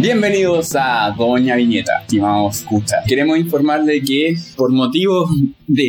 Bienvenidos 0.00 0.76
a 0.76 1.12
Doña 1.18 1.56
Viñeta, 1.56 2.02
estimados 2.02 2.60
escuchas. 2.60 3.04
Queremos 3.08 3.36
informarle 3.36 4.00
que 4.00 4.36
por 4.56 4.70
motivos 4.70 5.28
de 5.66 5.82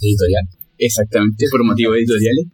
editorial, 0.00 0.44
exactamente, 0.78 1.46
por 1.50 1.64
motivos 1.64 1.96
editoriales, 1.96 2.46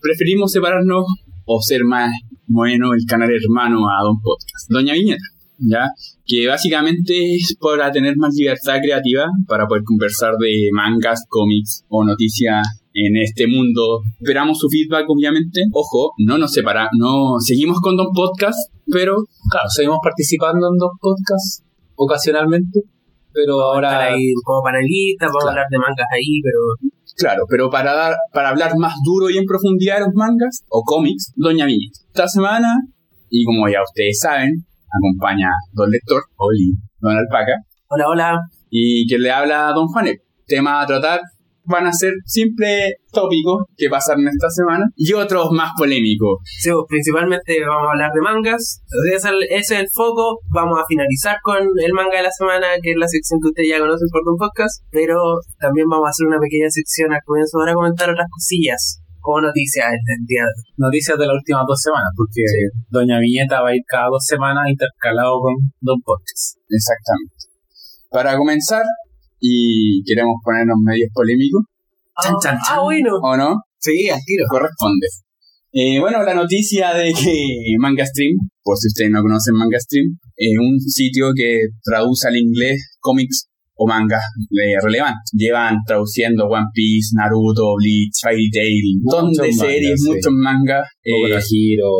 preferimos 0.00 0.52
separarnos 0.52 1.04
o 1.46 1.60
ser 1.60 1.82
más 1.84 2.12
bueno 2.46 2.94
el 2.94 3.04
canal 3.08 3.28
hermano 3.30 3.88
a 3.88 4.04
Don 4.04 4.20
Podcast, 4.22 4.70
Doña 4.70 4.94
Viñeta, 4.94 5.24
¿ya? 5.58 5.88
Que 6.24 6.46
básicamente 6.46 7.34
es 7.34 7.56
para 7.60 7.90
tener 7.90 8.16
más 8.16 8.32
libertad 8.36 8.78
creativa, 8.80 9.26
para 9.48 9.66
poder 9.66 9.82
conversar 9.82 10.34
de 10.40 10.68
mangas, 10.72 11.24
cómics 11.28 11.84
o 11.88 12.04
noticias 12.04 12.64
en 12.94 13.16
este 13.16 13.48
mundo. 13.48 14.02
Esperamos 14.20 14.60
su 14.60 14.68
feedback, 14.68 15.06
obviamente. 15.08 15.62
Ojo, 15.72 16.12
no 16.24 16.38
nos 16.38 16.52
separa, 16.52 16.88
no 16.96 17.34
seguimos 17.40 17.80
con 17.80 17.96
Don 17.96 18.12
Podcast, 18.14 18.75
pero 18.90 19.16
Claro, 19.50 19.68
seguimos 19.68 19.98
participando 20.02 20.68
en 20.68 20.76
dos 20.78 20.92
podcasts 21.00 21.62
ocasionalmente, 21.94 22.80
pero 23.32 23.60
ahora 23.60 24.16
ir 24.16 24.34
como 24.44 24.62
panelistas, 24.62 25.28
vamos 25.28 25.46
a 25.46 25.50
hablar 25.50 25.66
de 25.70 25.78
mangas 25.78 26.06
ahí, 26.12 26.40
pero 26.42 26.90
claro, 27.16 27.42
pero 27.48 27.70
para 27.70 27.92
dar, 27.94 28.14
para 28.32 28.48
hablar 28.50 28.72
más 28.78 28.94
duro 29.04 29.30
y 29.30 29.38
en 29.38 29.44
profundidad 29.44 29.96
de 29.96 30.06
los 30.06 30.14
mangas 30.14 30.64
o 30.68 30.82
cómics, 30.84 31.32
Doña 31.36 31.66
Viñeta. 31.66 31.98
Esta 32.08 32.28
semana, 32.28 32.68
y 33.30 33.44
como 33.44 33.68
ya 33.68 33.82
ustedes 33.82 34.18
saben, 34.20 34.50
acompaña 34.88 35.48
Don 35.72 35.90
Lector, 35.90 36.22
Oli, 36.36 36.72
Don 37.00 37.16
Alpaca, 37.16 37.52
hola, 37.88 38.04
hola. 38.08 38.40
y 38.70 39.06
que 39.06 39.18
le 39.18 39.30
habla 39.30 39.72
Don 39.74 39.86
Juanet. 39.88 40.18
Tema 40.46 40.80
a 40.80 40.86
tratar 40.86 41.20
van 41.66 41.86
a 41.86 41.92
ser 41.92 42.12
simples 42.24 42.94
tópicos 43.12 43.64
que 43.76 43.88
pasaron 43.88 44.26
esta 44.28 44.50
semana 44.50 44.84
y 44.96 45.12
otros 45.12 45.50
más 45.52 45.72
polémicos. 45.76 46.38
Sí, 46.44 46.70
pues, 46.70 46.84
principalmente 46.88 47.58
vamos 47.66 47.88
a 47.88 47.92
hablar 47.92 48.10
de 48.12 48.20
mangas. 48.20 48.82
Ese 49.06 49.16
es, 49.16 49.24
el, 49.24 49.42
ese 49.50 49.74
es 49.74 49.80
el 49.80 49.88
foco. 49.92 50.40
Vamos 50.48 50.78
a 50.78 50.84
finalizar 50.86 51.36
con 51.42 51.58
el 51.58 51.92
manga 51.92 52.18
de 52.18 52.24
la 52.24 52.30
semana, 52.30 52.66
que 52.82 52.92
es 52.92 52.96
la 52.96 53.08
sección 53.08 53.40
que 53.40 53.48
ustedes 53.48 53.68
ya 53.70 53.78
conocen 53.78 54.08
por 54.10 54.22
un 54.26 54.38
podcast. 54.38 54.82
Pero 54.90 55.40
también 55.58 55.88
vamos 55.88 56.06
a 56.06 56.10
hacer 56.10 56.26
una 56.26 56.38
pequeña 56.38 56.70
sección 56.70 57.12
al 57.12 57.20
comienzo 57.24 57.58
para 57.58 57.74
comentar 57.74 58.10
otras 58.10 58.28
cosillas 58.30 59.02
o 59.26 59.40
noticias 59.40 59.90
del 59.90 60.22
día. 60.26 60.42
de 60.42 60.46
hoy. 60.46 60.74
noticias 60.76 61.18
de 61.18 61.26
las 61.26 61.34
últimas 61.34 61.64
dos 61.66 61.80
semanas, 61.82 62.10
porque 62.16 62.42
Doña 62.90 63.18
Viñeta 63.18 63.60
va 63.60 63.70
a 63.70 63.74
ir 63.74 63.82
cada 63.86 64.08
dos 64.08 64.24
semanas 64.24 64.64
intercalado 64.68 65.40
con 65.40 65.54
Don 65.80 66.00
Podcast. 66.02 66.58
Exactamente. 66.70 67.34
Para 68.10 68.36
comenzar, 68.36 68.84
y 69.40 70.02
queremos 70.04 70.36
ponernos 70.44 70.76
medios 70.84 71.10
polémicos, 71.12 71.62
Chan, 72.22 72.32
Ah, 72.34 72.38
chan, 72.42 72.58
chan. 72.58 72.76
ah, 72.78 72.82
bueno. 72.82 73.10
¿o 73.22 73.36
no? 73.36 73.56
Sí, 73.78 74.08
al 74.08 74.20
tiro. 74.24 74.44
Corresponde. 74.48 75.06
Eh, 75.72 76.00
bueno, 76.00 76.22
la 76.22 76.32
noticia 76.34 76.94
de 76.94 77.12
que 77.12 77.44
Manga 77.78 78.06
Stream, 78.06 78.32
por 78.62 78.78
si 78.78 78.88
ustedes 78.88 79.10
no 79.10 79.20
conocen 79.20 79.54
Manga 79.54 79.78
Stream, 79.78 80.18
es 80.36 80.56
un 80.58 80.80
sitio 80.80 81.26
que 81.36 81.60
traduce 81.84 82.28
al 82.28 82.36
inglés 82.36 82.96
cómics 83.00 83.48
o 83.74 83.86
mangas 83.86 84.22
eh, 84.52 84.80
relevantes. 84.82 85.30
Llevan 85.34 85.76
traduciendo 85.86 86.46
One 86.46 86.64
Piece, 86.72 87.08
Naruto, 87.14 87.74
Bleach, 87.76 88.14
Fairy 88.22 88.48
Tail, 88.50 88.82
un 89.04 89.24
montón 89.24 89.32
de 89.44 89.52
series, 89.52 90.00
sí. 90.00 90.08
muchos 90.08 90.32
mangas. 90.32 90.88
eh, 91.04 91.12
Boku 91.12 91.28
no 91.28 91.36
Hero, 91.36 91.92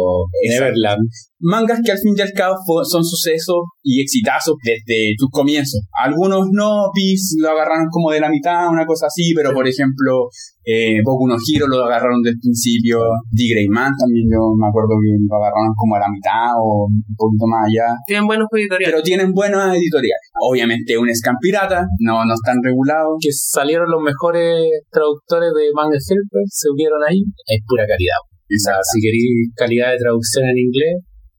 exacto. 0.43 0.65
Neverland. 0.65 1.09
Mangas 1.39 1.81
que 1.85 1.93
al 1.93 1.99
fin 1.99 2.15
y 2.17 2.21
al 2.23 2.33
cabo 2.33 2.55
fue- 2.65 2.85
son 2.85 3.05
sucesos 3.05 3.57
y 3.83 4.01
exitazos 4.01 4.55
desde 4.65 5.15
sus 5.19 5.29
comienzos. 5.31 5.81
Algunos 5.93 6.47
no, 6.53 6.89
Peace 6.95 7.37
lo 7.41 7.51
agarraron 7.51 7.89
como 7.91 8.11
de 8.11 8.21
la 8.21 8.29
mitad, 8.31 8.69
una 8.71 8.87
cosa 8.87 9.07
así, 9.07 9.33
pero 9.35 9.53
por 9.53 9.67
ejemplo, 9.69 10.29
eh, 10.65 10.99
Boku 11.05 11.29
no 11.29 11.37
Hero 11.37 11.69
lo 11.69 11.85
agarraron 11.85 12.23
del 12.23 12.35
principio, 12.41 12.99
D. 13.31 13.67
Man 13.71 13.93
también 13.99 14.27
yo 14.33 14.41
me 14.59 14.67
acuerdo 14.67 14.97
que 14.99 15.15
lo 15.23 15.37
agarraron 15.37 15.73
como 15.77 15.95
a 15.97 16.01
la 16.01 16.11
mitad 16.11 16.51
o 16.59 16.89
un 16.91 17.15
poquito 17.17 17.47
más 17.47 17.67
allá. 17.69 17.87
Tienen 18.07 18.27
buenos 18.27 18.49
editoriales. 18.53 18.91
Pero 18.93 19.03
tienen 19.03 19.33
buenas 19.33 19.77
editoriales. 19.77 20.27
Obviamente 20.41 20.99
un 20.99 21.07
Scam 21.15 21.37
pirata, 21.41 21.87
no, 22.01 22.25
no 22.25 22.35
están 22.35 22.57
regulados. 22.65 23.15
Que 23.21 23.31
salieron 23.33 23.87
los 23.91 24.03
mejores 24.03 24.67
traductores 24.91 25.51
de 25.55 25.71
Manga 25.75 25.97
Helper, 26.01 26.43
se 26.51 26.71
unieron 26.71 26.99
ahí. 27.07 27.23
Es 27.47 27.61
pura 27.67 27.85
calidad. 27.87 28.19
O 28.47 28.59
sea, 28.63 28.75
si 28.83 29.01
queréis 29.01 29.51
calidad 29.55 29.91
de 29.93 29.99
traducción 29.99 30.45
en 30.47 30.59
inglés, 30.59 30.95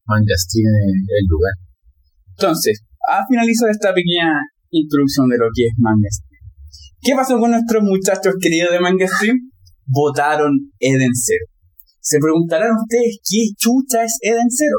Manga 0.07 0.35
Stream 0.35 0.66
es 0.66 1.22
el 1.22 1.28
lugar. 1.28 1.53
Entonces, 2.38 2.84
a 3.12 3.25
finalizar 3.28 3.69
esta 3.69 3.94
pequeña 3.94 4.40
introducción 4.72 5.28
de 5.29 5.38
lo 5.38 5.47
que 5.53 5.68
es 5.68 5.73
Manga 5.78 6.09
Stream. 6.09 6.44
¿Qué 7.01 7.13
pasó 7.16 7.40
con 7.40 7.51
nuestros 7.51 7.84
muchachos 7.84 8.35
queridos 8.40 8.72
de 8.72 8.79
Manga 8.79 9.07
Stream? 9.07 9.38
Votaron 9.85 10.72
Eden 10.79 11.13
Zero. 11.13 11.45
Se 12.00 12.19
preguntarán 12.19 12.72
ustedes 12.75 13.19
qué 13.23 13.51
chucha 13.57 14.03
es 14.03 14.18
Eden 14.22 14.50
Zero. 14.50 14.78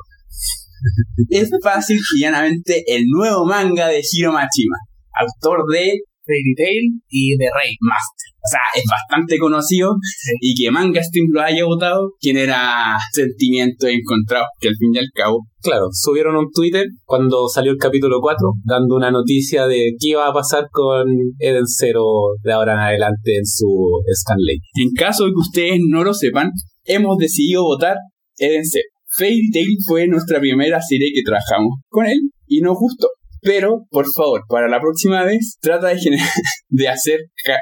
es 1.31 1.51
fácil 1.63 1.99
y 2.15 2.21
llanamente 2.21 2.85
el 2.87 3.05
nuevo 3.07 3.45
manga 3.45 3.89
de 3.89 4.01
Hiro 4.01 4.33
Machima, 4.33 4.77
autor 5.13 5.65
de 5.73 6.01
Fairy 6.29 6.55
Tail 6.55 7.01
y 7.09 7.37
de 7.37 7.47
Rey. 7.47 7.73
Master. 7.81 8.29
O 8.39 8.49
sea, 8.49 8.61
es 8.77 8.85
bastante 8.89 9.39
conocido 9.39 9.97
y 10.41 10.55
que 10.55 10.71
Manga 10.71 11.03
Stream 11.03 11.27
lo 11.33 11.41
haya 11.41 11.65
votado 11.65 12.13
genera 12.21 12.97
sentimientos 13.13 13.91
encontrados 13.91 14.49
que 14.61 14.69
al 14.69 14.77
fin 14.77 14.95
y 14.95 14.99
al 14.99 15.09
cabo 15.15 15.49
Claro, 15.61 15.89
subieron 15.91 16.37
un 16.37 16.51
Twitter 16.53 16.87
cuando 17.05 17.49
salió 17.49 17.73
el 17.73 17.79
capítulo 17.79 18.21
4, 18.21 18.39
dando 18.65 18.95
una 18.95 19.11
noticia 19.11 19.67
de 19.67 19.91
qué 19.99 20.11
iba 20.11 20.29
a 20.29 20.33
pasar 20.33 20.69
con 20.71 21.05
Eden 21.41 21.67
Zero 21.67 22.05
de 22.45 22.53
ahora 22.53 22.75
en 22.75 22.79
adelante 22.79 23.37
en 23.37 23.45
su 23.45 23.67
Scanley. 24.15 24.61
En 24.75 24.93
caso 24.93 25.25
de 25.25 25.31
que 25.31 25.41
ustedes 25.41 25.81
no 25.89 26.05
lo 26.05 26.15
sepan, 26.15 26.53
hemos 26.85 27.19
decidido 27.19 27.65
votar 27.65 27.97
Eden 28.37 28.65
Zero. 28.65 28.85
Fairy 29.17 29.51
Tail 29.53 29.77
fue 29.85 30.07
nuestra 30.07 30.39
primera 30.39 30.81
serie 30.81 31.11
que 31.13 31.23
trabajamos 31.25 31.81
con 31.89 32.07
él 32.07 32.31
y 32.47 32.61
nos 32.61 32.77
gustó. 32.79 33.09
Pero, 33.43 33.87
por 33.91 34.07
favor, 34.17 34.43
para 34.49 34.69
la 34.69 34.81
próxima 34.81 35.25
vez, 35.25 35.59
trata 35.61 35.89
de, 35.89 35.97
gener- 35.97 36.21
de 36.69 36.89
hacer 36.89 37.21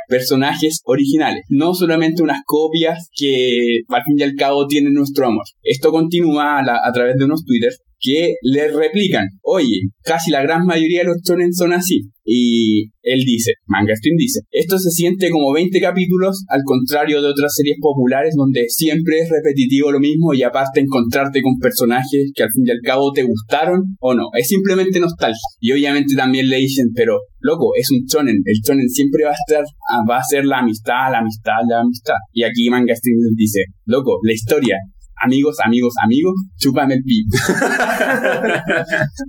personajes 0.08 0.80
originales, 0.84 1.44
no 1.48 1.74
solamente 1.74 2.22
unas 2.22 2.40
copias 2.46 3.08
que 3.16 3.80
al 3.88 4.02
fin 4.02 4.16
y 4.18 4.22
al 4.22 4.34
cabo 4.34 4.66
tienen 4.66 4.94
nuestro 4.94 5.26
amor. 5.26 5.44
Esto 5.62 5.90
continúa 5.90 6.58
a, 6.58 6.88
a 6.88 6.92
través 6.92 7.16
de 7.16 7.24
unos 7.24 7.44
Twitter 7.44 7.72
que 7.98 8.34
le 8.42 8.68
replican, 8.68 9.26
oye, 9.42 9.80
casi 10.02 10.30
la 10.30 10.42
gran 10.42 10.64
mayoría 10.64 11.00
de 11.00 11.06
los 11.06 11.22
shonen 11.22 11.52
son 11.52 11.72
así. 11.72 12.10
Y 12.28 12.90
él 13.02 13.20
dice, 13.24 13.52
Manga 13.66 13.94
Stream 13.94 14.16
dice, 14.18 14.40
esto 14.50 14.78
se 14.78 14.90
siente 14.90 15.30
como 15.30 15.52
20 15.52 15.80
capítulos 15.80 16.44
al 16.48 16.62
contrario 16.64 17.22
de 17.22 17.28
otras 17.28 17.54
series 17.54 17.76
populares 17.80 18.34
donde 18.36 18.66
siempre 18.68 19.20
es 19.20 19.28
repetitivo 19.30 19.92
lo 19.92 20.00
mismo 20.00 20.34
y 20.34 20.42
aparte 20.42 20.80
encontrarte 20.80 21.40
con 21.40 21.56
personajes 21.60 22.32
que 22.34 22.42
al 22.42 22.50
fin 22.50 22.64
y 22.66 22.70
al 22.72 22.80
cabo 22.82 23.12
te 23.12 23.22
gustaron 23.22 23.80
o 24.00 24.14
no, 24.14 24.24
es 24.36 24.48
simplemente 24.48 24.98
nostalgia. 24.98 25.38
Y 25.60 25.70
obviamente 25.70 26.16
también 26.16 26.48
le 26.48 26.56
dicen, 26.56 26.86
pero 26.96 27.16
loco, 27.38 27.70
es 27.78 27.88
un 27.92 28.04
shonen, 28.04 28.42
el 28.44 28.60
shonen 28.66 28.88
siempre 28.88 29.22
va 29.24 29.30
a 29.30 29.34
estar, 29.34 29.64
ah, 29.90 30.02
va 30.08 30.18
a 30.18 30.24
ser 30.24 30.44
la 30.46 30.58
amistad, 30.58 31.12
la 31.12 31.20
amistad, 31.20 31.62
la 31.68 31.80
amistad. 31.80 32.16
Y 32.32 32.42
aquí 32.42 32.68
Manga 32.68 32.94
Stream 32.96 33.18
dice, 33.36 33.66
loco, 33.84 34.18
la 34.24 34.32
historia, 34.32 34.76
amigos, 35.22 35.56
amigos, 35.64 35.94
amigos, 36.02 36.34
chúpame 36.56 36.94
el 36.94 37.02
pip. 37.02 37.26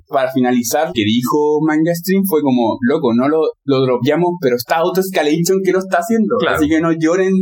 Para 0.09 0.31
finalizar, 0.31 0.91
que 0.93 1.03
dijo 1.03 1.59
Manga 1.65 1.93
Stream 1.93 2.23
fue 2.27 2.41
como, 2.41 2.77
loco, 2.81 3.13
no 3.13 3.27
lo, 3.27 3.41
lo 3.65 3.81
dropeamos, 3.81 4.31
pero 4.41 4.55
está 4.55 4.77
Auto 4.77 5.01
Escalation 5.01 5.61
que 5.63 5.71
lo 5.71 5.79
está 5.79 5.97
haciendo. 5.99 6.35
Claro. 6.39 6.57
Así 6.57 6.67
que 6.67 6.81
no 6.81 6.91
lloren 6.91 7.33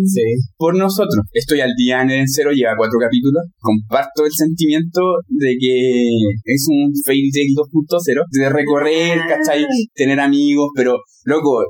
por 0.58 0.76
nosotros. 0.76 1.26
Estoy 1.32 1.62
al 1.62 1.74
día 1.76 2.02
en 2.02 2.12
el 2.12 2.26
cero, 2.28 2.52
lleva 2.52 2.76
cuatro 2.78 3.00
capítulos. 3.00 3.44
Comparto 3.60 4.26
el 4.26 4.32
sentimiento 4.32 5.02
de 5.28 5.56
que 5.60 6.08
es 6.44 6.68
un 6.70 6.92
Fairy 7.06 7.32
Tail 7.32 7.54
2.0, 7.56 8.24
de 8.32 8.50
recorrer, 8.50 9.20
¿cachai? 9.28 9.66
Tener 9.94 10.20
amigos, 10.20 10.70
pero, 10.76 10.98
loco, 11.24 11.64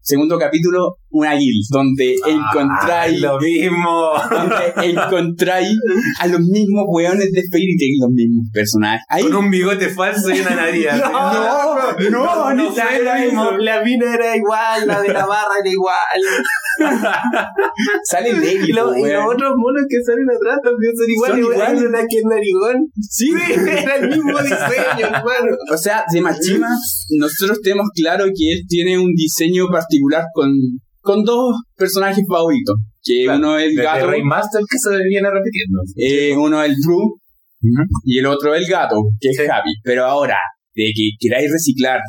segundo 0.00 0.38
capítulo, 0.38 0.96
una 1.10 1.34
guild, 1.34 1.64
donde 1.70 2.16
encontráis 2.26 3.20
lo 3.20 3.38
mismo. 3.38 4.10
donde 4.30 4.90
encontráis 4.90 5.76
a 6.20 6.26
los 6.26 6.40
mismos 6.40 6.84
weones 6.88 7.30
de 7.32 7.42
Fairy 7.50 7.76
Tail, 7.78 7.96
los 8.00 8.10
mismos 8.10 8.46
personajes. 8.52 9.00
Ahí 9.08 9.22
Con 9.22 9.36
un 9.36 9.50
bigote 9.50 9.88
falso 9.88 10.30
y 10.34 10.40
una 10.40 10.56
nariz. 10.56 10.86
no, 12.10 12.10
no, 12.10 12.54
ni 12.54 12.62
no 12.64 12.68
siquiera 12.68 12.88
fue 12.88 13.04
lo 13.04 13.14
mismo. 13.24 13.50
La 13.58 13.82
mina 13.82 14.14
era 14.14 14.36
igual, 14.36 14.86
la 14.86 15.00
de 15.00 15.12
la 15.12 15.26
barra 15.26 15.54
era 15.62 15.70
igual. 15.70 15.96
sale 18.04 18.32
Levi, 18.32 18.66
Y, 18.70 18.72
lo- 18.72 18.86
po, 18.92 18.96
y 18.96 19.10
los 19.10 19.24
otros 19.34 19.52
monos 19.56 19.82
que 19.88 20.02
salen 20.04 20.26
atrás 20.30 20.58
también 20.62 20.92
son 20.96 21.10
iguales. 21.10 21.36
Son 21.36 21.38
igual. 21.38 21.56
iguales. 21.56 21.88
Una 21.88 21.98
que 22.08 22.16
es 22.18 22.24
narigón. 22.24 22.86
Sí. 23.00 23.30
Era 23.82 23.96
el 23.96 24.08
mismo 24.08 24.38
diseño, 24.38 25.06
hermano. 25.06 25.56
O 25.72 25.76
sea, 25.76 26.04
de 26.12 26.20
Machima, 26.20 26.68
nosotros 27.18 27.60
tenemos 27.62 27.88
claro 27.94 28.24
que 28.26 28.52
él 28.52 28.62
tiene 28.68 28.98
un 28.98 29.12
diseño 29.14 29.68
particular 29.70 30.24
con, 30.34 30.50
con 31.06 31.24
dos 31.24 31.54
personajes 31.76 32.24
favoritos. 32.28 32.76
Que 33.02 33.24
Claro, 33.24 33.38
uno 33.38 33.58
es 33.58 33.70
el 33.70 33.76
gato, 33.76 34.06
Raymaster 34.10 34.60
que 34.68 34.78
se 34.78 34.90
viene 35.08 35.28
repitiendo. 35.30 35.78
eh, 35.96 36.34
uno 36.36 36.62
es 36.62 36.70
el 36.70 36.76
Drew, 36.84 37.18
y 38.04 38.18
el 38.18 38.26
otro 38.26 38.54
el 38.54 38.66
gato, 38.66 38.96
que 39.20 39.30
es 39.30 39.36
Sí. 39.36 39.44
Happy. 39.44 39.70
Pero 39.84 40.04
ahora, 40.04 40.36
de 40.74 40.90
que 40.94 41.10
queráis 41.18 41.50
reciclar 41.50 42.00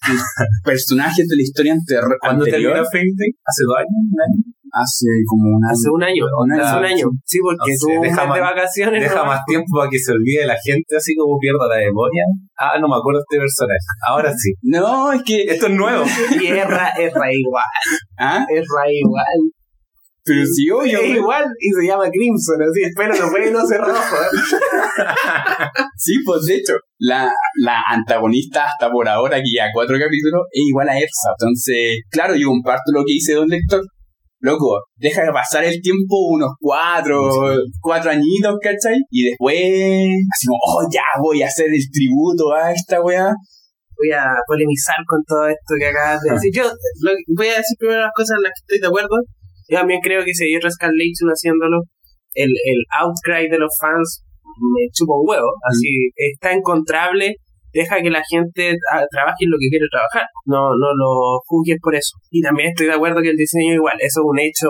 personajes 0.64 1.26
de 1.28 1.36
la 1.36 1.42
historia 1.42 1.72
ante- 1.72 1.94
Cuando 2.20 2.44
anterior, 2.44 2.72
terminó 2.72 2.88
Fairy 2.92 3.12
Tail? 3.18 3.32
¿Hace 3.44 3.62
dos 3.66 3.76
años? 3.78 3.98
¿Un 4.12 4.20
año? 4.20 4.42
Hace 4.72 5.06
como 5.28 5.56
un 5.56 5.62
Hace 5.64 5.88
un 5.90 6.02
año. 6.02 6.24
Un 6.38 6.52
año. 6.52 6.62
Hace 6.64 6.78
un 6.78 6.84
año. 6.84 7.06
Sí, 7.24 7.38
porque 7.42 7.72
No 7.72 7.78
sé, 7.78 7.92
deja 8.08 8.24
mes 8.26 8.34
de 8.34 8.40
más- 8.40 8.50
vacaciones. 8.54 9.02
Deja 9.02 9.24
más 9.24 9.40
tiempo 9.46 9.66
para 9.78 9.90
que 9.90 9.98
se 9.98 10.12
olvide 10.12 10.46
la 10.46 10.56
gente, 10.62 10.96
así 10.96 11.14
como 11.16 11.38
pierda 11.38 11.66
la 11.68 11.76
memoria. 11.84 12.22
Ah, 12.58 12.78
no 12.80 12.88
me 12.88 12.96
acuerdo 12.96 13.20
de 13.20 13.24
este 13.28 13.38
personaje. 13.38 13.86
Ahora 14.08 14.32
sí. 14.36 14.52
No, 14.62 15.12
es 15.12 15.22
que. 15.24 15.42
Esto 15.42 15.66
es 15.66 15.72
nuevo. 15.72 16.04
Y 16.42 16.46
es 16.46 16.66
ra, 16.68 16.88
es 16.98 17.12
ra 17.12 17.32
igual. 17.32 17.64
¿Ah? 18.18 18.44
Es 18.48 18.64
ra 18.66 18.84
igual. 18.90 19.40
Pero 20.24 20.44
sí, 20.44 20.68
obvio. 20.70 21.00
es 21.00 21.16
igual 21.16 21.44
y 21.58 21.70
se 21.72 21.86
llama 21.88 22.04
Crimson. 22.10 22.60
Así, 22.60 22.82
espero 22.82 23.14
no 23.16 23.30
puede 23.30 23.50
no 23.50 23.64
ser 23.66 23.80
rojo. 23.80 24.16
¿eh? 24.16 24.58
Sí, 25.96 26.14
pues 26.24 26.44
de 26.44 26.54
hecho, 26.56 26.74
la, 26.98 27.30
la 27.62 27.82
antagonista 27.90 28.66
hasta 28.66 28.90
por 28.90 29.08
ahora, 29.08 29.38
que 29.38 29.50
ya 29.56 29.66
cuatro 29.72 29.96
capítulos, 29.98 30.42
es 30.52 30.62
igual 30.68 30.88
a 30.88 30.96
Ersa. 30.98 31.30
Entonces, 31.40 32.02
claro, 32.10 32.34
yo 32.36 32.48
comparto 32.48 32.92
lo 32.92 33.00
que 33.06 33.14
dice 33.14 33.34
Don 33.34 33.48
Lector. 33.48 33.80
Loco, 34.40 34.78
deja 34.96 35.22
de 35.24 35.32
pasar 35.32 35.64
el 35.64 35.80
tiempo 35.82 36.28
unos 36.30 36.50
cuatro, 36.60 37.18
cuatro 37.80 38.10
añitos, 38.10 38.54
¿cachai? 38.62 38.98
Y 39.10 39.30
después, 39.30 39.58
así 40.32 40.46
como, 40.46 40.58
oh, 40.62 40.86
ya 40.92 41.02
voy 41.20 41.42
a 41.42 41.46
hacer 41.46 41.66
el 41.66 41.82
tributo 41.92 42.52
a 42.54 42.70
esta 42.72 43.02
weá. 43.02 43.34
Voy 43.98 44.12
a 44.12 44.24
polemizar 44.46 44.94
con 45.08 45.18
todo 45.26 45.48
esto 45.48 45.74
que 45.78 45.86
acabas 45.88 46.20
de 46.22 46.30
decir. 46.34 46.50
Yo 46.54 46.62
lo- 47.02 47.18
voy 47.36 47.48
a 47.48 47.58
decir 47.58 47.74
primero 47.80 48.00
las 48.02 48.12
cosas 48.14 48.36
en 48.38 48.42
las 48.44 48.52
que 48.54 48.62
estoy 48.62 48.78
de 48.80 48.86
acuerdo. 48.86 49.16
Yo 49.68 49.78
también 49.78 50.00
creo 50.00 50.24
que 50.24 50.32
si 50.32 50.44
hay 50.44 50.54
otro 50.56 50.70
Scarlation 50.70 51.28
haciéndolo, 51.34 51.82
el, 52.34 52.46
el 52.48 52.78
outcry 53.02 53.48
de 53.50 53.58
los 53.58 53.74
fans 53.80 54.22
me 54.44 54.86
chupa 54.94 55.18
un 55.18 55.26
huevo. 55.28 55.50
Así, 55.68 56.10
está 56.14 56.52
encontrable. 56.52 57.34
Deja 57.72 58.00
que 58.00 58.10
la 58.10 58.22
gente 58.28 58.76
trabaje 59.10 59.44
en 59.44 59.50
lo 59.50 59.56
que 59.60 59.68
quiere 59.68 59.86
trabajar. 59.90 60.26
No, 60.46 60.70
no 60.76 60.94
lo 60.94 61.40
juzgues 61.46 61.78
por 61.82 61.94
eso. 61.94 62.16
Y 62.30 62.40
también 62.40 62.70
estoy 62.70 62.86
de 62.86 62.94
acuerdo 62.94 63.20
que 63.20 63.30
el 63.30 63.36
diseño 63.36 63.72
es 63.72 63.76
igual. 63.76 63.96
Eso 63.98 64.20
es 64.20 64.26
un 64.26 64.38
hecho 64.38 64.68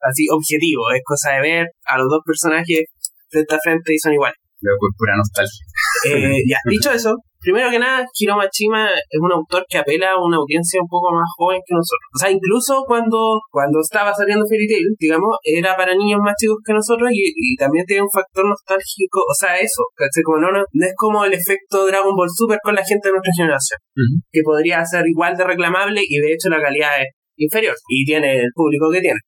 así 0.00 0.26
objetivo. 0.30 0.90
Es 0.94 1.02
cosa 1.04 1.34
de 1.34 1.40
ver 1.40 1.66
a 1.84 1.98
los 1.98 2.08
dos 2.08 2.20
personajes 2.24 2.84
frente 3.28 3.54
a 3.54 3.58
frente 3.62 3.94
y 3.94 3.98
son 3.98 4.12
iguales. 4.12 4.38
Loco, 4.60 4.88
es 4.90 4.96
pura 4.96 5.16
nostalgia. 5.16 5.64
Eh, 6.06 6.42
ya, 6.46 6.58
dicho 6.68 6.92
eso, 6.92 7.16
primero 7.40 7.70
que 7.70 7.78
nada, 7.78 8.04
Hiro 8.18 8.36
Machima 8.36 8.88
es 8.88 9.20
un 9.20 9.32
autor 9.32 9.64
que 9.68 9.78
apela 9.78 10.12
a 10.12 10.22
una 10.22 10.36
audiencia 10.36 10.80
un 10.80 10.88
poco 10.88 11.12
más 11.12 11.28
joven 11.36 11.60
que 11.66 11.74
nosotros. 11.74 12.08
O 12.14 12.18
sea, 12.18 12.30
incluso 12.30 12.84
cuando, 12.86 13.40
cuando 13.50 13.80
estaba 13.80 14.12
saliendo 14.14 14.46
Fairy 14.46 14.68
Tail, 14.68 14.86
digamos, 14.98 15.36
era 15.42 15.76
para 15.76 15.94
niños 15.94 16.20
más 16.22 16.34
chicos 16.38 16.58
que 16.64 16.72
nosotros 16.72 17.10
y, 17.12 17.32
y 17.34 17.56
también 17.56 17.84
tiene 17.86 18.02
un 18.02 18.10
factor 18.12 18.46
nostálgico. 18.46 19.20
O 19.28 19.34
sea, 19.34 19.58
eso, 19.58 19.82
¿cachai? 19.96 20.22
Como 20.22 20.38
no, 20.38 20.52
no, 20.52 20.60
no 20.60 20.86
es 20.86 20.94
como 20.96 21.24
el 21.24 21.32
efecto 21.32 21.86
Dragon 21.86 22.14
Ball 22.14 22.30
Super 22.30 22.58
con 22.62 22.74
la 22.74 22.84
gente 22.84 23.08
de 23.08 23.12
nuestra 23.12 23.32
generación, 23.36 23.78
que 24.30 24.40
podría 24.44 24.84
ser 24.84 25.06
igual 25.06 25.36
de 25.36 25.44
reclamable 25.44 26.00
y 26.04 26.18
de 26.18 26.32
hecho 26.32 26.48
la 26.48 26.60
calidad 26.60 27.00
es 27.00 27.08
inferior 27.36 27.74
y 27.88 28.04
tiene 28.04 28.40
el 28.40 28.50
público 28.54 28.90
que 28.90 29.00
tiene. 29.00 29.20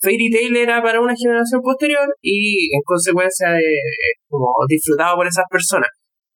Fairy 0.00 0.30
Tail 0.30 0.56
era 0.56 0.82
para 0.82 1.00
una 1.00 1.14
generación 1.14 1.60
posterior 1.62 2.08
y 2.20 2.74
en 2.74 2.82
consecuencia 2.84 3.56
eh, 3.56 4.18
como 4.28 4.50
disfrutado 4.68 5.16
por 5.16 5.26
esas 5.28 5.44
personas. 5.48 5.88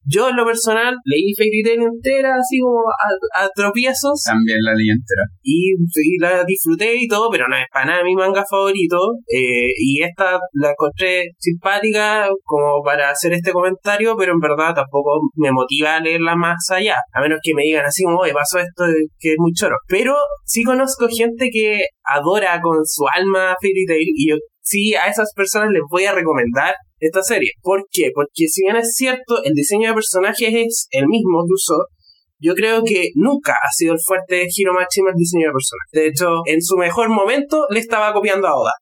Yo 0.08 0.28
en 0.28 0.36
lo 0.36 0.44
personal 0.44 0.94
leí 1.04 1.34
Fairy 1.36 1.62
Tail 1.64 1.82
entera 1.82 2.36
así 2.36 2.60
como 2.60 2.80
a, 2.88 3.42
a 3.44 3.48
tropiezos 3.54 4.22
También 4.24 4.58
la 4.62 4.72
leí 4.74 4.88
entera. 4.90 5.22
y, 5.42 5.72
y 5.74 6.18
la 6.20 6.44
disfruté 6.44 6.94
y 6.96 7.08
todo, 7.08 7.28
pero 7.30 7.48
no 7.48 7.56
es 7.56 7.66
para 7.72 7.86
nada 7.86 8.04
mi 8.04 8.14
manga 8.14 8.44
favorito. 8.48 8.98
eh, 9.28 9.68
y 9.78 10.02
esta 10.02 10.38
la 10.54 10.70
encontré 10.70 11.30
simpática 11.38 12.28
como 12.44 12.82
para 12.84 13.10
hacer 13.10 13.32
este 13.32 13.52
comentario, 13.52 14.16
pero 14.16 14.32
en 14.32 14.38
verdad 14.40 14.74
tampoco 14.74 15.20
me 15.34 15.50
motiva 15.50 15.96
a 15.96 16.00
leerla 16.00 16.36
más 16.36 16.70
allá. 16.70 16.96
A 17.12 17.20
menos 17.20 17.38
que 17.42 17.54
me 17.54 17.62
digan 17.62 17.84
así 17.84 18.04
como, 18.04 18.18
oye, 18.18 18.32
pasó 18.32 18.58
esto 18.58 18.84
que 19.18 19.30
es 19.30 19.36
muy 19.38 19.52
choro. 19.52 19.76
Pero 19.88 20.14
sí 20.44 20.62
conozco 20.62 21.06
gente 21.08 21.48
que 21.52 21.86
adora 22.04 22.60
con 22.60 22.78
su 22.84 23.04
alma 23.12 23.54
Fairy 23.60 23.86
Tail 23.86 24.08
y 24.14 24.30
yo 24.30 24.36
sí 24.60 24.94
a 24.94 25.06
esas 25.06 25.32
personas 25.34 25.70
les 25.70 25.82
voy 25.90 26.04
a 26.04 26.12
recomendar 26.12 26.74
esta 27.06 27.22
serie. 27.22 27.52
¿Por 27.62 27.84
qué? 27.90 28.10
Porque 28.14 28.46
si 28.48 28.62
bien 28.62 28.76
es 28.76 28.94
cierto, 28.94 29.42
el 29.44 29.52
diseño 29.54 29.88
de 29.88 29.94
personajes 29.94 30.48
es 30.52 30.88
el 30.90 31.06
mismo 31.06 31.44
usó, 31.48 31.86
yo 32.38 32.54
creo 32.54 32.82
que 32.84 33.10
nunca 33.14 33.52
ha 33.52 33.72
sido 33.72 33.94
el 33.94 34.00
fuerte 34.04 34.36
de 34.36 34.48
Hiro 34.54 34.74
Machima 34.74 35.10
el 35.10 35.16
diseño 35.16 35.48
de 35.48 35.52
personajes. 35.52 35.90
De 35.92 36.06
hecho, 36.08 36.42
en 36.46 36.60
su 36.62 36.76
mejor 36.76 37.08
momento 37.08 37.66
le 37.70 37.80
estaba 37.80 38.12
copiando 38.12 38.46
a 38.46 38.54
Oda. 38.54 38.72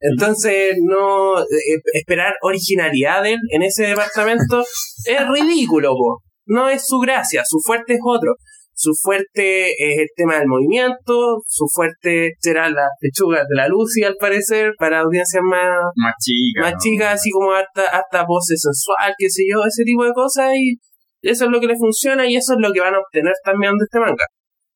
Entonces, 0.00 0.74
no 0.80 1.40
eh, 1.40 1.44
esperar 1.92 2.34
originalidad 2.42 3.22
de 3.22 3.34
él 3.34 3.38
en 3.50 3.62
ese 3.62 3.84
departamento 3.84 4.64
es 5.06 5.28
ridículo, 5.28 5.90
po. 5.90 6.22
No 6.44 6.68
es 6.68 6.86
su 6.86 6.98
gracia, 6.98 7.42
su 7.46 7.58
fuerte 7.64 7.94
es 7.94 8.00
otro. 8.04 8.34
Su 8.74 8.92
fuerte 9.00 9.70
es 9.70 9.98
el 9.98 10.08
tema 10.16 10.38
del 10.38 10.48
movimiento, 10.48 11.42
su 11.46 11.66
fuerte 11.72 12.32
será 12.40 12.70
las 12.70 12.88
pechugas 13.00 13.46
de 13.48 13.56
la 13.56 13.68
Lucy, 13.68 14.02
al 14.02 14.16
parecer, 14.18 14.72
para 14.78 15.00
audiencias 15.00 15.42
más, 15.42 15.76
Más 15.96 16.14
chica. 16.20 16.60
más 16.62 16.72
¿no? 16.72 16.78
chicas, 16.80 17.14
así 17.14 17.30
como 17.30 17.52
hasta, 17.52 17.84
hasta 17.84 18.24
pose 18.26 18.56
sensual, 18.56 19.14
qué 19.18 19.28
sé 19.28 19.42
yo, 19.48 19.62
ese 19.66 19.84
tipo 19.84 20.04
de 20.04 20.12
cosas, 20.12 20.54
y 20.56 20.78
eso 21.22 21.44
es 21.44 21.50
lo 21.50 21.60
que 21.60 21.68
le 21.68 21.76
funciona 21.76 22.26
y 22.26 22.34
eso 22.36 22.54
es 22.54 22.58
lo 22.60 22.72
que 22.72 22.80
van 22.80 22.94
a 22.94 22.98
obtener 22.98 23.34
también 23.44 23.72
de 23.78 23.84
este 23.84 24.00
manga. 24.00 24.24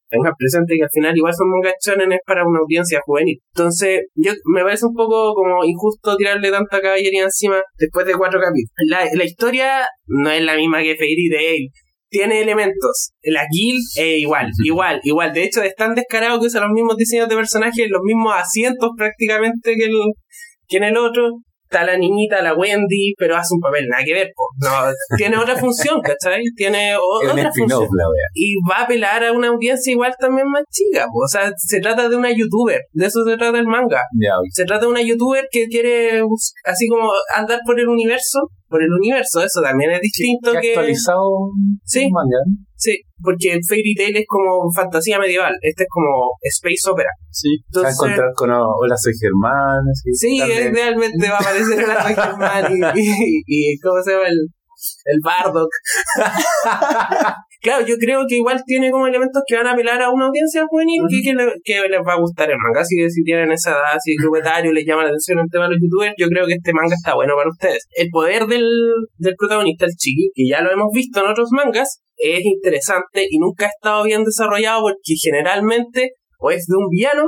Tengan 0.08 0.34
presente 0.38 0.76
que 0.76 0.84
al 0.84 0.90
final 0.92 1.16
igual 1.16 1.34
son 1.34 1.50
manga 1.50 1.74
shonen 1.84 2.12
es 2.12 2.20
para 2.24 2.46
una 2.46 2.60
audiencia 2.60 3.00
juvenil. 3.04 3.40
Entonces, 3.52 4.02
yo 4.14 4.32
me 4.54 4.62
parece 4.62 4.86
un 4.86 4.94
poco 4.94 5.34
como 5.34 5.64
injusto 5.64 6.16
tirarle 6.16 6.52
tanta 6.52 6.80
caballería 6.80 7.24
encima 7.24 7.60
después 7.76 8.06
de 8.06 8.14
cuatro 8.14 8.38
capítulos. 8.38 8.70
La, 8.88 9.04
la 9.12 9.24
historia 9.24 9.88
no 10.06 10.30
es 10.30 10.42
la 10.42 10.54
misma 10.54 10.82
que 10.82 10.94
Fairy 10.94 11.28
Tail. 11.28 11.70
Tiene 12.08 12.40
elementos. 12.40 13.10
La 13.22 13.44
guild 13.50 13.82
es 13.96 14.18
igual, 14.20 14.50
igual, 14.64 15.00
igual. 15.02 15.32
De 15.32 15.42
hecho, 15.44 15.62
es 15.62 15.74
tan 15.74 15.94
descarado 15.94 16.38
que 16.40 16.46
usa 16.46 16.60
los 16.60 16.70
mismos 16.70 16.96
diseños 16.96 17.28
de 17.28 17.34
personajes, 17.36 17.86
los 17.90 18.02
mismos 18.02 18.32
asientos 18.36 18.90
prácticamente 18.96 19.74
que, 19.76 19.84
el, 19.86 19.96
que 20.68 20.76
en 20.78 20.84
el 20.84 20.96
otro. 20.96 21.30
Está 21.68 21.84
la 21.84 21.96
niñita, 21.98 22.42
la 22.42 22.54
Wendy, 22.54 23.14
pero 23.18 23.36
hace 23.36 23.52
un 23.52 23.58
papel 23.60 23.88
nada 23.88 24.04
que 24.04 24.14
ver. 24.14 24.28
po. 24.36 24.44
No, 24.64 25.16
tiene 25.16 25.36
otra 25.36 25.56
función, 25.56 26.00
¿cachai? 26.00 26.40
Tiene 26.54 26.94
o- 26.96 27.00
otra 27.28 27.50
función 27.52 27.88
y 28.34 28.54
va 28.70 28.76
a 28.76 28.82
apelar 28.84 29.24
a 29.24 29.32
una 29.32 29.48
audiencia 29.48 29.90
igual 29.90 30.14
también 30.16 30.46
más 30.48 30.62
chica. 30.70 31.06
po. 31.06 31.24
O 31.24 31.28
sea, 31.28 31.50
se 31.56 31.80
trata 31.80 32.08
de 32.08 32.14
una 32.14 32.30
youtuber, 32.30 32.82
de 32.92 33.06
eso 33.06 33.24
se 33.28 33.36
trata 33.36 33.58
el 33.58 33.66
manga. 33.66 33.98
Ok. 33.98 34.46
Se 34.52 34.64
trata 34.64 34.82
de 34.84 34.92
una 34.92 35.02
youtuber 35.02 35.48
que 35.50 35.66
quiere 35.66 36.22
así 36.66 36.86
como 36.86 37.10
andar 37.34 37.58
por 37.66 37.80
el 37.80 37.88
universo, 37.88 38.38
por 38.68 38.82
el 38.82 38.92
universo, 38.92 39.42
eso 39.42 39.60
también 39.62 39.90
es 39.92 40.00
distinto 40.00 40.52
¿Qué 40.52 40.58
ha 40.58 40.60
que... 40.60 40.68
actualizado 40.70 41.28
Sí. 41.84 42.08
manga? 42.10 42.38
Sí, 42.74 43.00
porque 43.22 43.58
Fairy 43.66 43.94
Tail 43.94 44.16
es 44.16 44.24
como 44.28 44.70
fantasía 44.74 45.18
medieval, 45.18 45.54
este 45.62 45.84
es 45.84 45.88
como 45.90 46.32
space 46.42 46.90
opera. 46.90 47.08
Sí. 47.30 47.48
Se 47.70 47.80
va 47.80 47.86
a 47.86 47.90
Entonces, 47.90 47.94
encontrar 48.10 48.28
con 48.36 48.50
oh, 48.50 48.74
Hola, 48.82 48.96
soy 48.96 49.12
Germán. 49.18 49.80
Sí, 50.12 50.40
eh, 50.40 50.70
realmente 50.72 51.28
va 51.30 51.36
a 51.36 51.40
aparecer 51.40 51.80
en 51.80 51.88
la 51.88 52.02
Germán 52.02 52.72
y, 52.96 53.00
y, 53.00 53.42
y- 53.46 53.78
¿cómo 53.78 54.02
se 54.02 54.12
llama? 54.12 54.24
El, 54.28 54.48
el 55.06 55.20
Bardock. 55.24 55.70
Claro, 57.62 57.84
yo 57.86 57.96
creo 57.96 58.24
que 58.28 58.36
igual 58.36 58.62
tiene 58.66 58.90
como 58.90 59.06
elementos 59.06 59.42
que 59.46 59.56
van 59.56 59.66
a 59.66 59.72
apelar 59.72 60.00
a 60.02 60.10
una 60.10 60.26
audiencia 60.26 60.64
juvenil 60.68 61.02
que, 61.08 61.22
que, 61.22 61.34
le- 61.34 61.54
que 61.64 61.88
les 61.88 62.00
va 62.06 62.14
a 62.14 62.20
gustar 62.20 62.50
el 62.50 62.56
manga. 62.58 62.80
Así 62.82 62.96
que 62.96 63.08
si 63.10 63.22
tienen 63.24 63.50
esa 63.50 63.70
edad, 63.72 63.98
si 64.02 64.12
el 64.12 64.38
etario 64.40 64.72
les 64.72 64.84
llama 64.86 65.02
la 65.02 65.08
atención 65.08 65.38
el 65.40 65.50
tema 65.50 65.64
de 65.64 65.70
los 65.74 65.80
youtubers, 65.82 66.14
yo 66.18 66.28
creo 66.28 66.46
que 66.46 66.54
este 66.54 66.72
manga 66.72 66.94
está 66.94 67.14
bueno 67.14 67.34
para 67.36 67.48
ustedes. 67.50 67.86
El 67.96 68.08
poder 68.10 68.46
del, 68.46 68.66
del 69.18 69.34
protagonista, 69.36 69.86
el 69.86 69.92
chiqui, 69.96 70.30
que 70.34 70.48
ya 70.48 70.60
lo 70.60 70.70
hemos 70.70 70.88
visto 70.92 71.20
en 71.24 71.30
otros 71.30 71.48
mangas, 71.52 72.00
es 72.16 72.40
interesante 72.44 73.26
y 73.28 73.38
nunca 73.38 73.66
ha 73.66 73.68
estado 73.68 74.04
bien 74.04 74.24
desarrollado 74.24 74.82
porque 74.82 75.14
generalmente 75.22 76.10
o 76.38 76.50
es 76.50 76.66
de 76.66 76.76
un 76.76 76.88
villano 76.90 77.24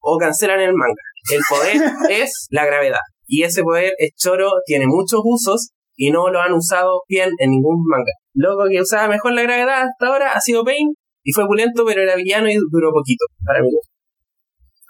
o 0.00 0.18
cancelan 0.18 0.60
el 0.60 0.72
manga. 0.74 1.02
El 1.32 1.40
poder 1.48 1.76
es 2.22 2.46
la 2.50 2.64
gravedad. 2.66 3.00
Y 3.26 3.42
ese 3.42 3.62
poder 3.62 3.92
es 3.98 4.10
choro, 4.16 4.48
tiene 4.66 4.86
muchos 4.86 5.20
usos 5.24 5.70
y 5.96 6.10
no 6.10 6.30
lo 6.30 6.40
han 6.40 6.52
usado 6.52 7.00
bien 7.08 7.30
en 7.38 7.50
ningún 7.50 7.82
manga. 7.88 8.12
Loco 8.36 8.64
que 8.70 8.80
usaba 8.80 9.08
mejor 9.08 9.32
la 9.32 9.42
gravedad 9.42 9.82
hasta 9.88 10.06
ahora 10.06 10.32
ha 10.32 10.40
sido 10.40 10.62
Pain 10.64 10.92
y 11.24 11.32
fue 11.32 11.44
pulento, 11.46 11.84
pero 11.86 12.02
era 12.02 12.14
villano 12.16 12.48
y 12.48 12.54
duró 12.70 12.92
poquito, 12.92 13.24
para 13.44 13.60
mí. 13.60 13.68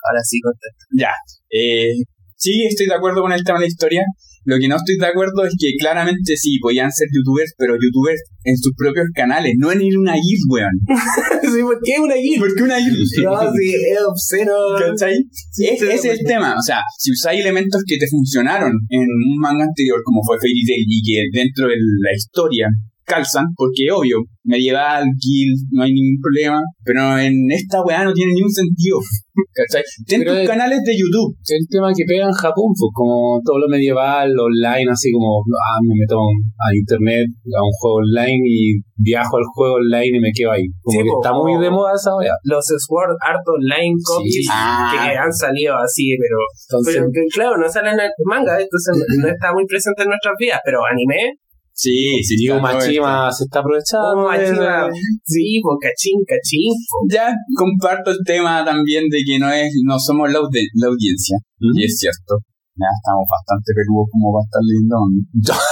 Ahora 0.08 0.20
sí, 0.22 0.40
contento. 0.40 0.84
Ya. 0.98 1.10
Eh, 1.50 1.94
sí, 2.36 2.64
estoy 2.68 2.86
de 2.86 2.94
acuerdo 2.94 3.22
con 3.22 3.32
el 3.32 3.42
tema 3.42 3.58
de 3.58 3.64
la 3.64 3.68
historia. 3.68 4.02
Lo 4.44 4.58
que 4.60 4.68
no 4.68 4.76
estoy 4.76 4.96
de 4.96 5.06
acuerdo 5.06 5.44
es 5.44 5.54
que 5.58 5.72
claramente 5.76 6.36
sí, 6.36 6.58
podían 6.60 6.92
ser 6.92 7.08
youtubers, 7.10 7.52
pero 7.58 7.74
youtubers 7.74 8.22
en 8.44 8.56
sus 8.56 8.72
propios 8.76 9.06
canales, 9.12 9.54
no 9.58 9.72
en 9.72 9.82
ir 9.82 9.98
una 9.98 10.14
guild, 10.14 10.46
weón. 10.48 10.70
sí, 11.42 11.62
¿por 11.62 11.80
qué 11.82 11.98
una 11.98 12.14
guía? 12.14 12.38
¿Por 12.38 12.54
qué 12.54 12.62
una 12.62 12.78
guild? 12.78 12.96
No, 13.24 13.40
sí, 13.58 13.74
es 13.74 14.02
obsceno. 14.06 14.52
¿Cachai? 14.78 15.16
Sí, 15.50 15.66
Es- 15.66 15.82
ese 15.82 16.12
es 16.12 16.18
el 16.20 16.26
tema. 16.26 16.54
O 16.56 16.62
sea, 16.62 16.78
si 16.96 17.10
usáis 17.10 17.40
elementos 17.40 17.82
que 17.84 17.96
te 17.98 18.06
funcionaron 18.06 18.70
en 18.90 19.00
un 19.00 19.38
manga 19.40 19.64
anterior, 19.64 20.00
como 20.04 20.22
fue 20.24 20.36
Fairy 20.38 20.62
Tail, 20.64 20.84
y 20.86 21.02
que 21.02 21.38
dentro 21.40 21.66
de 21.66 21.74
la 22.02 22.14
historia 22.14 22.68
calzan, 23.06 23.46
porque 23.56 23.86
obvio, 23.94 24.18
medieval, 24.44 25.04
guild, 25.18 25.58
no 25.72 25.82
hay 25.84 25.92
ningún 25.92 26.18
problema, 26.20 26.60
pero 26.84 27.18
en 27.18 27.34
esta 27.50 27.82
weá 27.82 28.04
no 28.04 28.12
tiene 28.12 28.34
ningún 28.34 28.50
sentido. 28.50 28.98
¿Cachai? 29.52 29.82
Ten 30.06 30.20
Pero 30.20 30.32
tus 30.32 30.42
es- 30.42 30.48
canales 30.48 30.80
de 30.82 30.96
YouTube. 30.96 31.36
el 31.48 31.64
tema 31.68 31.92
que 31.94 32.04
pega 32.08 32.24
en 32.26 32.32
Japón, 32.32 32.72
pues 32.72 32.88
como 32.94 33.38
todo 33.44 33.58
lo 33.60 33.68
medieval, 33.68 34.32
online, 34.32 34.88
así 34.90 35.12
como, 35.12 35.40
ah, 35.44 35.78
me 35.84 35.92
meto 36.00 36.16
a 36.16 36.66
internet, 36.74 37.26
a 37.52 37.60
un 37.60 37.74
juego 37.78 37.96
online 38.00 38.40
y 38.48 38.80
viajo 38.96 39.36
al 39.36 39.44
juego 39.52 39.74
online 39.76 40.16
y 40.16 40.20
me 40.20 40.32
quedo 40.32 40.52
ahí. 40.52 40.64
Como 40.80 40.98
Sí, 40.98 41.04
que 41.04 41.10
po, 41.12 41.20
está 41.20 41.32
muy 41.36 41.52
de 41.60 41.68
moda 41.70 41.92
esa 41.94 42.16
wea. 42.16 42.32
Los 42.44 42.64
Sword 42.64 43.12
Art 43.20 43.44
Online 43.44 43.92
copies 44.02 44.48
Ah. 44.50 44.88
que 44.90 44.98
han 45.20 45.32
salido 45.32 45.76
así, 45.76 46.16
pero, 46.16 46.38
Entonces, 46.72 46.94
pero 46.96 47.06
que, 47.12 47.22
claro, 47.28 47.54
no 47.60 47.68
salen 47.68 47.92
en 48.00 48.10
manga, 48.24 48.56
entonces 48.58 48.96
no 49.20 49.28
está 49.28 49.52
muy 49.52 49.66
presente 49.66 50.02
en 50.02 50.08
nuestras 50.16 50.34
vidas, 50.40 50.60
pero 50.64 50.80
anime, 50.90 51.36
Sí, 51.78 52.24
está 52.24 52.56
todo 52.56 52.62
Machima 52.62 53.30
se 53.32 53.44
está 53.44 53.58
aprovechando. 53.60 54.08
como 54.14 54.30
de- 54.32 54.48
Machima, 54.50 54.88
sí, 55.24 55.60
pues 55.62 55.76
cachín, 55.84 56.18
cachín, 56.26 56.72
po. 56.88 56.96
Ya 57.12 57.28
comparto 57.54 58.10
el 58.12 58.18
tema 58.24 58.64
también 58.64 59.04
de 59.10 59.18
que 59.26 59.38
no 59.38 59.52
es, 59.52 59.68
no 59.84 59.98
somos 59.98 60.32
la, 60.32 60.38
audi- 60.40 60.72
la 60.74 60.88
audiencia. 60.88 61.36
¿Mm? 61.60 61.76
Y 61.78 61.84
es 61.84 61.98
cierto. 61.98 62.38
Ya 62.78 62.88
estamos 62.92 63.24
bastante 63.28 63.72
peludos 63.76 64.08
como 64.12 64.32
para 64.32 64.44
estar 64.48 64.62
leyendo. 64.64 64.96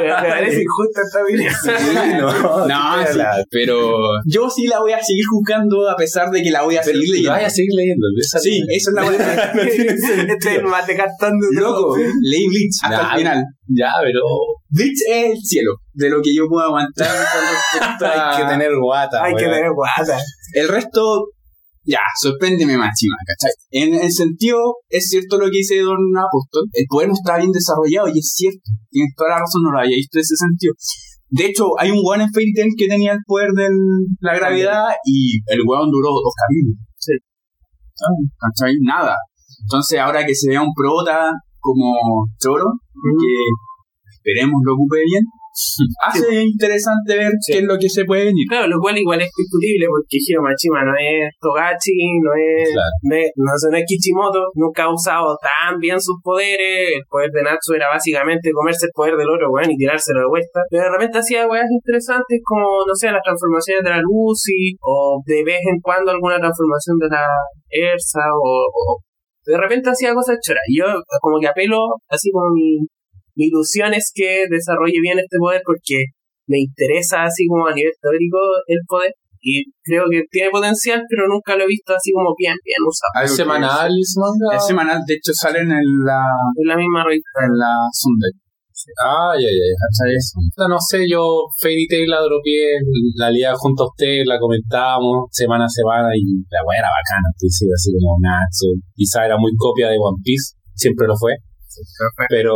me, 0.00 0.28
parece 0.28 0.62
injusta 0.62 1.00
esta 1.02 1.22
opinión. 1.22 1.52
no, 2.20 2.66
No, 2.66 3.06
sí, 3.06 3.20
pero 3.50 4.00
yo 4.26 4.48
sí 4.50 4.66
la 4.66 4.80
voy 4.80 4.92
a 4.92 5.02
seguir 5.02 5.24
juzgando 5.30 5.88
a 5.88 5.96
pesar 5.96 6.30
de 6.30 6.42
que 6.42 6.50
la 6.50 6.62
voy 6.62 6.76
a 6.76 6.80
Pero 6.84 6.98
seguir 6.98 7.10
leyendo. 7.10 7.32
vaya 7.32 7.46
a 7.46 7.50
seguir 7.50 7.70
leyendo. 7.74 8.06
Sí, 8.40 8.62
eso 8.70 8.90
es 8.90 8.94
la 8.94 9.02
buena. 9.04 9.32
Este 10.32 10.56
es 10.56 10.62
mate 10.62 10.96
cartón 10.96 11.38
de 11.38 11.60
Loco, 11.60 11.96
leí 12.22 12.48
Bleach 12.48 12.76
hasta 12.84 13.12
el 13.12 13.18
final. 13.18 13.44
Ya, 13.68 13.90
pero 14.02 14.20
Bleach 14.68 14.98
es 15.08 15.30
el 15.32 15.38
cielo 15.42 15.72
de 15.94 16.10
lo 16.10 16.20
que 16.22 16.34
yo 16.34 16.46
puedo 16.48 16.66
aguantar 16.66 17.08
a- 17.08 18.32
hay 18.34 18.42
que 18.42 18.48
tener 18.48 18.70
guata. 18.76 19.22
Hay 19.24 19.34
que 19.34 19.44
tener 19.44 19.70
guata. 19.72 20.18
El 20.54 20.68
resto, 20.68 21.26
ya, 21.84 22.00
sorpréndeme 22.20 22.76
más, 22.78 22.90
chima, 22.94 23.16
¿cachai? 23.26 23.52
En 23.70 23.94
el 23.94 24.12
sentido, 24.12 24.58
es 24.88 25.08
cierto 25.08 25.38
lo 25.38 25.46
que 25.46 25.58
dice 25.58 25.80
Don 25.80 25.98
Apóstol, 26.16 26.68
el 26.72 26.86
poder 26.88 27.08
no 27.08 27.14
está 27.14 27.38
bien 27.38 27.50
desarrollado 27.50 28.08
y 28.08 28.18
es 28.18 28.32
cierto, 28.34 28.70
tienes 28.90 29.12
toda 29.16 29.30
la 29.30 29.38
razón, 29.40 29.62
no 29.64 29.72
lo 29.72 29.78
había 29.80 29.96
visto 29.96 30.18
en 30.18 30.22
ese 30.22 30.36
sentido. 30.36 30.74
De 31.32 31.46
hecho, 31.46 31.64
hay 31.78 31.90
un 31.90 32.00
one 32.04 32.24
en 32.24 32.30
Fairy 32.30 32.52
Tail 32.52 32.74
que 32.76 32.86
tenía 32.86 33.12
el 33.12 33.24
poder 33.26 33.50
de 33.56 33.68
la 34.20 34.36
gravedad 34.36 34.92
y 35.04 35.40
el 35.48 35.60
weón 35.66 35.90
duró 35.90 36.10
dos 36.12 36.34
capítulos. 36.36 36.76
Sí. 36.98 37.12
¿Cachai? 38.36 38.74
Nada. 38.82 39.16
Entonces, 39.64 39.98
ahora 39.98 40.26
que 40.26 40.34
se 40.34 40.50
vea 40.50 40.60
un 40.60 40.74
prota 40.74 41.32
como 41.58 41.94
Choro, 42.38 42.68
que 42.92 43.32
esperemos 44.12 44.60
lo 44.64 44.74
ocupe 44.74 44.98
bien, 45.06 45.24
hace 46.04 46.42
interesante 46.44 47.16
ver 47.16 47.32
Sí. 47.40 47.52
qué 47.52 47.58
es 47.60 47.64
lo 47.64 47.76
que 47.78 47.88
se 47.88 48.04
puede 48.04 48.24
venir. 48.26 48.46
Claro, 48.48 48.68
lo 48.68 48.80
cual 48.80 48.96
igual 48.98 49.20
es 49.20 49.30
discutible 49.36 49.86
porque 49.88 50.16
Hiro 50.18 50.42
Machima 50.42 50.84
no 50.84 50.92
es 50.98 51.28
Togachi, 51.40 51.92
no 52.24 52.30
es, 52.32 52.70
Claro. 52.72 52.90
no 53.02 53.14
es, 53.16 53.28
no 53.36 53.50
es- 53.52 53.66
no 53.70 53.76
es 53.76 53.84
Kichimoto, 53.86 54.40
nunca 54.54 54.84
ha 54.84 54.92
usado 54.94 55.36
tan 55.40 55.78
bien 55.78 56.00
sus 56.00 56.16
poderes. 56.22 56.96
El 56.96 57.04
poder 57.08 57.30
de 57.30 57.42
Natsu 57.42 57.74
era 57.74 57.88
básicamente 57.88 58.50
comerse 58.52 58.86
el 58.86 58.92
poder 58.94 59.16
del 59.16 59.28
otro 59.30 59.50
weón 59.50 59.70
y 59.70 59.76
tirárselo 59.76 60.20
de 60.20 60.28
vuelta. 60.28 60.60
Pero 60.70 60.84
de 60.84 60.90
repente 60.90 61.18
hacía 61.18 61.46
weas 61.46 61.68
interesantes 61.70 62.40
como, 62.44 62.84
no 62.86 62.94
sé, 62.94 63.10
las 63.12 63.22
transformaciones 63.22 63.84
de 63.84 63.90
la 63.90 64.00
Lucy, 64.00 64.76
o 64.80 65.20
de 65.26 65.44
vez 65.44 65.60
en 65.68 65.78
cuando 65.80 66.10
alguna 66.12 66.38
transformación 66.38 66.96
de 66.98 67.08
la 67.08 67.24
Ersa, 67.68 68.20
o, 68.34 68.66
o- 68.72 68.98
de 69.44 69.58
repente 69.58 69.90
hacía 69.90 70.14
cosas 70.14 70.38
choras. 70.40 70.62
Y 70.68 70.78
Yo 70.78 70.86
como 71.20 71.40
que 71.40 71.48
apelo, 71.48 71.78
así 72.08 72.30
como 72.30 72.46
mi, 72.54 72.78
mi 73.42 73.50
ilusión 73.50 73.92
es 73.94 74.12
que 74.14 74.46
desarrolle 74.48 75.02
bien 75.02 75.18
este 75.18 75.36
poder 75.38 75.62
porque 75.66 76.14
me 76.46 76.62
interesa 76.62 77.24
así 77.24 77.46
como 77.50 77.66
a 77.66 77.74
nivel 77.74 77.92
teórico 78.00 78.38
el 78.66 78.78
poder 78.86 79.10
y 79.42 79.66
creo 79.82 80.06
que 80.08 80.22
tiene 80.30 80.50
potencial 80.50 81.02
pero 81.10 81.26
nunca 81.26 81.56
lo 81.56 81.64
he 81.64 81.66
visto 81.66 81.92
así 81.94 82.12
como 82.12 82.30
bien 82.38 82.54
bien 82.62 82.78
usado 82.86 83.26
¿Es 83.26 83.34
semanal 83.34 83.90
ese 83.90 84.20
manga? 84.22 84.56
Es 84.56 84.66
semanal, 84.66 85.00
de 85.06 85.14
hecho 85.14 85.32
salen 85.34 85.66
en 85.66 85.88
la, 86.06 86.22
en 86.54 86.66
la 86.70 86.76
misma 86.76 87.02
revista 87.02 87.42
en 87.42 87.58
la 87.58 87.74
Sunday. 87.90 88.30
Ah, 88.98 89.30
ya, 89.38 89.46
ya, 89.46 89.64
ya. 89.70 90.66
No 90.66 90.78
sé, 90.80 91.06
yo 91.06 91.46
Fairy 91.60 91.86
Tail 91.86 92.08
la 92.08 92.20
dropié, 92.20 92.82
la 93.14 93.30
liaba 93.30 93.54
junto 93.56 93.84
a 93.84 93.86
usted, 93.86 94.22
la 94.26 94.38
comentábamos 94.40 95.30
semana 95.30 95.66
a 95.66 95.68
semana 95.68 96.08
y 96.16 96.42
la 96.50 96.66
weá 96.66 96.80
era 96.80 96.90
bacana, 96.90 97.30
entonces 97.30 97.68
así 97.70 97.92
como 97.94 98.18
Natsu. 98.18 98.74
Quizá 98.94 99.26
era 99.26 99.36
muy 99.38 99.52
copia 99.56 99.88
de 99.88 99.98
One 99.98 100.18
Piece, 100.24 100.58
siempre 100.74 101.06
lo 101.06 101.14
fue, 101.16 101.36
pero 102.28 102.54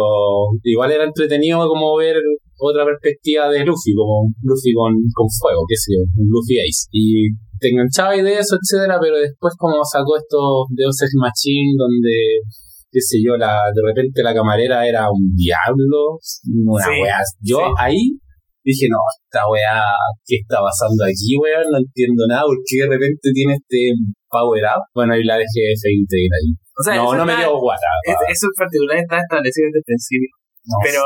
igual 0.62 0.92
era 0.92 1.04
entretenido 1.04 1.66
como 1.68 1.96
ver 1.96 2.16
otra 2.58 2.85
perspectiva 2.85 3.49
de 3.50 3.64
Luffy, 3.64 3.94
como 3.94 4.28
Luffy 4.42 4.73
con, 4.73 4.92
con 5.12 5.26
fuego, 5.40 5.62
qué 5.68 5.76
sé 5.76 5.92
yo, 5.96 6.02
un 6.16 6.28
Luffy 6.30 6.58
Ace. 6.58 6.88
Y 6.90 7.28
te 7.58 7.70
enganchaba 7.70 8.16
y 8.16 8.23
de 8.23 8.38
eso, 8.38 8.56
etcétera, 8.56 8.99
pero 9.00 9.16
después 9.16 9.54
como 9.58 9.85
sacó 9.85 10.16
estos 10.16 10.66
Deus 10.70 11.00
Ex 11.02 11.12
Machine 11.16 11.75
donde 11.76 12.40
qué 12.90 13.00
sé 13.00 13.18
yo, 13.20 13.37
la, 13.37 13.68
de 13.75 13.82
repente 13.85 14.23
la 14.23 14.32
camarera 14.32 14.88
era 14.88 15.11
un 15.11 15.35
diablo, 15.37 16.16
una 16.64 16.85
Sí, 16.85 16.90
wea. 17.02 17.20
Yo 17.42 17.58
sí. 17.58 17.73
ahí 17.78 18.02
dije, 18.64 18.88
no, 18.90 18.99
esta 19.23 19.46
wea, 19.46 19.78
¿qué 20.26 20.37
está 20.42 20.58
pasando 20.58 21.04
aquí, 21.04 21.37
wea? 21.38 21.62
No 21.70 21.78
entiendo 21.78 22.26
nada, 22.26 22.42
¿por 22.42 22.58
qué 22.66 22.82
de 22.82 22.88
repente 22.88 23.30
tiene 23.32 23.54
este 23.54 23.94
power 24.28 24.64
up? 24.64 24.82
Bueno, 24.94 25.14
ahí 25.14 25.23
la 25.23 25.37
dejé 25.38 25.76
Tail 25.76 26.30
ahí. 26.35 26.50
O 26.78 26.83
sea 26.83 26.95
no, 26.97 27.04
eso, 27.04 27.16
no 27.16 27.25
me 27.26 27.37
quedo 27.37 27.59
guata. 27.61 27.87
es- 28.04 28.37
eso 28.37 28.47
en 28.47 28.56
particular 28.59 28.97
está 28.99 29.18
establecido 29.18 29.66
desde 29.68 29.78
el 29.78 29.85
principio 29.87 30.28
No, 30.64 30.76
pero 30.83 31.00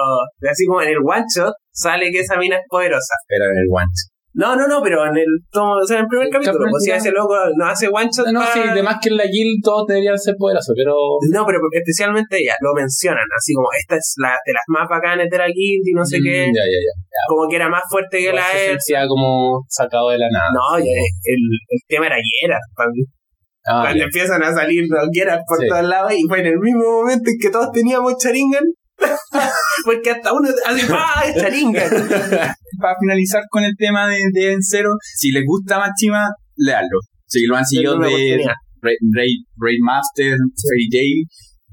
así 0.50 0.66
como 0.66 0.82
en 0.82 0.88
el 0.90 0.98
one 0.98 1.24
shot 1.34 1.54
sale 1.72 2.10
que 2.10 2.20
esa 2.20 2.36
mina 2.36 2.56
es 2.56 2.62
poderosa 2.68 3.14
pero 3.28 3.44
en 3.46 3.56
el 3.58 3.68
guante. 3.68 4.00
no 4.34 4.54
no 4.56 4.66
no 4.68 4.80
pero 4.82 5.04
en 5.06 5.16
el 5.16 5.26
tomo 5.50 5.74
o 5.74 5.86
sea 5.86 5.98
en 5.98 6.04
el 6.04 6.08
primer 6.08 6.26
El 6.26 6.32
capítulo 6.32 6.58
capítulo, 6.58 6.70
pues 6.70 6.84
si 6.84 6.90
ese 6.90 7.10
loco 7.10 7.34
no 7.56 7.64
hace 7.66 7.86
one 7.88 8.08
shot 8.14 8.26
No, 8.32 8.40
sí, 8.52 8.60
además 8.62 8.96
que 9.02 9.08
en 9.10 9.16
la 9.18 9.24
guild 9.26 9.58
todos 9.62 9.86
deberían 9.90 10.18
ser 10.18 10.34
poderosos, 10.38 10.72
pero 10.76 10.94
no, 11.34 11.40
pero 11.46 11.58
especialmente 11.72 12.38
ella, 12.38 12.54
lo 12.60 12.70
mencionan, 12.74 13.26
así 13.36 13.52
como 13.54 13.68
esta 13.78 13.96
es 13.96 14.14
la 14.22 14.30
de 14.46 14.52
las 14.54 14.62
más 14.68 14.86
bacanas 14.88 15.26
de 15.30 15.38
la 15.38 15.46
guild 15.50 15.82
y 15.86 15.92
no 15.92 16.04
sé 16.04 16.18
qué, 16.22 16.46
Mm, 16.46 16.54
Ya, 16.54 16.64
ya, 16.66 16.80
ya. 16.88 16.94
como 17.28 17.48
que 17.48 17.56
era 17.56 17.68
más 17.68 17.82
fuerte 17.90 18.18
que 18.18 18.32
la 18.32 18.46
Se 18.78 18.94
como 19.08 19.64
sacado 19.68 20.10
de 20.10 20.18
la 20.18 20.28
nada. 20.30 20.48
No, 20.54 20.78
ya, 20.78 20.94
el, 20.94 21.42
el 21.68 21.80
tema 21.88 22.06
era 22.06 22.16
Gerard, 22.22 22.62
para 22.74 22.88
mí. 22.90 23.02
Ah, 23.66 23.82
Cuando 23.84 24.04
empiezan 24.04 24.42
a 24.42 24.52
salir 24.52 24.84
Gerard 25.12 25.40
por 25.46 25.58
Sí. 25.58 25.66
todos 25.68 25.84
lados 25.84 26.12
y 26.16 26.22
fue 26.28 26.40
en 26.40 26.46
el 26.46 26.58
mismo 26.58 26.82
momento 27.02 27.30
en 27.30 27.38
que 27.38 27.50
todos 27.50 27.70
teníamos 27.72 28.14
Charingan. 28.18 28.64
Porque 29.84 30.10
hasta 30.10 30.32
uno 30.32 30.48
hace 30.66 30.86
¡Ah! 30.92 31.22
es 31.26 31.40
Charingan! 31.42 31.90
Para 32.80 32.94
finalizar 33.00 33.42
con 33.50 33.64
el 33.64 33.74
tema 33.76 34.08
de, 34.08 34.20
de 34.32 34.52
Encero, 34.52 34.90
si 35.02 35.30
les 35.30 35.44
gusta 35.44 35.78
Machima, 35.78 36.28
leanlo. 36.56 36.98
Si 37.26 37.44
lo 37.46 37.56
han 37.56 37.64
seguido 37.66 37.98
de. 37.98 38.42
Raid, 38.82 39.78
Master, 39.82 40.32
Fairy 40.56 40.88
Tail, 40.90 41.24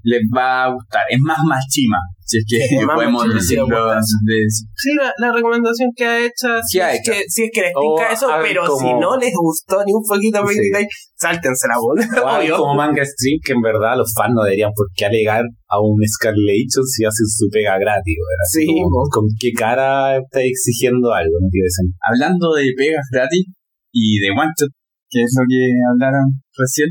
les 0.04 0.22
va 0.36 0.66
a 0.66 0.74
gustar. 0.74 1.04
Es 1.10 1.20
más 1.22 1.38
Machima, 1.48 1.98
si 2.28 2.38
es 2.40 2.46
que 2.48 2.86
podemos 2.86 3.24
decirlo. 3.34 3.88
de- 3.88 4.46
Sí, 4.76 4.90
la, 5.00 5.12
la 5.18 5.32
recomendación 5.34 5.90
que 5.96 6.06
ha 6.06 6.20
hecho, 6.26 6.48
si, 6.68 6.80
ha 6.80 6.92
es 6.94 7.00
hecho. 7.00 7.12
que, 7.14 7.24
si 7.28 7.44
es 7.46 7.50
que 7.54 7.62
les 7.62 7.72
tinca 7.72 8.12
eso, 8.12 8.28
pero 8.44 8.66
como- 8.68 8.80
si 8.80 8.94
no 9.00 9.18
les 9.18 9.34
gustó 9.34 9.80
ni 9.86 9.94
un 9.94 10.04
poquito 10.04 10.40
Sí. 10.40 10.46
Fairy 10.46 10.72
Tail, 10.72 10.88
sáltensela, 11.16 11.76
bol. 11.80 11.98
O 12.00 12.28
algo 12.28 12.38
Obvio. 12.38 12.58
como 12.58 12.76
manga 12.76 13.04
stream 13.06 13.40
que 13.44 13.54
en 13.54 13.62
verdad 13.62 13.96
los 13.98 14.12
fans 14.14 14.34
no 14.36 14.44
deberían 14.44 14.72
por 14.76 14.88
qué 14.94 15.06
alegar 15.06 15.44
a 15.70 15.80
un 15.80 15.98
Scarlation 16.06 16.84
si 16.86 17.06
hacen 17.06 17.28
su 17.28 17.48
pega 17.50 17.80
gratis. 17.80 18.16
Así 18.44 18.66
Sí, 18.66 18.68
como. 18.68 19.08
¿Con 19.10 19.26
qué 19.40 19.52
cara 19.54 20.18
está 20.20 20.42
exigiendo 20.44 21.14
algo? 21.14 21.36
No. 21.40 21.48
Hablando 22.12 22.54
de 22.54 22.74
pegas 22.76 23.06
gratis 23.12 23.46
y 23.94 24.20
de 24.20 24.30
one 24.32 24.52
shot, 24.60 24.70
que 25.10 25.24
es 25.24 25.32
lo 25.40 25.44
que 25.48 25.72
hablaron 25.90 26.28
recién, 26.58 26.90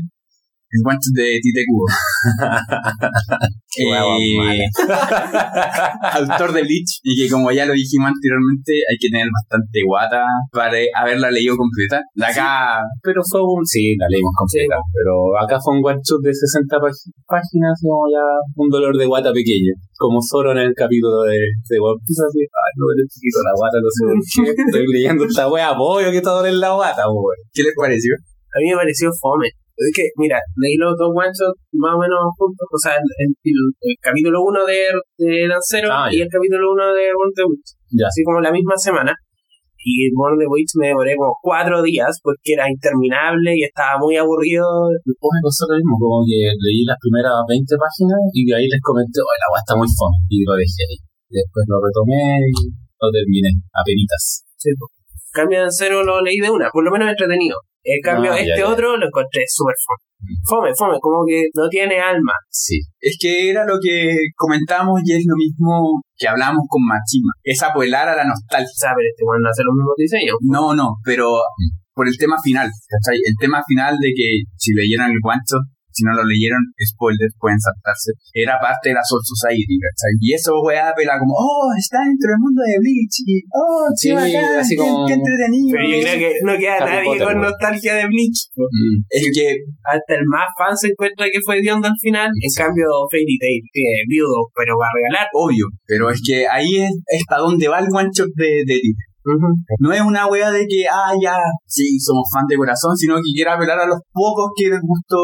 el 0.77 0.83
shot 0.83 1.11
de 1.13 1.39
Tite 1.41 1.63
más 1.67 1.87
Eh, 3.77 4.65
autor 6.17 6.49
de 6.53 6.61
Bleach 6.65 6.97
y 7.03 7.13
que 7.13 7.29
como 7.29 7.51
ya 7.51 7.65
lo 7.65 7.73
dijimos 7.73 8.09
anteriormente 8.09 8.73
hay 8.89 8.97
que 8.97 9.09
tener 9.09 9.27
bastante 9.29 9.85
guata 9.85 10.25
para 10.51 10.77
haberla 10.97 11.29
leído 11.29 11.55
completa. 11.55 12.01
De 12.15 12.25
acá 12.25 12.81
Pero 13.03 13.21
fue 13.21 13.41
un... 13.43 13.61
Sí, 13.65 13.93
la 13.97 14.07
leímos 14.09 14.33
completa. 14.33 14.77
Pero 14.93 15.37
acá 15.37 15.59
fue 15.61 15.77
un 15.77 15.81
shot 15.85 16.21
de 16.25 16.33
60 16.33 16.77
pag- 16.77 17.11
páginas, 17.27 17.77
como 17.81 18.09
ya 18.09 18.23
un 18.55 18.69
dolor 18.69 18.97
de 18.97 19.05
guata 19.05 19.31
pequeño. 19.31 19.73
Como 19.97 20.19
Zoro 20.21 20.51
en 20.53 20.59
el 20.59 20.73
capítulo 20.73 21.23
de, 21.29 21.37
de 21.37 21.77
One 21.77 22.01
Piece, 22.05 22.23
así, 22.25 22.41
ay, 22.41 22.71
no 22.77 22.85
chiquito 23.05 23.39
la 23.45 23.53
guata, 23.53 23.77
no 23.77 23.89
sé 23.93 24.01
por 24.09 24.17
qué. 24.17 24.61
Estoy 24.73 24.85
leyendo 24.93 25.25
esta 25.25 25.49
wea, 25.49 25.75
pollo 25.77 26.09
que 26.09 26.17
está 26.17 26.33
en 26.47 26.59
la 26.59 26.73
guata, 26.73 27.03
weón. 27.09 27.37
¿qué 27.53 27.61
les 27.63 27.73
pareció? 27.77 28.13
A 28.15 28.57
mí 28.61 28.69
me 28.71 28.75
pareció 28.77 29.11
fome. 29.21 29.49
Es 29.77 29.93
que, 29.93 30.09
mira, 30.17 30.41
leí 30.57 30.73
los 30.81 30.97
dos 30.97 31.13
one 31.13 31.29
más 31.77 31.93
o 31.93 31.99
menos 32.01 32.17
juntos. 32.33 32.65
O 32.73 32.79
sea, 32.81 32.97
el, 32.97 33.05
el- 33.45 33.73
el 33.81 33.95
capítulo 34.01 34.41
1 34.41 34.65
de, 34.65 34.89
de 35.21 35.47
Lancero 35.47 35.89
Ah, 35.93 36.09
y 36.09 36.17
el 36.21 36.29
capítulo 36.29 36.73
1 36.73 36.81
de 36.97 37.05
Born 37.13 37.31
the 37.37 37.45
Witch. 37.45 37.69
Ya. 37.93 38.09
Así 38.09 38.25
como 38.25 38.41
la 38.41 38.49
misma 38.51 38.73
semana. 38.75 39.13
Y 39.77 40.09
Born 40.17 40.35
the 40.41 40.49
Witch 40.49 40.73
me 40.81 40.89
demoré 40.91 41.13
como 41.15 41.37
cuatro 41.39 41.79
días 41.85 42.09
porque 42.25 42.57
era 42.57 42.65
interminable 42.67 43.53
y 43.55 43.63
estaba 43.63 44.01
muy 44.01 44.17
aburrido. 44.17 44.65
Después 45.05 45.29
me 45.37 45.45
pasó 45.45 45.63
lo 45.69 45.77
mismo, 45.77 45.93
como 46.01 46.25
que 46.25 46.49
leí 46.57 46.81
las 46.83 46.97
primeras 46.97 47.37
20 47.47 47.77
páginas 47.77 48.19
y 48.33 48.41
de 48.49 48.53
ahí 48.57 48.65
les 48.67 48.81
comenté, 48.81 49.21
oh, 49.21 49.29
la 49.37 49.45
agua 49.47 49.61
está 49.61 49.73
muy 49.77 49.87
fome, 49.87 50.17
y 50.27 50.41
lo 50.43 50.57
dejé 50.57 50.81
ahí. 50.89 50.97
Después 51.29 51.63
lo 51.69 51.77
retomé 51.79 52.19
y 52.49 52.73
lo 52.99 53.07
terminé, 53.13 53.51
apenitas. 53.71 54.41
Sí, 54.57 54.73
po. 54.75 54.89
Cambio 55.31 55.63
en 55.63 55.71
cero 55.71 56.03
lo 56.03 56.21
leí 56.21 56.37
de 56.39 56.49
una, 56.49 56.69
por 56.71 56.83
lo 56.83 56.91
menos 56.91 57.09
entretenido. 57.09 57.57
En 57.83 58.01
cambio, 58.01 58.33
Ah, 58.33 58.39
este 58.39 58.59
ya. 58.59 58.67
otro 58.67 58.97
lo 58.97 59.05
encontré 59.07 59.43
súper 59.47 59.75
fome. 59.85 60.03
Mm. 60.19 60.35
Fome, 60.49 60.75
fome, 60.75 60.97
como 60.99 61.23
que 61.25 61.43
no 61.53 61.69
tiene 61.69 61.99
alma. 61.99 62.33
Sí. 62.49 62.79
Es 62.99 63.15
que 63.19 63.49
era 63.49 63.65
lo 63.65 63.77
que 63.81 64.17
comentamos 64.35 64.99
y 65.05 65.13
es 65.13 65.23
lo 65.25 65.35
mismo 65.37 66.01
que 66.17 66.27
hablamos 66.27 66.63
con 66.67 66.81
Machima. 66.83 67.31
Es 67.43 67.61
apelar 67.63 68.09
a 68.09 68.15
la 68.15 68.25
nostalgia. 68.25 68.67
Sea, 68.75 68.91
pero 68.95 69.07
este 69.09 69.23
bueno 69.23 69.43
no 69.43 69.49
hace 69.49 69.63
los 69.63 69.75
mismos 69.75 69.95
diseños. 69.97 70.35
No, 70.41 70.75
no, 70.75 70.95
pero 71.05 71.31
por 71.93 72.07
el 72.07 72.17
tema 72.17 72.35
final, 72.41 72.67
¿cachai? 72.67 73.15
El 73.23 73.35
tema 73.39 73.61
final 73.65 73.95
de 73.99 74.09
que 74.09 74.43
si 74.57 74.73
leyeron 74.73 75.11
el 75.11 75.19
guancho, 75.23 75.57
si 75.97 76.05
no 76.05 76.13
lo 76.13 76.21
leyeron, 76.21 76.61
spoilers, 76.77 77.33
pueden 77.41 77.57
saltarse. 77.57 78.13
Era 78.37 78.61
parte 78.61 78.93
de 78.93 78.95
la 78.95 79.01
Soul 79.01 79.25
Society, 79.25 79.75
¿cachai? 79.81 80.13
Y 80.21 80.37
eso, 80.37 80.53
weá, 80.61 80.93
apela 80.93 81.17
como, 81.17 81.33
oh, 81.33 81.73
está 81.73 82.05
dentro 82.05 82.29
del 82.29 82.41
mundo 82.45 82.61
de 82.61 82.77
Bleach, 82.77 83.15
y, 83.25 83.41
oh, 83.49 83.89
Sí, 83.97 84.09
qué 84.09 84.13
bacán, 84.13 84.61
así 84.61 84.73
qué, 84.77 84.81
como- 84.85 85.07
qué 85.09 85.13
entretenido. 85.17 85.73
Pero 85.73 85.85
yo 85.89 85.97
creo 86.05 86.17
que 86.21 86.31
no 86.45 86.53
queda 86.61 86.75
Harry 86.77 86.93
nadie 86.93 87.09
Potter, 87.09 87.25
con 87.27 87.35
nostalgia 87.41 87.93
de 87.97 88.05
Bleach. 88.05 88.39
Mm. 88.53 88.95
Es 89.09 89.25
que, 89.33 89.47
Hasta 89.87 90.13
el 90.19 90.25
más 90.27 90.47
fan 90.57 90.75
se 90.77 90.87
encuentra 90.93 91.25
que 91.31 91.39
fue 91.41 91.61
Diondo 91.61 91.87
al 91.87 91.97
final. 91.99 92.27
En 92.29 92.51
cambio, 92.53 92.85
Fairy 93.09 93.37
Tail 93.39 93.61
tiene 93.71 94.03
viudo, 94.07 94.51
pero 94.53 94.75
va 94.77 94.85
a 94.85 94.93
regalar. 94.93 95.27
obvio, 95.33 95.65
pero 95.87 96.09
es 96.11 96.21
que 96.21 96.45
ahí 96.47 96.75
es, 96.77 96.91
es 97.07 97.23
para 97.27 97.41
donde 97.41 97.67
va 97.67 97.79
el 97.79 97.87
one 97.91 98.09
shot 98.13 98.29
de, 98.35 98.63
de 98.67 98.75
No 99.79 99.91
es 99.91 100.01
una 100.01 100.27
wea 100.27 100.51
de 100.51 100.65
que, 100.67 100.85
ah, 100.91 101.13
ya, 101.21 101.35
sí, 101.65 101.99
somos 101.99 102.27
fan 102.33 102.45
de 102.47 102.55
corazón, 102.57 102.95
sino 102.95 103.15
que 103.17 103.31
quiere 103.33 103.51
apelar 103.51 103.79
a 103.79 103.87
los 103.87 103.99
pocos 104.11 104.51
que 104.55 104.69
les 104.69 104.79
gustó 104.81 105.17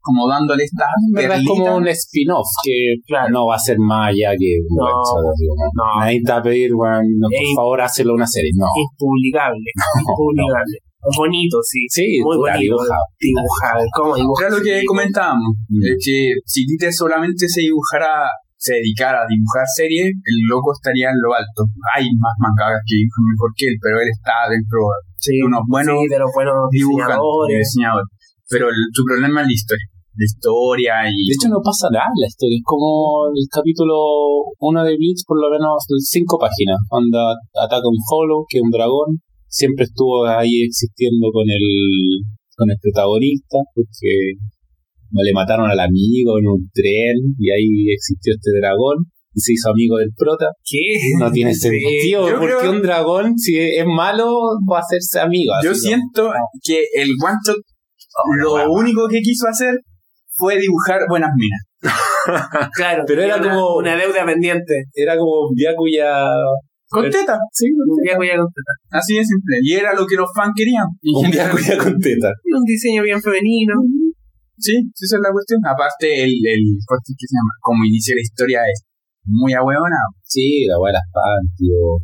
como 0.00 0.28
dándole 0.28 0.64
esta 0.64 0.84
verdad 1.14 1.38
es 1.40 1.46
como 1.46 1.76
un 1.76 1.86
spin-off 1.88 2.46
que 2.64 2.96
Claro. 3.06 3.28
no 3.30 3.46
va 3.46 3.54
a 3.56 3.58
ser 3.58 3.78
más 3.78 4.08
allá 4.10 4.32
que 4.36 4.58
un 4.68 4.76
No, 4.76 4.84
no. 4.84 6.00
Nadie 6.00 6.20
te 6.24 6.32
va 6.32 6.38
a 6.38 6.42
pedir, 6.42 6.74
weón, 6.74 7.04
no, 7.18 7.28
por 7.30 7.54
favor, 7.56 7.80
hazlo 7.80 8.14
una 8.14 8.26
serie. 8.26 8.50
No. 8.56 8.66
Impublicable. 8.76 9.62
Impublicable. 10.00 10.78
Bonito, 11.16 11.58
sí. 11.62 11.84
Sí, 11.88 12.18
Muy 12.24 12.36
bonito. 12.36 12.76
¿Cómo 13.94 14.16
dibujar? 14.16 14.46
Era 14.48 14.56
lo 14.56 14.62
que 14.62 14.82
comentábamos, 14.86 15.52
Mm. 15.68 15.82
es 15.84 16.04
que 16.04 16.32
si 16.46 16.66
Tite 16.66 16.92
solamente 16.92 17.46
se 17.48 17.60
dibujara, 17.60 18.24
se 18.64 18.80
dedicara 18.80 19.20
a 19.20 19.28
dibujar 19.28 19.68
series, 19.68 20.08
el 20.08 20.38
loco 20.48 20.72
estaría 20.72 21.12
en 21.12 21.20
lo 21.20 21.36
alto. 21.36 21.68
Hay 21.92 22.08
más 22.16 22.32
mangakas 22.40 22.80
que 22.88 22.96
dibujan 22.96 23.24
mejor 23.36 23.50
que 23.52 23.64
él, 23.68 23.76
pero 23.76 24.00
él 24.00 24.08
está 24.08 24.48
dentro 24.48 24.78
Sí, 25.20 25.36
de 25.36 25.44
unos 25.44 25.64
buenos 25.68 26.00
sí, 26.00 26.08
de 26.08 26.18
los 26.24 26.30
buenos 26.32 26.56
diseñadores. 26.72 27.60
diseñadores. 27.60 28.08
Pero 28.48 28.64
el- 28.72 28.88
su 28.96 29.02
problema 29.04 29.44
es 29.44 29.48
la 29.52 29.58
historia. 29.60 29.88
La 30.16 30.24
historia 30.30 30.92
y... 31.12 31.16
De 31.28 31.34
hecho, 31.36 31.50
no 31.52 31.60
pasa 31.60 31.90
nada 31.92 32.08
la 32.16 32.28
historia. 32.30 32.56
Es 32.56 32.64
como 32.64 33.28
el 33.34 33.44
capítulo 33.52 33.92
1 34.62 34.80
de 34.86 34.94
Bleach, 34.96 35.26
por 35.26 35.36
lo 35.42 35.50
menos 35.52 35.84
cinco 36.06 36.38
páginas. 36.40 36.78
Cuando 36.88 37.18
ataca 37.52 37.84
un 37.84 37.98
Hollow, 38.00 38.46
que 38.48 38.58
es 38.58 38.64
un 38.64 38.70
dragón. 38.72 39.20
Siempre 39.50 39.84
estuvo 39.84 40.24
ahí 40.24 40.64
existiendo 40.64 41.28
con 41.34 41.44
el, 41.50 41.66
con 42.56 42.70
el 42.70 42.78
protagonista, 42.80 43.58
porque 43.74 44.38
le 45.12 45.32
mataron 45.32 45.70
al 45.70 45.80
amigo 45.80 46.38
en 46.38 46.46
un 46.46 46.70
tren 46.72 47.16
y 47.38 47.50
ahí 47.50 47.92
existió 47.92 48.34
este 48.34 48.50
dragón. 48.60 49.04
Y 49.36 49.40
se 49.40 49.52
hizo 49.54 49.68
amigo 49.70 49.96
del 49.98 50.10
prota. 50.16 50.46
¿Qué? 50.64 50.78
No 51.18 51.30
tiene 51.32 51.52
sentido. 51.54 52.28
yo 52.30 52.38
¿Por 52.38 52.48
qué 52.48 52.54
creo- 52.56 52.70
un 52.70 52.82
dragón, 52.82 53.36
si 53.36 53.58
es 53.58 53.84
malo, 53.84 54.32
va 54.70 54.76
a 54.78 54.80
hacerse 54.80 55.18
amigo? 55.18 55.52
Yo 55.64 55.72
Así 55.72 55.80
siento 55.88 56.30
que 56.62 56.84
el 56.94 57.08
one 57.20 57.34
shot 57.44 57.56
lo 58.40 58.50
bueno. 58.50 58.72
único 58.72 59.08
que 59.08 59.20
quiso 59.22 59.48
hacer 59.48 59.74
fue 60.36 60.58
dibujar 60.60 61.00
buenas 61.08 61.30
minas. 61.36 61.60
Claro, 62.76 63.04
Pero 63.06 63.22
era 63.22 63.36
una- 63.36 63.48
como- 63.50 63.76
Una 63.76 63.96
deuda 63.96 64.24
pendiente. 64.24 64.84
Era 64.94 65.16
como 65.18 65.48
un 65.48 65.54
Byakuya... 65.54 66.14
Con 66.88 67.10
teta, 67.10 67.36
sí, 67.50 67.66
Un 67.74 68.02
día 68.04 68.16
voy 68.16 68.28
a 68.30 68.36
contestar. 68.36 68.76
así 68.92 69.16
de 69.16 69.24
simple. 69.24 69.56
Y 69.64 69.72
era 69.74 69.94
lo 69.94 70.06
que 70.06 70.14
los 70.14 70.28
fans 70.32 70.52
querían. 70.54 70.86
Un 71.02 71.28
Byakuya 71.28 71.76
con 71.76 71.98
teta. 71.98 72.30
Y 72.44 72.52
un 72.54 72.62
diseño 72.64 73.02
bien 73.02 73.20
femenino. 73.20 73.74
Sí, 74.58 74.74
sí, 74.94 75.02
esa 75.06 75.16
es 75.16 75.22
la 75.22 75.32
cuestión. 75.32 75.60
Aparte, 75.66 76.06
el, 76.24 76.30
el 76.30 76.62
¿cómo 76.86 76.98
es 76.98 77.04
que 77.10 77.26
se 77.26 77.34
llama? 77.34 77.52
Como 77.60 77.84
inicia 77.84 78.14
la 78.14 78.22
historia 78.22 78.58
es 78.70 78.84
muy 79.26 79.52
ahueonado. 79.52 80.10
Sí, 80.22 80.66
la 80.68 80.78
weá 80.78 80.92
de 80.92 80.98
las 81.00 81.08
panty 81.12 81.66
o... 81.74 81.98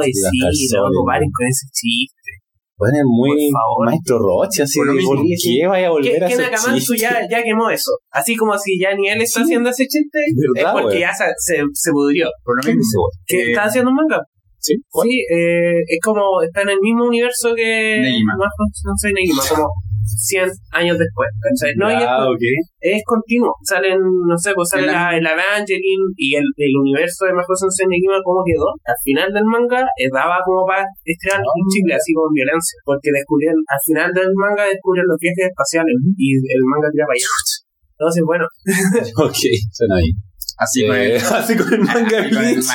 Ay, 0.00 0.12
sí, 0.12 0.22
calzones, 0.40 0.70
no, 0.74 0.90
¿no? 0.90 1.06
paren 1.06 1.30
con 1.30 1.46
ese 1.46 1.66
chiste. 1.72 2.30
Bueno, 2.76 2.98
es 2.98 3.06
muy 3.06 3.50
maestro 3.86 4.18
Roche, 4.18 4.62
así 4.66 4.78
Por 4.78 4.88
¿por 4.88 5.18
sí. 5.38 5.58
qué 5.62 5.66
vaya 5.68 5.86
a 5.86 5.90
volver 5.90 6.22
a 6.22 6.26
hacer 6.26 6.74
chiste? 6.74 6.98
ya, 6.98 7.22
ya 7.30 7.42
quemó 7.42 7.70
eso. 7.70 7.92
Así 8.10 8.34
como 8.34 8.58
si 8.58 8.78
ya 8.80 8.94
ni 8.96 9.08
él 9.08 9.22
está 9.22 9.40
Sí. 9.40 9.44
haciendo 9.44 9.70
ese 9.70 9.86
chiste, 9.86 10.18
es 10.26 10.34
¿Verdad, 10.54 10.74
porque 10.82 10.98
ya 11.00 11.14
se, 11.14 11.24
se, 11.38 11.62
se 11.72 11.90
pudrió. 11.92 12.26
Por 12.42 12.56
lo 12.56 12.62
¿Qué 12.66 12.74
mismo. 12.74 13.02
¿Que 13.26 13.36
Eh, 13.36 13.50
está 13.50 13.64
haciendo 13.64 13.90
un 13.90 13.96
manga? 13.96 14.20
¿Sí? 14.58 14.74
¿Cuál? 14.90 15.06
Sí, 15.08 15.20
eh, 15.30 15.80
es 15.86 15.98
como 16.02 16.42
está 16.42 16.62
en 16.62 16.70
el 16.70 16.80
mismo 16.82 17.06
universo 17.06 17.54
que 17.54 17.98
Negima. 18.02 18.34
no, 18.34 18.44
no 18.44 18.92
sé 18.96 19.12
Negima, 19.12 19.42
como 19.48 19.68
100 20.04 20.48
años 20.72 20.96
después. 20.98 21.28
¿cachai? 21.40 21.72
No, 21.76 21.88
es, 21.88 21.96
Ah, 22.04 22.24
es 22.80 23.02
continuo. 23.04 23.52
Salen, 23.64 23.98
no 24.00 24.36
sé, 24.38 24.52
pues 24.54 24.68
sale 24.68 24.86
la- 24.92 25.16
el 25.16 25.24
Evangeline 25.26 26.06
y 26.16 26.36
el, 26.36 26.44
el 26.56 26.72
universo 26.76 27.24
de 27.24 27.32
Mahou 27.32 27.56
Sensei 27.56 27.86
Negima, 27.88 28.20
¿cómo 28.22 28.44
quedó? 28.44 28.68
Al 28.84 28.98
final 29.02 29.32
del 29.32 29.44
manga 29.44 29.80
eh, 29.96 30.08
daba 30.12 30.38
como 30.44 30.64
para 30.66 30.84
estrenar 31.04 31.40
un 31.40 31.64
chicle 31.72 31.94
así 31.94 32.12
con 32.12 32.28
violencia. 32.32 32.76
Porque 32.84 33.08
descubrían, 33.12 33.56
al 33.56 33.80
final 33.84 34.08
del 34.12 34.30
manga 34.36 34.64
descubren 34.68 35.04
los 35.08 35.18
viajes 35.18 35.48
espaciales 35.50 35.94
y 36.16 36.36
el 36.36 36.62
manga 36.68 36.88
tira 36.92 37.06
para 37.08 37.16
allá. 37.16 37.30
Entonces, 37.96 38.22
bueno, 38.26 38.44
Ok, 39.24 39.40
suena 39.72 39.96
bien. 40.02 40.14
Así 40.56 40.86
con 40.86 40.96
el, 40.96 41.16
así 41.34 41.56
con 41.56 41.72
el 41.72 41.80
manga 41.80 42.22
con 42.22 42.22
de 42.22 42.28
Bleach, 42.28 42.66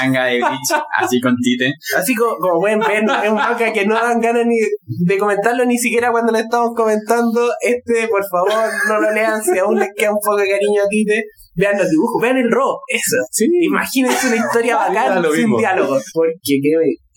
así 0.97 1.21
con 1.21 1.35
Tite. 1.41 1.73
así 1.97 2.13
como, 2.15 2.35
como 2.37 2.59
pueden 2.59 2.79
ver, 2.79 3.03
es 3.23 3.29
un 3.29 3.35
manga 3.35 3.71
que 3.71 3.85
no 3.85 3.95
dan 3.95 4.19
ganas 4.19 4.45
ni 4.45 4.57
de 5.05 5.17
comentarlo 5.17 5.65
ni 5.65 5.77
siquiera 5.77 6.11
cuando 6.11 6.31
lo 6.31 6.39
estamos 6.39 6.71
comentando. 6.75 7.49
Este, 7.61 8.07
por 8.07 8.23
favor, 8.29 8.69
no 8.87 8.99
lo 8.99 9.11
lean 9.13 9.41
si 9.41 9.57
aún 9.59 9.79
les 9.79 9.89
queda 9.95 10.11
un 10.11 10.19
poco 10.23 10.37
de 10.37 10.49
cariño 10.49 10.81
a 10.83 10.87
Tite. 10.89 11.23
Vean 11.55 11.77
los 11.77 11.89
dibujos, 11.89 12.21
vean 12.21 12.37
el 12.37 12.49
ro, 12.51 12.79
eso. 12.87 13.17
Sí. 13.31 13.45
Imagínense 13.61 14.27
una 14.27 14.37
historia 14.37 14.75
bacana 14.87 15.21
sin 15.21 15.41
mismo. 15.41 15.57
diálogo. 15.59 15.99
Porque 16.13 16.33
qué, 16.43 16.59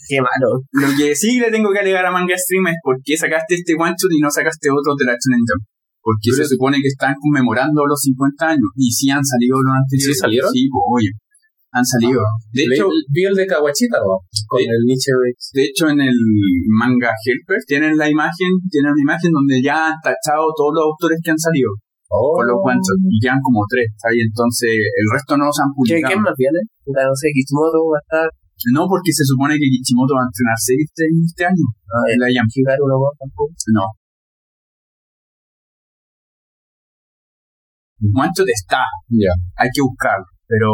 qué 0.08 0.20
malo. 0.20 0.62
Lo 0.72 0.88
que 0.96 1.14
sí 1.14 1.38
le 1.38 1.50
tengo 1.50 1.70
que 1.72 1.80
alegar 1.80 2.06
a 2.06 2.10
Manga 2.10 2.36
Stream 2.36 2.66
es 2.68 2.76
por 2.82 2.96
qué 3.04 3.16
sacaste 3.16 3.54
este 3.54 3.74
one 3.74 3.94
shot 3.98 4.10
y 4.10 4.20
no 4.20 4.30
sacaste 4.30 4.68
otro 4.70 4.94
de 4.98 5.04
la 5.06 5.12
Shonen 5.12 5.44
Jump. 5.46 5.71
Porque 6.02 6.34
Pero- 6.34 6.42
se 6.42 6.44
supone 6.58 6.76
que 6.82 6.90
están 6.90 7.14
conmemorando 7.22 7.86
los 7.86 8.00
50 8.02 8.58
años. 8.58 8.68
Y 8.76 8.90
sí 8.90 9.06
han 9.08 9.22
salido 9.24 9.62
los 9.62 9.70
anteriores. 9.72 10.16
¿Sí 10.18 10.20
salieron? 10.20 10.50
Sí, 10.50 10.66
pues, 10.66 10.82
oye. 10.98 11.10
Han 11.72 11.86
salido. 11.88 12.20
De 12.52 12.66
Le- 12.68 12.74
hecho, 12.76 12.84
vi 13.14 13.24
el 13.24 13.32
de 13.32 13.46
Kawachita, 13.48 13.96
¿no? 13.96 14.20
Con 14.44 14.60
Sí. 14.60 14.68
el 14.68 14.82
Nietzsche 14.84 15.08
de 15.56 15.62
hecho, 15.64 15.88
en 15.88 16.00
el 16.04 16.12
manga 16.68 17.08
Helper 17.16 17.56
tienen 17.64 17.96
la 17.96 18.10
imagen, 18.12 18.50
tienen 18.68 18.92
una 18.92 19.00
imagen 19.00 19.32
donde 19.32 19.56
ya 19.62 19.88
han 19.88 19.96
tachado 20.04 20.52
todos 20.52 20.68
los 20.76 20.84
autores 20.92 21.16
que 21.24 21.30
han 21.32 21.38
salido 21.40 21.72
Oh. 22.12 22.36
con 22.36 22.44
los 22.44 22.60
shots. 22.60 22.92
Y 23.08 23.16
quedan 23.24 23.40
como 23.40 23.64
tres. 23.64 23.88
¿sabes? 23.96 24.20
Entonces, 24.20 24.68
el 24.84 25.06
resto 25.16 25.32
no 25.40 25.48
los 25.48 25.56
han 25.64 25.72
¿Qué, 25.72 25.76
publicado. 25.80 26.12
¿Quién 26.12 26.20
más 26.20 26.36
viene? 26.36 26.60
No 26.92 27.14
sé, 27.16 27.26
Kishimoto 27.32 27.78
va 27.88 27.96
a 27.96 28.04
estar. 28.04 28.28
No, 28.76 28.84
porque 28.84 29.10
se 29.16 29.24
supone 29.24 29.56
que 29.56 29.64
Kichimoto 29.64 30.12
va 30.12 30.22
a 30.22 30.28
entrenar 30.28 30.58
serie 30.60 30.84
este, 30.84 31.08
este 31.08 31.44
año. 31.48 31.66
Ah, 31.88 32.04
en 32.12 32.18
la. 32.20 32.28
Hikaru 32.28 32.84
no 32.84 33.00
One 38.10 38.30
shot 38.34 38.48
está. 38.48 38.82
Ya. 39.08 39.30
Hay 39.56 39.68
que 39.72 39.82
buscarlo. 39.82 40.26
Pero. 40.52 40.68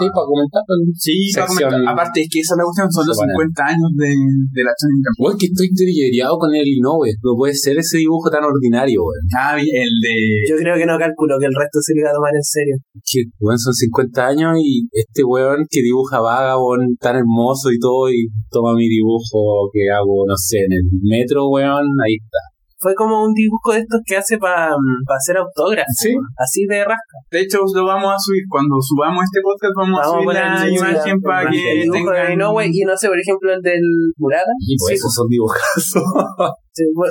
Sí, 0.00 0.08
para 0.08 0.24
comentarlo. 0.24 0.74
Sí, 0.96 1.14
para 1.36 1.44
comentar. 1.44 1.92
aparte 1.92 2.24
es 2.24 2.28
que 2.32 2.40
esa 2.40 2.56
es 2.56 2.58
la 2.58 2.64
cuestión, 2.64 2.88
son 2.88 3.04
los 3.04 3.16
Semana. 3.20 3.36
50 3.36 3.76
años 3.76 3.90
de, 4.00 4.10
de 4.16 4.62
la 4.64 4.72
Shonen 4.72 5.00
Jump. 5.04 5.16
Weón, 5.20 5.36
que 5.36 5.52
estoy 5.52 5.68
trillereado 5.76 6.40
con 6.40 6.48
el 6.56 6.64
Inoue. 6.64 7.12
No 7.20 7.36
puede 7.36 7.52
ser 7.52 7.76
ese 7.76 8.00
dibujo 8.00 8.32
tan 8.32 8.48
ordinario, 8.48 9.04
weón. 9.04 9.26
Ah, 9.36 9.60
el 9.60 9.94
de. 10.00 10.16
Yo 10.48 10.56
creo 10.56 10.72
que 10.80 10.88
no 10.88 10.96
calculo 10.96 11.36
que 11.36 11.52
el 11.52 11.52
resto 11.52 11.84
se 11.84 11.92
le 11.92 12.00
iba 12.00 12.08
a 12.08 12.16
tomar 12.16 12.32
en 12.32 12.46
serio. 12.48 12.76
Que, 13.04 13.28
weón, 13.44 13.60
son 13.60 13.74
50 13.76 14.24
años 14.24 14.56
y 14.56 14.88
este 14.88 15.20
weón 15.20 15.68
que 15.68 15.84
dibuja 15.84 16.24
Vagabond 16.24 16.96
tan 16.96 17.20
hermoso 17.20 17.68
y 17.68 17.78
todo 17.78 18.08
y 18.08 18.24
toma 18.48 18.72
mi 18.72 18.88
dibujo 18.88 19.68
que 19.68 19.84
hago, 19.92 20.24
no 20.24 20.36
sé, 20.40 20.64
en 20.64 20.72
el 20.72 20.84
metro, 21.04 21.44
weón, 21.52 21.84
ahí 22.00 22.16
está. 22.16 22.40
Fue 22.80 22.94
como 22.94 23.22
un 23.24 23.34
dibujo 23.34 23.72
de 23.72 23.80
estos 23.80 24.00
que 24.06 24.16
hace 24.16 24.38
para 24.38 24.72
hacer 25.14 25.36
autógrafos. 25.36 25.92
Sí. 26.00 26.14
Así 26.38 26.64
de 26.66 26.78
rasca. 26.82 27.16
De 27.30 27.40
hecho, 27.42 27.58
lo 27.74 27.84
vamos 27.84 28.10
a 28.14 28.18
subir. 28.18 28.42
Cuando 28.48 28.76
subamos 28.80 29.22
este 29.24 29.40
podcast, 29.42 29.72
vamos, 29.76 30.00
a 30.00 30.04
subir 30.04 30.26
la 30.32 30.64
el- 30.64 30.72
imagen 30.74 31.20
para 31.20 31.50
que 31.50 31.88
tengan. 31.92 32.32
Inoue 32.32 32.66
y 32.72 32.80
no 32.86 32.96
sé, 32.96 33.08
por 33.08 33.18
ejemplo, 33.20 33.52
el 33.52 33.60
del 33.60 33.82
Murata. 34.16 34.50
Y 34.66 34.76
pues 34.78 34.88
Sí, 34.88 34.94
esos 34.94 35.12
son 35.14 35.28
dibujazos. 35.28 36.02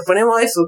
Ponemos 0.07 0.41
eso 0.41 0.61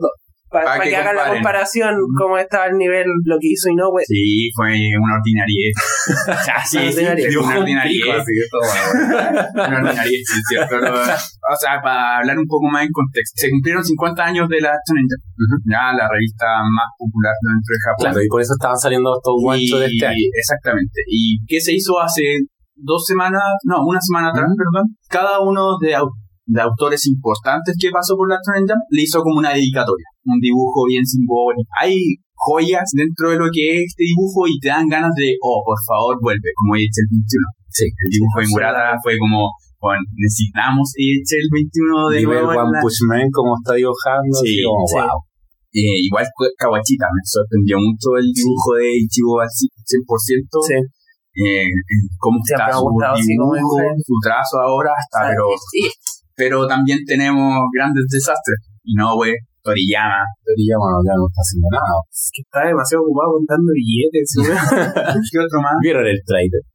para 0.51 0.65
Pa' 0.65 0.83
que, 0.83 0.89
que 0.89 0.95
hagan 0.97 1.15
la 1.15 1.31
comparación 1.31 1.95
cómo 2.19 2.37
estaba 2.37 2.67
el 2.67 2.75
nivel 2.75 3.07
lo 3.23 3.39
que 3.39 3.47
hizo 3.55 3.69
Inoue. 3.71 4.03
Sí, 4.05 4.51
fue 4.53 4.75
una 4.99 5.15
ordinariedad. 5.15 5.75
sí, 6.67 6.77
Una 6.77 6.91
sí, 6.91 6.99
ordinariedad. 6.99 7.31
sí, 7.31 7.37
una 7.37 7.47
un 7.47 7.57
ordinariedad. 7.63 8.25
Una 9.55 9.77
ordinariedad, 9.79 10.25
sí, 10.27 10.55
pero, 10.69 10.91
o 10.91 11.55
sea, 11.55 11.81
para 11.81 12.17
hablar 12.19 12.37
un 12.37 12.47
poco 12.47 12.67
más 12.67 12.83
en 12.83 12.91
contexto, 12.91 13.39
se 13.39 13.49
cumplieron 13.49 13.83
50 13.83 14.23
años 14.23 14.49
de 14.49 14.59
la 14.59 14.75
Shonen 14.83 15.07
Jump, 15.07 15.63
ya 15.71 15.95
la 15.95 16.11
revista 16.11 16.45
más 16.67 16.91
popular 16.99 17.33
dentro 17.39 17.71
de 17.71 17.81
Japón. 17.87 18.03
Claro, 18.11 18.19
y 18.19 18.27
por 18.27 18.41
eso 18.41 18.53
estaban 18.53 18.77
saliendo 18.77 19.15
estos 19.15 19.35
guanchos 19.39 19.79
de 19.79 19.85
este 19.87 20.05
año. 20.05 20.27
Exactamente. 20.35 20.99
¿Y 21.07 21.39
qué 21.47 21.61
se 21.61 21.71
hizo 21.73 21.95
hace 21.97 22.43
dos 22.75 23.05
semanas, 23.05 23.41
no, 23.63 23.85
una 23.85 24.01
semana 24.01 24.29
atrás, 24.29 24.49
perdón, 24.57 24.95
cada 25.07 25.39
uno 25.39 25.77
de, 25.79 25.95
de 26.45 26.61
autores 26.61 27.05
importantes 27.07 27.75
que 27.79 27.89
pasó 27.91 28.15
por 28.15 28.29
la 28.29 28.37
Jump 28.43 28.81
le 28.89 29.01
hizo 29.03 29.21
como 29.21 29.37
una 29.39 29.53
dedicatoria, 29.53 30.05
un 30.25 30.39
dibujo 30.39 30.85
bien 30.87 31.05
simbólico. 31.05 31.69
Hay 31.79 31.95
joyas 32.33 32.89
dentro 32.93 33.29
de 33.29 33.37
lo 33.37 33.47
que 33.53 33.61
es 33.77 33.93
este 33.93 34.03
dibujo 34.09 34.47
y 34.49 34.57
te 34.59 34.69
dan 34.69 34.89
ganas 34.89 35.13
de, 35.15 35.37
oh, 35.41 35.61
por 35.63 35.77
favor, 35.85 36.17
vuelve, 36.21 36.49
como 36.57 36.75
Eichel 36.75 37.05
21. 37.09 37.45
Sí. 37.69 37.85
El 37.85 38.09
dibujo 38.09 38.35
de 38.41 38.47
Murata 38.49 38.97
fue 39.03 39.13
como, 39.21 39.47
bueno, 39.79 40.01
necesitamos 40.17 40.91
Eichel 40.97 41.45
21 41.47 42.09
de 42.09 42.17
Y 42.21 42.25
ver 42.25 42.43
nuevo. 42.43 42.61
One 42.65 42.73
la- 42.73 42.81
Man 43.07 43.29
como 43.31 43.53
está 43.61 43.73
dibujando, 43.77 44.33
Sí, 44.41 44.57
así 44.57 44.63
como, 44.65 44.83
sí. 44.89 44.97
wow. 44.97 45.19
Eh, 45.71 45.97
igual 46.03 46.25
fue 46.35 46.51
Kawachita, 46.59 47.07
me 47.07 47.23
sorprendió 47.23 47.77
mucho 47.79 48.19
el 48.19 48.27
dibujo 48.27 48.75
de 48.75 48.91
Ichigo 48.91 49.39
al 49.39 49.47
100%. 49.47 50.59
Sí. 50.67 50.75
Eh, 51.31 51.63
eh, 51.63 51.71
cómo 52.19 52.43
está 52.43 52.67
su 52.75 52.83
dibujo, 52.91 53.79
su 54.03 54.15
trazo 54.19 54.59
ahora, 54.59 54.91
está, 54.99 55.31
pero, 55.31 55.47
Sí. 55.71 55.87
Pero 56.41 56.65
también 56.65 56.97
tenemos 57.05 57.53
grandes 57.69 58.05
desastres. 58.09 58.57
Y 58.81 58.97
no, 58.97 59.13
güey, 59.13 59.37
Toriyama. 59.61 60.25
Toriyama 60.41 60.89
no, 60.89 60.97
ya 61.05 61.13
no 61.13 61.29
está 61.29 61.41
haciendo 61.45 61.69
nada. 61.69 61.95
Es 62.09 62.29
que 62.33 62.41
está 62.41 62.59
demasiado 62.65 63.05
ocupado 63.05 63.37
contando 63.37 63.69
billetes. 63.77 64.27
¿Qué 65.29 65.37
otro 65.37 65.61
más? 65.61 65.77
¿Vieron 65.85 66.01
el 66.09 66.17
trailer? 66.25 66.65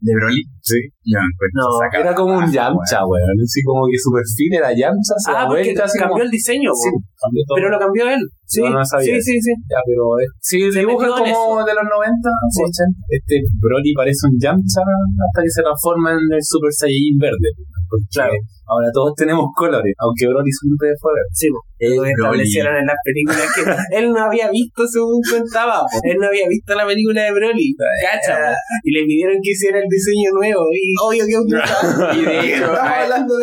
¿De 0.00 0.14
Broly? 0.14 0.40
Sí. 0.62 0.78
Yo 1.04 1.18
me 1.18 1.26
encuentro 1.26 1.58
No, 1.58 1.68
sacado 1.74 2.00
Era 2.06 2.14
como 2.14 2.32
un 2.38 2.46
Yamcha, 2.48 3.02
weón. 3.04 3.36
Así 3.44 3.60
como 3.66 3.84
que 3.90 3.98
su 3.98 4.08
perfil 4.14 4.56
era 4.56 4.70
Yamcha, 4.70 5.14
se 5.18 5.34
ah, 5.34 5.44
porque 5.44 5.74
vuelta, 5.74 5.84
cambió 5.90 6.08
como... 6.08 6.22
el 6.22 6.30
diseño, 6.30 6.70
Sí, 6.70 6.88
po. 6.88 6.96
cambió 7.18 7.42
todo. 7.44 7.56
pero 7.58 7.66
lo 7.74 7.78
cambió 7.82 8.02
él. 8.08 8.22
Sí, 8.46 8.62
No, 8.62 8.78
no 8.78 8.84
sabía 8.86 9.18
sí, 9.18 9.20
sí, 9.20 9.34
sí. 9.42 9.52
Ya, 9.68 9.82
pero... 9.84 10.16
eh, 10.22 10.30
Sí, 10.38 10.56
el 10.64 10.72
dibujo 10.72 11.02
es 11.02 11.12
como 11.18 11.60
de 11.66 11.74
los 11.76 11.84
90, 11.84 12.14
80. 12.14 13.04
Este 13.10 13.34
Broly 13.58 13.92
parece 13.92 14.22
un 14.30 14.38
Yamcha 14.38 14.80
hasta 14.80 15.38
que 15.42 15.50
se 15.50 15.60
transforma 15.66 16.14
en 16.14 16.24
el 16.30 16.42
Super 16.46 16.70
Saiyajin 16.72 17.18
verde. 17.18 17.50
Porque 17.90 18.06
Claro. 18.14 18.38
Ahora 18.68 18.88
todos 18.92 19.14
tenemos 19.16 19.46
colores, 19.56 19.94
aunque 19.98 20.26
Broly 20.28 20.52
siempre 20.52 20.88
fue 21.00 21.12
verde. 21.16 21.32
Sí, 21.32 21.48
po. 21.50 21.60
El 21.78 21.94
lo 21.96 22.04
establecieron 22.04 22.74
en 22.76 22.86
las 22.86 22.98
películas 23.04 23.46
que 23.54 23.62
él 23.96 24.10
no 24.10 24.18
había 24.18 24.50
visto 24.50 24.82
según 24.86 25.22
contaba 25.22 25.80
po. 25.86 25.98
él 26.02 26.18
no 26.18 26.26
había 26.26 26.48
visto 26.48 26.74
la 26.74 26.84
película 26.86 27.22
de 27.22 27.32
Broly 27.32 27.74
cacha 28.02 28.54
y 28.82 28.90
le 28.90 29.06
pidieron 29.06 29.36
que 29.42 29.50
hiciera 29.50 29.78
el 29.78 29.88
diseño 29.88 30.30
nuevo 30.34 30.62
y 30.74 30.92
obvio 31.00 31.24
que 31.26 31.38
un 31.38 31.46
Y 32.18 32.24
de 32.24 32.54
hecho, 32.54 32.72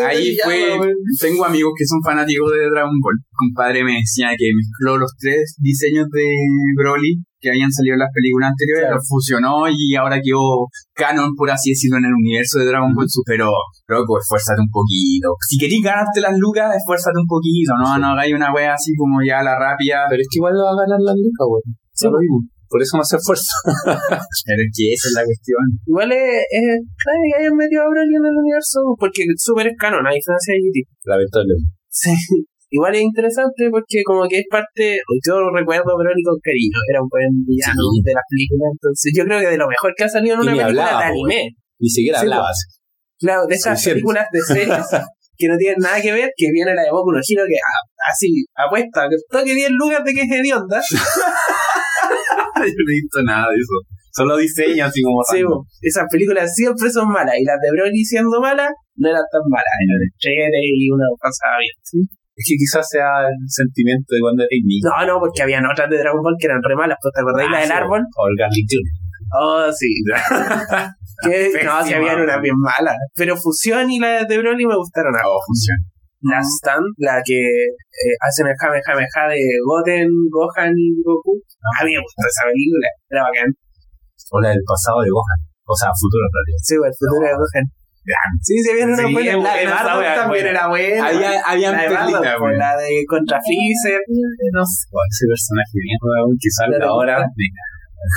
ahí- 0.06 0.38
fue. 0.44 0.92
Tengo 1.20 1.46
amigos 1.46 1.74
que 1.78 1.86
son 1.86 2.00
fanáticos 2.04 2.52
de 2.52 2.70
Dragon 2.70 3.00
Ball. 3.02 3.16
Un 3.40 3.54
padre 3.56 3.84
me 3.84 3.94
decía 3.94 4.30
que 4.38 4.52
mezcló 4.56 4.98
los 4.98 5.12
tres 5.18 5.56
diseños 5.60 6.08
de 6.12 6.26
Broly 6.78 7.24
que 7.46 7.54
habían 7.54 7.70
salido 7.70 7.94
en 7.94 8.02
las 8.02 8.10
películas 8.10 8.50
anteriores, 8.50 8.90
Claro. 8.90 8.98
los 8.98 9.06
fusionó 9.06 9.54
y 9.70 9.94
ahora 9.94 10.18
quedó 10.18 10.66
canon, 10.98 11.30
por 11.38 11.54
así 11.54 11.78
decirlo, 11.78 12.02
en 12.02 12.10
el 12.10 12.18
universo 12.18 12.58
de 12.58 12.66
Dragon 12.66 12.90
Ball. 12.98 13.06
Pero, 13.30 13.54
loco, 13.86 14.18
esfuérzate 14.18 14.66
un 14.66 14.74
poquito. 14.74 15.38
Si 15.46 15.62
querís 15.62 15.86
ganarte 15.86 16.20
las 16.26 16.34
lucas, 16.42 16.74
esfuérzate 16.74 17.22
un 17.22 17.30
poquito. 17.30 17.78
No, 17.78 18.02
no 18.02 18.18
hagáis 18.18 18.34
una 18.34 18.50
wea 18.50 18.74
así 18.74 18.98
como 18.98 19.22
ya 19.22 19.46
la 19.46 19.54
rápida. 19.62 20.10
Pero 20.10 20.20
es 20.22 20.28
que 20.28 20.42
igual 20.42 20.58
va 20.58 20.74
a 20.74 20.80
ganar 20.82 21.00
la 21.06 21.14
Luca, 21.14 21.46
weón. 21.46 21.64
Sí, 21.94 22.10
lo 22.10 22.18
mismo. 22.18 22.42
Por 22.66 22.82
eso 22.82 22.98
no 22.98 23.06
se 23.06 23.16
esfuerza. 23.22 23.54
Pero 24.50 24.60
es 24.66 24.72
que 24.74 24.86
esa 24.92 25.08
es 25.08 25.16
la 25.16 25.24
cuestión. 25.24 25.62
igual 25.86 26.10
es, 26.12 26.44
es 26.50 26.66
claro 26.98 27.20
que 27.24 27.34
hayan 27.40 27.56
metido 27.56 27.82
a 27.86 27.90
Broly 27.94 28.16
en 28.18 28.26
el 28.26 28.36
universo 28.42 28.80
porque 29.00 29.22
Super 29.38 29.68
es 29.70 29.78
canon 29.78 30.02
a 30.02 30.12
diferencia 30.12 30.58
de 30.58 30.60
GT 30.66 30.78
Lamentablemente. 31.06 31.72
Sí. 31.88 32.12
Igual 32.70 32.96
es 32.96 33.02
interesante 33.02 33.70
porque 33.70 34.02
como 34.04 34.28
que 34.28 34.40
es 34.40 34.46
parte, 34.50 35.00
yo 35.26 35.34
recuerdo 35.54 35.92
a 35.92 35.98
Broly 35.98 36.24
con 36.24 36.36
cariño, 36.42 36.80
era 36.90 37.02
un 37.02 37.08
buen 37.10 37.30
villano 37.46 37.82
Sí. 37.94 38.02
de 38.04 38.14
las 38.14 38.24
películas, 38.30 38.68
entonces 38.74 39.14
yo 39.16 39.24
creo 39.24 39.40
que 39.40 39.48
de 39.54 39.58
lo 39.58 39.68
mejor 39.68 39.94
que 39.96 40.04
ha 40.04 40.10
salido 40.10 40.36
en 40.36 40.42
una 40.42 40.52
película 40.52 40.84
hablaba, 40.86 41.00
de 41.00 41.06
anime. 41.06 41.42
Ni 41.80 41.90
siquiera 41.90 42.20
Sí, 42.20 42.26
hablabas. 42.26 42.58
Claro, 43.20 43.46
de 43.48 43.56
esas 43.56 43.84
películas 43.84 44.28
de 44.32 44.42
series 44.42 44.86
que 45.38 45.48
no 45.48 45.58
tienen 45.58 45.80
nada 45.80 46.02
que 46.02 46.12
ver, 46.12 46.30
que 46.36 46.48
viene 46.52 46.74
la 46.74 46.82
de 46.84 46.92
Boku 46.92 47.12
no 47.12 47.20
Hero 47.20 47.44
que 47.48 47.56
así 48.10 48.46
apuesta, 48.56 49.08
que 49.10 49.16
toque 49.30 49.54
10 49.54 49.72
lugares 49.72 50.04
de 50.06 50.14
que 50.14 50.22
es 50.22 50.32
hedionda. 50.32 50.82
Yo 52.56 52.64
no 52.64 52.92
he 52.92 52.96
visto 53.02 53.22
nada 53.24 53.46
de 53.50 53.56
eso. 53.56 53.78
Solo 54.12 54.38
diseño 54.38 54.86
así 54.86 55.02
como 55.04 55.22
Sí, 55.28 55.44
esas 55.82 56.06
películas 56.10 56.54
siempre 56.56 56.90
son 56.90 57.10
malas 57.10 57.36
y 57.38 57.44
las 57.44 57.60
de 57.60 57.68
Broly 57.72 58.04
siendo 58.04 58.40
malas 58.40 58.72
no 58.96 59.10
eran 59.10 59.24
tan 59.30 59.42
malas, 59.50 59.76
eran 59.84 60.00
chéveres 60.18 60.62
y 60.64 60.90
uno 60.90 61.04
pasaba 61.20 61.60
bien. 61.60 61.76
¿sí? 61.84 62.00
Es 62.36 62.44
que 62.44 62.56
quizás 62.60 62.84
sea 62.88 63.32
el 63.32 63.38
sentimiento 63.48 64.12
de 64.12 64.20
cuando 64.20 64.44
eres 64.44 64.60
niño. 64.60 64.84
No, 64.92 64.98
no, 65.08 65.14
porque 65.24 65.42
habían 65.42 65.64
otras 65.66 65.90
de 65.90 65.98
Dragon 65.98 66.22
Ball 66.22 66.36
que 66.38 66.48
eran 66.48 66.60
re 66.62 66.76
malas, 66.76 66.98
pues, 67.02 67.14
¿te 67.16 67.22
acordáis 67.22 67.50
la 67.50 67.60
del 67.64 67.72
Ah, 67.72 67.76
sí, 67.76 67.82
árbol? 67.84 68.02
O 68.04 68.22
el 68.28 68.36
Garlic 68.36 68.68
Jr. 68.68 68.92
Oh, 69.40 69.68
sí. 69.72 69.90
que, 71.24 71.64
no, 71.64 71.84
si 71.84 71.94
habían 71.96 72.20
unas 72.22 72.42
bien 72.42 72.60
malas. 72.60 72.96
Pero 73.16 73.36
Fusión 73.38 73.90
y 73.90 74.00
la 74.00 74.24
de 74.26 74.38
Broly 74.38 74.66
me 74.68 74.76
gustaron 74.76 75.16
a 75.16 75.24
Oh, 75.24 75.40
funciona. 75.48 75.80
La 76.26 76.42
Stand, 76.42 76.90
la 76.98 77.22
que 77.24 77.38
eh, 77.38 78.16
hacen 78.20 78.48
el 78.48 78.58
Kamehameha 78.58 79.24
de 79.30 79.42
Goten, 79.64 80.10
Gohan 80.28 80.74
y 80.76 80.98
Goku. 81.06 81.38
A 81.80 81.86
mí 81.86 81.94
me 81.94 82.02
gustó 82.02 82.26
esa 82.26 82.50
película. 82.50 82.88
Era 83.10 83.22
bacán. 83.30 83.50
O 84.34 84.42
la 84.42 84.50
del 84.50 84.64
pasado 84.66 85.06
de 85.06 85.10
Gohan. 85.14 85.40
O 85.70 85.76
sea, 85.78 85.94
futuro 85.94 86.26
en 86.26 86.34
realidad. 86.34 86.60
Sí, 86.66 86.74
el 86.82 86.96
futuro 86.98 87.24
de 87.30 87.36
Gohan. 87.38 87.66
Sí, 88.42 88.56
se 88.62 88.74
viene 88.76 88.94
una 88.94 89.08
Sí, 89.08 89.14
buena. 89.14 89.38
La 89.38 89.56
de 89.56 89.66
buena 89.66 89.84
Bardock 89.84 90.16
también 90.16 90.30
buena. 90.30 90.50
era 90.50 90.68
buena. 90.68 91.08
Había, 91.08 91.42
habían 91.42 91.74
la 91.74 91.82
de 91.82 91.90
Bardock, 91.90 92.22
pues, 92.22 92.42
weón. 92.42 92.58
la 92.58 92.78
de 92.78 93.04
Contra 93.08 93.40
Freezer. 93.42 94.02
No 94.54 94.62
sé. 94.66 94.86
o 94.94 94.98
ese 95.10 95.26
personaje 95.26 95.78
weón, 96.02 96.38
que 96.40 96.50
salga 96.52 96.86
ahora. 96.86 97.26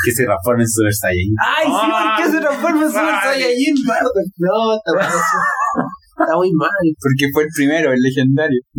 Que 0.04 0.12
se 0.12 0.24
transforme 0.24 0.62
en 0.64 0.68
Super 0.68 0.92
Saiyan. 0.92 1.32
Ay, 1.40 1.64
sí, 1.64 1.86
¿por 1.88 2.08
qué 2.20 2.24
se 2.30 2.40
transforma 2.44 2.82
en 2.84 2.90
Super. 2.92 3.14
Saiyajin 3.24 3.76
Bardock? 3.88 4.28
No, 4.36 4.76
está 4.76 4.90
mal. 4.92 5.08
Está 5.08 6.34
muy 6.36 6.50
mal. 6.52 6.68
Porque 7.00 7.24
fue 7.32 7.42
el 7.44 7.48
primero, 7.56 7.92
el 7.92 8.00
legendario. 8.00 8.60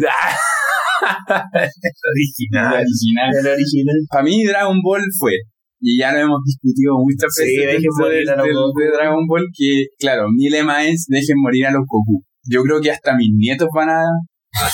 Original. 1.00 2.74
El 2.74 2.86
original. 2.86 3.30
El 3.40 3.48
original. 3.48 3.96
Para 4.12 4.24
mí 4.24 4.44
Dragon 4.46 4.82
Ball 4.84 5.02
fue, 5.18 5.34
y 5.82 5.98
ya 6.00 6.12
lo 6.12 6.20
hemos 6.20 6.40
discutido 6.46 6.94
muchas 7.00 7.34
Sí, 7.34 7.44
veces 7.44 7.58
dejen 7.66 7.82
dentro 7.82 8.06
morir 8.06 8.20
del- 8.20 8.30
a 8.30 8.36
los 8.38 8.46
del- 8.46 8.56
Goku. 8.56 8.80
de 8.80 8.88
Dragon 8.92 9.28
Ball, 9.28 9.46
que 9.58 9.86
claro, 10.00 10.24
mi 10.36 10.50
lema 10.50 10.86
es 10.88 11.06
dejen 11.08 11.36
morir 11.42 11.66
a 11.68 11.72
los 11.72 11.84
Goku. 11.88 12.24
Yo 12.50 12.64
creo 12.64 12.82
que 12.82 12.92
hasta 12.92 13.16
mis 13.16 13.30
nietos 13.36 13.68
van 13.74 13.90
a 13.90 14.04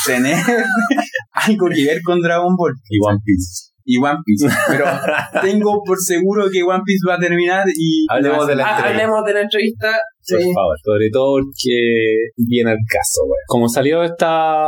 tener 0.06 0.36
algo 1.32 1.68
que 1.74 1.86
ver 1.86 2.02
con 2.04 2.22
Dragon 2.22 2.56
Ball 2.56 2.74
Y 2.90 2.98
One 3.06 3.20
Piece. 3.24 3.72
y 3.84 3.98
One 3.98 4.20
Piece. 4.26 4.48
Pero 4.68 4.86
tengo 5.42 5.82
por 5.86 5.98
seguro 6.00 6.46
que 6.52 6.64
One 6.64 6.82
Piece 6.86 7.08
va 7.08 7.16
a 7.16 7.20
terminar 7.20 7.66
y... 7.76 8.06
Hablemos 8.10 8.48
de 8.48 8.56
la 8.56 8.64
Ah, 8.66 8.70
entrevista. 8.78 9.04
hablemos 9.04 9.26
de 9.26 9.34
la 9.34 9.42
entrevista. 9.42 10.00
Por 10.30 10.42
Sí. 10.42 10.54
favor, 10.54 10.76
sobre 10.84 11.10
todo 11.12 11.34
porque 11.36 12.16
viene 12.38 12.72
al 12.72 12.78
caso, 12.90 13.22
weón. 13.24 13.36
Como 13.48 13.70
salió 13.70 14.04
esta 14.04 14.66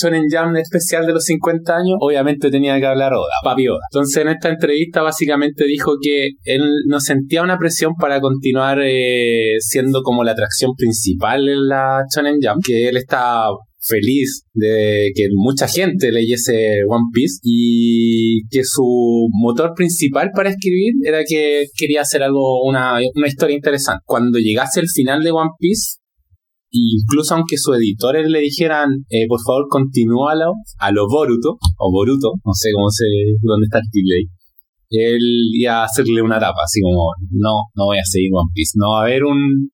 Shonen 0.00 0.24
Jam 0.30 0.56
especial 0.56 1.06
de 1.06 1.12
los 1.12 1.24
50 1.24 1.76
años, 1.76 1.96
obviamente 2.00 2.50
tenía 2.50 2.78
que 2.78 2.86
hablar 2.86 3.12
Oda, 3.14 3.34
Papi 3.44 3.68
Oda. 3.68 3.80
Entonces 3.92 4.22
en 4.22 4.28
esta 4.28 4.48
entrevista 4.48 5.02
básicamente 5.02 5.64
dijo 5.64 5.92
que 6.02 6.30
él 6.44 6.62
no 6.86 7.00
sentía 7.00 7.42
una 7.42 7.58
presión 7.58 7.94
para 8.00 8.20
continuar 8.20 8.78
eh, 8.82 9.56
siendo 9.60 10.02
como 10.02 10.24
la 10.24 10.32
atracción 10.32 10.72
principal 10.76 11.48
en 11.48 11.68
la 11.68 12.02
Shonen 12.14 12.38
Jam, 12.40 12.58
que 12.64 12.88
él 12.88 12.96
está 12.96 13.44
feliz 13.80 14.44
de 14.52 15.10
que 15.14 15.28
mucha 15.34 15.66
gente 15.66 16.12
leyese 16.12 16.84
One 16.88 17.06
Piece 17.12 17.40
y 17.42 18.46
que 18.50 18.62
su 18.64 19.26
motor 19.32 19.72
principal 19.74 20.30
para 20.34 20.50
escribir 20.50 20.94
era 21.04 21.24
que 21.26 21.66
quería 21.76 22.02
hacer 22.02 22.22
algo, 22.22 22.62
una, 22.64 22.98
una 23.14 23.26
historia 23.26 23.56
interesante. 23.56 24.02
Cuando 24.04 24.38
llegase 24.38 24.80
el 24.80 24.88
final 24.88 25.22
de 25.22 25.32
One 25.32 25.50
Piece, 25.58 25.98
incluso 26.70 27.34
aunque 27.34 27.56
sus 27.56 27.76
editores 27.76 28.28
le 28.28 28.40
dijeran, 28.40 28.90
eh, 29.08 29.26
por 29.28 29.40
favor, 29.44 29.66
continúalo 29.68 30.54
a 30.78 30.92
lo 30.92 31.06
Boruto, 31.08 31.58
o 31.78 31.90
Boruto, 31.90 32.32
no 32.44 32.52
sé 32.52 32.70
cómo 32.74 32.90
se, 32.90 33.04
dónde 33.42 33.64
está 33.64 33.78
el 33.78 33.90
delay, 33.90 34.26
él 34.90 35.22
iba 35.54 35.82
a 35.82 35.84
hacerle 35.84 36.20
una 36.22 36.38
tapa, 36.38 36.62
así 36.64 36.80
como, 36.80 37.12
no, 37.30 37.70
no 37.74 37.86
voy 37.86 37.98
a 37.98 38.04
seguir 38.04 38.30
One 38.32 38.50
Piece, 38.54 38.72
no 38.74 38.92
va 38.92 39.00
a 39.00 39.04
haber 39.04 39.24
un, 39.24 39.70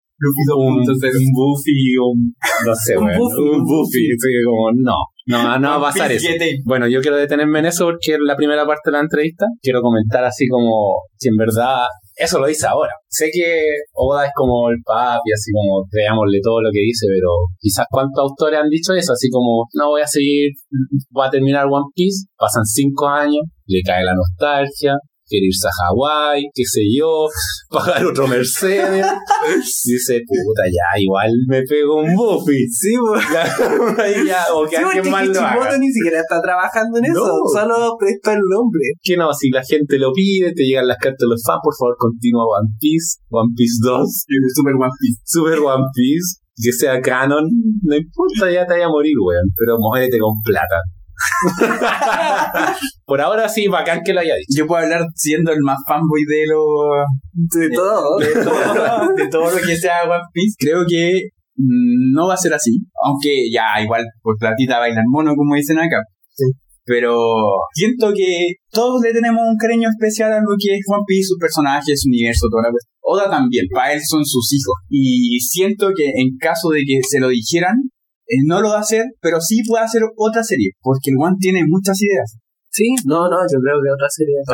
un, 0.57 0.79
un 0.79 1.33
Buffy, 1.33 1.97
un, 1.99 2.35
no 2.65 2.75
sé, 2.75 2.97
Un 2.97 3.07
Buffy, 3.07 3.43
un 3.43 3.61
un 3.61 3.65
Buffy, 3.65 4.09
así 4.13 4.29
como, 4.45 4.71
no, 4.73 4.97
no, 5.27 5.59
no 5.59 5.69
va 5.69 5.77
a 5.77 5.93
pasar 5.93 6.13
eso. 6.13 6.29
Bueno, 6.65 6.87
yo 6.89 7.01
quiero 7.01 7.17
detenerme 7.17 7.59
en 7.59 7.67
eso 7.67 7.87
porque 7.87 8.15
en 8.15 8.25
la 8.25 8.37
primera 8.37 8.65
parte 8.65 8.91
de 8.91 8.93
la 8.93 9.01
entrevista 9.01 9.47
quiero 9.61 9.81
comentar 9.83 10.25
así 10.25 10.47
como 10.49 11.03
si 11.17 11.29
en 11.29 11.37
verdad 11.37 11.87
eso 12.17 12.39
lo 12.39 12.47
dice 12.47 12.67
ahora. 12.67 12.93
Sé 13.09 13.29
que 13.33 13.65
Oda 13.93 14.25
es 14.25 14.33
como 14.35 14.71
el 14.71 14.77
papi, 14.85 15.31
así 15.35 15.53
como 15.53 15.85
creámosle 15.91 16.41
todo 16.43 16.63
lo 16.63 16.71
que 16.73 16.81
dice, 16.81 17.07
pero 17.13 17.29
quizás 17.59 17.87
cuántos 17.91 18.23
autores 18.23 18.59
han 18.59 18.71
dicho 18.71 18.95
eso, 18.95 19.13
así 19.13 19.29
como 19.29 19.67
no 19.75 19.91
voy 19.91 20.01
a 20.01 20.07
seguir, 20.07 20.53
voy 21.11 21.27
a 21.27 21.31
terminar 21.31 21.67
One 21.67 21.93
Piece, 21.95 22.27
pasan 22.39 22.65
cinco 22.65 23.07
años, 23.07 23.43
le 23.67 23.83
cae 23.83 24.05
la 24.05 24.15
nostalgia, 24.15 24.95
quiere 25.27 25.47
irse 25.47 25.67
a 25.69 25.71
Hawái, 25.91 26.45
qué 26.55 26.63
sé 26.65 26.81
yo, 26.97 27.27
pagar 27.71 28.05
otro 28.07 28.27
Mercedes. 28.29 29.05
Dice, 29.85 30.21
puta, 30.27 30.63
ya, 30.67 31.01
igual 31.01 31.31
me 31.49 31.63
pego 31.63 32.03
un 32.03 32.15
Buffy. 32.15 32.67
Sí, 32.69 32.95
ya, 34.27 34.47
o 34.55 34.65
que 34.67 34.77
Sí, 34.77 34.83
alguien 34.83 35.11
más 35.13 35.27
lo 35.29 35.41
haga. 35.41 35.79
ni 35.79 35.91
siquiera 35.93 36.21
está 36.21 36.41
trabajando 36.41 36.99
en 36.99 37.05
eso, 37.07 37.15
No. 37.27 37.61
solo 37.61 37.97
presta 37.99 38.33
el 38.35 38.41
nombre. 38.49 38.83
Que 39.03 39.17
no, 39.17 39.33
si 39.33 39.51
la 39.51 39.63
gente 39.65 39.99
lo 39.99 40.13
pide, 40.13 40.53
te 40.53 40.65
llegan 40.65 40.87
las 40.87 40.99
cartas 40.99 41.19
de 41.21 41.29
los 41.29 41.43
fans, 41.47 41.61
por 41.63 41.75
favor, 41.79 41.97
continúa 41.99 42.45
One 42.61 42.71
Piece, 42.81 43.19
One 43.31 43.53
Piece 43.57 43.79
2, 43.83 44.25
Super 44.55 44.75
One 44.75 44.93
Piece. 45.01 45.21
Super 45.25 45.59
One 45.61 45.85
Piece, 45.95 46.41
que 46.57 46.73
sea 46.73 47.01
canon, 47.01 47.45
no 47.83 47.97
importa, 47.97 48.51
ya 48.51 48.67
te 48.67 48.75
vaya 48.75 48.87
a 48.87 48.91
morir, 48.91 49.15
weón, 49.21 49.49
pero 49.57 49.77
muérete 49.79 50.19
con 50.19 50.35
plata. 50.43 50.81
por 53.07 53.21
ahora 53.21 53.49
sí, 53.49 53.69
bacán 53.69 54.03
que 54.05 54.13
lo 54.13 54.21
haya 54.21 54.35
dicho. 54.35 54.59
Yo 54.59 54.67
puedo 54.67 54.83
hablar 54.83 55.03
siendo 55.15 55.53
el 55.53 55.61
más 55.61 55.79
fanboy 55.87 56.25
de 56.29 56.47
lo 56.47 56.65
De 57.33 57.71
todo. 57.71 58.19
de 58.19 58.33
todo, 58.33 59.15
de 59.15 59.29
todo 59.29 59.51
lo 59.51 59.67
que 59.67 59.77
sea 59.77 60.05
One 60.05 60.25
Piece. 60.33 60.57
Creo 60.59 60.85
que 60.89 61.31
mm, 61.57 62.13
no 62.15 62.29
va 62.29 62.35
a 62.35 62.39
ser 62.39 62.53
así. 62.55 62.79
Aunque 63.05 63.51
ya, 63.51 63.81
igual, 63.83 64.05
por 64.23 64.37
platita 64.39 64.79
bailan 64.79 65.05
mono, 65.09 65.35
como 65.35 65.55
dicen 65.55 65.79
acá. 65.79 66.03
Sí. 66.31 66.45
Pero 66.85 67.17
siento 67.75 68.13
que 68.15 68.53
todos 68.71 69.03
le 69.03 69.13
tenemos 69.13 69.43
un 69.45 69.57
cariño 69.57 69.89
especial 69.89 70.33
a 70.33 70.39
lo 70.39 70.55
que 70.57 70.75
es 70.75 70.87
One 70.87 71.03
Piece, 71.05 71.27
sus 71.27 71.39
personajes, 71.39 72.01
su 72.01 72.09
universo, 72.09 72.47
toda 72.49 72.63
la 72.63 72.71
cosa. 72.71 72.87
Oda 73.01 73.31
también, 73.31 73.67
para 73.75 73.93
él 73.93 74.01
son 74.07 74.25
sus 74.25 74.53
hijos. 74.53 74.75
Y 74.89 75.41
siento 75.41 75.91
que 75.97 76.07
en 76.15 76.37
caso 76.39 76.69
de 76.71 76.83
que 76.87 77.01
se 77.03 77.19
lo 77.19 77.29
dijeran, 77.29 77.91
él 78.29 78.43
no 78.47 78.61
lo 78.61 78.71
va 78.71 78.79
a 78.79 78.81
hacer, 78.81 79.05
pero 79.21 79.41
sí 79.41 79.63
puede 79.67 79.85
hacer 79.85 80.03
otra 80.17 80.43
serie. 80.43 80.71
Porque 80.81 81.11
el 81.11 81.17
One 81.19 81.37
tiene 81.39 81.63
muchas 81.67 82.01
ideas. 82.03 82.37
Sí, 82.71 82.93
no, 83.07 83.25
no, 83.31 83.39
yo 83.41 83.57
creo 83.65 83.81
que 83.81 83.89
otra 83.91 84.09
serie 84.11 84.35
de. 84.37 84.45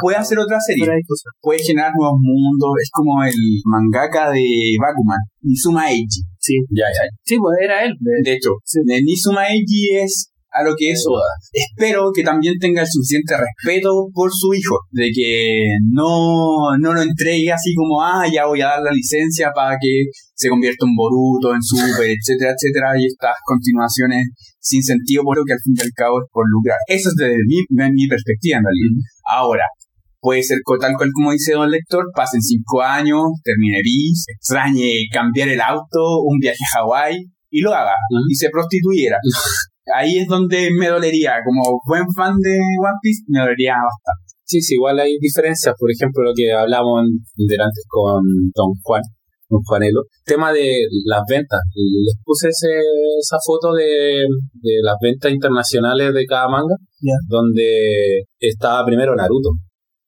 Puede 0.00 0.16
hacer 0.16 0.38
otra 0.38 0.60
serie. 0.60 0.86
De 0.86 1.00
puede 1.40 1.58
generar 1.58 1.90
nuevos 1.98 2.18
mundos. 2.20 2.70
Es 2.80 2.90
como 2.92 3.24
el 3.24 3.34
mangaka 3.64 4.30
de 4.30 4.44
Bakuman, 4.78 5.18
Nizuma 5.42 5.90
Eiji. 5.90 6.22
Sí, 6.38 6.54
Ya, 6.70 6.86
ya. 6.86 7.10
sí, 7.24 7.36
pues 7.38 7.56
era 7.60 7.84
él. 7.84 7.92
de- 7.98 8.30
De 8.30 8.36
hecho, 8.36 8.50
el 8.86 9.02
Nizuma 9.04 9.48
Eiji 9.48 9.96
es 9.98 10.28
a 10.54 10.62
lo 10.62 10.74
que 10.76 10.90
es 10.92 11.02
Oda. 11.08 11.26
Espero 11.52 12.12
que 12.14 12.22
también 12.22 12.54
tenga 12.60 12.82
el 12.82 12.86
suficiente 12.86 13.34
respeto 13.36 14.06
por 14.12 14.30
su 14.30 14.52
hijo, 14.54 14.76
de 14.92 15.08
que 15.12 15.64
no, 15.90 16.76
no 16.78 16.92
lo 16.94 17.02
entregue 17.02 17.50
así 17.50 17.74
como, 17.74 18.02
ah, 18.02 18.26
ya 18.32 18.46
voy 18.46 18.60
a 18.60 18.66
dar 18.66 18.82
la 18.82 18.92
licencia 18.92 19.50
para 19.54 19.76
que 19.80 20.04
se 20.42 20.50
convierta 20.50 20.82
en 20.84 20.94
Boruto, 20.98 21.54
en 21.54 21.62
Super, 21.62 22.10
etcétera, 22.10 22.52
etcétera, 22.58 22.98
y 22.98 23.06
estas 23.06 23.38
continuaciones 23.46 24.26
sin 24.58 24.82
sentido, 24.82 25.22
por 25.22 25.38
lo 25.38 25.44
que 25.46 25.54
al 25.54 25.62
fin 25.62 25.74
y 25.78 25.82
al 25.82 25.94
cabo 25.94 26.18
es 26.18 26.26
por 26.30 26.44
lucrar. 26.50 26.78
Eso 26.88 27.08
es 27.10 27.14
desde 27.14 27.38
mi, 27.46 27.62
mi 27.70 28.06
perspectiva 28.08 28.58
en 28.58 28.64
realidad. 28.66 28.98
Ahora, 29.30 29.66
Puede 30.22 30.40
ser 30.44 30.58
tal 30.80 30.94
cual 30.96 31.10
como 31.12 31.32
dice 31.32 31.54
Don 31.54 31.68
Lector, 31.68 32.04
pasen 32.14 32.40
cinco 32.40 32.80
años, 32.80 33.22
termine 33.42 33.80
bis, 33.82 34.24
extrañe 34.28 35.10
cambiar 35.10 35.48
el 35.48 35.60
auto, 35.60 36.22
un 36.22 36.38
viaje 36.38 36.62
a 36.62 36.78
Hawái 36.78 37.26
y 37.50 37.60
lo 37.60 37.74
haga 37.74 37.90
Ujú. 38.08 38.30
y 38.30 38.34
se 38.36 38.48
prostituyera. 38.48 39.18
Ahí 39.92 40.18
es 40.18 40.28
donde 40.28 40.70
me 40.78 40.86
dolería, 40.86 41.42
como 41.44 41.80
buen 41.84 42.04
fan 42.14 42.36
de 42.38 42.54
One 42.54 42.98
Piece, 43.02 43.24
me 43.26 43.40
dolería 43.40 43.74
bastante. 43.74 44.22
Sí, 44.44 44.60
sí, 44.62 44.74
igual 44.74 45.00
hay 45.00 45.18
diferencias. 45.18 45.74
Por 45.76 45.90
ejemplo, 45.90 46.22
lo 46.22 46.32
que 46.36 46.52
hablamos 46.52 47.02
delante 47.34 47.80
con 47.88 48.22
Don 48.54 48.70
Juan, 48.82 49.02
Don 49.52 49.60
Juanelo. 49.68 50.00
Tema 50.24 50.50
de 50.52 50.64
las 51.04 51.20
ventas. 51.28 51.60
Les 51.76 52.14
puse 52.24 52.48
ese- 52.48 52.80
esa 53.20 53.36
foto 53.44 53.74
de, 53.74 54.24
de 54.64 54.74
las 54.82 54.96
ventas 55.00 55.30
internacionales 55.30 56.14
de 56.14 56.24
cada 56.24 56.48
manga, 56.48 56.74
donde 57.28 58.24
estaba 58.40 58.84
primero 58.86 59.14
Naruto. 59.14 59.50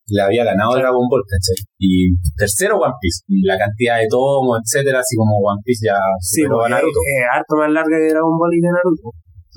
Le 0.09 0.21
había 0.21 0.45
ganado 0.45 0.75
Dragon 0.77 1.07
Ball, 1.09 1.23
¿cachai? 1.29 1.57
Y 1.79 2.13
tercero 2.37 2.77
One 2.77 2.93
Piece. 3.01 3.21
Y 3.29 3.45
la 3.47 3.57
cantidad 3.59 3.97
de 3.99 4.07
tomos, 4.09 4.59
etcétera, 4.65 5.01
así 5.01 5.17
como 5.17 5.37
One 5.41 5.61
Piece 5.65 5.87
ya 5.87 5.97
Sí, 6.21 6.43
a 6.45 6.69
Naruto. 6.69 6.99
es 7.05 7.25
harto 7.33 7.57
más 7.57 7.71
larga 7.73 7.97
que 8.01 8.13
Dragon 8.13 8.37
Ball 8.39 8.53
y 8.53 8.61
de 8.61 8.69
Naruto. 8.69 9.11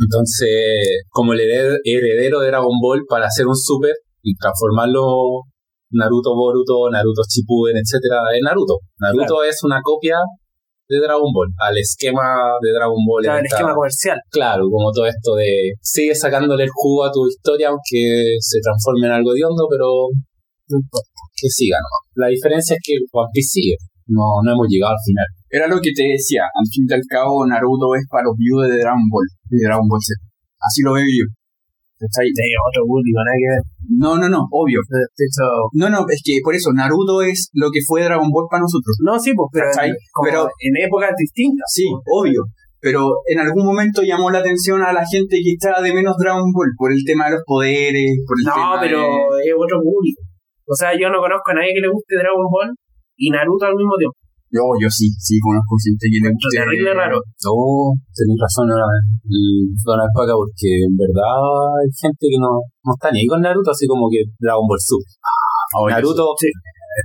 Entonces, 0.03 1.03
como 1.09 1.33
el 1.33 1.39
hered- 1.39 1.79
heredero 1.83 2.39
de 2.39 2.47
Dragon 2.47 2.79
Ball 2.81 3.03
para 3.09 3.25
hacer 3.27 3.45
un 3.47 3.55
super 3.55 3.91
y 4.21 4.35
transformarlo 4.35 5.43
Naruto 5.91 6.35
Boruto, 6.35 6.89
Naruto 6.91 7.21
Shippuden, 7.27 7.77
etcétera, 7.77 8.19
en 8.35 8.43
Naruto. 8.43 8.79
Naruto 8.99 9.43
es 9.43 9.57
una 9.63 9.79
copia 9.81 10.17
de 10.89 10.97
Dragon 11.03 11.31
Ball, 11.33 11.51
al 11.59 11.77
esquema 11.77 12.23
de 12.63 12.71
Dragon 12.71 12.99
Ball. 13.05 13.23
Claro, 13.23 13.39
el 13.39 13.45
esquema 13.45 13.73
comercial. 13.75 14.17
claro, 14.31 14.63
como 14.71 14.91
todo 14.91 15.05
esto 15.05 15.35
de 15.35 15.75
sigue 15.81 16.15
sacándole 16.15 16.63
el 16.63 16.69
jugo 16.71 17.03
a 17.03 17.11
tu 17.11 17.27
historia 17.27 17.69
aunque 17.69 18.39
se 18.39 18.59
transforme 18.63 19.07
en 19.07 19.13
algo 19.13 19.33
hediondo, 19.35 19.67
pero 19.69 20.07
No 20.71 20.77
importa. 20.79 21.11
que 21.35 21.47
siga, 21.49 21.77
¿no? 21.79 21.91
La 22.15 22.27
diferencia 22.27 22.75
es 22.75 22.81
que 22.83 22.95
One 23.11 23.29
Piece 23.33 23.59
sigue. 23.59 23.75
No, 24.07 24.39
no 24.43 24.47
hemos 24.55 24.67
llegado 24.71 24.95
al 24.95 25.03
final. 25.03 25.27
Era 25.51 25.67
lo 25.67 25.79
que 25.83 25.91
te 25.91 26.03
decía, 26.03 26.43
al 26.47 26.67
fin 26.71 26.87
y 26.87 26.93
al 26.93 27.03
cabo 27.07 27.43
Naruto 27.45 27.91
es 27.95 28.07
para 28.07 28.23
los 28.23 28.35
viewers 28.39 28.71
de 28.71 28.79
Dragon 28.79 29.03
Ball, 29.11 29.27
de 29.51 29.59
Dragon 29.67 29.87
Ball 29.87 29.99
Z. 29.99 30.15
Así 30.63 30.81
lo 30.83 30.93
veo 30.95 31.03
yo. 31.03 31.27
Otro 31.99 32.81
que 32.85 33.49
ver. 33.49 33.63
No, 33.97 34.17
no, 34.17 34.29
no, 34.29 34.45
obvio. 34.51 34.79
No, 35.73 35.89
no, 35.89 36.05
es 36.09 36.21
que 36.23 36.39
por 36.43 36.53
eso 36.53 36.71
Naruto 36.73 37.21
es 37.21 37.49
lo 37.53 37.71
que 37.71 37.79
fue 37.85 38.03
Dragon 38.03 38.29
Ball 38.29 38.47
para 38.49 38.61
nosotros. 38.61 38.97
no, 39.01 39.17
sí, 39.19 39.33
pues, 39.33 39.49
pero, 39.51 39.67
en, 39.85 39.95
como 40.13 40.29
Pero- 40.29 40.47
en 40.59 40.73
épocas 40.85 41.11
distintas. 41.17 41.65
Sí, 41.73 41.85
obvio. 42.11 42.43
Pero 42.79 43.09
en 43.25 43.39
algún 43.39 43.65
momento 43.65 44.03
llamó 44.03 44.29
la 44.29 44.39
atención 44.39 44.83
a 44.83 44.93
la 44.93 45.03
gente 45.05 45.41
que 45.43 45.53
estaba 45.57 45.81
de 45.81 45.93
menos 45.93 46.15
Dragon 46.21 46.45
Ball 46.53 46.69
por 46.77 46.91
el 46.93 47.01
tema 47.03 47.25
de 47.25 47.31
los 47.33 47.43
poderes, 47.45 48.05
por 48.27 48.37
el 48.37 48.45
No, 48.45 48.53
tema 48.53 48.77
pero 48.79 48.99
de... 49.33 49.41
es 49.49 49.53
otro 49.57 49.81
público. 49.81 50.21
O 50.69 50.75
sea, 50.75 50.93
yo 50.93 51.09
no 51.09 51.17
conozco 51.17 51.51
a 51.51 51.53
nadie 51.55 51.73
que 51.73 51.81
le 51.81 51.89
guste 51.89 52.15
Dragon 52.21 52.45
Ball 52.51 52.69
y 53.17 53.31
Naruto 53.31 53.65
al 53.65 53.73
mismo 53.75 53.97
tiempo. 53.97 54.15
Yo, 54.47 54.63
yo 54.79 54.87
sí, 54.87 55.11
sí 55.19 55.35
conozco 55.43 55.75
gente 55.75 56.07
que 56.07 56.19
le 56.23 56.31
gusta. 56.31 56.47
terrible 56.63 56.93
raro. 56.95 57.19
No, 57.19 57.53
tenés 58.15 58.37
razón, 58.39 58.71
ahora, 58.71 58.87
el 59.27 59.75
Don 59.83 59.99
Alpaca, 59.99 60.33
porque 60.39 60.87
en 60.87 60.95
verdad 60.95 61.35
hay 61.83 61.89
gente 61.91 62.23
que 62.31 62.39
no, 62.39 62.63
no 62.63 62.91
está 62.95 63.11
ni 63.11 63.19
ahí 63.23 63.27
con 63.27 63.43
Naruto, 63.43 63.71
así 63.75 63.83
como 63.87 64.07
que 64.07 64.23
Dragon 64.39 64.63
Ball 64.63 64.79
Super. 64.79 65.11
Naruto, 65.91 66.31
Sí. 66.39 66.47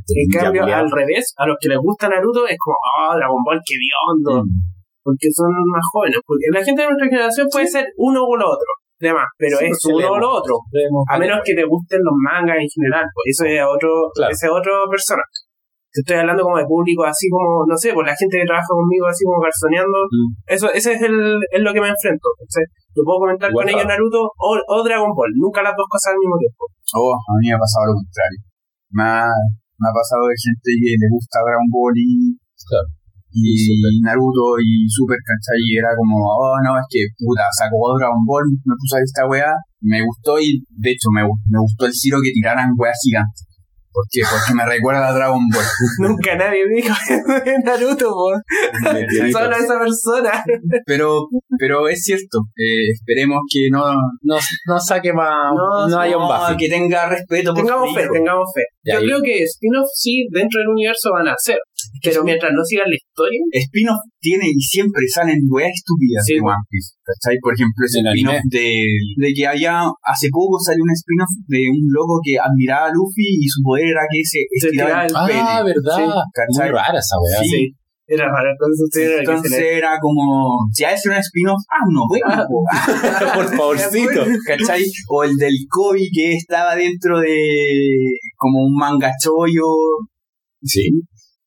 En 0.08 0.24
ya 0.32 0.48
cambio, 0.48 0.64
al 0.64 0.88
revés, 0.90 1.34
a 1.36 1.44
los 1.46 1.56
que 1.60 1.68
les 1.68 1.76
gusta 1.76 2.08
Naruto 2.08 2.46
es 2.48 2.56
como, 2.56 2.76
oh, 2.80 3.12
Dragon 3.12 3.42
Ball, 3.44 3.60
qué 3.60 3.74
biondo. 3.76 4.40
Mm. 4.40 4.72
Porque 5.04 5.28
son 5.34 5.50
más 5.68 5.84
jóvenes. 5.92 6.16
Porque 6.24 6.46
la 6.48 6.64
gente 6.64 6.80
de 6.80 6.88
nuestra 6.88 7.08
generación 7.10 7.46
puede 7.52 7.66
ser 7.66 7.84
uno 7.98 8.22
o 8.24 8.36
lo 8.36 8.46
otro. 8.46 8.70
Demás, 9.02 9.26
pero 9.36 9.58
Sí, 9.58 9.66
es 9.66 9.76
porque 9.82 9.98
uno 9.98 10.14
o 10.14 10.18
lo 10.18 10.30
otro. 10.30 10.54
A 11.10 11.18
menos 11.18 11.40
que 11.44 11.52
te 11.58 11.66
gusten 11.66 11.98
los 12.00 12.14
mangas 12.22 12.56
en 12.56 12.70
general, 12.70 13.04
pues 13.12 13.34
eso 13.34 13.44
es 13.50 13.60
otro, 13.66 13.90
Claro. 14.14 14.30
ese 14.32 14.46
es 14.46 14.52
otro 14.52 14.86
persona. 14.88 15.22
Te 15.92 16.00
estoy 16.00 16.16
hablando 16.24 16.42
como 16.42 16.56
de 16.56 16.64
público, 16.64 17.04
así 17.04 17.28
como, 17.28 17.68
no 17.68 17.76
sé, 17.76 17.92
por 17.92 18.00
la 18.08 18.16
gente 18.16 18.40
que 18.40 18.48
trabaja 18.48 18.72
conmigo, 18.72 19.04
así 19.04 19.28
como 19.28 19.44
garzoneando. 19.44 19.98
Mm. 20.08 20.28
Eso, 20.48 20.66
ese 20.72 20.96
es 20.96 21.02
el, 21.04 21.36
es 21.52 21.60
lo 21.60 21.68
que 21.76 21.84
me 21.84 21.92
enfrento. 21.92 22.32
Entonces, 22.40 22.64
yo 22.96 23.04
puedo 23.04 23.28
comentar 23.28 23.52
Igual 23.52 23.68
con 23.68 23.76
ellos. 23.76 23.84
Naruto 23.84 24.24
o, 24.24 24.48
o 24.56 24.76
Dragon 24.80 25.12
Ball, 25.12 25.32
nunca 25.36 25.60
las 25.60 25.76
dos 25.76 25.84
cosas 25.84 26.16
al 26.16 26.20
mismo 26.24 26.40
tiempo. 26.40 26.64
Oh, 26.96 27.12
a 27.12 27.32
mí 27.40 27.52
me 27.52 27.56
ha 27.56 27.60
pasado 27.60 27.92
lo 27.92 27.94
contrario. 28.00 28.40
Me 28.88 29.04
ha, 29.04 29.28
me 29.76 29.86
ha 29.88 29.92
pasado 29.92 30.24
de 30.32 30.36
gente 30.36 30.68
que 30.80 30.90
le 30.96 31.08
gusta 31.12 31.44
Dragon 31.44 31.68
Ball 31.68 31.96
y, 32.00 32.40
Claro. 32.40 32.88
y, 33.28 33.52
Y 33.52 33.68
Super. 33.68 33.92
Naruto 34.00 34.46
y 34.64 34.88
Super, 34.88 35.20
¿cachai? 35.20 35.60
Y 35.60 35.76
era 35.76 35.92
como, 35.92 36.24
oh, 36.24 36.56
no, 36.64 36.72
es 36.80 36.88
que 36.88 37.04
puta, 37.20 37.44
sacó 37.52 37.92
Dragon 38.00 38.24
Ball, 38.24 38.48
me 38.64 38.76
puse 38.80 38.96
a 38.96 39.00
ver 39.00 39.08
esta 39.08 39.28
weá, 39.28 39.52
me 39.84 40.00
gustó 40.00 40.40
y 40.40 40.64
de 40.72 40.88
hecho 40.96 41.12
me, 41.12 41.20
me 41.52 41.60
gustó 41.60 41.84
el 41.84 41.92
Ciro 41.92 42.16
que 42.24 42.32
tiraran 42.32 42.72
weas 42.80 42.96
gigantes. 42.96 43.44
¿Por 43.92 44.04
qué? 44.10 44.22
Porque 44.22 44.54
me 44.54 44.64
recuerda 44.64 45.08
a 45.08 45.12
Dragon 45.12 45.40
Ball. 45.52 45.64
nunca 45.98 46.34
nadie 46.36 46.64
me 46.66 46.76
dijo 46.76 46.94
Naruto, 47.64 48.10
por 48.10 48.42
solo 49.32 49.56
esa 49.56 49.78
persona. 49.78 50.44
Pero, 50.86 51.28
pero 51.58 51.88
es 51.88 52.02
cierto, 52.02 52.38
eh, 52.56 52.90
esperemos 52.92 53.40
que 53.52 53.68
no, 53.70 53.84
No, 54.22 54.36
no 54.66 54.78
saque 54.80 55.12
más, 55.12 55.34
no, 55.54 55.88
No, 55.88 55.98
haya 56.00 56.16
un 56.16 56.22
no, 56.24 56.28
Buffy. 56.28 56.56
que 56.56 56.68
tenga 56.68 57.06
respeto 57.08 57.52
por 57.54 57.62
Tengamos 57.64 57.94
fe, 57.94 58.08
tengamos 58.12 58.48
fe. 58.54 58.62
Yo 58.84 59.00
y- 59.00 59.04
creo 59.06 59.20
que 59.22 59.42
spin-off 59.44 59.88
sí, 59.94 60.26
dentro 60.30 60.60
del 60.60 60.68
universo 60.68 61.10
van 61.12 61.28
a 61.28 61.32
hacer. 61.34 61.58
Pero 62.02 62.24
mientras 62.24 62.52
no 62.52 62.62
sigan 62.64 62.88
la 62.88 62.96
historia, 62.96 63.40
Spin-off 63.52 64.00
tiene 64.20 64.46
y 64.48 64.60
siempre 64.60 65.02
salen 65.08 65.38
weas 65.50 65.72
estúpidas 65.74 66.24
Sí, 66.24 66.34
de 66.34 66.40
One 66.40 66.64
Piece. 66.70 66.90
¿Cachai? 67.02 67.36
Por 67.42 67.54
ejemplo, 67.54 67.80
ese 67.86 68.00
spin-off 68.00 68.42
de, 68.50 68.66
de 69.16 69.28
que 69.34 69.44
había, 69.46 69.82
hace 70.06 70.28
poco 70.30 70.58
salió 70.60 70.82
un 70.84 70.92
spin-off 70.94 71.32
de 71.48 71.60
un 71.70 71.82
loco 71.90 72.20
que 72.22 72.38
admiraba 72.38 72.86
a 72.88 72.92
Luffy 72.92 73.42
y 73.42 73.48
su 73.48 73.62
poder 73.62 73.86
era 73.90 74.02
que 74.10 74.20
se 74.24 74.40
estiraba 74.50 75.06
el 75.06 75.12
Ah, 75.14 75.26
pene. 75.26 75.72
verdad. 75.74 75.96
Sí, 75.98 76.58
Muy 76.58 76.68
rara 76.70 76.98
esa. 76.98 77.16
Sí. 77.42 77.48
sí. 77.48 77.62
Era 78.04 78.26
raro, 78.26 78.50
entonces 78.50 79.20
Entonces 79.20 79.50
le- 79.52 79.78
era 79.78 79.96
como, 80.00 80.58
si 80.72 80.84
hay 80.84 80.94
un 81.06 81.12
spin-off, 81.14 81.62
ah, 81.70 81.84
no, 81.90 82.02
bueno, 82.08 82.44
po. 82.46 82.64
Por 83.34 83.56
favorcito. 83.56 84.24
¿cachai? 84.46 84.84
O 85.08 85.24
el 85.24 85.34
del 85.36 85.54
Kobe 85.70 86.08
que 86.12 86.32
estaba 86.34 86.74
dentro 86.76 87.20
de 87.20 87.36
como 88.36 88.66
un 88.66 88.74
manga 88.74 89.10
chollo. 89.22 89.64
Sí. 90.62 90.90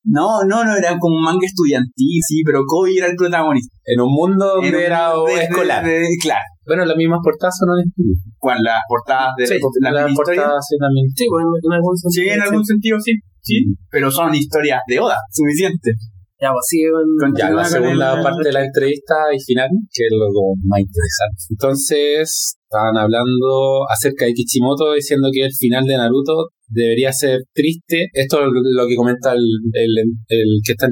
No, 0.08 0.44
no, 0.46 0.64
no, 0.64 0.76
era 0.76 0.96
como 0.98 1.16
un 1.16 1.22
manga 1.24 1.44
estudiantil, 1.44 2.20
sí, 2.26 2.42
pero 2.46 2.62
Kobe 2.64 2.96
era 2.96 3.06
el 3.08 3.16
protagonista. 3.16 3.74
En 3.84 4.00
un 4.00 4.12
mundo 4.14 4.46
donde 4.46 4.68
En 4.68 4.74
un- 4.76 4.80
era 4.80 5.10
de- 5.12 5.42
escolar. 5.42 5.84
de- 5.84 6.06
claro. 6.22 6.46
Bueno, 6.64 6.84
las 6.84 6.96
mismas 6.96 7.18
portadas 7.22 7.54
son 7.58 7.68
en 7.78 7.88
estilo. 7.88 8.14
¿Cuál? 8.38 8.58
Las 8.62 8.82
portadas 8.88 9.34
de 9.36 9.46
Sí, 9.46 9.58
la 9.82 9.90
las 9.90 10.14
portadas 10.14 10.64
sí, 10.68 10.76
también. 10.78 11.06
Sí, 11.14 11.26
bueno, 11.30 11.48
en 11.62 11.72
algún 11.74 11.96
Sí, 11.96 12.02
sentido. 12.10 12.34
en 12.34 12.40
algún 12.42 12.64
sentido 12.64 12.96
sí. 13.00 13.12
Sí, 13.40 13.58
pero 13.90 14.10
son 14.10 14.34
historias 14.34 14.80
de 14.88 14.98
Oda, 15.00 15.16
suficiente. 15.30 15.90
Ya, 16.38 16.50
pues 16.52 16.66
sigue 16.68 16.90
con. 16.90 17.06
Con- 17.30 17.38
Ya, 17.38 17.50
la 17.50 17.62
con 17.62 17.70
segunda 17.70 18.14
el- 18.16 18.22
parte 18.22 18.42
de 18.48 18.52
la 18.52 18.64
entrevista 18.64 19.14
y 19.32 19.38
final, 19.42 19.70
que 19.90 20.02
es 20.04 20.12
lo 20.12 20.28
más 20.66 20.80
interesante. 20.80 21.40
Entonces, 21.50 22.58
estaban 22.68 22.96
hablando 22.96 23.88
acerca 23.88 24.26
de 24.26 24.34
Kichimoto, 24.34 24.92
diciendo 24.92 25.28
que 25.32 25.46
el 25.46 25.52
final 25.56 25.84
de 25.84 25.96
Naruto 25.96 26.50
debería 26.68 27.12
ser 27.12 27.40
triste. 27.52 28.08
Esto 28.12 28.38
es 28.44 28.50
lo 28.52 28.86
que 28.86 28.96
comenta 28.96 29.32
el, 29.32 29.44
el- 29.72 30.14
el 30.28 30.48
que 30.64 30.72
está 30.72 30.88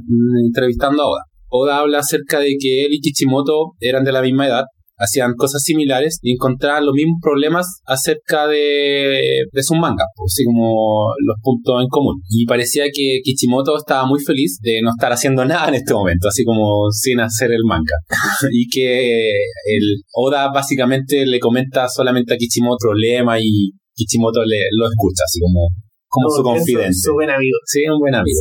entrevistando 0.47 1.03
a 1.03 1.09
Oda. 1.09 1.23
Oda 1.49 1.79
habla 1.79 1.99
acerca 2.01 2.41
de 2.41 2.57
que 2.59 2.83
él 2.85 2.89
y 2.93 3.01
Kichimoto 3.01 3.73
eran 3.81 4.03
de 4.05 4.13
la 4.13 4.23
misma 4.23 4.47
edad, 4.49 4.65
hacían 4.97 5.35
cosas 5.37 5.63
similares 5.63 6.19
y 6.23 6.33
encontraban 6.33 6.87
los 6.87 6.95
mismos 6.95 7.19
problemas 7.23 7.67
acerca 7.87 8.47
de, 8.47 9.43
de 9.53 9.63
sus 9.63 9.77
mangas, 9.77 10.07
pues, 10.17 10.33
así 10.33 10.45
como 10.45 11.13
los 11.25 11.37
puntos 11.43 11.81
en 11.83 11.89
común. 11.89 12.21
Y 12.29 12.45
parecía 12.47 12.85
que 12.93 13.21
Kichimoto 13.23 13.77
estaba 13.77 14.07
muy 14.07 14.21
feliz 14.21 14.59
de 14.63 14.81
no 14.83 14.91
estar 14.91 15.13
haciendo 15.13 15.45
nada 15.53 15.69
en 15.69 15.75
este 15.75 15.95
momento, 15.95 16.29
así 16.29 16.45
como 16.45 16.91
sin 16.91 17.21
hacer 17.21 17.51
el 17.53 17.63
manga. 17.65 17.97
y 18.53 18.69
que 18.69 19.31
el 19.31 20.03
Oda 20.13 20.51
básicamente 20.53 21.25
le 21.27 21.39
comenta 21.41 21.89
solamente 21.89 22.35
a 22.35 22.37
Kichimoto 22.37 22.77
problema 22.81 23.39
y 23.41 23.71
Kichimoto 23.95 24.43
le, 24.45 24.59
lo 24.79 24.87
escucha, 24.87 25.23
así 25.27 25.41
como, 25.41 25.69
como 26.09 26.29
su 26.31 26.43
que 26.43 26.51
es 26.51 26.57
confidente. 26.59 26.95
Su 26.95 27.13
buen 27.15 27.31
amigo. 27.31 27.57
Sí, 27.67 27.81
un 27.89 27.99
buen 27.99 28.15
amigo. 28.15 28.39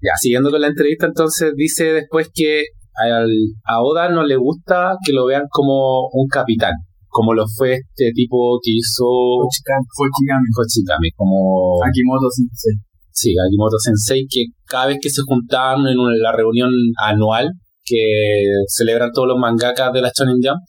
Ya, 0.00 0.12
siguiendo 0.20 0.50
con 0.50 0.60
la 0.60 0.66
entrevista, 0.68 1.06
entonces 1.06 1.52
dice 1.56 1.92
después 1.92 2.28
que 2.34 2.64
al- 2.94 3.26
a 3.64 3.82
Oda 3.82 4.08
no 4.10 4.24
le 4.24 4.36
gusta 4.36 4.96
que 5.04 5.12
lo 5.12 5.26
vean 5.26 5.44
como 5.50 6.08
un 6.12 6.28
capitán, 6.28 6.72
como 7.08 7.34
lo 7.34 7.44
fue 7.56 7.74
este 7.74 8.10
tipo 8.14 8.58
que 8.62 8.72
hizo. 8.72 9.04
Hochikame, 9.06 11.08
como 11.16 11.78
Akimoto 11.84 12.28
Sensei. 12.30 12.74
sí, 13.10 13.34
Akimoto 13.46 13.78
Sensei, 13.78 14.26
que 14.28 14.46
cada 14.66 14.86
vez 14.86 14.98
que 15.00 15.10
se 15.10 15.22
juntaban 15.22 15.86
en 15.86 15.98
una- 15.98 16.16
la 16.16 16.32
reunión 16.32 16.70
anual 17.02 17.50
que 17.84 18.42
celebran 18.68 19.10
todos 19.12 19.28
los 19.28 19.38
mangakas 19.38 19.92
de 19.92 20.00
la 20.02 20.10
Shonen 20.16 20.36
Jump, 20.42 20.60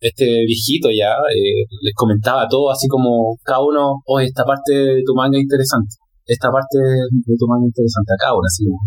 este 0.00 0.24
viejito 0.46 0.88
ya 0.90 1.12
eh, 1.30 1.64
les 1.82 1.94
comentaba 1.94 2.46
todo 2.48 2.70
así 2.70 2.88
como 2.88 3.36
cada 3.44 3.60
uno, 3.64 4.02
oye, 4.06 4.26
esta 4.26 4.44
parte 4.44 4.72
de 4.72 5.02
tu 5.04 5.14
manga 5.14 5.38
es 5.38 5.44
interesante, 5.44 5.96
esta 6.26 6.50
parte 6.50 6.78
de 6.78 7.34
tu 7.38 7.46
manga 7.46 7.64
es 7.66 7.72
interesante 7.74 8.12
a 8.12 8.20
cada 8.20 8.34
uno, 8.34 8.46
así 8.46 8.64
como 8.64 8.78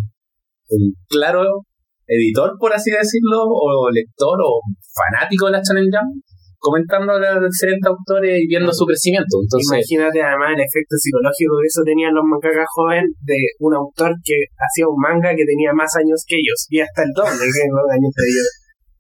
un 0.70 0.94
claro 1.08 1.64
editor, 2.08 2.56
por 2.60 2.74
así 2.74 2.92
decirlo, 2.92 3.44
o 3.44 3.92
lector 3.92 4.40
o 4.40 4.62
fanático 4.96 5.48
de 5.48 5.52
la 5.52 5.62
Shonen 5.64 5.92
Jump, 5.92 6.24
comentando 6.58 7.14
a 7.14 7.40
los 7.40 7.52
diferentes 7.52 7.86
autores 7.86 8.42
y 8.42 8.48
viendo 8.48 8.72
su 8.74 8.86
crecimiento. 8.86 9.40
Entonces, 9.44 9.68
Imagínate 9.72 10.24
además 10.24 10.58
el 10.58 10.64
efecto 10.64 10.96
psicológico 10.98 11.60
que 11.62 11.68
eso 11.70 11.82
tenían 11.86 12.16
los 12.16 12.26
mangakas 12.26 12.68
jóvenes 12.74 13.12
de 13.22 13.40
un 13.60 13.76
autor 13.76 14.16
que 14.24 14.50
hacía 14.58 14.88
un 14.90 14.98
manga 14.98 15.36
que 15.36 15.46
tenía 15.46 15.72
más 15.76 15.92
años 15.96 16.24
que 16.26 16.36
ellos 16.36 16.66
y 16.70 16.82
hasta 16.82 17.04
el 17.04 17.12
doble 17.14 17.46
que 17.46 17.64
los 17.70 17.88
años 17.92 18.12
que 18.16 18.26
ellos. 18.26 18.50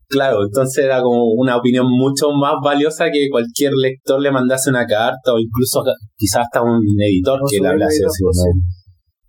Claro, 0.10 0.44
entonces 0.46 0.86
era 0.86 1.02
como 1.02 1.34
una 1.36 1.58
opinión 1.58 1.86
mucho 1.90 2.32
más 2.32 2.54
valiosa 2.64 3.10
que 3.12 3.28
cualquier 3.30 3.74
lector 3.74 4.22
le 4.22 4.32
mandase 4.32 4.70
una 4.70 4.86
carta 4.86 5.34
o 5.34 5.40
incluso 5.40 5.84
quizás 6.16 6.44
hasta 6.46 6.62
un 6.62 6.80
editor 7.00 7.40
que 7.50 7.60
le 7.60 7.68
hablase 7.68 8.06
así, 8.06 8.24
pues, 8.24 8.38
¿no? 8.38 8.62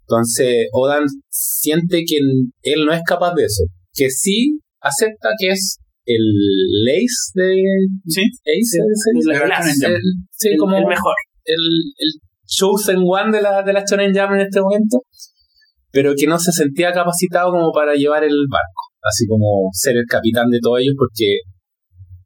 Entonces 0.02 0.68
Odan 0.72 1.04
siente 1.28 2.04
que 2.06 2.18
él 2.62 2.84
no 2.86 2.92
es 2.92 3.02
capaz 3.06 3.34
de 3.34 3.44
eso, 3.44 3.64
que 3.92 4.08
sí 4.08 4.58
acepta 4.80 5.30
que 5.38 5.48
es 5.48 5.78
el 6.06 6.22
Ace 6.88 7.32
de 7.34 7.54
Sí. 8.06 8.22
Ace, 8.22 8.62
Sí, 8.62 8.78
¿se 9.20 9.28
la 9.28 9.34
dice? 9.34 9.46
clase, 9.46 9.86
El- 9.86 10.02
sí, 10.30 10.48
el, 10.50 10.56
como 10.58 10.76
el 10.76 10.86
mejor. 10.86 11.12
el, 11.44 11.54
el 11.98 12.08
chosen 12.46 12.98
one 13.04 13.36
de 13.36 13.42
la, 13.42 13.62
de 13.62 13.72
la 13.74 13.84
Shonen 13.84 14.14
Jam 14.14 14.32
en 14.34 14.40
este 14.46 14.60
momento, 14.60 15.02
pero 15.92 16.14
que 16.16 16.26
no 16.26 16.38
se 16.38 16.52
sentía 16.52 16.92
capacitado 16.92 17.50
como 17.50 17.70
para 17.72 17.94
llevar 17.94 18.24
el 18.24 18.36
barco, 18.50 18.80
así 19.02 19.26
como 19.26 19.70
ser 19.72 19.96
el 19.96 20.06
capitán 20.06 20.50
de 20.50 20.60
todos 20.60 20.80
ellos, 20.80 20.94
porque 20.98 21.42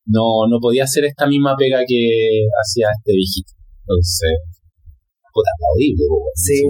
no, 0.07 0.49
no 0.51 0.59
podía 0.61 0.85
hacer 0.85 1.05
esta 1.05 1.27
misma 1.27 1.55
pega 1.57 1.81
que 1.87 2.47
hacía 2.51 2.89
este 2.91 3.13
viejito. 3.13 3.53
Entonces, 3.87 4.35
puta, 5.33 5.51
aplaudible. 5.55 6.05
Sí. 6.35 6.63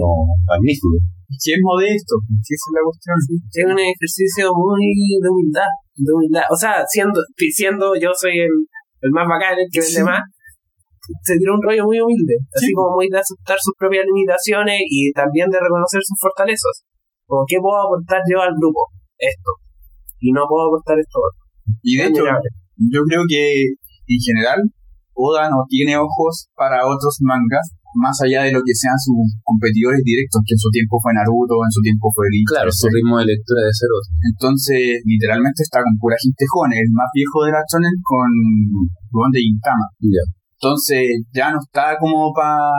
Magnífico. 0.45 0.97
Si 1.33 1.49
es 1.53 1.59
modesto, 1.65 2.13
esa 2.29 2.53
es 2.53 2.73
la 2.77 2.83
cuestión. 2.85 3.15
Es 3.49 3.65
un 3.65 3.79
ejercicio 3.79 4.53
muy 4.53 4.85
de 5.17 5.29
humildad, 5.29 5.71
de 5.97 6.11
humildad. 6.13 6.45
O 6.51 6.55
sea, 6.55 6.85
siendo, 6.85 7.17
siendo 7.33 7.95
yo 7.97 8.13
soy 8.13 8.37
el, 8.37 8.53
el 9.01 9.11
más 9.11 9.25
bacán, 9.25 9.57
el 9.57 9.65
que 9.71 9.81
vende 9.81 10.03
Sí. 10.03 10.05
más, 10.05 10.21
se 11.25 11.35
tira 11.35 11.51
un 11.51 11.61
rollo 11.61 11.83
muy 11.83 11.99
humilde, 11.99 12.37
así 12.53 12.71
como 12.71 12.95
muy 12.95 13.09
de 13.09 13.17
aceptar 13.19 13.57
sus 13.59 13.73
propias 13.75 14.05
limitaciones 14.05 14.77
y 14.87 15.11
también 15.11 15.49
de 15.49 15.59
reconocer 15.59 15.99
sus 16.05 16.15
fortalezas. 16.21 16.85
Como, 17.25 17.43
¿qué 17.49 17.57
puedo 17.57 17.81
aportar 17.81 18.21
yo 18.29 18.39
al 18.39 18.53
grupo? 18.53 18.87
Esto. 19.17 19.51
Y 20.23 20.31
no 20.31 20.47
puedo 20.47 20.71
aportar 20.71 20.95
esto 20.97 21.19
otro. 21.19 21.43
Y 21.83 21.99
de 21.99 22.03
hecho, 22.07 22.23
yo 22.79 22.99
creo 23.07 23.23
que 23.27 23.43
en 24.07 24.19
general 24.23 24.59
Oda 25.13 25.49
no 25.51 25.61
tiene 25.67 25.93
ojos 25.99 26.47
para 26.55 26.81
otros 26.87 27.19
mangas 27.21 27.67
más 27.93 28.17
allá 28.25 28.41
de 28.41 28.51
lo 28.51 28.57
que 28.65 28.73
sean 28.73 28.97
sus 28.97 29.13
competidores 29.45 30.01
directos, 30.01 30.41
que 30.47 30.57
en 30.57 30.61
su 30.65 30.69
tiempo 30.73 30.97
fue 30.97 31.13
Naruto, 31.13 31.61
en 31.61 31.69
su 31.69 31.77
tiempo 31.85 32.09
fue 32.09 32.25
Bleach. 32.33 32.49
Claro, 32.49 32.71
su 32.73 32.89
ritmo 32.89 33.21
de 33.21 33.29
lectura 33.29 33.61
debe 33.61 33.77
ser 33.77 33.89
otro. 33.93 34.09
Entonces, 34.33 34.81
literalmente 35.05 35.61
está 35.61 35.77
con 35.85 35.93
pura 36.01 36.17
gente 36.17 36.41
joven, 36.49 36.73
el 36.73 36.89
más 36.89 37.05
viejo 37.13 37.45
de 37.45 37.51
la 37.53 37.61
shonen 37.69 37.93
con 38.01 38.25
Gon 39.13 39.29
de 39.29 39.45
Gintama. 39.45 39.85
Entonces, 40.57 41.05
ya 41.37 41.53
no 41.53 41.59
está 41.61 41.93
como 42.01 42.33
para... 42.33 42.73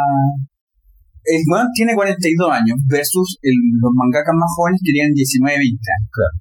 El 1.30 1.40
weón 1.46 1.70
tiene 1.72 1.94
42 1.94 2.50
años 2.50 2.76
versus 2.90 3.38
el- 3.40 3.78
los 3.80 3.92
mangakas 3.94 4.35
más 4.35 4.50
jóvenes 4.59 4.80
que 4.83 4.92
tienen 4.92 5.14
19, 5.14 5.57
20 5.57 5.78
años. 5.94 6.11
Claro. 6.11 6.35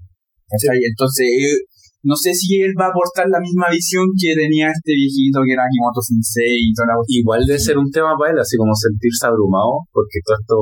¿Cachai? 0.54 0.78
Entonces, 0.86 1.26
eh, 1.26 1.58
no 2.06 2.14
sé 2.14 2.30
si 2.38 2.62
él 2.62 2.78
va 2.78 2.88
a 2.88 2.94
aportar 2.94 3.26
la 3.26 3.42
misma 3.42 3.74
visión 3.74 4.06
que 4.14 4.38
tenía 4.38 4.70
este 4.70 4.94
viejito 4.94 5.42
que 5.42 5.58
era 5.58 5.66
Kimoto 5.66 5.98
Sensei 6.04 6.70
y 6.70 6.74
toda 6.78 6.94
la. 6.94 6.96
Igual 7.10 7.42
debe 7.48 7.58
ser 7.58 7.82
un 7.82 7.90
tema 7.90 8.14
para 8.20 8.36
él, 8.36 8.38
así 8.38 8.54
como 8.60 8.76
sentirse 8.76 9.26
abrumado, 9.26 9.90
porque 9.90 10.22
todos 10.22 10.38
estos 10.44 10.62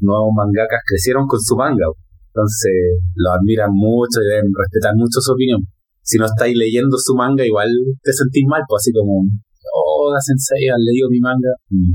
nuevos 0.00 0.32
mangakas 0.32 0.80
crecieron 0.86 1.26
con 1.26 1.40
su 1.42 1.58
manga. 1.60 1.84
Entonces 2.32 3.04
lo 3.18 3.28
admiran 3.36 3.74
mucho 3.74 4.22
y 4.22 4.30
deben 4.32 4.48
respetar 4.54 4.94
mucho 4.96 5.20
su 5.20 5.34
opinión. 5.34 5.60
Si 6.00 6.16
no 6.16 6.24
estáis 6.24 6.56
leyendo 6.56 6.96
su 6.96 7.12
manga, 7.12 7.44
igual 7.44 7.68
te 8.00 8.12
sentís 8.14 8.46
mal, 8.48 8.62
pues 8.64 8.86
así 8.86 8.94
como, 8.94 9.26
la 10.12 10.20
sensei, 10.20 10.64
has 10.68 10.80
leído 10.80 11.06
mi 11.10 11.20
manga. 11.20 11.52
Mm. 11.70 11.92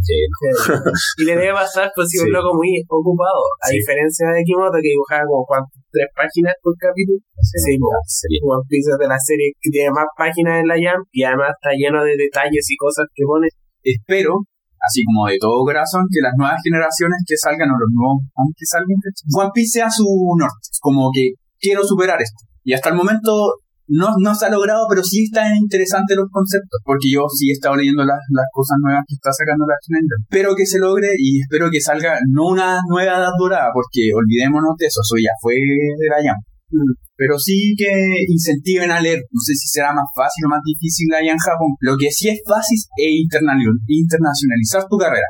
Y 1.19 1.23
le 1.25 1.33
debe 1.37 1.53
pasar 1.53 1.91
pues 1.95 2.09
si 2.09 2.19
un 2.19 2.27
Sí. 2.27 2.33
loco 2.33 2.53
muy 2.53 2.69
ocupado, 2.87 3.41
a 3.61 3.67
Sí. 3.69 3.77
diferencia 3.81 4.27
de 4.33 4.43
Kimoto 4.43 4.77
que 4.81 4.93
dibujaba 4.93 5.23
como 5.27 5.45
tres 5.91 6.07
páginas 6.15 6.53
por 6.61 6.73
capítulo. 6.77 7.19
Sí, 7.41 7.77
One 7.77 8.65
Piece 8.69 8.89
es 8.91 8.97
de 8.97 9.07
la 9.07 9.19
serie 9.19 9.53
que 9.61 9.69
tiene 9.69 9.91
más 9.91 10.07
páginas 10.17 10.61
en 10.61 10.67
la 10.67 10.77
Jump 10.79 11.05
y 11.11 11.23
además 11.23 11.53
está 11.53 11.71
lleno 11.75 12.03
de 12.03 12.15
detalles 12.17 12.65
y 12.69 12.75
cosas 12.77 13.05
que 13.13 13.23
pone. 13.25 13.47
Espero, 13.83 14.41
así 14.79 15.03
como 15.03 15.27
de 15.27 15.37
todo 15.37 15.63
corazón, 15.63 16.07
que 16.09 16.23
las 16.23 16.33
nuevas 16.39 16.59
generaciones 16.63 17.19
que 17.27 17.35
salgan 17.37 17.69
o 17.69 17.77
los 17.77 17.91
nuevos 17.91 18.23
que 18.57 18.65
salgan. 18.65 18.97
One 19.35 19.51
Piece 19.53 19.79
sea 19.79 19.89
su 19.91 20.07
norte. 20.39 20.67
Como 20.79 21.11
que 21.13 21.35
quiero 21.59 21.83
superar 21.83 22.21
esto. 22.21 22.41
Y 22.63 22.73
hasta 22.73 22.89
el 22.89 22.95
momento 22.95 23.59
no, 23.87 24.09
no 24.19 24.33
se 24.35 24.45
ha 24.45 24.49
logrado, 24.49 24.85
pero 24.89 25.03
sí 25.03 25.25
están 25.25 25.55
interesantes 25.55 26.15
los 26.15 26.29
conceptos. 26.31 26.79
Porque 26.83 27.11
yo 27.11 27.27
sí 27.27 27.49
he 27.49 27.53
estado 27.53 27.75
leyendo 27.75 28.03
las, 28.03 28.19
las 28.31 28.47
cosas 28.51 28.77
nuevas 28.81 29.03
que 29.07 29.15
está 29.15 29.31
sacando 29.31 29.65
la 29.67 29.75
Shonen 29.81 30.07
Jump. 30.07 30.23
Espero 30.29 30.55
que 30.55 30.65
se 30.65 30.79
logre 30.79 31.09
y 31.17 31.41
espero 31.41 31.69
que 31.69 31.81
salga 31.81 32.19
no 32.29 32.47
una 32.47 32.79
nueva 32.87 33.17
edad 33.19 33.35
dorada, 33.37 33.69
porque 33.73 34.11
olvidémonos 34.13 34.75
de 34.77 34.85
eso, 34.87 35.01
eso 35.03 35.15
ya 35.19 35.31
fue 35.41 35.55
de 35.55 36.07
la 36.09 36.19
Jump. 36.23 36.41
Mm. 36.71 36.93
Pero 37.15 37.37
sí 37.37 37.75
que 37.77 37.91
incentiven 38.27 38.89
a 38.89 38.99
leer. 38.99 39.21
No 39.31 39.39
sé 39.39 39.53
si 39.53 39.67
será 39.67 39.93
más 39.93 40.09
fácil 40.15 40.45
o 40.45 40.49
más 40.49 40.61
difícil 40.65 41.13
allá 41.13 41.31
en 41.31 41.37
Japón. 41.37 41.77
Lo 41.79 41.95
que 41.97 42.09
sí 42.09 42.29
es 42.29 42.41
fácil 42.45 42.77
es 42.97 43.11
internacionalizar 43.87 44.87
tu 44.89 44.97
carrera. 44.97 45.27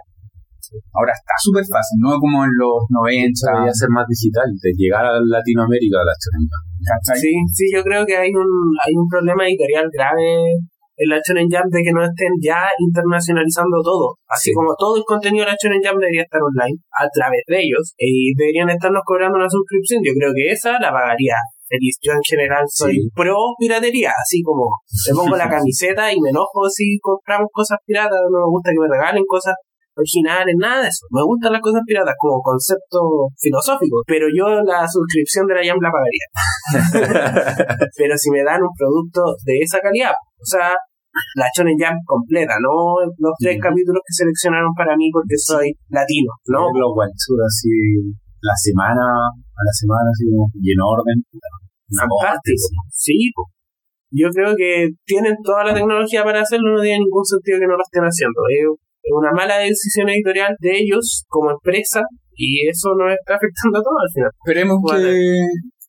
Ahora 0.94 1.14
está 1.14 1.34
súper 1.38 1.64
fácil, 1.66 1.98
no 2.02 2.18
como 2.18 2.44
en 2.46 2.52
los 2.58 2.84
90. 2.90 3.34
Debería 3.34 3.74
ser 3.74 3.90
más 3.90 4.06
digital, 4.08 4.48
de 4.50 4.72
llegar 4.78 5.06
a 5.06 5.20
Latinoamérica 5.22 6.02
a 6.02 6.06
la. 6.08 6.14
¿cachai? 6.14 7.20
Sí, 7.20 7.32
sí, 7.54 7.66
yo 7.74 7.82
creo 7.84 8.06
que 8.06 8.18
hay 8.18 8.32
un, 8.34 8.50
hay 8.84 8.94
un 8.96 9.08
problema 9.08 9.48
editorial 9.48 9.88
grave 9.92 10.58
en 10.96 11.10
la 11.10 11.18
Shonen 11.26 11.50
Jump 11.50 11.74
de 11.74 11.82
que 11.82 11.92
no 11.92 12.04
estén 12.06 12.30
ya 12.38 12.70
internacionalizando 12.78 13.82
todo. 13.82 14.14
Así 14.30 14.50
Sí. 14.50 14.54
como 14.54 14.76
todo 14.78 14.98
el 14.98 15.04
contenido 15.04 15.46
de 15.46 15.52
la 15.52 15.58
Shonen 15.58 15.82
Jump 15.82 16.00
debería 16.00 16.22
estar 16.24 16.42
online 16.42 16.78
a 16.94 17.06
través 17.10 17.42
de 17.48 17.58
ellos 17.66 17.94
y 17.98 18.34
deberían 18.38 18.70
estarnos 18.70 19.02
cobrando 19.06 19.38
una 19.38 19.50
suscripción. 19.50 20.02
Yo 20.06 20.14
creo 20.14 20.32
que 20.36 20.52
esa 20.54 20.78
la 20.80 20.92
pagaría 20.94 21.34
feliz. 21.68 21.98
Yo 22.02 22.14
en 22.14 22.22
general 22.22 22.64
soy 22.70 22.94
Sí. 22.94 23.10
pro 23.16 23.36
piratería, 23.58 24.12
así 24.14 24.44
como 24.44 24.70
me 25.10 25.12
pongo 25.18 25.36
la 25.36 25.50
camiseta 25.56 26.14
y 26.14 26.22
me 26.22 26.30
enojo 26.30 26.70
si 26.70 27.00
compramos 27.02 27.50
cosas 27.52 27.80
piratas, 27.86 28.20
no 28.30 28.46
me 28.46 28.50
gusta 28.54 28.70
que 28.70 28.80
me 28.80 28.88
regalen 28.94 29.24
cosas 29.26 29.56
originales, 29.95 30.56
nada 30.58 30.82
de 30.82 30.89
eso. 30.89 31.06
Me 31.12 31.23
gustan 31.23 31.53
las 31.53 31.62
cosas 31.62 31.82
piratas 31.86 32.15
como 32.17 32.41
concepto 32.41 33.29
filosófico, 33.38 34.01
pero 34.08 34.27
yo 34.29 34.49
la 34.63 34.88
suscripción 34.88 35.47
de 35.47 35.56
la 35.56 35.63
Jam 35.65 35.77
la 35.82 35.91
pagaría. 35.91 36.27
pero 37.97 38.17
si 38.17 38.32
me 38.32 38.43
dan 38.43 38.62
un 38.62 38.73
producto 38.77 39.21
de 39.45 39.60
esa 39.62 39.79
calidad, 39.79 40.13
o 40.13 40.45
sea, 40.45 40.73
la 41.37 41.48
Shonen 41.54 41.77
Jump 41.77 42.02
completa, 42.06 42.58
no 42.58 42.98
los 43.06 43.35
tres 43.37 43.62
capítulos 43.62 44.02
que 44.02 44.13
seleccionaron 44.17 44.73
para 44.73 44.98
mí 44.98 45.10
porque 45.13 45.37
soy 45.37 45.69
latino, 45.89 46.33
¿no? 46.50 46.65
Los 46.73 46.94
así, 46.98 47.69
la 48.41 48.58
semana, 48.58 49.29
a 49.29 49.62
la 49.62 49.73
semana, 49.73 50.10
así 50.10 50.25
como, 50.25 50.50
y 50.58 50.73
en 50.73 50.81
orden. 50.81 51.17
Fantástico. 51.94 52.81
Sí, 52.89 53.29
po. 53.35 53.46
yo 54.10 54.29
creo 54.33 54.56
que 54.58 54.89
tienen 55.06 55.37
toda 55.44 55.65
la 55.65 55.73
tecnología 55.73 56.23
para 56.23 56.41
hacerlo, 56.41 56.73
no 56.73 56.81
tiene 56.81 57.06
ningún 57.06 57.25
sentido 57.25 57.60
que 57.60 57.69
no 57.69 57.77
lo 57.77 57.85
estén 57.85 58.04
haciendo. 58.04 58.41
Es 58.50 58.65
es 59.04 59.12
una 59.12 59.31
mala 59.35 59.60
decisión 59.60 60.08
editorial 60.10 60.56
de 60.60 60.79
ellos 60.79 61.27
como 61.27 61.51
empresa 61.51 62.01
y 62.35 62.67
eso 62.67 62.95
nos 62.95 63.12
está 63.12 63.35
afectando 63.35 63.77
a 63.77 63.83
todos 63.83 63.99
al 63.99 64.12
final. 64.15 64.31
Esperemos 64.31 64.77
Bueno. 64.81 65.04
que. 65.04 65.43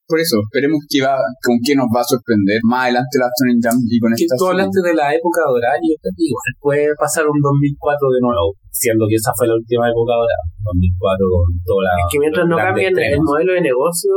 Por 0.05 0.21
eso, 0.21 0.37
esperemos 0.37 0.85
que 0.85 1.01
va, 1.01 1.17
con 1.41 1.57
qué 1.65 1.73
nos 1.73 1.89
va 1.89 2.05
a 2.05 2.13
sorprender 2.13 2.61
más 2.69 2.85
adelante 2.93 3.17
la 3.17 3.25
Shonen 3.25 3.57
Jump 3.57 3.89
y 3.89 3.97
con 3.97 4.13
Que 4.13 4.29
esta 4.29 4.37
tú 4.37 4.53
hablaste 4.53 4.85
de 4.85 4.93
la 4.93 5.09
época 5.17 5.41
dorada 5.49 5.81
y 5.81 5.97
igual 5.97 6.53
puede 6.61 6.93
pasar 7.01 7.25
un 7.25 7.41
2004 7.41 8.13
de 8.13 8.21
nuevo, 8.21 8.53
siendo 8.69 9.09
que 9.09 9.17
esa 9.17 9.33
fue 9.33 9.49
la 9.49 9.57
última 9.57 9.89
época 9.89 10.13
dorada. 10.13 10.45
2004 10.61 11.25
con 11.25 11.49
toda 11.65 11.81
la. 11.89 11.93
que 12.13 12.21
mientras 12.21 12.45
no 12.45 12.57
cambien 12.61 12.93
el 12.93 13.23
modelo 13.25 13.57
de 13.57 13.65
negocio, 13.65 14.13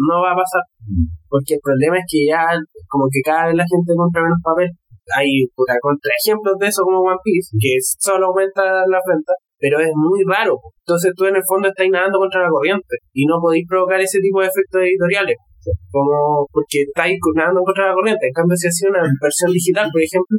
no 0.00 0.24
va 0.24 0.32
a 0.32 0.40
pasar. 0.40 0.64
Mm. 0.88 1.12
Porque 1.28 1.60
el 1.60 1.62
problema 1.62 2.00
es 2.00 2.06
que 2.08 2.24
ya, 2.24 2.48
como 2.88 3.04
que 3.12 3.20
cada 3.20 3.52
vez 3.52 3.56
la 3.60 3.68
gente 3.68 3.92
compra 3.92 4.24
menos 4.24 4.40
papel. 4.40 4.72
Hay 5.16 5.48
puta, 5.54 5.74
contraejemplos 5.80 6.56
de 6.58 6.66
eso 6.68 6.82
como 6.84 7.00
One 7.00 7.22
Piece, 7.24 7.56
que 7.56 7.76
solo 7.80 8.28
aumenta 8.28 8.84
la 8.84 9.00
venta, 9.04 9.32
pero 9.58 9.80
es 9.80 9.92
muy 9.94 10.20
raro. 10.26 10.58
Entonces 10.84 11.12
tú 11.16 11.24
en 11.24 11.36
el 11.36 11.44
fondo 11.46 11.68
estás 11.68 11.88
nadando 11.90 12.18
contra 12.18 12.44
la 12.44 12.50
corriente 12.50 12.96
y 13.12 13.24
no 13.24 13.40
podéis 13.40 13.66
provocar 13.68 14.00
ese 14.00 14.20
tipo 14.20 14.40
de 14.40 14.48
efectos 14.48 14.82
editoriales. 14.82 15.36
Como 15.90 16.46
porque 16.48 16.86
estáis 16.88 17.18
nadando 17.34 17.60
contra 17.60 17.88
la 17.88 17.94
corriente. 17.94 18.28
En 18.28 18.32
cambio, 18.32 18.56
si 18.56 18.68
hacía 18.68 18.88
una 18.88 19.04
versión 19.20 19.52
digital, 19.52 19.90
por 19.92 20.00
ejemplo, 20.00 20.38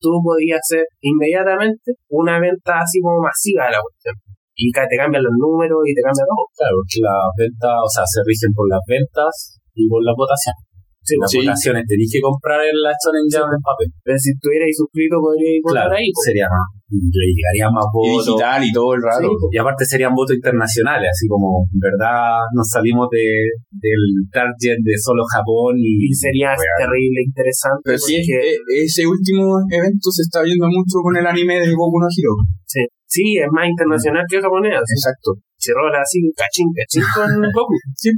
tú 0.00 0.20
podías 0.20 0.60
hacer 0.60 0.84
inmediatamente 1.00 1.96
una 2.12 2.40
venta 2.40 2.82
así 2.82 3.00
como 3.00 3.22
masiva 3.22 3.66
de 3.66 3.78
la 3.78 3.80
cuestión. 3.80 4.14
Y 4.56 4.72
te 4.72 4.96
cambian 4.96 5.22
los 5.22 5.36
números 5.36 5.84
y 5.84 5.92
te 5.92 6.00
cambia 6.00 6.24
todo. 6.24 6.48
Claro, 6.56 6.76
porque 6.80 7.00
las 7.04 7.28
ventas, 7.36 7.76
o 7.76 7.88
sea, 7.88 8.04
se 8.08 8.20
rigen 8.24 8.52
por 8.56 8.64
las 8.68 8.80
ventas 8.88 9.60
y 9.76 9.84
por 9.88 10.00
las 10.00 10.16
votaciones. 10.16 10.65
Sí, 11.06 11.14
las 11.22 11.30
sí. 11.30 11.38
votaciones 11.38 11.86
tenéis 11.86 12.10
que 12.10 12.20
comprar 12.20 12.58
en 12.66 12.74
la 12.82 12.90
en 12.90 13.62
papel. 13.62 13.88
Pero 14.02 14.18
si 14.18 14.34
estuvierais 14.34 14.74
suscrito, 14.74 15.22
podríais 15.22 15.62
votar 15.62 15.86
Claro, 15.86 15.94
ahí. 16.02 16.10
sería 16.26 16.50
más. 16.50 16.66
Le 16.90 17.26
llegaría 17.34 17.66
más 17.70 17.86
Y 17.86 17.94
votos. 17.94 18.26
digital 18.26 18.60
y 18.62 18.70
todo 18.74 18.90
el 18.94 19.02
rato. 19.02 19.26
Sí, 19.30 19.54
Y 19.54 19.58
aparte 19.58 19.82
serían 19.86 20.14
votos 20.14 20.34
internacionales, 20.38 21.10
así 21.10 21.26
como, 21.26 21.66
en 21.70 21.78
verdad, 21.82 22.42
nos 22.54 22.66
salimos 22.66 23.06
de, 23.10 23.26
del 23.70 24.02
target 24.30 24.78
de 24.82 24.94
solo 24.98 25.22
Japón 25.30 25.78
y... 25.78 26.10
Y 26.10 26.14
sería 26.14 26.54
terrible, 26.54 27.22
interesante. 27.26 27.82
Pero 27.86 27.98
sí, 27.98 28.18
porque- 28.22 28.54
e- 28.54 28.82
ese 28.86 29.02
último 29.06 29.62
evento 29.70 30.10
se 30.14 30.22
está 30.26 30.42
viendo 30.42 30.66
mucho 30.70 31.02
con 31.02 31.14
el 31.18 31.26
anime 31.26 31.58
de 31.58 31.70
Goku 31.74 31.98
no 32.02 32.06
Hero. 32.10 32.34
sí, 32.66 32.82
sí, 33.06 33.24
es 33.38 33.50
más 33.50 33.66
internacional 33.66 34.22
que 34.30 34.38
japonés. 34.42 34.74
Exacto. 34.78 35.38
Se 35.58 35.72
rola 35.74 35.98
así, 36.02 36.22
cachín, 36.38 36.70
cachín 36.74 37.02
con 37.14 37.26
Goku. 37.54 37.74
Sí. 37.94 38.10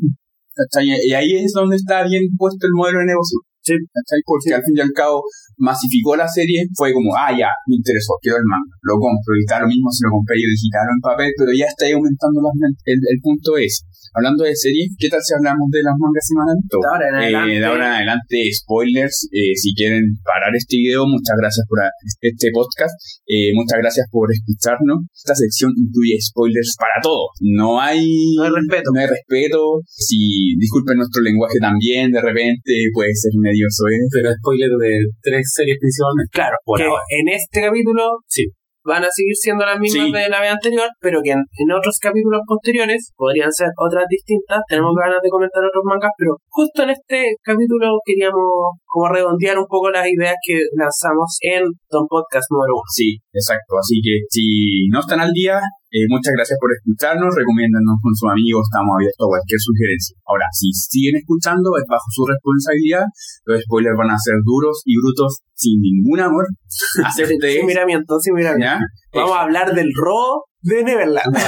¿Cachai? 0.59 0.91
Y 0.91 1.15
ahí 1.15 1.39
es 1.39 1.53
donde 1.55 1.77
está 1.77 2.03
bien 2.03 2.27
puesto 2.35 2.67
el 2.67 2.75
modelo 2.75 2.99
de 2.99 3.15
negocio. 3.15 3.39
Sí. 3.63 3.79
¿Cachai? 3.79 4.19
Porque 4.27 4.55
al 4.55 4.63
fin 4.67 4.75
y 4.75 4.81
al 4.83 4.91
cabo 4.91 5.23
masificó 5.59 6.19
la 6.19 6.27
serie, 6.27 6.67
fue 6.75 6.93
como, 6.93 7.15
ah, 7.15 7.31
ya, 7.31 7.51
me 7.67 7.79
interesó, 7.79 8.15
quiero 8.23 8.39
el 8.39 8.47
manga, 8.47 8.75
lo 8.83 8.95
compro, 8.95 9.35
y 9.35 9.43
está 9.43 9.59
lo 9.63 9.67
mismo 9.67 9.91
si 9.91 10.07
lo 10.07 10.15
compré 10.15 10.39
yo 10.39 10.47
digital 10.51 10.87
o 10.87 10.93
en 10.95 11.03
papel, 11.03 11.31
pero 11.35 11.51
ya 11.51 11.67
está 11.67 11.87
ahí 11.87 11.95
aumentando 11.95 12.39
las 12.43 12.55
el, 12.87 12.99
el 12.99 13.19
punto 13.23 13.59
es, 13.59 13.83
hablando 14.15 14.45
de 14.45 14.55
series, 14.55 14.89
¿qué 14.99 15.09
tal 15.09 15.21
si 15.23 15.35
hablamos 15.35 15.69
de 15.71 15.83
las 15.83 15.95
mangas 15.99 16.25
semanales? 16.27 16.63
De 16.69 16.77
ahora 16.79 17.05
en 17.09 17.15
Eh, 17.15 17.19
adelante. 17.37 17.59
de 17.59 17.67
ahora 17.67 17.85
en 17.89 17.95
adelante, 17.99 18.37
spoilers. 18.53 19.17
eh, 19.33 19.55
si 19.57 19.75
quieren 19.75 20.05
parar 20.25 20.53
este 20.55 20.77
video, 20.77 21.05
muchas 21.07 21.37
gracias 21.39 21.65
por 21.69 21.79
este 22.21 22.49
podcast. 22.53 22.95
eh, 23.29 23.53
muchas 23.55 23.79
gracias 23.79 24.07
por 24.11 24.29
escucharnos. 24.33 25.05
Esta 25.13 25.35
sección 25.35 25.73
incluye 25.77 26.17
spoilers 26.21 26.75
para 26.79 26.97
todo. 27.03 27.29
No 27.41 27.81
hay, 27.81 28.01
No 28.37 28.45
hay 28.45 28.53
respeto. 28.57 28.91
no 28.95 29.01
hay 29.01 29.07
respeto. 29.07 29.61
Si 29.85 30.57
disculpen 30.59 30.97
nuestro 30.97 31.21
lenguaje 31.23 31.59
también, 31.61 32.11
de 32.11 32.21
repente 32.23 32.73
puede 32.95 33.13
ser 33.15 33.33
medio 33.37 33.67
soez. 33.69 34.09
Pero 34.13 34.33
spoiler 34.33 34.71
de 34.81 34.93
tres 35.21 35.45
series 35.55 35.77
principalmente. 35.81 36.31
Claro, 36.33 36.57
Por 36.65 36.79
que 36.79 36.85
ahora. 36.85 37.03
en 37.21 37.29
este 37.29 37.61
capítulo 37.61 38.19
Sí. 38.27 38.45
Van 38.85 39.05
a 39.05 39.11
seguir 39.11 39.35
siendo 39.35 39.65
las 39.67 39.79
mismas 39.79 40.07
Sí. 40.07 40.13
de 40.13 40.29
la 40.29 40.41
vez 40.41 40.53
anterior, 40.53 40.89
pero 41.01 41.21
que 41.23 41.31
en, 41.33 41.41
en 41.41 41.73
otros 41.73 41.99
capítulos 42.01 42.41
posteriores 42.47 43.13
podrían 43.17 43.53
ser 43.53 43.69
otras 43.77 44.05
distintas. 44.09 44.61
Tenemos 44.69 44.95
ganas 44.95 45.21
de 45.23 45.29
comentar 45.29 45.65
otros 45.65 45.85
mangas, 45.85 46.11
pero 46.17 46.37
justo 46.49 46.83
en 46.83 46.91
este 46.91 47.37
capítulo 47.43 47.99
queríamos 48.05 48.77
como 48.89 49.09
redondear 49.13 49.59
un 49.59 49.69
poco 49.69 49.91
las 49.91 50.09
ideas 50.09 50.35
que 50.41 50.65
lanzamos 50.73 51.37
en 51.45 51.63
Don 51.93 52.09
Podcast 52.09 52.49
número 52.51 52.73
uno. 52.81 52.89
Sí, 52.89 53.21
exacto. 53.33 53.77
Así 53.77 54.01
que 54.03 54.25
si 54.33 54.89
no 54.89 55.01
están 55.01 55.21
al 55.21 55.33
día, 55.33 55.61
eh, 55.93 56.09
muchas 56.09 56.33
gracias 56.33 56.57
por 56.61 56.73
escucharnos. 56.73 57.29
Recomiéndanos 57.37 58.01
con 58.01 58.17
sus 58.17 58.33
amigos. 58.33 58.65
Estamos 58.65 58.97
abiertos 58.97 59.25
a 59.25 59.29
cualquier 59.29 59.61
sugerencia. 59.61 60.17
Ahora, 60.25 60.49
si 60.53 60.73
siguen 60.73 61.21
escuchando, 61.21 61.77
es 61.77 61.85
bajo 61.85 62.09
su 62.09 62.25
responsabilidad. 62.25 63.05
Los 63.45 63.61
spoilers 63.61 63.97
van 63.97 64.11
a 64.11 64.19
ser 64.19 64.41
duros 64.41 64.81
y 64.85 64.97
brutos 64.97 65.45
sin 65.53 65.81
ningún 65.81 66.21
amor. 66.21 66.49
Acepte. 67.05 67.61
Sin 67.61 67.69
miramiento, 67.69 68.17
sin 68.21 68.35
miramiento. 68.35 68.85
Vamos 69.13 69.37
a 69.37 69.43
hablar 69.45 69.73
del 69.77 69.93
robo 69.93 70.49
de 70.61 70.85
Neverland. 70.85 71.37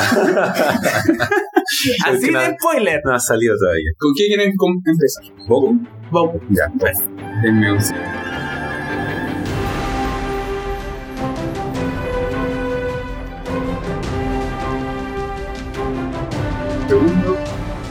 Así 2.05 2.29
de 2.33 2.57
spoiler. 2.57 3.01
No 3.05 3.15
ha 3.15 3.19
salido 3.19 3.57
todavía. 3.57 3.91
¿Con 3.99 4.13
qué 4.17 4.27
quieren 4.29 4.53
empezar? 4.53 5.25
¿Bobo? 5.49 6.00
Vamos. 6.11 6.37
Ya, 6.51 6.71
pues. 6.79 6.99
Denme 7.43 7.73
un 7.73 7.81
segundo. 7.81 8.11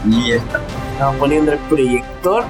Y 0.06 0.32
esta. 0.32 0.62
Estamos 0.94 1.16
poniendo 1.16 1.54
el 1.54 1.60
proyector 1.60 2.44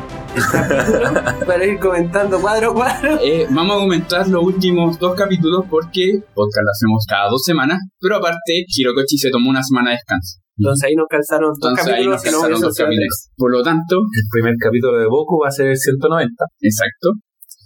para 1.46 1.66
ir 1.66 1.80
comentando 1.80 2.42
cuadro 2.42 2.72
a 2.72 2.74
cuadro. 2.74 3.20
Eh, 3.22 3.48
vamos 3.50 3.78
a 3.78 3.80
comentar 3.80 4.28
los 4.28 4.44
últimos 4.44 4.98
dos 4.98 5.16
capítulos 5.16 5.66
porque 5.70 6.24
podcast 6.34 6.64
lo 6.64 6.72
hacemos 6.72 7.06
cada 7.08 7.30
dos 7.30 7.44
semanas, 7.44 7.80
pero 8.00 8.16
aparte 8.16 8.66
Hirokochi 8.68 9.18
se 9.18 9.30
tomó 9.30 9.50
una 9.50 9.64
semana 9.64 9.92
de 9.92 9.98
descanso. 9.98 10.40
Entonces 10.60 10.84
ahí 10.88 10.96
nos 10.96 11.08
calzaron 11.08 11.50
dos 11.56 11.72
Entonces 11.72 11.88
ahí 11.96 12.06
nos 12.06 12.22
capítulos 12.22 12.24
y 12.24 12.28
no 12.30 12.42
calzaron 12.44 12.62
dos 12.62 12.76
capítulos. 12.78 13.16
Por 13.36 13.52
lo 13.52 13.64
tanto, 13.64 13.96
El 13.98 14.26
primer 14.30 14.56
capítulo 14.60 14.98
de 15.00 15.08
Boku 15.08 15.40
va 15.42 15.48
a 15.48 15.52
ser 15.52 15.68
el 15.68 15.78
190. 15.78 16.28
exacto. 16.62 17.10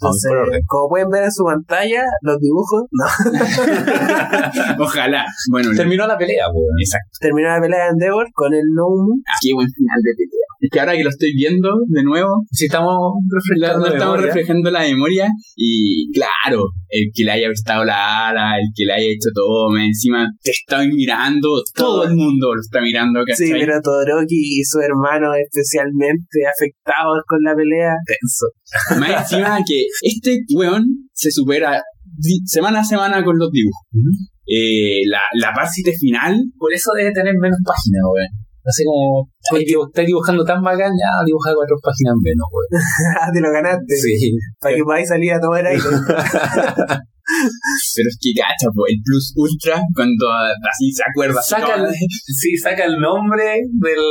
Entonces, 0.02 0.32
Vamos 0.32 0.44
por 0.44 0.50
orden. 0.50 0.62
como 0.68 0.89
pueden 0.89 1.10
ver 1.10 1.24
en 1.24 1.32
su 1.32 1.44
pantalla, 1.46 2.04
los 2.24 2.38
dibujos, 2.39 2.84
no. 2.91 3.06
Ojalá. 4.84 5.24
Bueno, 5.52 5.70
Terminó 5.76 6.06
la 6.08 6.18
pelea, 6.18 6.46
pues. 6.52 6.66
exacto. 6.80 7.10
Terminó 7.22 7.48
la 7.50 7.62
pelea 7.62 7.84
de 7.86 7.89
Endeavor 7.91 8.28
con 8.34 8.54
el 8.54 8.66
Nomu. 8.76 9.16
Ah, 9.28 9.38
Qué 9.41 9.54
buen 9.54 9.68
final 9.70 10.00
de 10.04 10.12
pelea. 10.18 10.43
Es 10.64 10.70
que 10.72 10.80
ahora 10.80 10.95
que 10.95 11.03
lo 11.03 11.09
estoy 11.09 11.34
viendo 11.36 11.68
de 11.88 12.03
nuevo, 12.03 12.45
Si 12.49 12.66
estamos 12.66 12.95
refrescando 13.30 13.86
no 13.86 13.93
estamos 13.93 14.16
memoria. 14.16 14.34
reflejando 14.34 14.72
la 14.72 14.80
memoria 14.80 15.28
y 15.57 16.09
claro, 16.14 16.64
el 16.88 17.11
que 17.14 17.26
le 17.26 17.32
haya 17.32 17.47
prestado 17.47 17.84
la 17.84 18.30
ala, 18.30 18.55
el 18.57 18.68
que 18.74 18.86
le 18.86 18.93
haya 18.93 19.07
hecho 19.07 19.28
todo, 19.36 19.70
más 19.72 19.84
encima 19.84 20.26
te 20.41 20.51
está 20.51 20.80
mirando, 20.88 21.61
todo 21.76 22.05
el 22.05 22.16
mundo 22.16 22.55
lo 22.55 22.61
está 22.61 22.80
mirando, 22.80 23.20
¿cachai? 23.28 23.47
Sí, 23.47 23.53
pero 23.59 23.82
Todoroki 23.84 24.39
y 24.59 24.64
su 24.64 24.80
hermano 24.80 25.34
especialmente 25.36 26.47
afectados 26.47 27.20
con 27.28 27.39
la 27.43 27.53
pelea. 27.55 27.91
Tenso. 28.07 29.01
Más 29.01 29.32
encima 29.34 29.59
que 29.68 29.84
este 30.01 30.39
weón 30.55 30.86
se 31.11 31.30
supera 31.30 31.82
semana 32.45 32.80
a 32.80 32.86
semana 32.86 33.22
con 33.22 33.38
los 33.38 33.51
dibujos. 33.51 33.84
Eh, 34.47 35.01
la, 35.07 35.20
la 35.34 35.53
parte 35.53 35.91
final, 35.99 36.39
Por 36.57 36.72
eso 36.74 36.91
debe 36.95 37.11
tener 37.11 37.34
menos 37.41 37.59
páginas, 37.66 38.01
weón. 38.14 38.43
Así 38.66 38.84
como, 38.86 39.28
dibu- 39.59 39.88
estáis 39.88 40.07
dibujando 40.07 40.43
tan 40.45 40.64
bacán, 40.64 40.91
ya 40.95 41.09
dibuja 41.26 41.51
cuatro 41.53 41.76
páginas 41.84 42.16
menos, 42.24 42.47
weón. 42.47 42.70
Te 43.34 43.41
lo 43.41 43.51
ganaste. 43.51 43.95
Sí. 43.95 44.32
Para 44.59 44.76
que 44.76 44.84
podáis 44.84 45.07
salir 45.09 45.34
a 45.34 45.39
tomar 45.39 45.66
aire. 45.68 45.84
pero 47.95 48.07
es 48.09 48.18
que 48.20 48.32
cacha, 48.36 48.68
po, 48.74 48.88
el 48.88 48.99
plus 49.03 49.34
ultra, 49.36 49.82
cuando 49.95 50.32
así 50.32 50.91
se 50.91 51.03
acuerda. 51.03 51.41
Saca 51.41 51.76
el, 51.76 51.91
sí, 51.91 52.57
saca 52.57 52.86
el 52.86 52.99
nombre 52.99 53.59
del, 53.68 54.03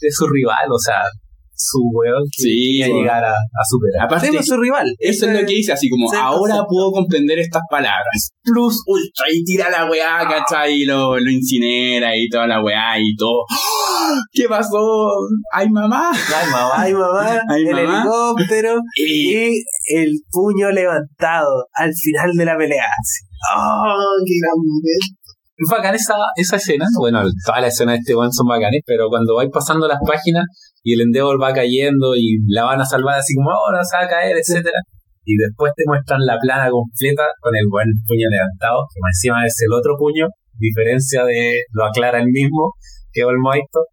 de 0.00 0.10
su 0.10 0.26
rival, 0.28 0.68
o 0.70 0.78
sea, 0.78 1.00
su 1.58 1.80
weón 1.92 2.22
que 2.30 2.42
Sí, 2.42 2.78
quería 2.78 2.86
weón. 2.86 2.98
llegar 3.02 3.24
a, 3.24 3.32
a 3.32 3.62
superar. 3.68 4.04
Aparte, 4.06 4.28
Hacemos 4.28 4.46
su 4.46 4.56
rival. 4.56 4.86
Eso 4.98 5.26
es 5.26 5.32
lo 5.32 5.46
que 5.46 5.54
dice, 5.54 5.72
así 5.72 5.88
como, 5.90 6.06
ahora 6.12 6.54
concepto. 6.54 6.66
puedo 6.70 6.92
comprender 6.92 7.38
estas 7.40 7.62
palabras. 7.70 8.30
Plus 8.44 8.82
ultra, 8.86 9.26
y 9.32 9.44
tira 9.44 9.68
la 9.70 9.90
weá, 9.90 10.20
¿cachai? 10.28 10.82
Y 10.82 10.84
lo, 10.84 11.18
lo 11.18 11.30
incinera 11.30 12.16
y 12.16 12.28
toda 12.28 12.46
la 12.46 12.62
weá 12.62 12.98
y 12.98 13.14
todo. 13.16 13.42
¿Qué 14.32 14.48
pasó? 14.48 14.78
¡Ay, 15.52 15.68
mamá! 15.68 16.10
Ay, 16.12 16.50
mamá. 16.50 16.70
Ay, 16.76 16.94
mamá, 16.94 17.40
Ay, 17.50 17.62
el 17.66 17.74
mamá. 17.74 18.02
helicóptero 18.02 18.74
Y 18.96 19.18
y 19.28 19.62
el 19.96 20.12
puño 20.30 20.70
levantado 20.70 21.66
al 21.74 21.92
final 21.92 22.30
de 22.36 22.44
la 22.44 22.56
pelea. 22.56 22.84
¡Oh, 23.56 24.14
qué 24.24 24.34
gran 24.40 24.56
momento! 24.56 25.14
Es 25.60 25.66
bacán 25.68 25.94
esa, 25.94 26.14
esa 26.36 26.56
escena. 26.56 26.86
Bueno, 26.98 27.20
todas 27.44 27.60
las 27.62 27.74
escenas 27.74 27.94
de 27.94 27.98
este 28.00 28.14
weón 28.14 28.32
son 28.32 28.46
bacanes, 28.46 28.80
pero 28.86 29.08
cuando 29.08 29.34
vais 29.34 29.50
pasando 29.52 29.88
las 29.88 29.98
páginas 30.06 30.44
y 30.82 30.94
el 30.94 31.02
Endeavor 31.02 31.40
va 31.40 31.52
cayendo 31.52 32.14
y 32.16 32.38
la 32.48 32.64
van 32.64 32.80
a 32.80 32.86
salvar 32.86 33.18
así 33.18 33.34
como, 33.34 33.50
ahora 33.50 33.82
se 33.84 33.96
va 33.96 34.04
a 34.04 34.08
caer, 34.08 34.36
etcétera. 34.36 34.78
Y 35.24 35.36
después 35.36 35.72
te 35.76 35.84
muestran 35.86 36.24
la 36.24 36.38
plana 36.40 36.70
completa 36.70 37.26
con 37.40 37.52
el 37.54 37.68
buen 37.70 37.88
puño 38.06 38.28
levantado, 38.30 38.88
que 38.88 39.00
más 39.00 39.12
encima 39.12 39.44
es 39.44 39.56
el 39.60 39.72
otro 39.76 39.96
puño, 39.98 40.26
diferencia 40.56 41.24
de 41.24 41.68
lo 41.72 41.84
aclara 41.84 42.18
el 42.18 42.30
mismo 42.32 42.74
que 43.12 43.22
el 43.22 43.38
Moito. 43.38 43.84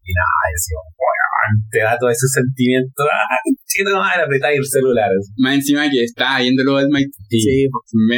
Y 0.00 0.10
nada, 0.16 0.40
decía, 0.48 0.80
weón, 0.96 1.52
te 1.68 1.78
da 1.84 1.92
todo 2.00 2.08
ese 2.08 2.26
sentimiento, 2.32 3.04
ah, 3.04 3.36
chido, 3.68 3.96
madre, 3.96 4.22
apretar 4.24 4.52
el 4.52 4.64
celular. 4.64 5.08
Más 5.36 5.54
encima 5.54 5.88
que 5.90 6.02
estaba 6.04 6.40
viéndolo 6.40 6.76
del 6.78 6.88
Mike. 6.90 7.10
Sí, 7.28 7.68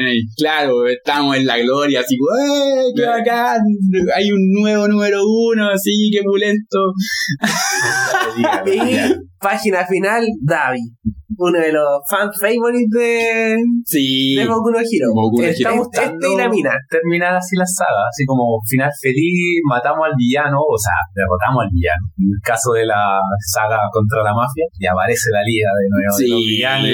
ahí, 0.06 0.20
claro, 0.36 0.86
estamos 0.86 1.36
en 1.36 1.46
la 1.46 1.58
gloria, 1.58 2.00
así, 2.00 2.14
¡eh! 2.14 2.92
¡Qué 2.94 3.04
bacán! 3.04 3.60
Hay 4.14 4.30
un 4.30 4.52
nuevo 4.62 4.88
número 4.88 5.20
uno, 5.24 5.70
así, 5.70 6.10
qué 6.12 6.22
pulento. 6.22 6.92
Y 8.66 9.30
página 9.40 9.86
final, 9.86 10.22
Davi. 10.42 10.80
Uno 11.40 11.58
de 11.58 11.72
los 11.72 12.04
fan 12.04 12.28
favorites 12.36 12.92
de, 12.92 13.56
Sí. 13.86 14.36
de 14.36 14.44
Boku 14.44 14.70
no 14.70 14.78
Hero. 14.78 15.08
Boku 15.16 15.40
no 15.40 15.48
Hero. 15.48 15.56
Estamos 15.56 15.88
este 15.90 16.28
y 16.28 16.36
la 16.36 16.48
mina. 16.50 16.70
terminar 16.90 17.32
así 17.34 17.56
la 17.56 17.64
saga, 17.64 18.04
así 18.12 18.26
como 18.26 18.60
final 18.68 18.90
feliz, 19.00 19.56
matamos 19.64 20.04
al 20.04 20.12
villano, 20.20 20.60
o 20.60 20.76
sea, 20.76 20.92
derrotamos 21.16 21.64
al 21.64 21.72
villano. 21.72 22.04
En 22.20 22.28
el 22.28 22.42
caso 22.44 22.76
de 22.76 22.84
la 22.84 23.16
saga 23.40 23.80
contra 23.90 24.20
la 24.22 24.34
mafia, 24.36 24.68
y 24.76 24.84
aparece 24.84 25.32
la 25.32 25.40
de 25.52 25.88
nuevo 25.90 26.16
Sí. 26.16 26.28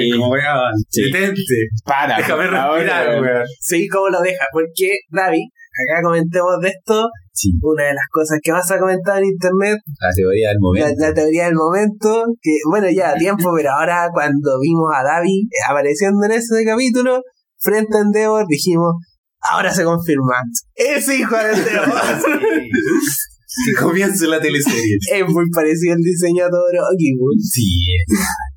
los 0.09 0.19
como 0.19 0.33
weón, 0.33 0.73
Sí. 0.89 1.03
detente, 1.05 1.55
Para, 1.85 2.17
déjame 2.19 2.47
respirar, 2.47 3.09
weón. 3.09 3.25
weón. 3.25 3.45
Sí, 3.61 3.89
cómo 3.89 4.09
lo 4.09 4.21
deja. 4.21 4.45
Porque, 4.53 4.99
Davi, 5.11 5.43
acá 5.43 6.03
comentemos 6.03 6.59
de 6.63 6.69
esto. 6.69 7.09
Sí. 7.33 7.51
Una 7.61 7.85
de 7.85 7.93
las 7.95 8.07
cosas 8.11 8.39
que 8.43 8.51
más 8.51 8.71
ha 8.71 8.79
comentado 8.79 9.19
en 9.19 9.25
internet, 9.27 9.79
La 10.01 10.11
teoría 10.15 10.49
del 10.49 10.59
momento. 10.59 10.89
la 10.99 11.13
teoría 11.13 11.45
del 11.45 11.55
momento, 11.55 12.25
que 12.41 12.51
bueno, 12.71 12.87
ya 12.91 13.11
a 13.11 13.15
tiempo, 13.19 13.51
pero 13.55 13.71
ahora 13.73 14.09
cuando 14.13 14.59
vimos 14.61 14.89
a 14.95 15.03
Davi 15.05 15.43
eh, 15.43 15.71
apareciendo 15.71 16.25
en 16.25 16.33
ese 16.33 16.65
capítulo, 16.65 17.21
frente 17.61 17.97
a 17.97 18.01
Endeavor, 18.01 18.47
dijimos, 18.49 18.95
ahora 19.51 19.71
se 19.73 19.85
confirma, 19.85 20.35
es 20.75 21.07
hijo 21.11 21.37
de 21.37 21.53
Endeavor. 21.53 22.01
Que 23.67 23.73
comience 23.73 24.27
la 24.27 24.39
teleserie. 24.41 24.97
es 25.01 25.25
muy 25.29 25.49
parecido 25.51 25.95
el 25.97 26.03
diseño 26.03 26.45
a 26.45 26.51
Todoroki, 26.51 27.17
weón. 27.19 27.41
Sí, 27.41 27.65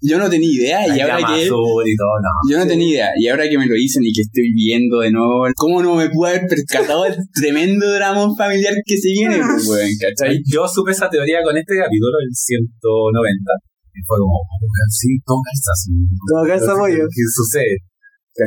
Yo 0.01 0.17
no 0.19 0.29
tenía 0.29 0.51
idea, 0.51 0.79
y 0.95 0.99
ahora 0.99 1.17
que. 1.35 1.45
y 1.45 1.47
todo, 1.47 2.13
no. 2.19 2.31
Yo 2.51 2.57
no 2.57 2.63
Sí. 2.63 2.69
tenía 2.69 2.87
idea, 2.89 3.09
y 3.17 3.27
ahora 3.27 3.47
que 3.47 3.57
me 3.57 3.65
lo 3.67 3.75
dicen 3.75 4.03
y 4.03 4.11
que 4.11 4.21
estoy 4.21 4.51
viendo 4.53 4.99
de 4.99 5.11
nuevo, 5.11 5.47
¿cómo 5.55 5.81
no 5.81 5.95
me 5.95 6.09
pude 6.09 6.29
haber 6.35 6.47
percatado 6.47 7.03
del 7.03 7.15
tremendo 7.33 7.85
drama 7.93 8.27
familiar 8.37 8.73
que 8.85 8.97
se 8.97 9.09
viene, 9.09 9.39
pues, 9.39 9.67
weón, 9.67 9.89
¿cachai? 9.99 10.39
Yo 10.51 10.67
supe 10.67 10.91
esa 10.91 11.09
teoría 11.09 11.43
con 11.43 11.55
este 11.55 11.75
capítulo, 11.79 12.15
el 12.19 12.33
190. 12.35 13.51
Y 13.95 14.01
fue 14.05 14.17
como, 14.19 14.35
weón, 14.35 14.89
sí, 14.91 15.09
todo 15.25 15.37
calza. 15.43 15.71
sí. 15.79 15.91
Todo 16.27 16.43
calza, 16.47 16.73
pollo. 16.75 17.03
que 17.07 17.23
sucede? 17.33 17.75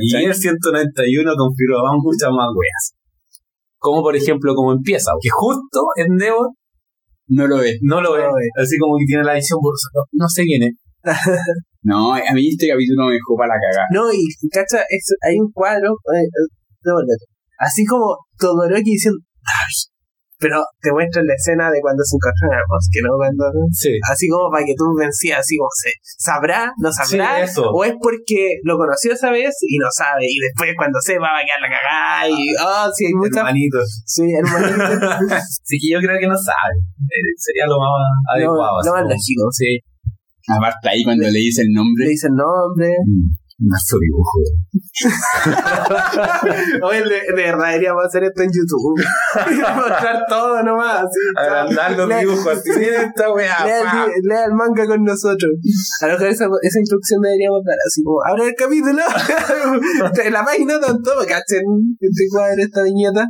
Y 0.01 0.11
¿Cachai? 0.13 0.25
en 0.25 0.31
el 0.31 0.37
191 0.37 1.33
confirmamos 1.37 2.01
muchas 2.01 2.31
más 2.33 2.49
weas. 2.57 2.85
Como 3.83 4.01
por 4.03 4.15
ejemplo, 4.15 4.55
como 4.55 4.73
empieza. 4.73 5.11
Que 5.21 5.29
justo 5.29 5.79
Endeavor 5.97 6.51
No 7.27 7.47
lo 7.49 7.57
ves. 7.59 7.79
no 7.83 8.01
lo 8.01 8.13
ve. 8.13 8.23
No 8.23 8.29
lo 8.31 8.35
ve. 8.35 8.49
Así 8.63 8.79
como 8.79 8.97
que 8.97 9.05
tiene 9.07 9.25
la 9.25 9.35
visión 9.35 9.59
borrosa. 9.61 9.89
No, 9.95 10.03
no 10.25 10.29
sé 10.29 10.45
quién 10.45 10.63
es. 10.63 10.75
No, 11.85 12.15
a 12.15 12.33
mí 12.33 12.47
este 12.49 12.69
capítulo 12.69 13.09
me 13.09 13.15
dejó 13.15 13.35
para 13.37 13.55
la 13.55 13.61
cagada. 13.61 13.89
No, 13.91 14.07
y 14.13 14.23
cacha, 14.55 14.85
es- 14.89 15.17
hay 15.27 15.35
un 15.41 15.51
cuadro, 15.51 15.91
eh, 16.15 16.23
eh, 16.23 16.47
devuélvete. 16.81 17.25
así 17.59 17.85
como 17.85 18.19
Todoroki 18.39 18.93
diciendo. 18.93 19.19
Pero 20.43 20.59
te 20.83 20.91
muestra 20.91 21.23
la 21.23 21.35
escena 21.39 21.71
de 21.71 21.79
cuando 21.79 22.03
se 22.03 22.19
encontraron 22.19 22.59
en 22.59 22.59
el 22.59 22.67
bosque, 22.67 22.99
¿no? 23.07 23.15
Cuando, 23.15 23.45
Sí. 23.71 23.95
así 24.11 24.27
como 24.27 24.51
para 24.51 24.67
que 24.67 24.75
tú 24.75 24.91
vencías, 24.99 25.39
así 25.47 25.55
como 25.57 25.71
se 25.71 25.91
sabrá, 26.03 26.67
no 26.83 26.91
sabrá, 26.91 27.47
Sí, 27.47 27.55
eso. 27.55 27.71
o 27.71 27.79
es 27.87 27.95
porque 28.03 28.59
lo 28.67 28.75
conoció 28.77 29.15
esa 29.15 29.31
vez 29.31 29.55
y 29.63 29.79
no 29.79 29.87
sabe, 29.95 30.27
y 30.27 30.43
después 30.43 30.75
cuando 30.77 30.99
sepa 30.99 31.31
va 31.31 31.39
a 31.39 31.47
quedar 31.47 31.63
la 31.63 31.71
cagada, 31.71 32.27
y 32.27 32.35
oh, 32.59 32.91
sí, 32.91 33.07
hay 33.07 33.15
muchas. 33.15 33.39
Hermanitos. 33.47 34.03
Sí, 34.05 34.27
hermanito. 34.27 34.83
Sí, 35.63 35.79
que 35.79 35.89
yo 35.95 35.99
creo 36.03 36.19
que 36.19 36.27
no 36.27 36.37
sabe. 36.37 36.75
Eh, 37.07 37.33
Sería 37.39 37.67
lo 37.71 37.79
más 37.79 38.03
adecuado. 38.35 38.75
lo 38.75 38.79
así 38.83 38.91
más 38.91 39.03
lógico. 39.07 39.45
Sí. 39.55 39.79
Aparte 40.51 40.89
ahí 40.91 41.05
cuando 41.05 41.23
le 41.31 41.39
dice 41.39 41.63
el 41.63 41.69
Le 41.71 41.75
nombre, 41.79 42.03
dice 42.09 42.27
el 42.27 42.35
nombre. 42.35 42.91
Nuestro 43.65 43.99
dibujo. 44.01 44.43
Oye, 46.83 47.03
de, 47.05 47.21
de 47.31 47.33
verdad 47.33 47.67
deberíamos 47.69 48.05
hacer 48.05 48.25
esto 48.25 48.43
en 48.43 48.51
YouTube. 48.51 48.99
Mostrar 49.77 50.25
todo 50.29 50.63
nomás. 50.65 51.07
Agrandar 51.37 51.97
los 51.97 52.09
dibujos 52.09 52.59
así. 52.59 52.71
Mira 52.77 53.03
esta 53.07 53.33
weá. 53.33 53.65
Lea 53.65 54.07
el, 54.07 54.23
lea 54.25 54.49
manga 54.51 54.85
con 54.87 55.05
nosotros. 55.05 55.53
A 56.01 56.07
lo 56.09 56.13
mejor 56.15 56.27
esa, 56.27 56.47
esa 56.61 56.79
instrucción 56.81 57.21
deberíamos 57.23 57.63
dar 57.65 57.77
así 57.87 58.03
como, 58.03 58.19
abre 58.27 58.49
el 58.49 58.55
capítulo, 58.55 59.03
de 60.13 60.31
la 60.31 60.45
página 60.45 60.81
tanto, 60.81 61.11
cachen 61.29 61.63
este 62.01 62.25
cuadro, 62.33 62.63
esta 62.63 62.83
viñeta. 62.83 63.27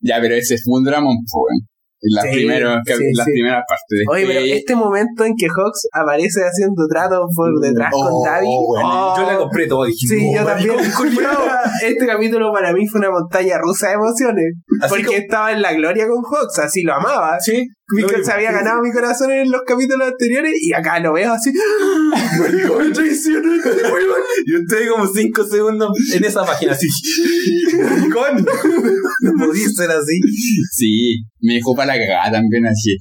ya, 0.00 0.20
pero 0.22 0.36
ese 0.36 0.56
fue 0.56 0.78
un 0.78 0.84
drama, 0.84 1.10
pues. 1.30 1.52
En 1.60 1.73
las, 2.10 2.24
Sí, 2.24 2.30
primeros, 2.30 2.76
cap- 2.84 2.96
sí, 2.96 3.04
las 3.14 3.24
sí. 3.26 3.32
primeras 3.32 3.62
partes. 3.68 3.98
Oye, 4.10 4.26
pero 4.26 4.40
este 4.40 4.76
momento 4.76 5.24
en 5.24 5.34
que 5.36 5.46
Hawks 5.48 5.88
aparece 5.92 6.40
haciendo 6.42 6.86
tratos 6.88 7.26
por 7.34 7.48
detrás 7.60 7.90
Oh, 7.94 8.08
con 8.22 8.30
Davi. 8.32 8.46
bueno. 8.68 8.88
oh, 8.88 9.16
Yo 9.18 9.26
la 9.32 9.38
compré 9.38 9.66
todo. 9.66 9.84
Dije, 9.84 10.06
Sí, 10.08 10.34
yo 10.34 10.44
también. 10.44 10.74
este 11.82 12.06
capítulo 12.06 12.52
para 12.52 12.72
mí 12.72 12.86
fue 12.86 13.00
una 13.00 13.10
montaña 13.10 13.58
rusa 13.58 13.88
de 13.88 13.94
emociones. 13.94 14.54
Así 14.82 14.90
porque 14.90 15.06
como- 15.06 15.18
estaba 15.18 15.52
en 15.52 15.62
la 15.62 15.72
gloria 15.72 16.06
con 16.08 16.22
Hawks, 16.22 16.58
así 16.58 16.82
lo 16.82 16.94
amaba. 16.94 17.38
Sí. 17.40 17.66
Mi- 17.88 18.02
que 18.06 18.24
se 18.24 18.32
había 18.32 18.50
ganado 18.50 18.80
mi 18.82 18.90
corazón 18.92 19.30
en 19.30 19.50
los 19.50 19.60
capítulos 19.66 20.08
anteriores 20.08 20.52
y 20.60 20.72
acá 20.72 21.00
lo 21.00 21.12
veo 21.12 21.32
así. 21.32 21.52
Maricón, 22.38 22.92
traicionó 22.92 23.54
este 23.54 23.68
weón. 23.68 24.22
Yo 24.46 24.56
estoy 24.58 24.88
como 24.88 25.06
5 25.06 25.44
segundos 25.44 25.90
en 26.14 26.24
esa 26.24 26.44
página 26.46 26.72
así. 26.72 26.88
Maricón. 27.78 28.44
No 29.20 29.46
podía 29.46 29.68
ser 29.68 29.90
así. 29.90 30.18
Sí, 30.72 31.16
me 31.40 31.54
dejó 31.54 31.74
para 31.74 31.94
la 31.94 32.00
cagada 32.00 32.32
también 32.40 32.66
así. 32.66 32.96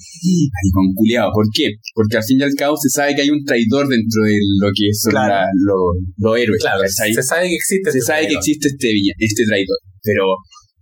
Con 0.74 0.94
culiado. 0.96 1.32
¿Por 1.34 1.46
qué? 1.56 1.68
Porque 1.94 2.18
al 2.18 2.24
fin 2.24 2.40
y 2.40 2.44
al 2.44 2.54
cabo 2.56 2.76
se 2.78 2.90
sabe 2.90 3.16
que 3.16 3.22
hay 3.22 3.30
un 3.30 3.44
traidor 3.46 3.88
dentro 3.88 4.24
de 4.24 4.36
lo 4.60 4.68
que 4.76 4.88
son 4.94 5.12
Claro. 5.12 5.34
la- 5.34 5.48
lo- 5.66 5.94
los 6.18 6.38
héroes. 6.40 6.62
Claro, 6.62 6.82
se 6.88 7.24
sabe 7.24 7.48
que 7.48 7.56
existe. 7.56 7.92
se 7.92 7.98
este 8.00 8.06
sabe 8.08 8.22
que 8.22 8.26
traidor. 8.36 8.40
existe 8.42 8.68
este, 8.68 8.90
este 9.20 9.44
traidor. 9.46 9.78
Pero, 10.04 10.24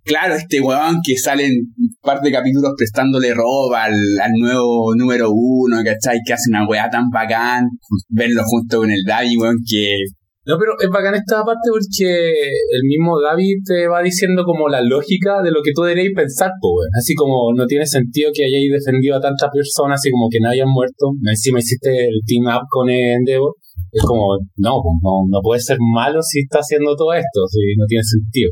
claro, 0.03 0.35
este 0.35 0.59
weón 0.61 0.97
que 1.05 1.17
sale 1.17 1.45
en 1.45 1.53
un 1.77 1.89
par 2.01 2.21
de 2.21 2.31
capítulos 2.31 2.73
prestándole 2.77 3.33
ropa 3.33 3.85
al, 3.85 3.93
al 4.21 4.31
nuevo 4.39 4.93
número 4.95 5.29
uno, 5.31 5.77
¿cachai? 5.83 6.19
Que 6.25 6.33
hace 6.33 6.49
una 6.49 6.67
weá 6.67 6.89
tan 6.89 7.09
bacán. 7.09 7.65
Verlo 8.09 8.41
junto 8.45 8.79
con 8.79 8.91
el 8.91 9.03
Davi, 9.05 9.37
weón, 9.37 9.57
que. 9.67 10.03
No, 10.43 10.57
pero 10.57 10.73
es 10.81 10.89
bacán 10.89 11.13
esta 11.13 11.43
parte 11.45 11.69
porque 11.69 12.33
el 12.73 12.83
mismo 12.83 13.21
David 13.21 13.61
te 13.63 13.87
va 13.87 14.01
diciendo 14.01 14.43
como 14.43 14.67
la 14.69 14.81
lógica 14.81 15.41
de 15.43 15.51
lo 15.51 15.61
que 15.61 15.71
tú 15.73 15.83
deberías 15.83 16.13
pensar, 16.15 16.49
pues. 16.59 16.89
Así 16.97 17.13
como 17.13 17.53
no 17.55 17.65
tiene 17.67 17.85
sentido 17.85 18.31
que 18.33 18.45
hayáis 18.45 18.71
defendido 18.71 19.17
a 19.17 19.21
tantas 19.21 19.49
personas, 19.53 19.99
así 19.99 20.09
como 20.09 20.29
que 20.31 20.39
no 20.39 20.49
hayan 20.49 20.69
muerto. 20.69 21.13
Encima 21.29 21.59
hiciste 21.59 21.89
el 21.89 22.21
team 22.25 22.45
up 22.45 22.65
con 22.69 22.89
Endeavor. 22.89 23.53
Es 23.91 24.01
como, 24.03 24.39
no, 24.55 24.79
no, 25.03 25.11
no 25.29 25.41
puede 25.43 25.59
ser 25.59 25.77
malo 25.93 26.21
si 26.21 26.39
está 26.39 26.59
haciendo 26.59 26.95
todo 26.95 27.13
esto, 27.13 27.45
si 27.51 27.75
no 27.77 27.85
tiene 27.85 28.03
sentido. 28.03 28.51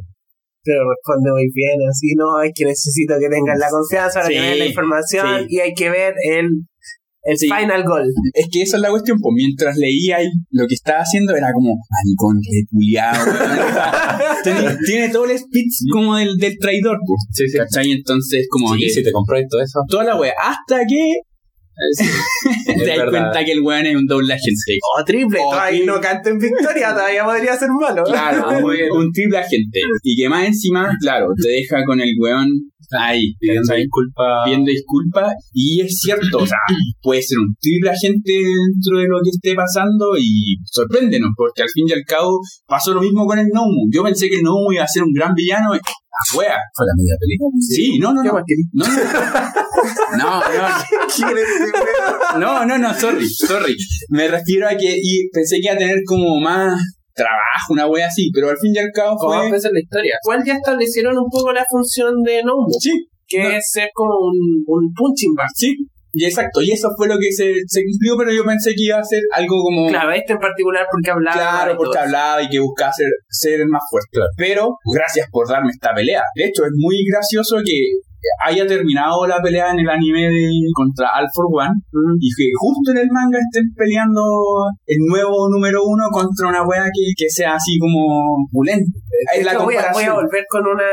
Pero 0.64 0.82
responde 0.89 1.32
muy 1.32 1.49
bien, 1.53 1.78
así, 1.89 2.14
no, 2.18 2.41
es 2.43 2.51
que 2.53 2.66
necesito 2.66 3.16
que 3.20 3.30
tengan 3.30 3.57
la 3.57 3.70
confianza 3.70 4.20
para 4.20 4.28
Sí, 4.28 4.34
que 4.34 4.41
den 4.41 4.60
la 4.60 4.66
información 4.66 5.26
sí. 5.41 5.45
y 5.49 5.60
hay 5.60 5.74
que 5.74 5.89
ver 5.89 6.14
el, 6.30 6.47
el 7.24 7.38
Sí. 7.38 7.47
final 7.49 7.84
goal. 7.86 8.05
Es 8.34 8.47
que 8.51 8.62
esa 8.64 8.76
es 8.78 8.82
la 8.82 8.89
cuestión, 8.89 9.20
pues 9.22 9.34
mientras 9.36 9.78
leía 9.78 10.18
ahí, 10.18 10.28
lo 10.51 10.68
que 10.68 10.76
estaba 10.76 10.99
haciendo 10.99 11.34
era 11.36 11.53
como, 11.53 11.76
maricón, 11.89 12.39
reculiado, 12.43 13.24
tiene, 14.43 14.78
tiene 14.86 15.10
todo 15.10 15.26
el 15.26 15.38
speech 15.39 15.74
como 15.91 16.18
del, 16.18 16.36
del 16.38 16.57
traidor, 16.60 16.97
pues. 17.05 17.22
Sí, 17.32 17.47
sí. 17.47 17.57
¿Cachai? 17.57 17.91
Entonces, 17.91 18.47
como 18.49 18.74
Sí, 18.76 18.82
que 18.84 18.89
si 18.89 19.03
te 19.03 19.12
compras 19.12 19.43
todo 19.49 19.62
eso. 19.62 19.80
toda 19.88 20.03
la 20.03 20.20
wea, 20.20 20.34
hasta 20.43 20.86
que 20.86 21.22
te 22.65 22.97
das 22.97 23.09
cuenta 23.09 23.45
que 23.45 23.51
el 23.51 23.61
weón 23.61 23.86
es 23.86 23.95
un 23.95 24.05
doble 24.05 24.34
agente. 24.34 24.77
O 24.99 25.03
triple, 25.05 25.39
O 25.39 25.49
todavía 25.51 25.77
triple. 25.77 25.86
no 25.93 26.01
canta 26.01 26.30
en 26.30 26.39
victoria, 26.39 26.89
todavía 26.93 27.23
podría 27.25 27.55
ser 27.55 27.69
malo. 27.69 28.03
Claro, 28.03 28.67
bien. 28.67 28.91
un 28.91 29.11
triple 29.11 29.38
agente. 29.38 29.80
Y 30.03 30.21
que 30.21 30.30
más 30.30 30.45
encima, 30.47 30.95
claro, 31.01 31.27
te 31.41 31.49
deja 31.49 31.84
con 31.86 31.99
el 32.01 32.13
weón 32.19 32.49
ahí, 32.91 33.33
Pidiendo 33.39 33.73
disculpas. 33.75 34.45
pidiendo 34.45 34.69
disculpas. 34.71 35.33
Y 35.53 35.81
es 35.81 35.99
cierto, 35.99 36.37
o 36.39 36.47
sea, 36.47 36.57
puede 37.01 37.21
ser 37.21 37.39
un 37.39 37.55
triple 37.59 37.89
agente 37.91 38.33
dentro 38.33 38.99
de 38.99 39.07
lo 39.07 39.19
que 39.23 39.29
esté 39.29 39.55
pasando 39.55 40.17
y 40.17 40.57
sorpréndenos, 40.65 41.29
porque 41.35 41.63
al 41.63 41.69
fin 41.69 41.85
y 41.87 41.93
al 41.93 42.03
cabo 42.05 42.39
pasó 42.67 42.93
lo 42.93 43.01
mismo 43.01 43.25
con 43.25 43.39
el 43.39 43.47
Nomu. 43.53 43.89
Yo 43.91 44.03
pensé 44.03 44.29
que 44.29 44.37
el 44.37 44.43
Nomu 44.43 44.71
iba 44.71 44.83
a 44.83 44.87
ser 44.87 45.03
un 45.03 45.13
gran 45.13 45.33
villano. 45.33 45.73
¡A 45.73 46.37
wea! 46.37 46.57
Fue 46.75 46.85
la 46.85 46.93
media 46.97 47.15
película. 47.17 47.49
Sí, 47.61 47.97
no, 47.99 48.13
no, 48.13 48.21
¿Qué 48.45 48.55
no. 48.73 48.85
No, 50.17 50.41
no. 50.41 50.69
No, 52.37 52.39
no, 52.39 52.65
no, 52.65 52.77
no, 52.77 52.93
sorry, 52.93 53.29
sorry. 53.29 53.75
Me 54.09 54.27
refiero 54.27 54.67
a 54.67 54.71
que 54.71 54.97
y 55.01 55.29
pensé 55.31 55.57
que 55.57 55.67
iba 55.67 55.75
a 55.75 55.77
tener 55.77 55.99
como 56.05 56.39
más 56.41 56.77
trabajo, 57.14 57.74
una 57.74 57.88
wea 57.88 58.07
así, 58.07 58.30
pero 58.34 58.49
al 58.49 58.57
fin 58.57 58.74
y 58.76 58.80
al 58.80 58.91
cabo 58.93 59.16
¿Cómo 59.18 59.34
fue. 59.36 59.45
empezar 59.47 59.72
la 59.74 59.80
historia? 59.80 60.16
Igual 60.24 60.43
ya 60.45 60.53
establecieron 60.55 61.18
un 61.18 61.30
poco 61.30 61.51
la 61.51 61.66
función 61.70 62.22
de 62.24 62.43
Nombo, 62.43 62.72
Sí, 62.80 63.07
que 63.28 63.43
No. 63.43 63.49
es 63.49 63.64
ser 63.72 63.89
como 63.93 64.14
un, 64.20 64.64
un 64.66 64.93
punching 64.93 65.34
bag. 65.36 65.49
sí. 65.55 65.76
Y 66.12 66.26
exacto, 66.26 66.60
y 66.64 66.72
eso 66.72 66.89
fue 66.97 67.07
lo 67.07 67.20
que 67.20 67.32
se, 67.32 67.53
se 67.68 67.84
cumplió, 67.86 68.18
pero 68.18 68.34
yo 68.34 68.43
pensé 68.43 68.72
que 68.74 68.82
iba 68.86 68.97
a 68.97 69.03
ser 69.03 69.22
algo 69.32 69.62
como... 69.62 69.88
Claro, 69.89 70.12
este 70.12 70.34
en 70.34 70.39
particular 70.39 70.84
porque 70.91 71.12
hablaba. 71.12 71.38
Claro, 71.38 71.78
porque 71.78 71.93
todo. 71.93 72.03
hablaba 72.03 72.41
y 72.41 72.49
que 72.49 72.60
buscaba 72.60 72.91
ser, 72.91 73.05
ser 73.30 73.62
el 73.62 73.68
más 73.68 73.84
fuerte. 73.91 74.18
Pero 74.36 74.70
gracias 74.91 75.28
por 75.32 75.47
darme 75.47 75.70
esta 75.70 75.93
pelea. 75.93 76.24
De 76.34 76.45
hecho, 76.45 76.64
es 76.66 76.72
muy 76.76 76.95
gracioso 77.12 77.57
que 77.64 77.78
haya 78.45 78.65
terminado 78.67 79.26
la 79.28 79.41
pelea 79.41 79.72
en 79.72 79.80
el 79.80 79.89
anime 79.89 80.28
de, 80.30 80.49
contra 80.74 81.07
All 81.17 81.28
for 81.34 81.47
One 81.51 81.76
Mm. 81.91 82.15
y 82.20 82.30
que 82.36 82.45
justo 82.55 82.91
en 82.91 82.97
el 82.99 83.09
manga 83.11 83.39
estén 83.39 83.65
peleando 83.76 84.22
el 84.86 84.97
nuevo 85.09 85.49
número 85.49 85.82
uno 85.84 86.05
contra 86.11 86.47
una 86.49 86.63
wea 86.67 86.86
que, 86.93 87.03
que 87.17 87.30
sea 87.30 87.55
así 87.55 87.78
como 87.80 88.45
pulenta. 88.51 88.91
Es 89.36 89.43
la 89.45 89.57
voy, 89.57 89.76
a, 89.76 89.91
voy 89.91 90.03
a 90.03 90.13
volver 90.13 90.45
con 90.49 90.61
una 90.65 90.88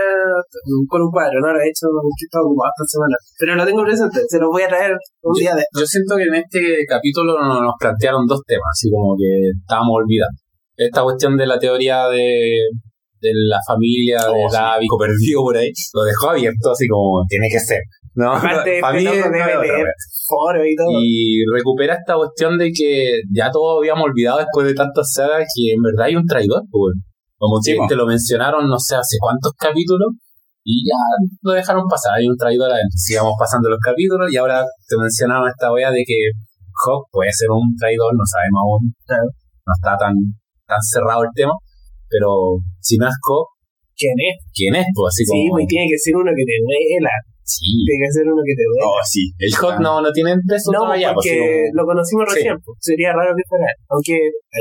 con 0.89 1.03
un 1.03 1.11
cuadro, 1.11 1.39
no 1.41 1.53
lo 1.53 1.61
he 1.61 1.69
hecho 1.69 1.87
que 2.03 2.25
he 2.25 2.27
estado 2.27 2.47
ocupado 2.47 2.73
esta 2.75 2.87
semana. 2.97 3.17
Pero 3.39 3.55
lo 3.55 3.65
tengo 3.67 3.83
presente, 3.85 4.21
se 4.27 4.39
lo 4.41 4.51
voy 4.51 4.63
a 4.63 4.69
traer 4.69 4.93
un 5.23 5.35
día 5.35 5.55
de 5.55 5.63
Yo 5.79 5.87
siento 5.87 6.17
que 6.17 6.25
en 6.25 6.35
este 6.35 6.85
capítulo 6.89 7.37
no- 7.39 7.63
nos 7.63 7.75
plantearon 7.79 8.27
dos 8.27 8.41
temas, 8.47 8.71
así 8.73 8.91
como 8.91 9.15
que 9.17 9.51
estábamos 9.61 10.03
olvidando. 10.03 10.39
Esta 10.77 11.03
cuestión 11.03 11.37
de 11.37 11.47
la 11.47 11.59
teoría 11.59 12.09
de, 12.09 12.59
de 13.27 13.33
la 13.51 13.59
familia 13.67 14.19
de 14.23 14.31
Oh, 14.31 14.49
sí. 14.49 14.87
Perdido 14.99 15.43
por 15.43 15.57
ahí, 15.57 15.71
lo 15.95 16.03
dejó 16.05 16.31
abierto 16.31 16.71
así 16.71 16.87
como 16.89 17.25
tiene 17.29 17.49
que 17.51 17.59
ser. 17.61 17.81
¿no? 18.15 18.33
Aparte, 18.33 18.79
este 18.81 19.11
no 19.11 19.87
foro 20.27 20.67
y 20.67 20.75
todo. 20.75 20.89
Y 21.01 21.45
recupera 21.53 21.95
esta 21.95 22.17
cuestión 22.17 22.59
de 22.59 22.73
que 22.73 23.21
ya 23.33 23.51
todos 23.51 23.79
habíamos 23.79 24.05
olvidado 24.05 24.39
después 24.39 24.67
de 24.67 24.75
tantas 24.75 25.13
sagas 25.13 25.47
que 25.55 25.73
en 25.73 25.83
verdad 25.83 26.07
hay 26.07 26.17
un 26.17 26.27
traidor, 26.27 26.63
pues. 26.71 26.95
Como 27.39 27.61
Sí, 27.61 27.77
que 27.77 27.87
te 27.87 27.97
lo 27.97 28.07
mencionaron 28.07 28.67
no 28.67 28.79
sé 28.79 28.97
hace 28.97 29.17
cuántos 29.21 29.53
capítulos 29.59 30.09
y 30.65 30.83
ya 30.89 30.97
lo 31.43 31.53
dejaron 31.53 31.85
pasar, 31.87 32.17
hay 32.17 32.27
un 32.27 32.37
traidor 32.37 32.73
adentro. 32.73 32.97
Sigamos 32.97 33.35
pasando 33.39 33.69
los 33.69 33.79
capítulos 33.79 34.33
y 34.33 34.37
ahora 34.37 34.65
te 34.89 34.97
mencionaron 34.97 35.47
esta 35.47 35.71
wea 35.71 35.91
de 35.93 36.03
que 36.05 36.33
Hawk 36.83 37.07
puede 37.13 37.31
ser 37.33 37.51
un 37.53 37.77
traidor, 37.77 38.17
no 38.17 38.25
sabemos 38.25 38.61
aún. 38.65 38.83
Claro. 39.05 39.29
No 39.67 39.73
está 39.77 39.97
tan, 40.01 40.15
tan 40.67 40.81
cerrado 40.81 41.23
el 41.23 41.31
tema, 41.35 41.53
pero 42.09 42.59
si 42.81 42.97
no 42.99 43.09
es 43.09 43.17
Hawk, 43.27 43.49
¿Quién 43.97 44.13
es? 44.29 44.37
¿quién 44.53 44.77
es? 44.77 44.85
Pues 44.93 45.09
así 45.09 45.25
Sí, 45.25 45.49
como... 45.49 45.57
pues 45.57 45.65
tiene 45.73 45.89
que 45.89 45.97
ser 45.97 46.13
uno 46.21 46.29
que 46.37 46.45
te 46.45 46.57
duela. 46.61 47.09
sí. 47.41 47.65
Tiene 47.89 48.05
que 48.05 48.13
ser 48.13 48.25
uno 48.29 48.43
que 48.45 48.53
te 48.53 48.65
duela. 48.69 48.85
Oh, 48.93 49.01
sí. 49.01 49.23
El 49.41 49.53
Hawk 49.57 49.77
no, 49.81 50.05
no 50.05 50.11
tiene 50.13 50.37
peso 50.45 50.69
No, 50.69 50.85
todavía, 50.85 51.17
pues, 51.17 51.25
porque 51.25 51.41
como- 51.41 51.77
lo 51.81 51.83
conocimos 51.89 52.25
Sí. 52.29 52.35
recién. 52.37 52.55
pues. 52.61 52.77
Sería 52.85 53.17
raro 53.17 53.33
que 53.33 53.41
fuera. 53.49 53.73
Aunque 53.89 54.15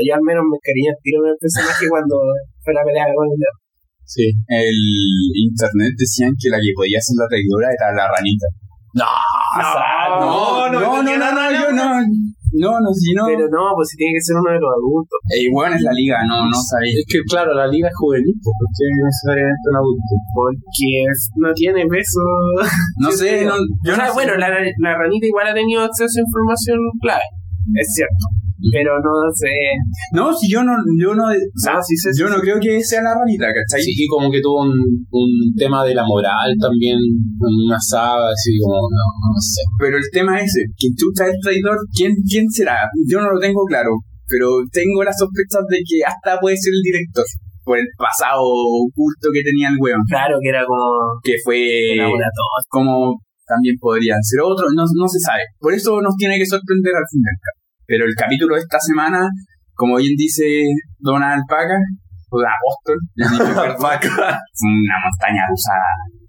yo 0.08 0.12
al 0.16 0.24
menos 0.24 0.40
me 0.48 0.56
el 0.56 0.96
tiro 1.04 1.20
con 1.20 1.30
el 1.36 1.36
personaje 1.36 1.84
cuando 1.92 2.16
fue 2.64 2.72
la 2.72 2.80
pelea 2.80 3.04
con 3.12 3.28
el. 3.28 3.36
Sí. 4.08 4.24
El 4.48 4.78
internet 5.52 5.92
decían 6.00 6.32
que 6.40 6.48
la 6.48 6.56
que 6.56 6.72
podía 6.72 6.96
ser 7.04 7.20
la 7.20 7.28
traidora 7.28 7.68
era 7.76 7.92
la 7.92 8.08
ranita. 8.08 8.48
No, 8.96 9.04
no, 9.60 10.72
no, 10.72 11.02
no, 11.04 11.12
no, 11.12 11.28
no, 11.36 11.44
yo 11.52 11.66
no. 11.76 11.76
No, 11.76 12.00
no, 12.00 12.08
si 12.94 13.12
no. 13.14 13.26
Pero 13.26 13.48
no, 13.50 13.74
pues 13.74 13.88
si 13.90 13.96
tiene 13.96 14.14
que 14.14 14.22
ser 14.22 14.36
uno 14.36 14.50
de 14.52 14.60
los 14.60 14.70
adultos. 14.70 15.18
Eh, 15.34 15.48
bueno, 15.52 15.74
es 15.76 15.82
la 15.82 15.92
liga, 15.92 16.18
no, 16.28 16.46
no 16.46 16.58
sabéis. 16.62 17.02
Es 17.02 17.06
que, 17.08 17.18
claro, 17.28 17.54
la 17.54 17.66
liga 17.66 17.88
es 17.88 17.94
juvenil, 17.98 18.34
pues, 18.42 18.54
¿por 18.54 18.68
qué 18.74 18.84
necesariamente 18.92 19.64
un 19.70 19.76
adulto? 19.76 20.12
Porque 20.34 20.86
es- 21.10 21.30
no 21.36 21.50
tiene 21.54 21.80
peso. 21.86 22.22
No 23.02 23.10
sé, 23.10 23.44
no, 23.48 23.54
yo 23.84 23.92
o 23.92 23.96
sea, 23.96 24.06
no 24.06 24.10
sé. 24.10 24.14
bueno, 24.14 24.36
la, 24.36 24.48
la 24.52 24.90
ranita 24.98 25.26
igual 25.26 25.46
ha 25.48 25.54
tenido 25.54 25.82
acceso 25.82 26.18
a 26.18 26.26
información 26.26 26.78
clave. 27.00 27.24
Es 27.74 27.88
cierto. 27.94 28.26
Pero 28.72 28.98
no 29.00 29.12
sé. 29.34 29.52
No, 30.12 30.32
si 30.32 30.50
yo 30.50 30.64
no, 30.64 30.72
yo 30.98 31.14
no, 31.14 31.24
o 31.28 31.60
sea, 31.60 31.76
sí 31.82 31.94
yo 32.18 32.26
sí 32.26 32.34
no 32.34 32.40
creo 32.40 32.58
que 32.58 32.82
sea 32.82 33.02
la 33.02 33.14
ranita, 33.14 33.46
¿cachai? 33.52 33.84
Sí, 33.84 33.92
y 33.94 34.06
como 34.08 34.30
que 34.30 34.40
tuvo 34.40 34.62
un, 34.62 34.72
un 35.10 35.30
tema 35.56 35.84
de 35.84 35.94
la 35.94 36.04
moral 36.04 36.54
también, 36.60 36.96
una 37.38 37.78
saga, 37.78 38.30
así 38.32 38.56
como, 38.58 38.88
no, 38.88 39.06
no 39.28 39.40
sé. 39.40 39.60
Pero 39.78 39.98
el 39.98 40.08
tema 40.10 40.40
es 40.40 40.48
ese, 40.48 40.64
que 40.76 40.88
chucha 40.96 41.26
el 41.26 41.36
traidor, 41.42 41.76
¿quién, 41.94 42.14
¿quién 42.26 42.48
será? 42.48 42.88
Yo 43.06 43.20
no 43.20 43.30
lo 43.30 43.38
tengo 43.38 43.62
claro, 43.68 43.90
pero 44.26 44.48
tengo 44.72 45.04
las 45.04 45.18
sospechas 45.18 45.62
de 45.68 45.78
que 45.86 46.00
hasta 46.04 46.40
puede 46.40 46.56
ser 46.56 46.72
el 46.72 46.82
director, 46.82 47.24
por 47.62 47.78
el 47.78 47.86
pasado 47.98 48.40
oculto 48.40 49.28
que 49.34 49.42
tenía 49.42 49.68
el 49.68 49.76
weón, 49.78 50.00
Claro 50.08 50.38
que 50.40 50.48
era 50.48 50.64
como. 50.64 51.20
que 51.22 51.36
fue 51.44 51.98
como 52.70 53.20
también 53.46 53.76
podrían 53.80 54.22
ser 54.22 54.40
otros, 54.42 54.72
no, 54.74 54.82
no 54.82 55.08
se 55.08 55.20
sabe. 55.20 55.42
Por 55.58 55.72
eso 55.72 56.00
nos 56.02 56.16
tiene 56.16 56.38
que 56.38 56.46
sorprender 56.46 56.94
al 56.94 57.06
final. 57.10 57.34
Pero 57.86 58.04
el 58.04 58.14
capítulo 58.14 58.56
de 58.56 58.62
esta 58.62 58.80
semana, 58.80 59.28
como 59.74 59.96
bien 59.96 60.14
dice 60.16 60.64
Donald 60.98 61.44
Paca, 61.48 61.78
o 62.30 62.42
Apóstol, 62.42 62.98
una 63.16 64.96
montaña 64.98 65.46
rusa. 65.46 65.72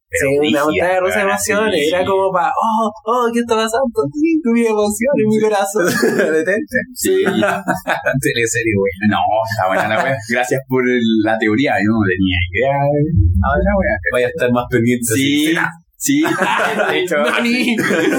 pero 0.05 0.29
Sí, 0.29 0.53
una 0.53 0.63
montaña 0.63 0.99
rusa 0.99 1.17
de 1.17 1.25
emociones. 1.25 1.81
Era 1.89 2.05
como 2.05 2.31
para, 2.31 2.53
oh, 2.53 2.91
oh, 3.05 3.25
¿qué 3.33 3.39
está 3.39 3.55
pasando? 3.55 4.05
Sí, 4.13 4.37
mi 4.53 4.61
emoción 4.61 5.13
en 5.17 5.27
mi 5.27 5.39
corazón. 5.41 5.85
Detente. 6.37 6.77
Sí. 6.93 7.25
Teleserie, 8.21 8.73
güey. 8.77 8.93
No, 9.09 9.17
está 9.49 9.67
buena 9.67 9.87
la 9.89 10.03
wea. 10.03 10.17
Gracias 10.29 10.61
por 10.69 10.83
la 11.25 11.37
teoría, 11.39 11.73
yo 11.81 11.89
no 11.89 12.05
tenía 12.05 12.37
idea 12.53 12.77
de 12.77 13.63
la 13.65 13.73
wea. 13.73 13.95
Vaya 14.13 14.27
a 14.27 14.29
estar 14.29 14.51
más 14.51 14.65
pendiente. 14.69 15.13
Sí, 15.15 15.47
sí. 15.47 15.57
De 16.91 16.99
hecho, 16.99 17.15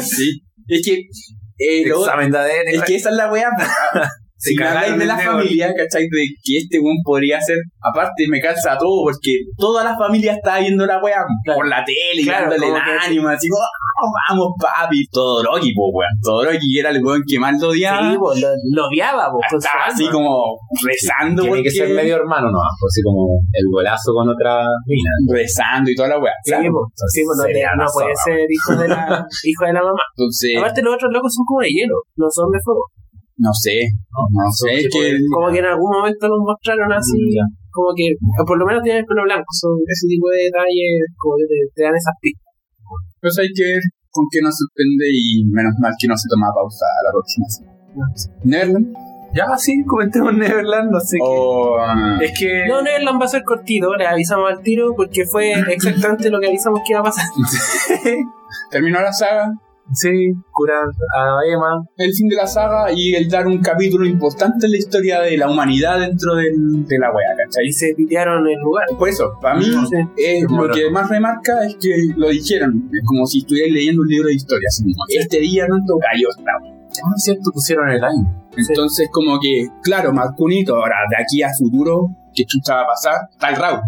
sí. 0.03 0.41
Es 0.66 0.83
que, 0.85 1.01
eh, 1.59 1.87
lo- 1.87 2.01
Examen 2.05 2.31
de 2.31 2.39
ADN. 2.39 2.68
es 2.74 2.83
que 2.83 2.95
esa 2.97 3.11
es 3.11 3.16
la 3.16 3.31
wea. 3.33 3.49
Si 4.41 4.55
me 4.55 4.68
habláis 4.68 4.97
de 4.97 5.05
la 5.05 5.18
familia, 5.18 5.74
¿cachai? 5.76 6.03
De 6.05 6.26
que 6.45 6.59
este 6.59 6.79
weón 6.79 6.99
podría 7.03 7.41
ser, 7.41 7.57
aparte 7.83 8.24
me 8.29 8.41
calza 8.41 8.76
todo, 8.79 9.03
porque 9.03 9.33
toda 9.57 9.83
la 9.83 9.97
familia 9.99 10.35
estaba 10.35 10.61
viendo 10.61 10.87
la 10.87 11.03
wea 11.03 11.16
Claro. 11.45 11.57
por 11.59 11.66
la 11.68 11.85
tele, 11.85 12.22
Claro, 12.22 12.49
dándole 12.49 12.70
como 12.70 12.93
el 12.93 12.99
ánimo, 13.01 13.29
así, 13.31 13.49
"Oh, 13.53 13.59
vamos 14.29 14.49
papi, 14.61 15.07
Todoroki, 15.11 15.75
po 15.75 15.91
weón. 15.93 16.15
Todoroki 16.23 16.79
era 16.79 16.91
el 16.91 17.05
weón 17.05 17.23
que 17.27 17.39
más 17.39 17.55
lo 17.61 17.69
odiaba. 17.71 18.11
Sí, 18.11 18.17
pues, 18.19 18.41
lo, 18.41 18.49
lo 18.75 18.87
odiaba, 18.89 19.31
pues, 19.33 19.47
estaba 19.65 19.87
así 19.87 20.05
alma. 20.07 20.13
como 20.15 20.33
rezando 20.85 21.43
Tiene 21.43 21.57
porque 21.57 21.69
que 21.69 21.71
ser 21.71 21.89
medio 21.95 22.17
hermano, 22.17 22.51
¿no? 22.51 22.59
Así 22.63 23.01
como 23.03 23.41
el 23.53 23.65
golazo 23.73 24.13
con 24.15 24.29
otra 24.29 24.65
mina. 24.87 25.11
rezando 25.33 25.91
y 25.91 25.95
toda 25.95 26.09
la 26.09 26.19
wea. 26.19 26.33
Sí, 26.45 26.51
Claro. 26.53 26.71
pues, 26.73 27.11
sí, 27.13 27.21
pues, 27.27 27.37
no, 27.39 27.45
te- 27.45 27.93
puede 27.93 28.15
ser 28.25 28.39
hijo 28.49 28.73
de 28.81 28.89
la, 28.89 29.27
hijo 29.45 29.63
de 29.67 29.73
la 29.73 29.83
mamá. 29.83 30.05
Entonces, 30.17 30.57
Aparte, 30.59 30.83
los 30.83 30.95
otros 30.95 31.11
locos 31.13 31.33
son 31.35 31.45
como 31.47 31.61
de 31.61 31.71
hielo, 31.71 31.97
no 32.17 32.27
son 32.31 32.51
de 32.51 32.59
fuego. 32.63 32.85
no 33.39 33.53
sé, 33.55 33.87
no, 34.11 34.45
sé, 34.51 34.83
es 34.83 34.89
que 34.91 35.15
Como 35.31 35.47
que 35.53 35.59
en 35.63 35.67
algún 35.71 35.91
momento 35.95 36.27
nos 36.27 36.43
mostraron 36.43 36.91
así, 36.93 37.15
Ya. 37.31 37.47
como 37.71 37.95
que, 37.95 38.11
por 38.47 38.59
lo 38.59 38.67
menos 38.67 38.83
tienen 38.83 39.03
el 39.03 39.07
pelo 39.07 39.23
blanco, 39.23 39.47
son 39.55 39.79
ese 39.87 40.07
tipo 40.11 40.27
de 40.35 40.51
detalles, 40.51 41.07
como 41.15 41.39
que 41.39 41.47
te, 41.47 41.57
te 41.75 41.83
dan 41.87 41.95
esas 41.95 42.15
pistas. 42.19 42.48
Pues 43.21 43.39
hay 43.39 43.49
que 43.55 43.64
ver 43.64 43.83
con 44.11 44.27
qué 44.31 44.41
nos 44.43 44.57
sorprende 44.57 45.07
y 45.12 45.45
menos 45.45 45.75
mal 45.79 45.93
que 45.99 46.09
no 46.09 46.16
se 46.16 46.29
toma 46.29 46.49
pausa 46.55 46.87
a 46.87 47.03
la 47.07 47.12
próxima 47.12 47.47
semana. 47.49 47.79
Neverland 48.45 48.97
Ya, 49.35 49.57
sí, 49.57 49.85
comentemos 49.85 50.35
Neverland, 50.35 50.91
no 50.91 51.01
sé 51.01 51.19
o 51.21 51.79
ah, 51.79 52.16
qué. 52.19 52.27
Es 52.27 52.39
que. 52.39 52.66
No, 52.69 52.83
Neverland 52.83 53.21
va 53.21 53.27
a 53.27 53.29
ser 53.29 53.45
cortito, 53.45 53.95
le 53.95 54.07
avisamos 54.07 54.51
al 54.51 54.62
tiro 54.62 54.95
porque 54.97 55.25
fue 55.27 55.53
exactamente 55.69 56.31
lo 56.31 56.41
que 56.41 56.49
avisamos 56.49 56.81
que 56.87 56.93
iba 56.93 57.01
a 57.01 57.05
pasar. 57.05 57.27
terminó 58.71 59.01
la 59.01 59.12
saga, 59.12 59.53
Sí, 59.93 60.32
curar 60.53 60.84
a 61.16 61.39
Emma. 61.51 61.82
el 61.97 62.12
fin 62.12 62.28
de 62.28 62.36
la 62.36 62.47
saga 62.47 62.93
y 62.93 63.14
el 63.14 63.28
dar 63.28 63.47
un 63.47 63.59
capítulo 63.59 64.05
importante 64.07 64.66
en 64.66 64.72
la 64.72 64.78
historia 64.78 65.20
de 65.20 65.36
la 65.39 65.51
humanidad 65.51 65.99
dentro 66.01 66.34
del- 66.34 66.84
de 66.86 66.99
la 66.99 67.09
wea, 67.11 67.28
¿cachai? 67.36 67.66
Y 67.68 67.72
se 67.72 67.95
pitearon 67.95 68.47
el 68.47 68.59
lugar. 68.61 68.86
Por 68.99 69.09
eso, 69.09 69.32
para 69.41 69.57
mí, 69.57 69.64
Sí. 69.64 69.97
eh, 70.18 70.43
lo 70.49 70.57
Bueno. 70.57 70.74
que 70.74 70.91
más 70.91 71.09
remarca 71.09 71.64
es 71.64 71.76
que 71.80 71.91
lo 72.16 72.28
dijeron, 72.28 72.91
es 72.93 73.01
como 73.07 73.26
si 73.26 73.39
estuvierais 73.39 73.72
leyendo 73.72 74.03
un 74.03 74.09
libro 74.09 74.28
de 74.28 74.34
historia. 74.34 74.68
Este 75.09 75.39
día 75.41 75.66
tanto 75.66 75.99
cayó 75.99 76.28
esta 76.30 76.53
es 77.16 77.22
cierto, 77.22 77.51
pusieron 77.53 77.89
el 77.91 78.03
año. 78.03 78.49
Entonces, 78.57 79.09
como 79.12 79.39
que, 79.41 79.68
claro, 79.82 80.12
Marcunito, 80.12 80.74
ahora 80.74 80.97
de 81.11 81.22
aquí 81.22 81.43
a 81.43 81.49
futuro, 81.57 82.09
¿qué 82.34 82.45
chucha 82.45 82.74
va 82.74 82.82
a 82.82 82.86
pasar? 82.86 83.14
Está 83.30 83.51
el 83.51 83.57
Raúl. 83.57 83.80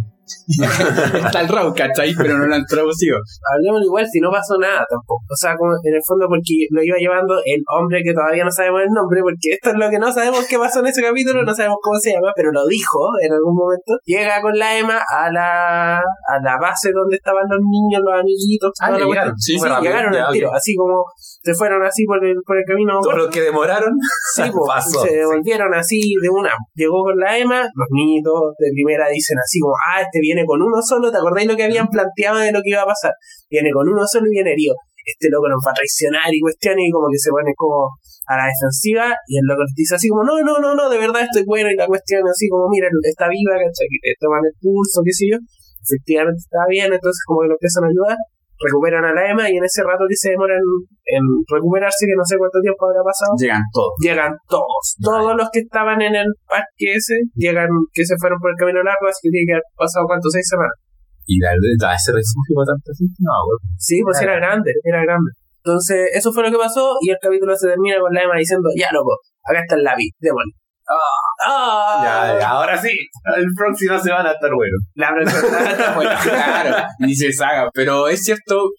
Está 1.26 1.40
el 1.40 1.48
Raúl, 1.48 1.74
¿cachai? 1.74 2.14
Pero 2.16 2.38
no 2.38 2.46
lo 2.46 2.54
han 2.54 2.64
traducido. 2.64 3.18
Hablemos 3.54 3.82
igual 3.84 4.06
si 4.10 4.20
no 4.20 4.30
pasó 4.30 4.58
nada 4.58 4.84
tampoco. 4.88 5.24
O 5.30 5.36
sea, 5.36 5.56
como 5.56 5.72
en 5.82 5.94
el 5.94 6.02
fondo 6.06 6.26
porque 6.28 6.66
lo 6.70 6.82
iba 6.82 6.96
llevando 6.98 7.34
el 7.44 7.62
hombre 7.70 8.02
que 8.02 8.12
todavía 8.12 8.44
no 8.44 8.50
sabemos 8.50 8.82
el 8.82 8.90
nombre, 8.90 9.20
porque 9.22 9.54
esto 9.54 9.70
es 9.70 9.76
lo 9.76 9.90
que 9.90 9.98
no 9.98 10.12
sabemos 10.12 10.46
qué 10.46 10.58
pasó 10.58 10.80
en 10.80 10.86
ese 10.86 11.02
capítulo, 11.02 11.42
no 11.42 11.54
sabemos 11.54 11.78
cómo 11.82 11.98
se 11.98 12.12
llama, 12.12 12.32
pero 12.34 12.52
lo 12.52 12.66
dijo 12.66 12.98
en 13.20 13.32
algún 13.32 13.54
momento. 13.54 13.98
Llega 14.04 14.40
con 14.40 14.56
la 14.58 14.78
Emma 14.78 14.98
a 14.98 15.30
la, 15.30 15.98
a 15.98 16.34
la 16.42 16.58
base 16.60 16.90
donde 16.92 17.16
estaban 17.16 17.44
los 17.48 17.60
niños, 17.60 18.02
los 18.04 18.20
amiguitos. 18.20 18.72
Ah, 18.80 18.90
llegaron. 18.92 19.34
cuestión. 19.34 19.38
Sí, 19.38 19.58
Sí, 19.58 19.68
llegaron 19.82 20.14
al 20.14 20.32
tiro, 20.32 20.52
así 20.52 20.74
como 20.74 21.04
se 21.42 21.54
fueron 21.54 21.82
así 21.82 22.04
por 22.04 22.24
el, 22.24 22.36
por 22.46 22.56
el 22.56 22.64
camino. 22.64 23.00
Todos 23.02 23.16
los 23.16 23.30
que 23.30 23.40
demoraron. 23.40 23.96
Sí, 24.34 24.42
po, 24.52 24.66
Pasó. 24.66 25.00
se 25.02 25.16
devolvieron 25.16 25.72
así 25.74 26.14
de 26.20 26.28
una. 26.28 26.50
Llegó 26.74 27.02
con 27.02 27.16
la 27.18 27.36
Emma, 27.38 27.62
los 27.62 27.88
niñitos 27.90 28.54
de 28.58 28.70
primera 28.72 29.08
dicen 29.08 29.38
así 29.38 29.58
como, 29.60 29.74
ah, 29.74 30.00
este 30.02 30.19
viene 30.20 30.44
con 30.44 30.62
uno 30.62 30.80
solo, 30.80 31.10
¿te 31.10 31.18
acordáis 31.18 31.48
lo 31.48 31.56
que 31.56 31.64
habían 31.64 31.88
planteado 31.88 32.38
de 32.38 32.52
lo 32.52 32.60
que 32.62 32.70
iba 32.70 32.82
a 32.82 32.86
pasar? 32.86 33.12
Viene 33.50 33.70
con 33.72 33.88
uno 33.88 34.06
solo 34.06 34.26
y 34.28 34.40
viene 34.40 34.52
herido. 34.52 34.74
Este 35.00 35.28
loco 35.32 35.48
nos 35.48 35.60
va 35.66 35.72
a 35.72 35.80
traicionar 35.80 36.28
y 36.32 36.40
cuestiones 36.40 36.84
y 36.86 36.90
como 36.92 37.08
que 37.08 37.18
se 37.18 37.30
pone 37.30 37.52
como 37.56 37.88
a 38.28 38.36
la 38.36 38.46
defensiva 38.46 39.10
y 39.26 39.38
el 39.40 39.44
loco 39.48 39.64
dice 39.74 39.96
así 39.96 40.08
como, 40.08 40.22
no, 40.22 40.38
no, 40.44 40.60
no, 40.60 40.76
no, 40.76 40.88
de 40.88 40.98
verdad 40.98 41.24
estoy 41.24 41.42
bueno 41.44 41.70
y 41.70 41.74
la 41.74 41.88
cuestión 41.88 42.22
así 42.28 42.48
como, 42.48 42.68
mira, 42.68 42.86
está 43.02 43.26
viva, 43.26 43.56
¿cachai? 43.56 43.88
Toman 44.20 44.44
el 44.44 44.54
pulso, 44.60 45.02
qué 45.04 45.12
sé 45.12 45.26
yo. 45.32 45.38
Efectivamente 45.82 46.38
está 46.38 46.62
bien, 46.68 46.92
entonces 46.92 47.18
como 47.26 47.42
que 47.42 47.48
lo 47.48 47.56
empiezan 47.56 47.84
a 47.84 47.88
ayudar 47.88 48.18
recuperan 48.60 49.04
a 49.04 49.12
la 49.12 49.30
Emma 49.30 49.48
y 49.48 49.56
en 49.56 49.64
ese 49.64 49.82
rato 49.82 50.04
que 50.08 50.16
se 50.16 50.30
demoran 50.36 50.60
en 50.60 51.24
recuperarse, 51.48 52.04
que 52.04 52.16
no 52.16 52.24
sé 52.24 52.36
cuánto 52.36 52.60
tiempo 52.60 52.84
habrá 52.84 53.02
pasado, 53.02 53.32
Llegan 53.40 53.64
todos. 53.72 53.94
llegan 54.00 54.32
todos. 54.48 54.82
Todos 55.00 55.32
los 55.36 55.48
que 55.50 55.60
estaban 55.64 56.00
en 56.02 56.14
el 56.14 56.28
parque 56.44 56.92
ese, 56.94 57.16
llegan, 57.34 57.68
que 57.92 58.04
se 58.04 58.14
fueron 58.20 58.38
por 58.38 58.50
el 58.52 58.58
camino 58.60 58.82
largo, 58.84 59.08
así 59.08 59.28
que 59.28 59.32
tiene 59.32 59.46
que 59.48 59.54
haber 59.56 59.68
pasado 59.76 60.04
cuánto, 60.06 60.28
seis 60.28 60.46
semanas. 60.46 60.76
Y 61.24 61.38
da, 61.40 61.50
da 61.78 61.94
ese 61.94 62.12
refugio 62.12 62.52
para 62.58 62.74
tanta 62.76 62.90
gente, 62.92 63.18
no, 63.22 63.32
weón. 63.48 63.60
Sí, 63.78 64.00
pues 64.04 64.20
era 64.20 64.36
grande, 64.36 64.72
era 64.84 65.02
grande. 65.02 65.30
Entonces, 65.62 66.08
eso 66.12 66.32
fue 66.32 66.42
lo 66.42 66.50
que 66.50 66.56
pasó 66.56 66.96
y 67.00 67.10
el 67.10 67.18
capítulo 67.20 67.54
se 67.54 67.68
termina 67.68 68.00
con 68.00 68.12
la 68.12 68.24
Emma 68.24 68.36
diciendo, 68.36 68.68
ya 68.76 68.88
loco, 68.92 69.12
acá 69.44 69.60
está 69.60 69.76
el 69.76 69.84
lápiz, 69.84 70.08
démosle. 70.18 70.52
Ah, 70.88 71.19
Ya, 71.44 72.36
ya, 72.40 72.48
ahora 72.50 72.80
sí. 72.80 72.90
El 73.36 73.46
próximo 73.56 73.98
semana 73.98 74.24
va 74.24 74.30
a 74.30 74.32
estar 74.34 74.50
bueno. 74.54 74.76
La 74.94 75.14
presentación 75.14 75.66
está 75.70 75.94
buena. 75.94 76.18
Claro, 76.20 76.76
ni 77.00 77.14
se 77.14 77.32
saga. 77.32 77.70
Pero 77.72 78.08
es 78.08 78.22
cierto, 78.22 78.70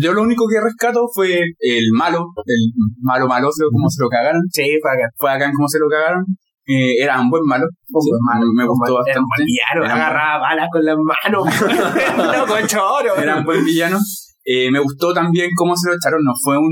yo 0.00 0.12
lo 0.12 0.22
único 0.22 0.44
que 0.48 0.60
rescato 0.60 1.06
fue 1.14 1.40
el 1.60 1.84
malo, 1.96 2.24
el 2.46 2.72
malo 3.02 3.26
maloso, 3.26 3.64
como 3.72 3.88
se 3.88 4.02
lo 4.02 4.08
cagaron. 4.08 4.42
Sí, 4.52 4.64
fue 4.80 4.90
acá. 4.92 5.08
Fue 5.16 5.30
acá 5.32 5.44
en 5.46 5.52
cómo 5.52 5.68
se 5.68 5.78
lo 5.78 5.88
cagaron. 5.88 6.24
Eh, 6.66 7.02
era 7.02 7.20
un 7.20 7.28
buen 7.30 7.42
malo. 7.44 7.66
Buen 7.88 8.20
malo, 8.24 8.46
me 8.56 8.64
gustó 8.66 8.94
buen- 8.94 9.08
era 9.08 9.20
un 9.20 9.26
bastante. 9.28 9.44
villano, 9.44 9.94
agarraba 9.94 10.38
balas 10.40 10.68
con 10.72 10.84
las 10.84 10.96
manos. 10.96 11.44
Loco, 12.38 12.66
choro. 12.66 13.16
Era 13.16 13.36
un 13.38 13.44
buen 13.44 13.64
villano. 13.64 13.98
Eh, 14.46 14.70
me 14.70 14.78
gustó 14.78 15.12
también 15.14 15.48
cómo 15.56 15.74
se 15.76 15.88
lo 15.88 15.96
echaron. 15.96 16.20
No 16.22 16.32
fue 16.42 16.56
un 16.58 16.70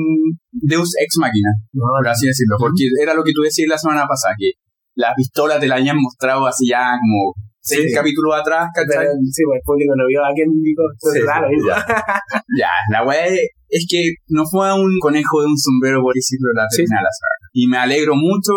Deus 0.53 0.93
ex 1.03 1.17
máquina, 1.19 1.49
No, 1.73 1.85
por 1.99 2.09
así 2.09 2.27
decirlo. 2.27 2.57
Porque 2.59 2.85
era 3.03 3.15
lo 3.15 3.23
que 3.25 3.33
tú 3.35 3.43
decías 3.43 3.69
la 3.69 3.79
semana 3.79 4.07
pasada, 4.07 4.35
que 4.39 4.53
la 4.95 5.15
pistola 5.15 5.59
te 5.59 5.67
la 5.69 5.77
habían 5.77 5.97
mostrado 6.01 6.47
así 6.47 6.69
ya 6.69 6.93
como 7.01 7.35
seis 7.61 7.87
Sí. 7.89 7.95
capítulos 7.95 8.35
atrás, 8.35 8.69
pero, 8.75 8.89
¿cachai? 8.89 9.07
sí, 9.31 9.43
pues 9.47 9.57
el 9.57 9.65
público 9.65 9.93
no 9.97 10.05
vio 10.09 10.21
a 10.25 10.33
quién. 10.35 10.49
Entonces, 10.51 11.13
Sí, 11.15 11.21
claro, 11.23 11.47
sí, 11.49 11.57
y- 11.57 11.69
Ya, 12.61 12.71
la 12.91 13.07
weá 13.07 13.27
es, 13.27 13.87
que 13.89 14.13
no 14.29 14.43
fue 14.51 14.73
un 14.75 14.99
conejo 15.01 15.41
de 15.41 15.47
un 15.47 15.57
sombrero, 15.57 16.03
por 16.03 16.13
decirlo, 16.15 16.51
la 16.55 16.67
Sí. 16.71 16.83
termina 16.83 17.03
la 17.03 17.13
saga. 17.15 17.37
Y 17.53 17.67
me 17.69 17.79
alegro 17.79 18.15
mucho 18.15 18.53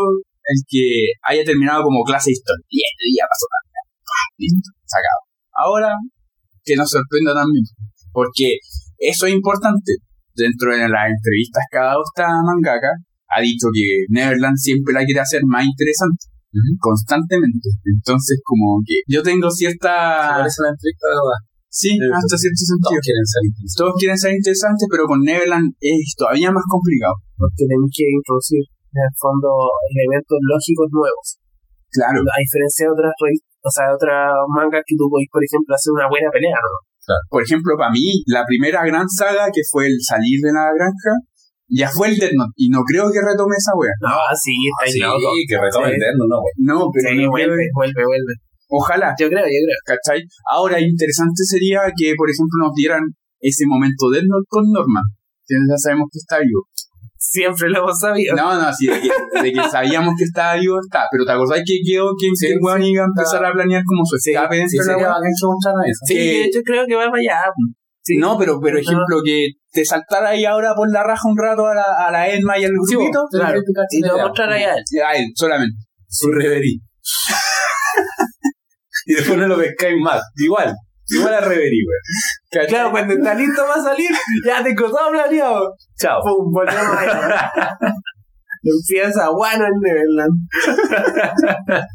el 0.45 0.59
que 0.67 1.13
haya 1.23 1.43
terminado 1.45 1.83
como 1.83 2.03
clase 2.03 2.29
de 2.29 2.33
historia. 2.33 2.65
Y 2.69 2.81
este 2.83 3.05
día 3.13 3.23
pasó 3.29 3.45
tarde. 3.49 3.69
Listo, 4.37 4.69
sacado. 4.85 5.21
Ahora, 5.55 5.91
que 6.65 6.75
nos 6.75 6.89
sorprenda 6.89 7.33
también. 7.33 7.63
Porque 8.11 8.57
eso 8.97 9.25
es 9.27 9.33
importante. 9.33 9.93
Dentro 10.35 10.73
de 10.73 10.79
las 10.89 11.07
entrevistas 11.09 11.63
que 11.71 11.77
ha 11.77 11.85
dado 11.95 12.03
esta 12.03 12.27
mangaka, 12.43 12.91
ha 13.35 13.41
dicho 13.41 13.67
que 13.75 14.07
Neverland 14.09 14.55
siempre 14.55 14.95
la 14.95 15.03
quiere 15.03 15.19
hacer 15.19 15.41
más 15.45 15.65
interesante. 15.67 16.31
Constantemente. 16.79 17.67
Entonces, 17.83 18.39
como 18.43 18.79
que 18.87 19.03
yo 19.11 19.19
tengo 19.19 19.51
cierta... 19.51 20.39
Parece 20.39 20.63
la 20.63 20.71
entrevista 20.71 21.05
de 21.11 21.15
verdad. 21.19 21.39
Sí, 21.67 21.91
Sí, 21.91 21.99
hasta 21.99 22.35
cierto 22.39 22.55
Todos 22.55 22.71
sentido. 22.71 22.99
quieren 23.03 23.27
salir. 23.27 23.51
Todos 23.75 23.93
quieren 23.99 24.15
ser 24.15 24.31
interesantes, 24.31 24.87
pero 24.87 25.03
con 25.03 25.19
Neverland 25.19 25.75
es 25.83 26.15
todavía 26.15 26.47
más 26.55 26.63
complicado. 26.71 27.19
porque 27.35 27.67
tenéis 27.67 27.91
que 27.91 28.07
introducir 28.07 28.63
en 28.63 29.03
el 29.03 29.13
fondo 29.19 29.51
elementos 29.91 30.39
lógicos 30.39 30.87
nuevos. 30.95 31.27
Claro. 31.91 32.23
A 32.23 32.39
diferencia 32.39 32.87
de 32.87 32.91
otras 32.95 33.11
o 33.11 33.71
sea, 33.73 33.91
de 33.91 33.95
otras 33.97 34.31
mangas 34.47 34.85
que 34.87 34.95
tú 34.95 35.11
podéis, 35.11 35.27
por 35.27 35.43
ejemplo, 35.43 35.75
hacer 35.75 35.91
una 35.91 36.07
buena 36.07 36.31
pelea, 36.31 36.55
¿no? 36.55 36.79
Por 37.29 37.43
ejemplo, 37.43 37.73
para 37.77 37.91
mí, 37.91 38.23
la 38.25 38.45
primera 38.45 38.85
gran 38.85 39.09
saga 39.09 39.49
que 39.53 39.61
fue 39.69 39.85
el 39.87 39.97
salir 40.01 40.41
de 40.41 40.53
la 40.53 40.69
granja, 40.73 41.13
ya 41.67 41.89
fue 41.89 42.09
el 42.09 42.17
Death 42.17 42.33
Note. 42.35 42.53
Y 42.55 42.69
no 42.69 42.83
creo 42.83 43.11
que 43.11 43.19
retome 43.21 43.55
esa 43.57 43.71
wea. 43.75 43.91
No, 44.01 44.15
sí, 44.37 44.53
está 44.69 44.91
Sí, 44.91 44.99
loco. 44.99 45.33
que 45.47 45.57
retome 45.57 45.89
Sí. 45.89 45.95
eterno, 45.97 46.23
no, 46.29 46.37
güey. 46.41 46.53
No, 46.61 46.77
pero 46.93 47.09
Sí, 47.09 47.15
no 47.15 47.21
creo- 47.21 47.31
vuelve, 47.31 47.63
vuelve, 47.73 48.03
vuelve. 48.05 48.33
Ojalá, 48.67 49.13
Yo 49.19 49.29
creo, 49.29 49.45
yo 49.45 49.61
creo. 49.65 49.79
¿cachai? 49.85 50.21
Ahora, 50.49 50.79
interesante 50.81 51.43
sería 51.45 51.81
que, 51.95 52.13
por 52.17 52.29
ejemplo, 52.29 52.65
nos 52.65 52.73
dieran 52.73 53.03
ese 53.39 53.63
momento 53.67 54.09
Death 54.09 54.25
Note 54.25 54.45
con 54.49 54.63
Norma. 54.71 55.01
Que 55.45 55.53
ya 55.53 55.77
sabemos 55.77 56.09
que 56.11 56.17
está 56.17 56.39
vivo. 56.39 56.65
Siempre 57.17 57.69
lo 57.69 57.79
hemos 57.85 57.99
sabido. 57.99 58.35
No, 58.35 58.59
no, 58.59 58.73
sí, 58.73 58.87
de 58.87 59.01
que, 59.01 59.09
de 59.41 59.53
que 59.53 59.69
sabíamos 59.69 60.13
que 60.17 60.23
estaba 60.25 60.55
vivo, 60.57 60.77
está. 60.81 61.05
Pero 61.11 61.25
¿te 61.25 61.31
acordás 61.31 61.61
que 61.65 61.77
quedó 61.85 62.13
que 62.19 62.29
Sí, 62.35 62.47
el 62.47 62.59
weón 62.61 62.83
iba 62.83 63.03
a 63.03 63.07
empezar 63.07 63.43
a 63.45 63.51
planear 63.53 63.83
como 63.85 64.05
su 64.05 64.17
Sí, 64.17 64.31
escape 64.31 64.55
dentro 64.57 64.69
Sí, 64.69 64.77
de 64.77 64.85
la 64.85 64.97
wea? 64.97 65.15
Sí, 66.05 66.51
creo 66.65 66.85
que 66.87 66.95
va 66.95 67.05
para 67.09 67.19
allá. 67.21 67.37
Sí. 68.05 68.17
No, 68.17 68.37
pero, 68.37 68.59
pero 68.61 68.77
ejemplo, 68.77 69.17
que 69.25 69.47
te 69.71 69.83
saltara 69.83 70.29
ahí 70.29 70.45
ahora 70.45 70.75
por 70.75 70.91
la 70.91 71.01
raja 71.01 71.27
un 71.27 71.35
rato 71.37 71.65
a 71.65 71.73
la, 71.73 71.85
a 72.07 72.11
la 72.11 72.29
Edma 72.29 72.55
y 72.59 72.65
al 72.65 72.71
Sí, 72.87 72.93
grupito. 72.95 73.25
claro. 73.31 73.59
Y 73.89 74.01
te 74.01 74.07
va 74.09 74.21
a 74.23 74.27
mostrar 74.27 74.51
allá. 74.51 74.73
A 74.73 75.13
él, 75.15 75.25
solamente. 75.35 75.75
Su 76.07 76.31
reverí. 76.31 76.79
y 79.07 79.13
después 79.15 79.37
no 79.39 79.47
lo 79.47 79.57
pescáis 79.57 79.95
más. 79.99 80.21
Igual. 80.37 80.71
Igual 81.07 81.33
a 81.33 81.41
reverí, 81.41 81.79
güey. 81.83 82.67
Claro, 82.67 82.91
cuando 82.91 83.13
está 83.15 83.33
listo 83.33 83.63
para 83.67 83.81
salir, 83.81 84.11
ya 84.45 84.63
tengo 84.63 84.87
todo 84.89 85.09
planeado. 85.11 85.73
Chao. 85.99 86.21
Pum, 86.21 86.51
volvemos 86.51 86.95
allá. 86.97 87.51
Empieza 88.63 89.27
Guano 89.29 89.65
en 89.65 89.79
Neverland. 89.81 90.47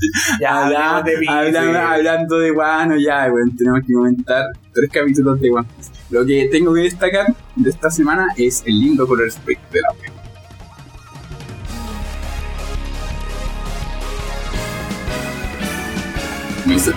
ya, 0.40 0.64
Habla- 0.64 0.96
hablemos 0.98 1.04
de 1.04 1.18
Piece. 1.18 1.58
habla- 1.58 1.92
hablando 1.92 2.38
de 2.38 2.50
Wano, 2.52 2.96
ya, 2.98 3.30
weón, 3.32 3.56
tenemos 3.56 3.80
que 3.86 3.92
comentar 3.92 4.44
tres 4.72 4.90
capítulos 4.90 5.40
de 5.40 5.50
One 5.50 5.66
Piece. 5.76 5.90
Lo 6.10 6.24
que 6.26 6.48
tengo 6.50 6.74
que 6.74 6.80
destacar 6.80 7.26
de 7.56 7.70
esta 7.70 7.90
semana 7.90 8.26
es 8.36 8.62
el 8.66 8.78
lindo 8.80 9.06
color 9.06 9.28
spec 9.30 9.58
de 9.70 9.80
la 9.80 9.88
wea. 9.92 10.09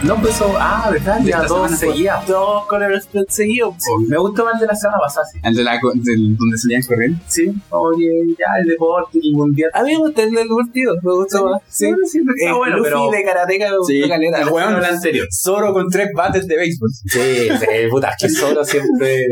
No 0.03 0.15
empezó. 0.15 0.53
Ah, 0.59 0.88
¿verdad? 0.91 1.19
Ya 1.24 1.41
fue- 1.43 1.67
seguían. 1.69 2.24
Dos 2.28 2.65
colores 2.67 3.09
seguidos. 3.30 3.74
po. 3.84 3.99
Me 4.07 4.17
gustó 4.17 4.45
más 4.45 4.53
el 4.55 4.59
de 4.61 4.67
la 4.67 4.76
semana 4.76 4.99
pasada, 4.99 5.26
sí. 5.32 5.39
El 5.43 5.55
de 5.55 5.63
la, 5.63 5.71
del, 5.74 6.38
donde 6.38 6.57
salían 6.57 6.82
corriendo. 6.84 7.19
Sí, 7.28 7.51
oye, 7.71 8.07
ya 8.38 8.45
el 8.61 8.67
deporte, 8.67 9.17
el 9.24 9.32
mundial. 9.34 9.71
A 9.74 9.82
mí 9.84 9.91
me 9.93 9.97
gusta 9.97 10.21
el 10.24 10.32
del 10.32 10.47
partido, 10.47 10.93
me 11.01 11.11
gustó 11.13 11.45
más. 11.49 11.61
Sí, 11.67 11.88
sí, 12.05 12.19
está 12.19 12.49
Eh, 12.49 12.53
bueno, 12.55 12.78
Luffy 12.78 12.89
pero. 12.89 13.09
de 13.11 13.24
Karateka 13.24 13.65
me 13.71 13.76
Sí, 13.88 14.07
caleta. 14.07 14.41
el 14.41 14.49
weón 14.49 14.76
el 14.76 14.86
anterior. 14.86 15.28
Zoro 15.32 15.74
con 15.74 15.89
tres 15.89 16.09
bates 16.15 16.47
de 16.47 16.55
béisbol. 16.55 16.89
Sí, 17.05 17.19
sí, 17.59 17.65
puta, 17.89 18.09
es 18.09 18.15
que 18.21 18.30
solo 18.30 18.63
siempre. 18.63 19.17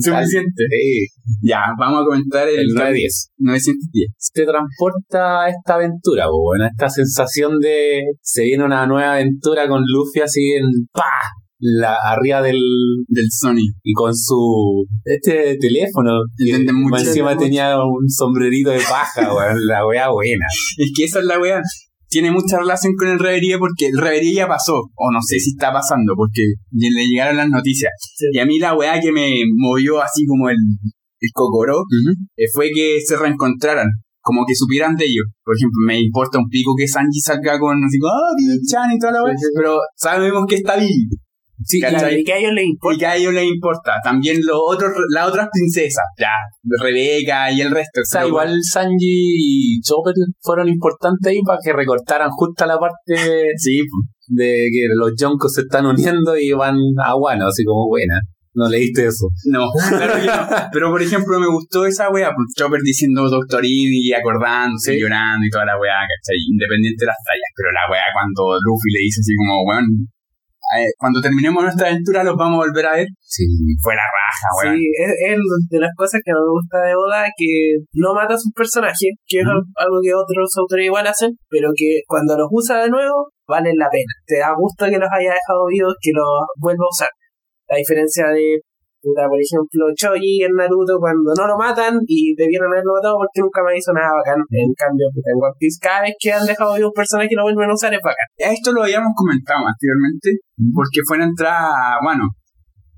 Suficiente. 0.00 0.62
Sí, 0.70 1.06
Ya, 1.42 1.58
vamos 1.76 2.02
a 2.02 2.04
comentar 2.04 2.46
el, 2.48 2.60
el 2.60 2.66
910. 2.68 3.32
910. 3.38 4.30
Te 4.32 4.44
transporta 4.46 5.42
a 5.42 5.48
esta 5.48 5.74
aventura, 5.74 6.26
bueno, 6.30 6.66
esta 6.70 6.88
sensación 6.88 7.58
de 7.58 8.02
se 8.22 8.44
viene 8.44 8.64
una 8.64 8.86
nueva 8.86 9.14
aventura 9.14 9.66
con 9.66 9.82
Luffy 9.88 10.20
así 10.20 10.52
en 10.52 10.86
pa 10.92 11.10
la 11.60 11.96
arriba 12.04 12.40
del 12.42 12.60
Del 13.08 13.26
Sony. 13.30 13.74
y 13.82 13.92
con 13.92 14.14
su 14.14 14.86
este 15.04 15.56
teléfono 15.58 16.12
mucho. 16.72 16.90
más 16.90 17.06
encima 17.06 17.36
tenía 17.36 17.76
un 17.78 18.08
sombrerito 18.08 18.70
de 18.70 18.78
paja, 18.78 19.22
weón, 19.34 19.66
la 19.66 19.86
wea 19.86 20.10
buena. 20.10 20.46
Es 20.76 20.92
que 20.96 21.04
esa 21.04 21.18
es 21.20 21.24
la 21.24 21.38
weá. 21.40 21.60
Tiene 22.10 22.30
mucha 22.30 22.58
relación 22.58 22.94
con 22.98 23.08
el 23.08 23.18
reverie 23.18 23.58
porque 23.58 23.88
el 23.88 23.98
reverie 23.98 24.32
ya 24.32 24.48
pasó. 24.48 24.76
O 24.94 25.12
no 25.12 25.20
sé 25.20 25.38
si 25.38 25.50
está 25.50 25.72
pasando 25.72 26.14
porque 26.16 26.40
le 26.72 26.90
le 26.90 27.06
llegaron 27.06 27.36
las 27.36 27.48
noticias. 27.50 27.92
Sí. 28.16 28.26
Y 28.32 28.38
a 28.38 28.46
mí 28.46 28.58
la 28.58 28.74
weá 28.74 28.98
que 29.00 29.12
me 29.12 29.28
movió 29.56 30.00
así 30.00 30.24
como 30.26 30.48
el, 30.48 30.56
el 30.56 31.30
cocoró 31.34 31.82
eh, 32.36 32.46
fue 32.52 32.70
que 32.74 33.00
se 33.04 33.16
reencontraran. 33.16 33.88
Como 34.28 34.44
que 34.44 34.54
supieran 34.54 34.94
de 34.94 35.06
ellos. 35.08 35.24
Por 35.42 35.56
ejemplo, 35.56 35.78
me 35.88 35.96
importa 35.98 36.36
un 36.36 36.48
pico 36.52 36.76
que 36.76 36.86
Sanji 36.86 37.20
salga 37.24 37.58
con 37.58 37.80
así 37.82 37.96
como, 37.98 38.12
ah, 38.12 38.36
Chan 38.68 38.92
y 38.92 38.98
toda 38.98 39.12
la. 39.12 39.20
Sí. 39.32 39.46
Pero 39.56 39.78
sabemos 39.96 40.44
que 40.46 40.56
está 40.56 40.76
vivo. 40.76 41.16
Sí, 41.64 41.80
¿Cachai? 41.80 42.20
Y 42.20 42.24
que 42.24 42.32
a 42.34 42.38
ellos 42.38 42.52
les 42.52 42.64
Y 42.64 42.68
importa. 42.68 42.98
que 42.98 43.06
a 43.06 43.16
ellos 43.16 43.32
les 43.34 43.44
importa. 43.44 43.92
También 44.04 44.36
los 44.44 44.60
otros, 44.68 44.92
las 45.12 45.28
otras 45.28 45.48
princesas. 45.52 46.04
Ya, 46.18 46.30
Rebeca 46.84 47.50
y 47.50 47.62
el 47.62 47.70
resto. 47.70 48.00
O 48.00 48.04
sea, 48.04 48.26
igual 48.26 48.54
Sanji 48.62 48.94
y 49.00 49.80
Chopper 49.80 50.14
fueron 50.40 50.68
importantes 50.68 51.32
ahí 51.32 51.40
para 51.44 51.58
que 51.64 51.72
recortaran 51.72 52.30
justo 52.30 52.66
la 52.66 52.78
parte 52.78 52.94
Sí, 53.56 53.80
de 54.28 54.68
que 54.70 54.86
los 54.94 55.12
Yonkos 55.18 55.52
se 55.54 55.62
están 55.62 55.86
uniendo 55.86 56.36
y 56.38 56.52
van 56.52 56.76
a 57.04 57.16
Wano, 57.16 57.48
así 57.48 57.64
como 57.64 57.88
buena. 57.88 58.20
No 58.58 58.66
leíste 58.68 59.06
eso. 59.06 59.30
No, 59.46 59.70
claro 59.88 60.14
que 60.18 60.26
no. 60.26 60.42
Pero 60.72 60.90
por 60.90 61.00
ejemplo, 61.00 61.38
me 61.38 61.46
gustó 61.46 61.86
esa 61.86 62.10
wea, 62.10 62.34
pues 62.34 62.46
Chopper 62.58 62.80
diciendo 62.82 63.28
Doctorín 63.30 63.86
y 63.94 64.12
acordándose, 64.12 64.94
Sí. 64.94 65.00
llorando 65.00 65.46
y 65.46 65.50
toda 65.50 65.64
la 65.66 65.78
wea, 65.78 65.94
¿cachai? 66.02 66.38
Independiente 66.50 67.04
de 67.06 67.10
las 67.14 67.20
tallas. 67.22 67.50
Pero 67.54 67.70
la 67.70 67.86
wea 67.90 68.08
cuando 68.12 68.58
Luffy 68.66 68.90
le 68.90 69.00
dice 69.06 69.20
así 69.22 69.32
como, 69.38 69.62
weón, 69.62 69.86
eh, 70.76 70.90
cuando 70.98 71.22
terminemos 71.22 71.62
nuestra 71.62 71.88
aventura 71.88 72.20
los 72.24 72.36
vamos 72.36 72.60
a 72.60 72.66
volver 72.68 72.84
a 72.84 72.92
ver, 72.98 73.08
Sí. 73.22 73.46
fue 73.80 73.94
la 73.94 74.04
raja, 74.04 74.46
weón. 74.58 74.76
Sí, 74.76 74.84
es, 75.00 75.10
es 75.32 75.38
de 75.70 75.78
las 75.80 75.94
cosas 75.96 76.20
que 76.24 76.32
me 76.34 76.44
gusta 76.44 76.76
de 76.84 76.92
Oda, 76.98 77.24
que 77.38 77.78
no 77.94 78.12
mata 78.12 78.34
a 78.34 78.42
sus 78.42 78.52
personajes, 78.52 79.16
que 79.24 79.38
es 79.40 79.46
algo 79.46 79.96
que 80.02 80.12
otros 80.12 80.50
autores 80.58 80.84
igual 80.84 81.06
hacen, 81.06 81.30
pero 81.48 81.70
que 81.76 82.02
cuando 82.06 82.36
los 82.36 82.48
usa 82.50 82.82
de 82.82 82.90
nuevo, 82.90 83.30
valen 83.48 83.76
la 83.78 83.88
pena. 83.88 84.12
Te 84.26 84.38
da 84.44 84.52
gusto 84.52 84.84
que 84.90 84.98
los 85.00 85.08
haya 85.08 85.32
dejado 85.32 85.64
vivos, 85.72 85.94
que 86.02 86.10
los 86.12 86.26
vuelva 86.60 86.84
a 86.84 86.92
usar. 86.92 87.08
A 87.70 87.76
diferencia 87.76 88.26
de, 88.32 88.60
por 89.02 89.38
ejemplo, 89.40 89.86
Choji 89.94 90.42
en 90.42 90.52
Naruto, 90.54 90.98
cuando 90.98 91.30
no 91.36 91.46
lo 91.46 91.56
matan 91.56 92.00
y 92.06 92.34
debieron 92.34 92.72
haberlo 92.72 92.94
matado 92.96 93.16
porque 93.18 93.40
nunca 93.40 93.62
más 93.62 93.76
hizo 93.76 93.92
nada 93.92 94.10
bacán. 94.16 94.40
En 94.50 94.72
cambio, 94.74 95.06
en 95.14 95.36
One 95.38 95.54
Piece, 95.58 95.78
cada 95.80 96.02
vez 96.02 96.14
que 96.18 96.32
han 96.32 96.44
dejado 96.46 96.74
vivos 96.74 96.92
personajes 96.94 97.30
y 97.32 97.36
lo 97.36 97.42
vuelven 97.44 97.70
a 97.70 97.74
usar 97.74 97.92
es 97.94 98.00
bacán. 98.02 98.26
Esto 98.36 98.72
lo 98.72 98.82
habíamos 98.82 99.12
comentado 99.14 99.62
anteriormente, 99.66 100.40
porque 100.74 101.00
fue 101.06 101.16
una 101.18 101.26
entrada, 101.26 101.98
bueno, 102.02 102.24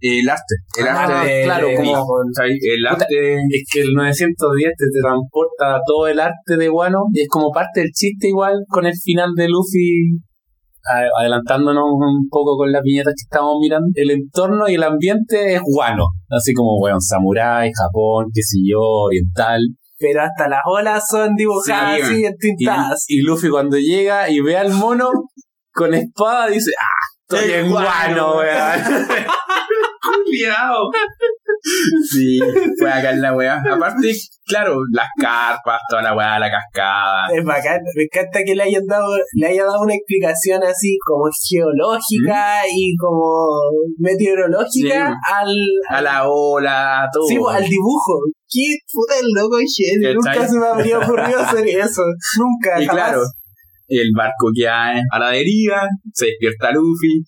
El 0.02 0.26
arte. 0.30 0.54
El 0.80 0.88
Ah, 0.88 1.04
arte 1.04 1.28
de, 1.28 1.42
claro, 1.44 1.68
de- 1.68 1.74
como-. 1.76 2.06
El 2.40 2.86
arte. 2.86 3.34
Es 3.52 3.64
que 3.70 3.80
el 3.82 3.92
910 3.92 4.72
te 4.78 4.86
transporta 4.98 5.78
todo 5.84 6.08
el 6.08 6.18
arte 6.18 6.56
de 6.56 6.70
Wano 6.70 7.04
y 7.12 7.20
es 7.20 7.28
como 7.28 7.50
parte 7.52 7.80
del 7.80 7.90
chiste 7.92 8.28
igual 8.28 8.64
con 8.70 8.86
el 8.86 8.94
final 8.96 9.34
de 9.36 9.48
Luffy 9.48 10.16
adelantándonos 11.18 11.84
un 11.84 12.28
poco 12.30 12.56
con 12.56 12.72
las 12.72 12.82
viñetas 12.82 13.14
que 13.14 13.22
estamos 13.22 13.56
mirando, 13.60 13.88
el 13.94 14.10
entorno 14.10 14.68
y 14.68 14.74
el 14.74 14.82
ambiente 14.82 15.54
es 15.54 15.60
guano, 15.64 16.04
así 16.30 16.52
como, 16.54 16.78
weón, 16.80 17.00
samurái, 17.00 17.70
Japón, 17.74 18.26
qué 18.34 18.42
sé 18.42 18.58
yo, 18.64 18.80
oriental. 18.80 19.60
Pero 19.98 20.22
hasta 20.22 20.48
las 20.48 20.60
olas 20.64 21.04
son 21.10 21.34
dibujadas 21.36 22.00
Sí, 22.08 22.22
Y, 22.22 22.24
entintadas. 22.24 23.04
y 23.08 23.20
Luffy 23.20 23.50
cuando 23.50 23.76
llega 23.76 24.30
y 24.30 24.40
ve 24.40 24.56
al 24.56 24.72
mono 24.72 25.10
con 25.72 25.92
espada 25.94 26.46
dice, 26.48 26.70
ah, 26.80 27.18
estoy 27.28 27.50
Es 27.50 27.64
en 27.64 27.70
guano, 27.70 28.32
guano". 28.32 28.38
weón. 28.38 28.80
Cuidado. 30.24 30.90
Sí, 32.10 32.40
fue 32.78 32.90
acá 32.90 33.10
en 33.10 33.20
la 33.20 33.34
weá. 33.34 33.60
Aparte, 33.70 34.12
claro, 34.46 34.78
las 34.92 35.08
carpas, 35.20 35.80
toda 35.90 36.02
la 36.02 36.16
weá, 36.16 36.38
la 36.38 36.50
cascada. 36.50 37.26
Es 37.34 37.44
bacán, 37.44 37.80
me 37.94 38.04
encanta 38.04 38.40
que 38.44 38.54
le 38.54 38.62
hayan 38.62 38.86
dado, 38.86 39.08
le 39.34 39.46
haya 39.46 39.64
dado 39.64 39.82
una 39.82 39.94
explicación 39.94 40.62
así 40.62 40.96
como 41.06 41.24
geológica 41.48 42.62
y 42.74 42.94
como 42.96 43.60
meteorológica 43.98 44.70
Sí. 44.70 45.32
al, 45.34 45.54
A 45.90 46.00
la 46.00 46.28
ola, 46.28 47.08
todo. 47.12 47.26
sí, 47.28 47.36
pues, 47.38 47.56
al 47.56 47.64
dibujo. 47.64 48.20
Qué 48.48 48.74
puta 48.92 49.14
el 49.18 49.26
loco. 49.34 49.56
¿Cachai? 49.58 50.14
Nunca 50.14 50.48
se 50.48 50.58
me 50.58 50.66
habría 50.66 50.98
ocurrido 50.98 51.38
hacer 51.40 51.66
eso. 51.68 52.02
Nunca, 52.38 52.80
Y 52.80 52.86
jamás. 52.86 53.04
claro, 53.04 53.22
el 53.88 54.10
barco 54.16 54.48
queda 54.54 54.94
a 55.12 55.18
la 55.18 55.30
deriva, 55.30 55.82
se 56.14 56.26
despierta 56.26 56.72
Luffy. 56.72 57.22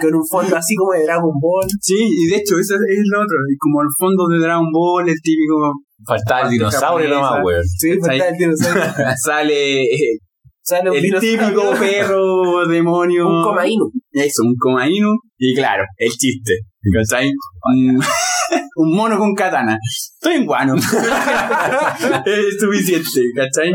Con 0.00 0.14
un 0.14 0.26
fondo 0.26 0.56
así 0.56 0.74
como 0.74 0.92
de 0.92 1.04
Dragon 1.04 1.32
Ball. 1.40 1.66
Sí, 1.80 1.96
y 1.96 2.26
de 2.30 2.36
hecho, 2.36 2.58
eso 2.58 2.74
es 2.74 3.02
lo 3.12 3.20
otro. 3.22 3.38
y 3.50 3.56
Como 3.58 3.82
el 3.82 3.88
fondo 3.96 4.26
de 4.28 4.38
Dragon 4.38 4.70
Ball, 4.72 5.08
el 5.08 5.20
típico. 5.22 5.72
Faltaba 6.06 6.42
el 6.42 6.50
dinosaurio 6.50 7.08
nomás, 7.08 7.44
weón. 7.44 7.64
Sí, 7.64 7.90
está 7.92 8.28
el 8.28 8.36
dinosaurio. 8.36 8.82
Sale 9.24 9.82
eh, 9.84 10.18
Sale 10.62 10.90
un 10.90 10.96
el 10.96 11.02
dinosaurio. 11.02 11.38
típico 11.38 11.70
perro 11.78 12.66
demonio. 12.68 13.26
Un 13.26 13.44
comaíno. 13.44 13.84
Eso, 14.12 14.42
un 14.44 14.54
comaíno. 14.58 15.08
Y 15.38 15.54
claro, 15.54 15.84
el 15.98 16.10
chiste. 16.10 16.52
¿Cachai? 16.92 17.30
Un, 17.62 17.98
un 18.76 18.94
mono 18.94 19.18
con 19.18 19.34
katana. 19.34 19.78
Estoy 20.16 20.34
en 20.36 20.46
guano. 20.46 20.74
es 22.26 22.60
suficiente, 22.60 23.22
¿cachai? 23.34 23.72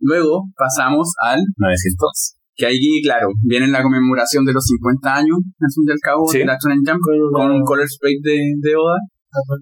Luego 0.00 0.44
pasamos 0.56 1.12
al 1.24 1.40
900. 1.56 2.34
Que 2.56 2.66
ahí, 2.66 3.02
claro, 3.02 3.28
viene 3.42 3.66
la 3.68 3.82
conmemoración 3.82 4.44
de 4.44 4.52
los 4.52 4.62
50 4.64 5.16
años, 5.16 5.38
al 5.38 5.70
fin 5.74 5.84
y 5.88 5.90
al 5.92 5.98
cabo, 6.02 6.22
Sí. 6.30 6.38
de 6.38 6.44
la 6.46 6.56
Shonen 6.58 6.82
Jump, 6.86 7.00
con 7.32 7.50
un 7.50 7.62
color 7.62 7.86
spray 7.88 8.14
de, 8.22 8.38
de 8.62 8.72
Oda, 8.76 8.98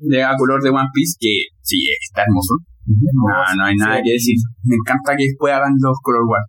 de 0.00 0.22
a 0.22 0.36
color 0.36 0.62
de 0.62 0.70
One 0.70 0.88
Piece, 0.92 1.16
que 1.18 1.46
sí, 1.62 1.78
está 2.08 2.22
hermoso. 2.28 2.54
No, 2.84 3.56
no 3.56 3.64
hay 3.64 3.76
nada 3.76 3.96
Sí. 3.96 4.02
que 4.04 4.12
decir. 4.12 4.36
Me 4.64 4.76
encanta 4.76 5.16
que 5.16 5.24
después 5.24 5.52
hagan 5.54 5.72
los 5.80 5.96
color 6.02 6.26
guard 6.26 6.48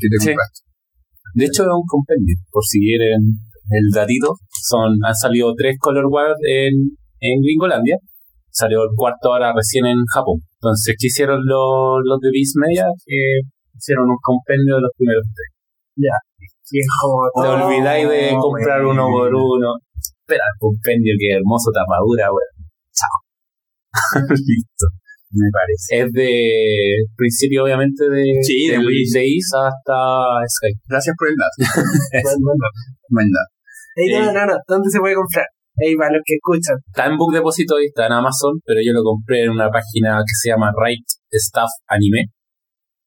que 0.00 0.08
te 0.08 0.16
Sí. 0.18 0.26
compraste. 0.32 0.60
De 1.34 1.44
hecho, 1.44 1.62
es 1.62 1.68
un 1.70 1.86
compendio, 1.86 2.34
por 2.50 2.64
si 2.64 2.80
quieren 2.80 3.20
el 3.70 3.86
datito. 3.94 4.34
Son, 4.50 4.96
han 5.04 5.14
salido 5.14 5.54
tres 5.54 5.76
Color 5.78 6.08
Guard 6.08 6.34
en, 6.48 6.72
en 7.20 7.40
Gringolandia. 7.42 7.96
Salió 8.50 8.82
el 8.82 8.90
cuarto 8.96 9.32
ahora 9.32 9.52
recién 9.54 9.86
en 9.86 9.98
Japón. 10.12 10.40
Entonces, 10.58 10.96
¿qué 10.98 11.06
hicieron 11.06 11.38
los, 11.44 12.00
los 12.02 12.18
de 12.20 12.30
Beast 12.32 12.56
Media? 12.56 12.86
Que 13.06 13.44
hicieron 13.76 14.08
un 14.10 14.16
compendio 14.20 14.76
de 14.76 14.80
los 14.82 14.90
primeros 14.96 15.22
tres. 15.30 15.52
Es 16.70 16.86
como 17.00 17.28
Te 17.42 17.48
olvidáis 17.48 18.08
de 18.08 18.36
comprar 18.38 18.84
uno 18.84 19.08
por 19.08 19.34
uno. 19.34 19.74
Espera, 19.96 20.44
el 20.44 20.58
compendio, 20.60 21.14
que 21.18 21.36
hermoso 21.36 21.70
tapadura, 21.72 22.28
weón. 22.28 22.52
Chao. 22.92 23.16
Listo. 24.30 24.86
Me 25.30 25.48
parece. 25.52 26.08
Es 26.08 26.12
de 26.12 27.04
principio, 27.16 27.64
obviamente, 27.64 28.08
de, 28.08 28.24
Sí, 28.42 28.68
de 28.68 28.78
de 28.78 29.26
Is 29.26 29.52
hasta 29.52 30.40
Sky. 30.48 30.72
Gracias 30.88 31.14
por 31.18 31.28
el 31.28 31.34
dato. 31.40 31.56
Buen 33.10 33.28
dato. 33.28 33.52
Ey, 33.96 34.08
no, 34.12 34.30
Eh. 34.30 34.32
no, 34.34 34.46
no. 34.46 34.54
¿Dónde 34.66 34.88
se 34.90 35.00
puede 35.00 35.14
comprar? 35.14 35.46
Ahí 35.84 35.94
para 35.96 36.12
los 36.12 36.22
que 36.24 36.34
escuchan. 36.34 36.76
Está 36.86 37.06
en 37.06 37.16
Book 37.16 37.32
Depository, 37.32 37.86
está 37.86 38.06
en 38.06 38.12
Amazon, 38.12 38.58
pero 38.64 38.80
yo 38.84 38.92
lo 38.92 39.02
compré 39.04 39.44
en 39.44 39.50
una 39.50 39.70
página 39.70 40.18
que 40.26 40.34
se 40.34 40.48
llama 40.50 40.72
Right 40.74 41.04
Stuff 41.32 41.70
Anime, 41.86 42.32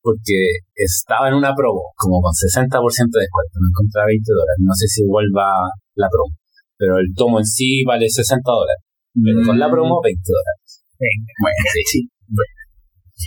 porque 0.02 0.66
estaba 0.74 1.30
en 1.30 1.36
una 1.36 1.54
promo, 1.54 1.94
como 1.96 2.22
con 2.22 2.34
60% 2.34 2.66
de 2.66 3.22
descuento, 3.22 3.56
no 3.62 3.70
encontraba 3.70 4.10
20 4.10 4.26
dólares. 4.34 4.58
No 4.60 4.74
sé 4.74 4.88
si 4.88 5.06
vuelva 5.06 5.48
la 5.96 6.08
promo, 6.10 6.34
pero 6.78 6.98
el 6.98 7.14
tomo 7.16 7.40
en 7.40 7.46
sí 7.46 7.84
vale 7.86 8.10
60 8.10 8.42
dólares, 8.42 8.82
pero 9.14 9.46
con 9.46 9.58
la 9.60 9.70
promo 9.70 10.02
20 10.04 10.22
dólares. 10.26 10.84
Bueno, 10.98 11.62
sí. 11.86 12.10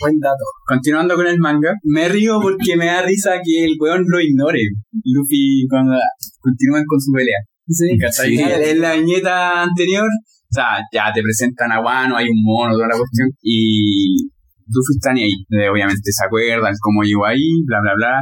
Buen 0.00 0.18
dato. 0.18 0.44
Continuando 0.66 1.14
con 1.14 1.26
el 1.26 1.38
manga, 1.38 1.72
me 1.84 2.08
río 2.08 2.40
porque 2.40 2.76
me 2.76 2.86
da 2.86 3.02
risa 3.02 3.38
que 3.44 3.64
el 3.64 3.76
weón 3.78 4.04
lo 4.06 4.20
ignore. 4.20 4.58
Luffy 5.04 5.66
cuando 5.70 5.94
continúan 6.40 6.82
con 6.86 7.00
su 7.00 7.12
pelea. 7.12 7.38
Sí. 7.68 7.96
Sí. 8.10 8.40
En 8.40 8.80
la 8.80 8.94
viñeta 8.94 9.62
anterior, 9.62 10.06
o 10.06 10.52
sea, 10.52 10.78
ya 10.92 11.12
te 11.12 11.22
presentan 11.22 11.72
a 11.72 11.80
Wano, 11.80 12.16
hay 12.16 12.26
un 12.26 12.42
mono, 12.42 12.74
toda 12.74 12.88
la 12.88 12.98
cuestión, 12.98 13.30
y 13.40 14.28
Luffy 14.68 14.96
está 14.96 15.12
ni 15.12 15.24
ahí. 15.24 15.36
Eh, 15.50 15.68
obviamente 15.68 16.10
se 16.12 16.24
acuerdan 16.24 16.74
cómo 16.80 17.02
llegó 17.02 17.26
ahí, 17.26 17.62
bla, 17.66 17.80
bla, 17.80 17.92
bla. 17.96 18.18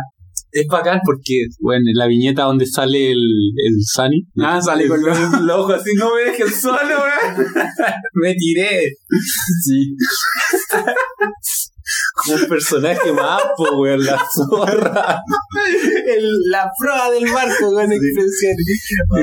Es 0.50 0.66
bacán 0.66 1.00
porque, 1.02 1.46
bueno, 1.60 1.84
en 1.88 1.94
la 1.96 2.06
viñeta 2.06 2.42
donde 2.42 2.66
sale 2.66 3.12
el, 3.12 3.18
el 3.18 3.74
Sunny, 3.80 4.26
Ah, 4.38 4.60
sale 4.60 4.86
con 4.86 5.02
los... 5.02 5.18
los 5.18 5.58
ojos 5.58 5.80
así, 5.80 5.90
no 5.96 6.14
me 6.14 6.30
dejen 6.30 6.48
solo, 6.48 6.76
weón. 6.78 7.46
me 8.14 8.34
tiré. 8.34 8.82
Sí. 9.64 9.96
Como 12.14 12.36
un 12.42 12.48
personaje 12.48 13.12
más, 13.12 13.40
po, 13.56 13.76
weón, 13.78 14.04
la 14.04 14.18
zorra. 14.34 15.20
El- 16.06 16.40
la 16.50 16.70
prueba 16.78 17.10
del 17.10 17.30
barco 17.32 17.72
con 17.72 17.90
expresión. 17.92 18.54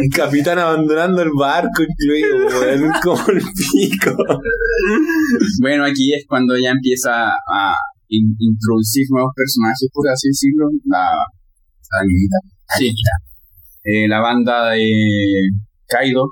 El 0.02 0.10
capitán 0.10 0.60
abandonando 0.60 1.22
el 1.22 1.30
barco 1.38 1.84
incluido, 1.84 2.48
weón, 2.62 2.92
como 3.04 3.28
el 3.30 3.42
pico. 3.72 4.16
Bueno, 5.62 5.86
aquí 5.86 6.14
es 6.14 6.26
cuando 6.28 6.56
ya 6.58 6.72
empieza 6.72 7.28
a 7.30 7.76
in- 8.10 8.36
introducir 8.40 9.06
nuevos 9.10 9.32
personajes, 9.36 9.90
por 9.94 10.08
así 10.10 10.30
decirlo. 10.30 10.68
La, 10.86 11.00
la 11.00 12.04
niñita. 12.06 12.38
Sí. 12.78 12.92
Eh, 13.84 14.08
la 14.08 14.20
banda 14.20 14.72
de 14.72 14.90
Kaido, 15.88 16.30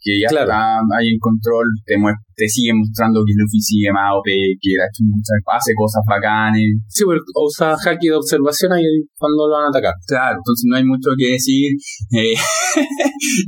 que 0.00 0.16
ya 0.18 0.28
Claro. 0.32 0.48
está 0.48 0.80
ahí 0.96 1.08
en 1.12 1.18
control, 1.20 1.66
te, 1.84 1.94
te 2.34 2.48
sigue 2.48 2.72
mostrando 2.72 3.20
que 3.20 3.36
Luffy 3.36 3.60
sigue 3.60 3.92
más 3.92 4.16
OP, 4.16 4.24
que 4.60 4.70
muchas- 5.04 5.44
hace 5.52 5.72
cosas 5.76 6.00
bacanes. 6.08 6.72
Sí, 6.88 7.04
porque 7.04 7.20
usa 7.36 7.76
haki 7.76 8.08
de 8.08 8.16
observación 8.16 8.72
ahí 8.72 8.84
cuando 9.20 9.46
lo 9.46 9.54
van 9.60 9.66
a 9.66 9.68
atacar. 9.68 9.92
Claro, 10.08 10.40
entonces 10.40 10.64
no 10.68 10.76
hay 10.76 10.84
mucho 10.84 11.10
que 11.18 11.36
decir. 11.36 11.68
Eh, 12.16 12.32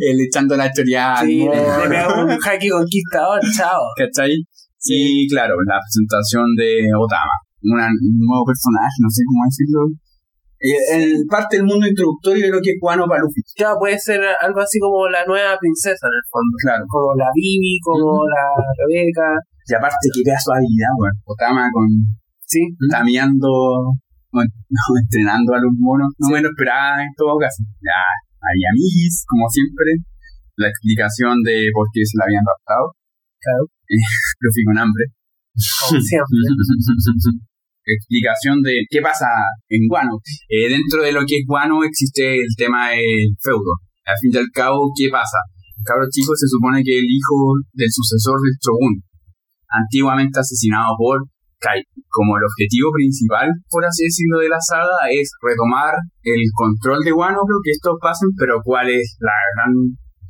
él 0.06 0.16
echando 0.28 0.56
la 0.56 0.66
historia 0.66 1.16
Sí, 1.24 1.38
le, 1.40 1.56
le 1.56 1.88
pega 1.88 2.24
un 2.24 2.30
hacky 2.38 2.68
conquistador, 2.68 3.40
chao. 3.56 3.80
¿cachai? 3.96 4.36
Y 4.84 5.28
claro, 5.28 5.54
la 5.66 5.78
presentación 5.80 6.44
de 6.56 6.84
Otama, 6.98 7.32
una- 7.62 7.86
un 7.86 8.18
nuevo 8.28 8.44
personaje, 8.44 8.96
no 9.00 9.08
sé 9.08 9.22
cómo 9.26 9.40
decirlo. 9.48 9.80
Eh, 10.62 10.78
el 10.94 11.26
parte 11.26 11.58
del 11.58 11.66
mundo 11.66 11.86
introductorio 11.90 12.46
de 12.46 12.52
lo 12.54 12.62
que 12.62 12.70
es 12.70 12.78
Guano 12.78 13.10
para 13.10 13.18
Luffy. 13.18 13.42
Claro, 13.58 13.82
puede 13.82 13.98
ser 13.98 14.22
algo 14.22 14.60
así 14.62 14.78
como 14.78 15.08
la 15.10 15.26
nueva 15.26 15.58
princesa 15.58 16.06
en 16.06 16.14
el 16.14 16.26
fondo. 16.30 16.54
Claro. 16.62 16.84
Como 16.86 17.18
la 17.18 17.26
Bibi, 17.34 17.82
como 17.82 18.22
la 18.30 18.46
Rebeca. 18.78 19.26
Y 19.66 19.74
aparte 19.74 20.06
que 20.14 20.22
vea 20.22 20.38
su 20.38 20.54
habilidad, 20.54 20.94
weón. 20.98 21.18
Otama 21.26 21.66
con 21.74 21.86
Sí. 22.46 22.62
tameando, 22.90 23.48
bueno, 24.30 24.50
no, 24.70 24.82
entrenando 25.02 25.50
a 25.54 25.58
los 25.58 25.74
monos. 25.78 26.14
No 26.18 26.28
me 26.30 26.42
lo 26.42 26.48
esperaba 26.48 27.02
en 27.02 27.10
todo 27.16 27.34
caso. 27.42 27.66
Ya, 27.82 27.98
hay 28.38 28.58
amiguis, 28.70 29.24
como 29.26 29.48
siempre. 29.50 29.98
La 30.62 30.68
explicación 30.68 31.42
de 31.42 31.74
por 31.74 31.88
qué 31.90 32.06
se 32.06 32.18
la 32.18 32.24
habían 32.30 32.44
raptado. 32.46 32.94
Claro. 33.42 33.66
Luffy 34.38 34.62
con 34.62 34.78
hambre. 34.78 35.04
Como 35.58 35.98
siempre. 35.98 36.38
explicación 37.84 38.62
de 38.62 38.86
qué 38.88 39.00
pasa 39.00 39.26
en 39.68 39.88
Guano. 39.88 40.18
Eh, 40.48 40.68
dentro 40.68 41.02
de 41.02 41.12
lo 41.12 41.20
que 41.26 41.38
es 41.38 41.44
Guano 41.46 41.82
existe 41.84 42.40
el 42.40 42.52
tema 42.56 42.90
del 42.90 43.34
feudo. 43.42 43.78
Al 44.04 44.16
fin 44.20 44.30
y 44.34 44.38
al 44.38 44.50
cabo, 44.52 44.90
¿qué 44.96 45.08
pasa? 45.10 45.38
Cabro 45.84 46.06
chico 46.10 46.34
se 46.34 46.46
supone 46.46 46.82
que 46.82 46.98
el 46.98 47.06
hijo 47.06 47.58
del 47.74 47.90
sucesor 47.90 48.38
del 48.38 48.54
Shogun, 48.62 49.02
antiguamente 49.66 50.38
asesinado 50.38 50.94
por 50.96 51.26
Kai. 51.58 51.82
Como 52.08 52.36
el 52.36 52.44
objetivo 52.44 52.90
principal, 52.92 53.48
por 53.70 53.84
así 53.84 54.04
decirlo, 54.04 54.38
de 54.38 54.50
la 54.50 54.60
saga 54.60 55.08
es 55.10 55.30
retomar 55.40 55.94
el 56.22 56.42
control 56.54 57.02
de 57.02 57.10
Guano, 57.10 57.40
creo 57.46 57.62
que 57.64 57.70
estos 57.72 57.96
pasen, 58.02 58.28
pero 58.36 58.60
¿cuál 58.62 58.90
es 58.90 59.16
la 59.18 59.32
gran 59.56 59.72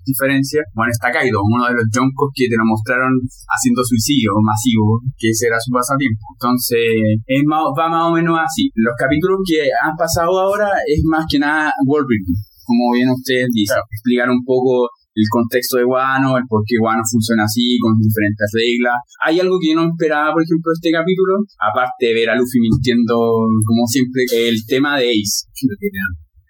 diferencia? 0.04 0.62
Bueno, 0.74 0.90
está 0.90 1.10
Kaido, 1.10 1.40
uno 1.42 1.66
de 1.68 1.74
los 1.74 1.86
Jonkos 1.92 2.30
que 2.34 2.48
te 2.48 2.56
lo 2.56 2.64
mostraron 2.64 3.12
haciendo 3.48 3.82
suicidio 3.84 4.32
masivo, 4.42 5.00
que 5.18 5.30
ese 5.30 5.46
era 5.46 5.58
su 5.60 5.70
pasatiempo. 5.72 6.22
Entonces, 6.38 6.84
es 7.26 7.42
más- 7.46 7.70
va 7.78 7.88
más 7.88 8.04
o 8.10 8.12
menos 8.12 8.38
así. 8.38 8.70
Los 8.74 8.94
capítulos 8.98 9.40
que 9.46 9.62
han 9.70 9.96
pasado 9.96 10.32
ahora 10.38 10.68
es 10.86 11.00
más 11.04 11.24
que 11.28 11.38
nada 11.38 11.72
World 11.86 12.08
Building, 12.08 12.38
como 12.64 12.92
bien 12.94 13.10
ustedes 13.10 13.48
dicen. 13.52 13.78
Explicar 13.90 14.28
un 14.30 14.42
poco 14.44 14.88
el 15.14 15.28
contexto 15.28 15.76
de 15.76 15.84
Wano, 15.84 16.38
el 16.38 16.44
por 16.48 16.62
qué 16.66 16.76
Wano 16.80 17.02
funciona 17.04 17.44
así, 17.44 17.76
con 17.78 17.92
diferentes 18.00 18.48
reglas. 18.56 18.96
Hay 19.20 19.38
algo 19.40 19.58
que 19.60 19.68
yo 19.68 19.76
no 19.76 19.90
esperaba, 19.92 20.32
por 20.32 20.40
ejemplo, 20.42 20.72
este 20.72 20.90
capítulo, 20.90 21.36
aparte 21.60 22.06
de 22.06 22.14
ver 22.14 22.30
a 22.30 22.34
Luffy 22.36 22.58
mintiendo, 22.60 23.14
como 23.60 23.84
siempre, 23.86 24.24
el 24.48 24.56
tema 24.66 24.96
de 24.98 25.10
Ace. 25.12 25.44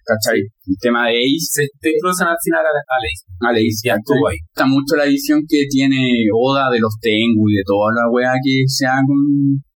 ¿Cachai? 0.03 0.39
El 0.39 0.77
tema 0.81 1.09
de 1.09 1.23
Ace. 1.23 1.63
Se 1.63 1.65
te 1.81 1.95
cruzan 2.01 2.29
al 2.29 2.41
final 2.43 2.67
a, 2.67 2.71
a 2.71 2.97
Lace. 2.99 3.23
A 3.39 3.49
Ace, 3.51 3.83
Ya 3.87 3.95
estuvo 3.95 4.27
ahí. 4.29 4.39
Gusta 4.51 4.67
mucho 4.67 4.93
la 4.97 5.07
visión 5.07 5.41
que 5.47 5.65
tiene 5.71 6.27
Oda 6.35 6.71
de 6.71 6.81
los 6.81 6.95
Tengu 7.01 7.49
y 7.51 7.57
de 7.59 7.65
toda 7.67 7.95
la 7.95 8.11
wea 8.11 8.35
que 8.43 8.65
se 8.67 8.87
haga 8.87 9.03
con, 9.07 9.19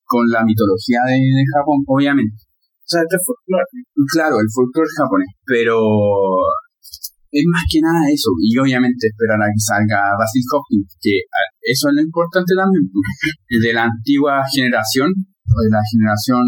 con 0.05 0.25
la 0.29 0.45
mitología 0.45 1.01
de, 1.07 1.21
de 1.21 1.45
Japón, 1.53 1.85
obviamente. 1.87 2.37
O 2.85 2.89
sea, 2.89 3.01
este 3.01 3.17
fue 3.25 3.35
Claro, 4.13 4.37
el 4.37 4.49
folclore 4.53 4.93
japonés, 4.97 5.33
pero 5.47 5.81
es 7.35 7.45
más 7.51 7.65
que 7.67 7.81
nada 7.81 7.99
eso, 8.13 8.31
y 8.39 8.55
obviamente 8.59 9.09
esperar 9.09 9.43
a 9.43 9.51
que 9.51 9.59
salga 9.59 10.15
Basil 10.15 10.45
Hopkins, 10.53 10.95
que 11.01 11.19
eso 11.67 11.89
es 11.89 11.95
lo 11.97 12.03
importante 12.03 12.55
también, 12.55 12.87
de 13.65 13.73
la 13.73 13.91
antigua 13.91 14.45
generación, 14.47 15.11
de 15.63 15.71
la 15.71 15.83
generación 15.91 16.43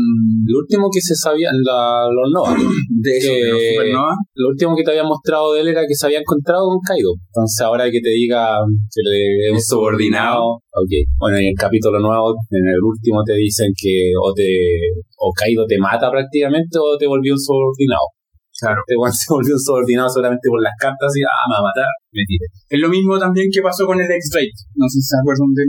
Lo 0.47 0.59
último 0.59 0.89
que 0.93 1.01
se 1.01 1.15
sabía, 1.15 1.51
la- 1.53 2.09
los 2.11 2.29
Nova, 2.33 2.53
de 3.05 3.11
eso, 3.17 3.33
de 3.33 3.51
los 3.51 3.61
supernova, 3.63 4.15
lo 4.35 4.49
último 4.49 4.75
que 4.77 4.83
te 4.83 4.91
había 4.91 5.05
mostrado 5.05 5.55
de 5.55 5.61
él 5.63 5.69
era 5.69 5.83
que 5.87 5.95
se 5.95 6.07
había 6.07 6.21
encontrado 6.21 6.67
con 6.69 6.79
Kaido. 6.81 7.13
Entonces 7.31 7.61
ahora 7.65 7.91
que 7.91 8.01
te 8.01 8.11
diga 8.11 8.59
que 8.93 9.01
le 9.05 9.47
es 9.49 9.53
un 9.53 9.61
subordinado. 9.61 10.59
ok. 10.75 10.93
Bueno, 11.19 11.39
y 11.39 11.43
en 11.45 11.49
el 11.55 11.59
capítulo 11.59 11.99
nuevo, 12.01 12.35
en 12.51 12.67
el 12.67 12.81
último 12.83 13.23
te 13.25 13.35
dicen 13.35 13.71
que 13.77 14.13
o 14.21 14.33
te 14.35 14.49
o 15.19 15.33
Kaido 15.33 15.67
te 15.67 15.79
mata 15.79 16.11
prácticamente 16.11 16.79
o 16.79 16.97
te 16.99 17.07
volvió 17.07 17.33
un 17.35 17.41
subordinado. 17.41 18.09
Claro. 18.59 18.81
Este 18.89 18.97
weón 18.97 19.13
se 19.13 19.27
volvió 19.29 19.53
un 19.55 19.61
subordinado 19.61 20.09
solamente 20.09 20.49
por 20.49 20.63
las 20.63 20.73
cartas 20.81 21.13
y 21.17 21.21
ah, 21.23 21.45
me 21.49 21.55
va 21.55 21.61
a 21.61 21.69
matar, 21.69 21.91
me 22.13 22.25
tiré. 22.27 22.47
Es 22.73 22.81
lo 22.81 22.89
mismo 22.89 23.19
también 23.19 23.49
que 23.53 23.61
pasó 23.61 23.85
con 23.87 24.01
el 24.01 24.09
X-Drake, 24.11 24.57
no 24.77 24.89
sé 24.89 24.97
si 25.01 25.09
se 25.13 25.17
acuerdan 25.21 25.53
del 25.53 25.69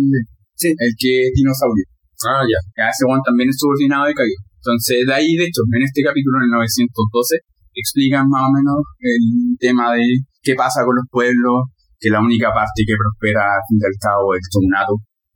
Sí. 0.58 0.70
el 0.74 0.92
que 0.98 1.28
es 1.28 1.32
dinosaurio. 1.36 1.86
Ah, 2.26 2.42
ya. 2.42 2.60
Ya 2.78 2.86
ese 2.90 3.06
one 3.06 3.22
también 3.26 3.50
es 3.50 3.58
subordinado 3.60 4.06
de 4.08 4.14
Kaido. 4.18 4.40
Entonces, 4.58 5.06
de 5.06 5.14
ahí, 5.14 5.36
de 5.38 5.46
hecho, 5.46 5.62
en 5.70 5.84
este 5.84 6.02
capítulo, 6.02 6.42
en 6.42 6.50
el 6.50 6.54
912, 6.58 7.38
explican 7.78 8.26
más 8.28 8.42
o 8.48 8.52
menos 8.52 8.78
el 9.00 9.54
tema 9.62 9.94
de 9.94 10.02
qué 10.42 10.56
pasa 10.58 10.82
con 10.84 10.98
los 10.98 11.06
pueblos, 11.12 11.70
que 12.00 12.10
la 12.10 12.20
única 12.22 12.50
parte 12.54 12.82
que 12.86 12.98
prospera 12.98 13.42
al 13.46 13.64
fin 13.70 13.78
y 13.78 13.86
al 13.86 13.98
cabo 14.02 14.34
es 14.34 14.42
el 14.42 14.50
shogunato, 14.50 14.94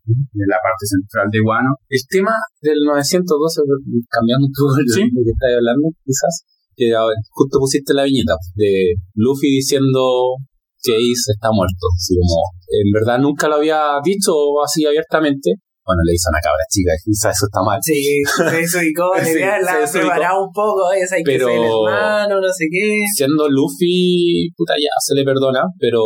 de 0.10 0.46
la 0.50 0.58
parte 0.58 0.84
central 0.90 1.30
de 1.30 1.40
Wano. 1.46 1.72
El 1.88 2.02
tema 2.10 2.34
del 2.62 2.82
912, 2.84 3.62
cambiando 4.10 4.50
un 4.50 4.54
poco 4.54 4.74
Sí. 4.90 5.06
de 5.06 5.22
que 5.22 5.32
estás 5.38 5.54
hablando, 5.54 5.86
quizás, 6.04 6.34
que 6.76 6.90
ver, 6.90 7.20
justo 7.30 7.60
pusiste 7.62 7.94
la 7.94 8.04
viñeta 8.10 8.34
de 8.58 8.98
Luffy 9.16 9.62
diciendo 9.62 10.42
que 10.82 10.98
Ace 10.98 11.38
está 11.38 11.50
muerto. 11.54 11.86
Así 11.94 12.18
como, 12.18 12.42
en 12.74 12.90
verdad 12.92 13.20
nunca 13.22 13.48
lo 13.48 13.56
había 13.62 14.02
dicho 14.04 14.34
así 14.66 14.86
abiertamente. 14.86 15.62
Bueno, 15.82 16.02
le 16.06 16.14
hizo 16.14 16.30
una 16.30 16.40
cabra 16.40 16.62
chica, 16.70 16.92
quizás 17.04 17.34
eso 17.34 17.46
está 17.50 17.62
mal. 17.66 17.80
Sí, 17.82 18.22
se 18.22 18.44
desubicó, 18.54 19.12
Sí, 19.18 19.34
le 19.34 19.62
la 19.66 19.82
preparado 19.82 20.46
un 20.46 20.54
poco, 20.54 20.94
esa 20.94 21.16
hay 21.18 21.24
que 21.24 21.34
Pero- 21.42 21.48
ser 21.50 21.58
el 21.58 21.66
hermano, 21.66 22.36
no 22.40 22.50
sé 22.54 22.66
qué. 22.70 23.02
Siendo 23.18 23.50
Luffy, 23.50 24.50
puta, 24.56 24.74
ya 24.78 24.94
se 25.02 25.16
le 25.16 25.24
perdona, 25.26 25.64
pero 25.80 26.02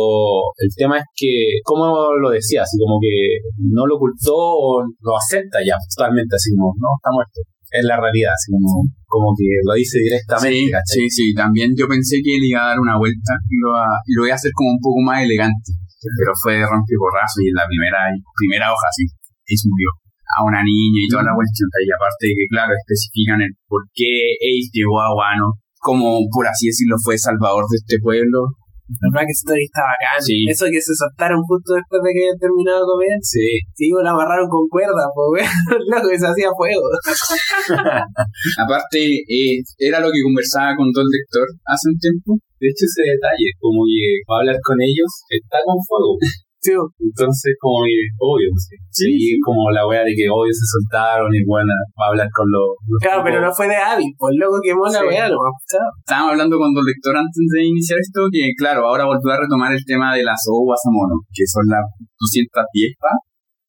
el 0.56 0.70
tema 0.76 0.96
es 0.98 1.04
que, 1.14 1.60
como 1.62 2.08
lo 2.16 2.30
decía, 2.30 2.62
así 2.62 2.76
como 2.80 2.96
que 3.00 3.44
no 3.58 3.84
lo 3.86 3.96
ocultó 3.96 4.32
o 4.34 4.80
lo 4.80 5.12
acepta 5.16 5.60
ya 5.60 5.76
totalmente, 5.94 6.36
así 6.36 6.50
como, 6.56 6.72
no, 6.80 6.88
está 6.96 7.10
muerto. 7.12 7.40
Es 7.68 7.84
la 7.84 8.00
realidad, 8.00 8.32
así 8.32 8.52
como, 8.56 8.80
como 9.04 9.34
que 9.36 9.44
lo 9.66 9.74
dice 9.74 9.98
directamente, 9.98 10.56
Sí, 10.56 10.70
¿cachai? 10.70 10.96
sí, 10.96 11.10
sí, 11.10 11.24
también 11.34 11.74
yo 11.76 11.84
pensé 11.90 12.22
que 12.24 12.38
le 12.40 12.48
iba 12.48 12.62
a 12.64 12.68
dar 12.72 12.80
una 12.80 12.96
vuelta 12.96 13.32
y 13.50 13.58
lo, 13.60 13.74
y 14.06 14.10
lo 14.16 14.22
voy 14.22 14.30
a 14.30 14.38
hacer 14.40 14.52
como 14.54 14.70
un 14.70 14.80
poco 14.80 15.02
más 15.02 15.20
elegante, 15.20 15.74
pero 16.16 16.30
fue 16.40 16.54
de 16.56 16.64
rompeporrazo 16.64 17.42
y 17.42 17.50
en 17.50 17.56
la 17.58 17.66
primera, 17.66 17.98
primera 18.38 18.70
hoja, 18.72 18.86
sí, 18.94 19.04
Ace 19.46 19.66
murió 19.70 19.90
a 20.26 20.42
una 20.42 20.58
niña 20.62 21.00
y 21.00 21.08
toda 21.08 21.22
la 21.22 21.34
cuestión, 21.38 21.70
y 21.70 21.90
aparte 21.94 22.26
de 22.26 22.34
que, 22.34 22.46
claro, 22.50 22.74
especifican 22.74 23.40
el 23.40 23.54
por 23.70 23.86
qué 23.94 24.34
Ace 24.42 24.74
llegó 24.74 24.98
a 25.00 25.14
Wano, 25.14 25.62
como, 25.78 26.18
por 26.34 26.46
así 26.46 26.66
decirlo, 26.66 26.96
fue 26.98 27.16
salvador 27.16 27.62
de 27.70 27.78
este 27.78 27.96
pueblo. 28.02 28.50
La 28.86 29.10
backstory 29.18 29.66
está 29.66 29.82
bacán. 29.82 30.22
Sí. 30.22 30.46
Eso 30.46 30.66
que 30.70 30.78
se 30.78 30.94
soltaron 30.94 31.42
justo 31.42 31.74
después 31.74 31.98
de 32.06 32.10
que 32.14 32.22
habían 32.22 32.38
terminado 32.38 32.86
de 32.86 32.86
comer. 32.86 33.18
Sí, 33.18 33.58
Sí, 33.74 33.90
la 33.90 34.14
amarraron 34.14 34.46
con 34.46 34.62
cuerda, 34.70 35.10
pues. 35.10 35.42
Loco, 35.90 36.06
que 36.06 36.18
se 36.18 36.26
hacía 36.30 36.54
fuego. 36.54 36.86
Aparte, 38.62 38.98
eh, 39.26 39.58
era 39.82 39.98
lo 39.98 40.14
que 40.14 40.22
conversaba 40.22 40.78
con 40.78 40.86
todo 40.94 41.02
el 41.02 41.10
lector 41.10 41.50
hace 41.66 41.90
un 41.90 41.98
tiempo. 41.98 42.38
de 42.62 42.66
hecho 42.70 42.86
ese 42.86 43.02
detalle, 43.10 43.50
como 43.58 43.82
que 43.90 44.22
va 44.22 44.38
a 44.38 44.40
hablar 44.46 44.58
con 44.62 44.78
ellos, 44.78 45.10
está 45.34 45.58
con 45.66 45.82
fuego. 45.82 46.14
Sí, 46.60 46.72
Entonces, 46.72 47.54
como 47.60 47.84
que, 47.86 47.98
obvio, 48.18 48.48
sí. 48.58 48.74
Sí, 48.90 49.06
Sí, 49.16 49.38
como 49.44 49.70
la 49.70 49.86
wea 49.86 50.02
de 50.02 50.10
que 50.16 50.26
obvio 50.26 50.50
se 50.50 50.66
soltaron 50.66 51.30
y 51.30 51.44
bueno, 51.46 51.70
va 51.94 52.06
a 52.06 52.10
hablar 52.10 52.28
con 52.34 52.46
los. 52.50 52.74
los 52.90 52.98
claro, 53.00 53.22
pero 53.22 53.38
no 53.40 53.52
fue 53.52 53.68
de 53.68 53.76
Abby, 53.76 54.08
pues 54.18 54.34
loco 54.40 54.58
quemó 54.64 54.86
la 54.88 54.98
Sí. 54.98 55.06
weá, 55.06 55.28
no 55.28 55.38
chao. 55.68 55.86
Estábamos 56.02 56.32
hablando 56.34 56.58
con 56.58 56.72
el 56.74 56.84
lector 56.84 57.14
antes 57.14 57.44
de 57.54 57.60
iniciar 57.70 58.00
esto, 58.00 58.26
que 58.32 58.50
claro, 58.58 58.88
ahora 58.88 59.04
volvió 59.06 59.30
a 59.30 59.40
retomar 59.40 59.70
el 59.72 59.84
tema 59.84 60.16
de 60.16 60.24
las 60.24 60.40
oguas 60.50 60.80
a 60.82 60.90
mono, 60.90 61.22
que 61.30 61.44
son 61.46 61.62
las 61.70 61.84
210 62.18 62.98
pa, 62.98 63.12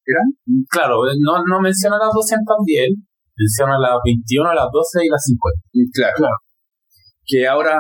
¿eran? 0.07 0.27
Claro, 0.71 1.03
no, 1.21 1.43
no 1.45 1.61
menciona 1.61 1.99
las 2.01 2.09
210, 2.09 2.89
menciona 3.38 3.77
las 3.77 3.99
21, 4.03 4.53
las 4.57 4.69
12 4.73 5.05
y 5.05 5.09
las 5.11 5.21
50. 5.21 5.59
Y 5.75 5.81
Claro. 5.91 6.33
Que 7.27 7.45
ahora 7.45 7.77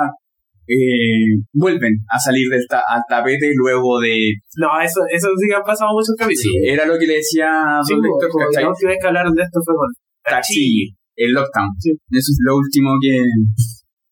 eh, 0.67 1.39
vuelven 1.53 1.93
a 2.11 2.19
salir 2.19 2.47
del 2.49 2.65
ta- 2.67 2.83
al 2.87 3.01
tapete 3.07 3.51
luego 3.55 3.99
de... 3.99 4.33
No, 4.57 4.67
eso, 4.81 5.01
eso 5.11 5.27
sí 5.39 5.47
que 5.47 5.55
han 5.55 5.63
pasado 5.63 5.91
muchos 5.93 6.15
capítulos. 6.17 6.53
Era 6.63 6.85
lo 6.85 6.99
que 6.99 7.07
le 7.07 7.15
decía 7.23 7.79
Sí, 7.87 7.93
don 7.95 8.03
como- 8.03 8.19
la 8.51 8.69
última 8.69 8.89
vez 8.91 8.99
que 9.01 9.07
hablaron 9.07 9.33
de 9.33 9.43
esto 9.43 9.59
fue 9.63 9.75
con 9.75 9.87
Tachi, 10.23 10.91
el 11.15 11.31
lockdown. 11.31 11.71
Sí. 11.79 11.91
Eso 12.11 12.29
es 12.35 12.39
lo 12.45 12.57
último 12.57 12.97
que... 13.01 13.15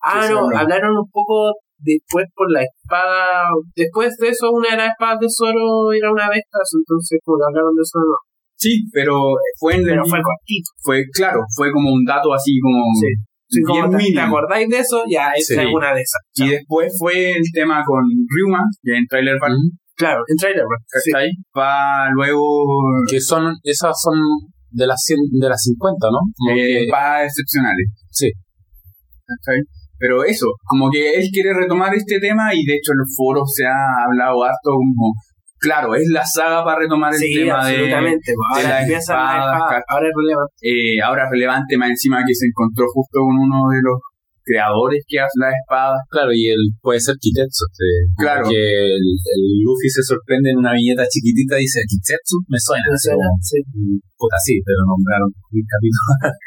Ah, 0.02 0.22
Sí, 0.22 0.28
sí, 0.28 0.34
no, 0.34 0.48
hablaron 0.58 0.98
un 0.98 1.10
poco 1.12 1.52
después 1.80 2.26
por 2.36 2.48
la 2.52 2.62
espada. 2.64 3.50
Después 3.76 4.16
de 4.18 4.30
eso, 4.30 4.52
una 4.52 4.72
de 4.72 4.78
las 4.78 4.90
espadas 4.96 5.20
de 5.20 5.28
Zoro 5.30 5.92
era 5.92 6.12
una 6.12 6.30
de 6.30 6.38
estas, 6.40 6.66
entonces, 6.78 7.20
como 7.24 7.38
que 7.38 7.46
hablaron 7.52 7.74
de 7.76 7.82
eso, 7.84 8.00
no. 8.00 8.18
Sí, 8.58 8.86
pero 8.94 9.36
fue 9.60 9.74
en 9.76 9.82
el 9.82 9.86
Pero 10.00 10.04
fue 10.08 10.20
mismo- 10.20 10.30
cortito. 10.32 10.70
fue 10.82 11.04
claro, 11.12 11.40
fue 11.58 11.72
como 11.74 11.92
un 11.92 12.06
dato 12.06 12.32
así 12.34 12.58
como 12.64 12.80
Sí. 13.02 13.12
Sí, 13.56 13.62
como 13.64 13.90
te, 13.98 14.12
te 14.14 14.20
acordáis 14.20 14.68
de 14.70 14.78
eso, 14.80 15.04
ya 15.10 15.32
es 15.36 15.48
Sí. 15.48 15.56
alguna 15.58 15.94
de 15.94 16.02
esas. 16.02 16.22
Y 16.36 16.50
después 16.52 16.94
fue 17.00 17.32
el 17.32 17.44
tema 17.54 17.84
con 17.86 18.04
Ryuma, 18.30 18.60
que 18.84 18.98
en 18.98 19.06
Trailer 19.08 19.38
Park, 19.40 19.54
Claro, 19.98 20.22
en 20.28 20.36
trailer, 20.36 20.64
bro. 20.68 20.78
Sí. 21.04 21.12
¿cachai? 21.12 21.30
Va 21.58 22.10
luego 22.12 22.66
Que 23.10 23.20
son, 23.22 23.56
esas 23.64 23.96
son 24.02 24.20
de 24.72 24.88
las 24.88 25.02
100, 25.02 25.18
de 25.40 25.48
las 25.50 25.62
50, 25.64 26.08
¿no? 26.12 26.20
Como 26.36 26.52
eh, 26.52 26.86
que- 26.86 26.92
va 26.92 27.24
excepcionales. 27.24 27.88
Sí. 28.12 28.30
¿cachai? 29.26 29.62
Pero 29.98 30.24
eso, 30.26 30.48
como 30.68 30.90
que 30.92 31.14
él 31.16 31.30
quiere 31.32 31.54
retomar 31.54 31.96
este 31.96 32.20
tema 32.20 32.54
y 32.54 32.66
de 32.66 32.74
hecho 32.76 32.92
en 32.92 33.00
los 33.00 33.16
foros 33.16 33.50
se 33.56 33.66
ha 33.66 34.04
hablado 34.06 34.44
harto 34.44 34.72
como, 34.76 35.14
claro, 35.66 35.96
es 35.96 36.08
la 36.10 36.24
saga 36.26 36.64
para 36.64 36.80
retomar 36.80 37.12
el 37.14 37.20
Sí, 37.20 37.34
tema 37.36 37.60
absolutamente. 37.60 38.32
pues, 38.36 38.64
de 38.64 38.68
ahora 38.68 38.80
las 38.82 38.90
espadas, 38.90 39.84
es 40.08 40.14
relevante. 40.16 40.54
eh, 40.62 41.02
ahora 41.02 41.30
relevante 41.30 41.78
más 41.78 41.90
encima 41.90 42.18
que 42.26 42.34
se 42.36 42.46
encontró 42.48 42.86
justo 42.94 43.20
con 43.20 43.36
uno 43.36 43.70
de 43.70 43.80
los 43.82 44.00
creadores 44.46 45.02
que 45.10 45.18
hace 45.20 45.36
las 45.42 45.54
espadas. 45.58 45.98
Claro, 46.14 46.32
y 46.32 46.48
él 46.54 46.62
puede 46.80 47.02
ser 47.02 47.18
Kitetsu. 47.18 47.66
este, 47.66 47.90
Claro. 48.16 48.46
Que 48.48 48.94
el, 48.94 49.02
el 49.02 49.44
Luffy 49.66 49.90
se 49.90 50.06
sorprende 50.06 50.52
en 50.54 50.58
una 50.62 50.74
viñeta 50.78 51.04
chiquitita 51.10 51.58
y 51.58 51.66
dice 51.66 51.82
Kitetsu, 51.90 52.38
me 52.48 52.62
suena. 52.62 52.86
Sé, 52.96 53.12
como, 53.12 53.34
sí. 53.42 53.58
Puta, 54.16 54.38
sí, 54.40 54.62
pero 54.64 54.78
nombraron 54.86 55.34
un 55.34 55.66
capítulo. 55.66 56.06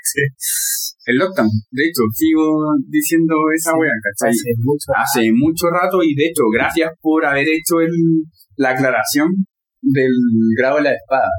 El 1.08 1.16
lockdown, 1.16 1.48
de 1.70 1.84
hecho, 1.88 2.02
sigo 2.12 2.68
diciendo 2.86 3.32
esa 3.56 3.72
Sí, 3.72 3.78
wea, 3.80 3.92
¿cachai? 3.96 4.28
Hace 4.28 4.52
mucho. 4.60 4.88
hace 4.92 5.32
mucho 5.32 5.66
rato 5.72 6.02
y 6.02 6.14
de 6.14 6.26
hecho 6.28 6.42
gracias 6.52 6.92
por 7.00 7.24
haber 7.24 7.48
hecho 7.48 7.80
el, 7.80 7.88
la 8.56 8.70
aclaración 8.76 9.28
del 9.80 10.12
grado 10.58 10.76
de 10.76 10.82
la 10.82 10.92
espada 10.92 11.30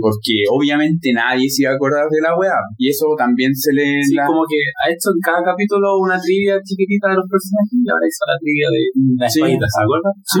porque 0.00 0.34
obviamente 0.50 1.12
nadie 1.12 1.48
se 1.50 1.62
iba 1.62 1.72
a 1.72 1.74
acordar 1.74 2.06
de 2.08 2.20
la 2.22 2.36
weá 2.38 2.54
y 2.78 2.88
eso 2.90 3.06
también 3.18 3.54
se 3.54 3.72
le 3.74 4.02
Sí, 4.02 4.14
la- 4.14 4.26
como 4.26 4.42
que 4.48 4.56
ha 4.82 4.88
hecho 4.90 5.10
en 5.14 5.20
cada 5.20 5.42
capítulo 5.42 5.98
una 5.98 6.18
trivia 6.20 6.56
chiquitita 6.62 7.10
de 7.10 7.16
los 7.18 7.26
personajes 7.28 7.74
y 7.74 7.86
ahora 7.90 8.06
hizo 8.06 8.22
la 8.26 8.38
trivia 8.38 8.68
de 8.70 8.80
la 9.18 9.28
Sí. 9.28 9.38
espadita, 9.40 9.66
¿se 9.66 9.80
acuerdan? 9.82 10.14
Sí. 10.24 10.40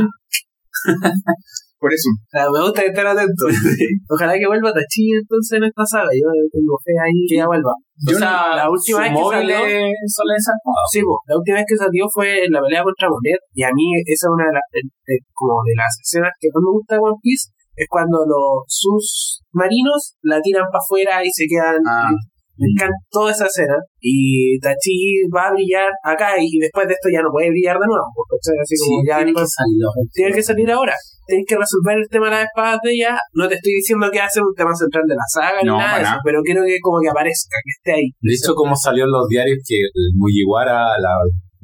por 1.80 1.92
eso 1.92 2.08
Ah, 2.32 2.48
me 2.48 2.60
gusta 2.64 2.80
estar 2.82 3.06
atento. 3.06 3.44
Ojalá 4.08 4.32
que 4.40 4.46
vuelva 4.48 4.72
Tachi 4.72 5.12
entonces 5.20 5.58
en 5.60 5.64
esta 5.68 5.84
saga. 5.84 6.08
Yo 6.16 6.28
tengo 6.48 6.74
fe 6.80 6.92
ahí 6.96 7.28
que 7.28 7.36
ya 7.36 7.46
vuelva. 7.46 7.76
Yo 8.08 8.16
o 8.16 8.18
sea, 8.18 8.56
la 8.56 8.66
última 8.72 9.04
vez 9.04 9.12
que 9.12 9.20
salió. 9.20 9.58
esas 9.60 10.56
cosas. 10.64 10.86
Sí, 10.90 11.00
po, 11.04 11.20
la 11.28 11.36
última 11.36 11.56
vez 11.60 11.66
que 11.68 11.76
salió 11.76 12.04
fue 12.08 12.44
en 12.44 12.50
la 12.56 12.60
pelea 12.64 12.82
contra 12.82 13.06
Monet. 13.12 13.38
Y 13.52 13.62
a 13.62 13.70
mí, 13.70 13.84
esa 14.08 14.26
es 14.26 14.32
una 14.32 14.48
de 14.48 14.54
las, 14.56 14.66
de- 14.72 14.88
de- 15.12 15.22
como 15.36 15.60
de 15.62 15.74
las 15.76 15.92
escenas 16.00 16.32
que 16.40 16.48
más 16.50 16.62
me 16.64 16.72
gusta 16.72 16.94
de 16.96 17.00
One 17.04 17.20
Piece. 17.22 17.44
Es 17.76 17.86
cuando 17.88 18.24
los 18.26 18.64
submarinos 18.66 20.14
la 20.22 20.40
tiran 20.40 20.66
para 20.70 20.82
afuera 20.82 21.24
y 21.24 21.30
se 21.30 21.46
quedan. 21.46 21.82
Ah. 21.86 22.10
Me 22.56 22.70
encantó 22.70 23.28
esa 23.28 23.46
escena. 23.46 23.74
Y 24.00 24.58
Tachi 24.60 25.26
va 25.34 25.48
a 25.48 25.52
brillar 25.52 25.90
acá 26.04 26.38
y 26.38 26.58
después 26.58 26.86
de 26.86 26.94
esto 26.94 27.08
ya 27.10 27.20
no 27.20 27.30
puede 27.32 27.50
brillar 27.50 27.76
de 27.78 27.86
nuevo. 27.86 28.06
pues. 28.14 28.46
Así 28.62 28.74
como 28.78 29.02
ya 29.02 29.16
tiene 29.18 29.34
que 29.34 29.46
salir 29.46 29.82
ahora. 29.82 30.02
tiene 30.12 30.32
que 30.32 30.42
salir 30.42 30.70
ahora. 30.70 30.94
Tienes 31.26 31.46
que 31.48 31.56
resolver 31.56 31.96
el 31.98 32.08
tema 32.08 32.26
de 32.26 32.32
las 32.36 32.44
espadas 32.44 32.78
de 32.84 32.92
ella. 32.92 33.18
No 33.32 33.48
te 33.48 33.56
estoy 33.56 33.74
diciendo 33.74 34.06
que 34.12 34.20
ser 34.28 34.42
un 34.44 34.54
tema 34.54 34.74
central 34.74 35.04
de 35.08 35.16
la 35.16 35.26
saga 35.32 35.58
No, 35.64 35.72
ni 35.72 35.78
nada 35.78 35.96
de 35.96 36.04
eso, 36.04 36.18
pero 36.22 36.42
quiero 36.44 36.62
que 36.64 36.78
como 36.80 37.00
que 37.00 37.08
aparezca, 37.08 37.56
que 37.64 37.72
esté 37.72 37.90
ahí. 37.98 38.08
De 38.20 38.34
hecho, 38.34 38.54
como 38.54 38.76
salió 38.76 39.04
en 39.04 39.10
los 39.10 39.26
diarios 39.28 39.58
que 39.66 39.80
el 39.80 40.12
Mugiwara, 40.14 40.94
la, 41.00 41.12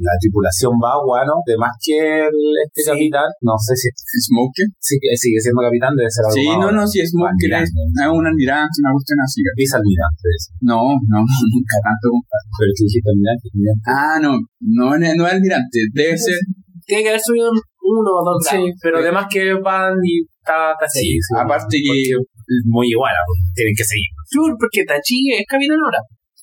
la 0.00 0.14
tripulación 0.20 0.72
va 0.80 0.96
a 0.96 1.04
Wano, 1.04 1.44
de 1.44 1.54
más 1.60 1.76
que 1.80 2.24
el, 2.26 2.36
este 2.66 2.80
Sí. 2.82 2.88
capitán, 2.88 3.28
no 3.44 3.54
sé 3.60 3.76
si 3.76 3.88
Smoker. 4.26 4.66
sigue, 4.80 5.12
sigue 5.16 5.38
siendo 5.40 5.60
capitán, 5.60 5.92
debe 5.96 6.08
ser 6.10 6.24
algo 6.24 6.36
Sí, 6.40 6.46
no, 6.56 6.68
no, 6.72 6.82
si 6.88 7.04
Smoker 7.04 7.50
es, 7.60 7.68
Almirante. 7.68 8.00
es 8.00 8.08
un 8.10 8.24
almirante, 8.26 8.74
una 8.80 8.92
cuestión 8.96 9.18
así. 9.20 9.38
Vicealmirante, 9.56 10.24
eso. 10.34 10.48
No, 10.64 10.80
no, 11.08 11.18
nunca 11.52 11.76
tanto. 11.84 12.06
pero 12.58 12.70
tú 12.76 12.82
dijiste 12.88 13.08
almirante, 13.12 13.44
almirante. 13.52 13.84
Ah, 13.86 14.16
no, 14.24 14.30
no, 14.64 14.84
es- 14.96 15.16
no 15.16 15.22
es 15.28 15.32
almirante, 15.36 15.78
debe 15.92 16.16
ser. 16.16 16.38
Tiene 16.88 17.02
que 17.04 17.10
haber 17.14 17.20
subido 17.22 17.50
un 17.52 17.60
uno 17.82 18.10
o 18.18 18.22
dos 18.24 18.38
Sí, 18.48 18.60
pero 18.82 18.98
además 18.98 19.26
que 19.30 19.52
van 19.54 19.94
y 20.04 20.22
está, 20.22 20.74
Sí, 20.88 21.18
así, 21.18 21.34
aparte 21.36 21.76
que- 21.78 22.16
muy 22.66 22.88
igual, 22.90 23.12
tienen 23.54 23.74
que 23.76 23.84
seguir. 23.84 24.10
Sure, 24.26 24.54
porque 24.58 24.84
Tachi 24.84 25.22
es 25.38 25.44
capitán 25.46 25.78
ahora. 25.84 25.98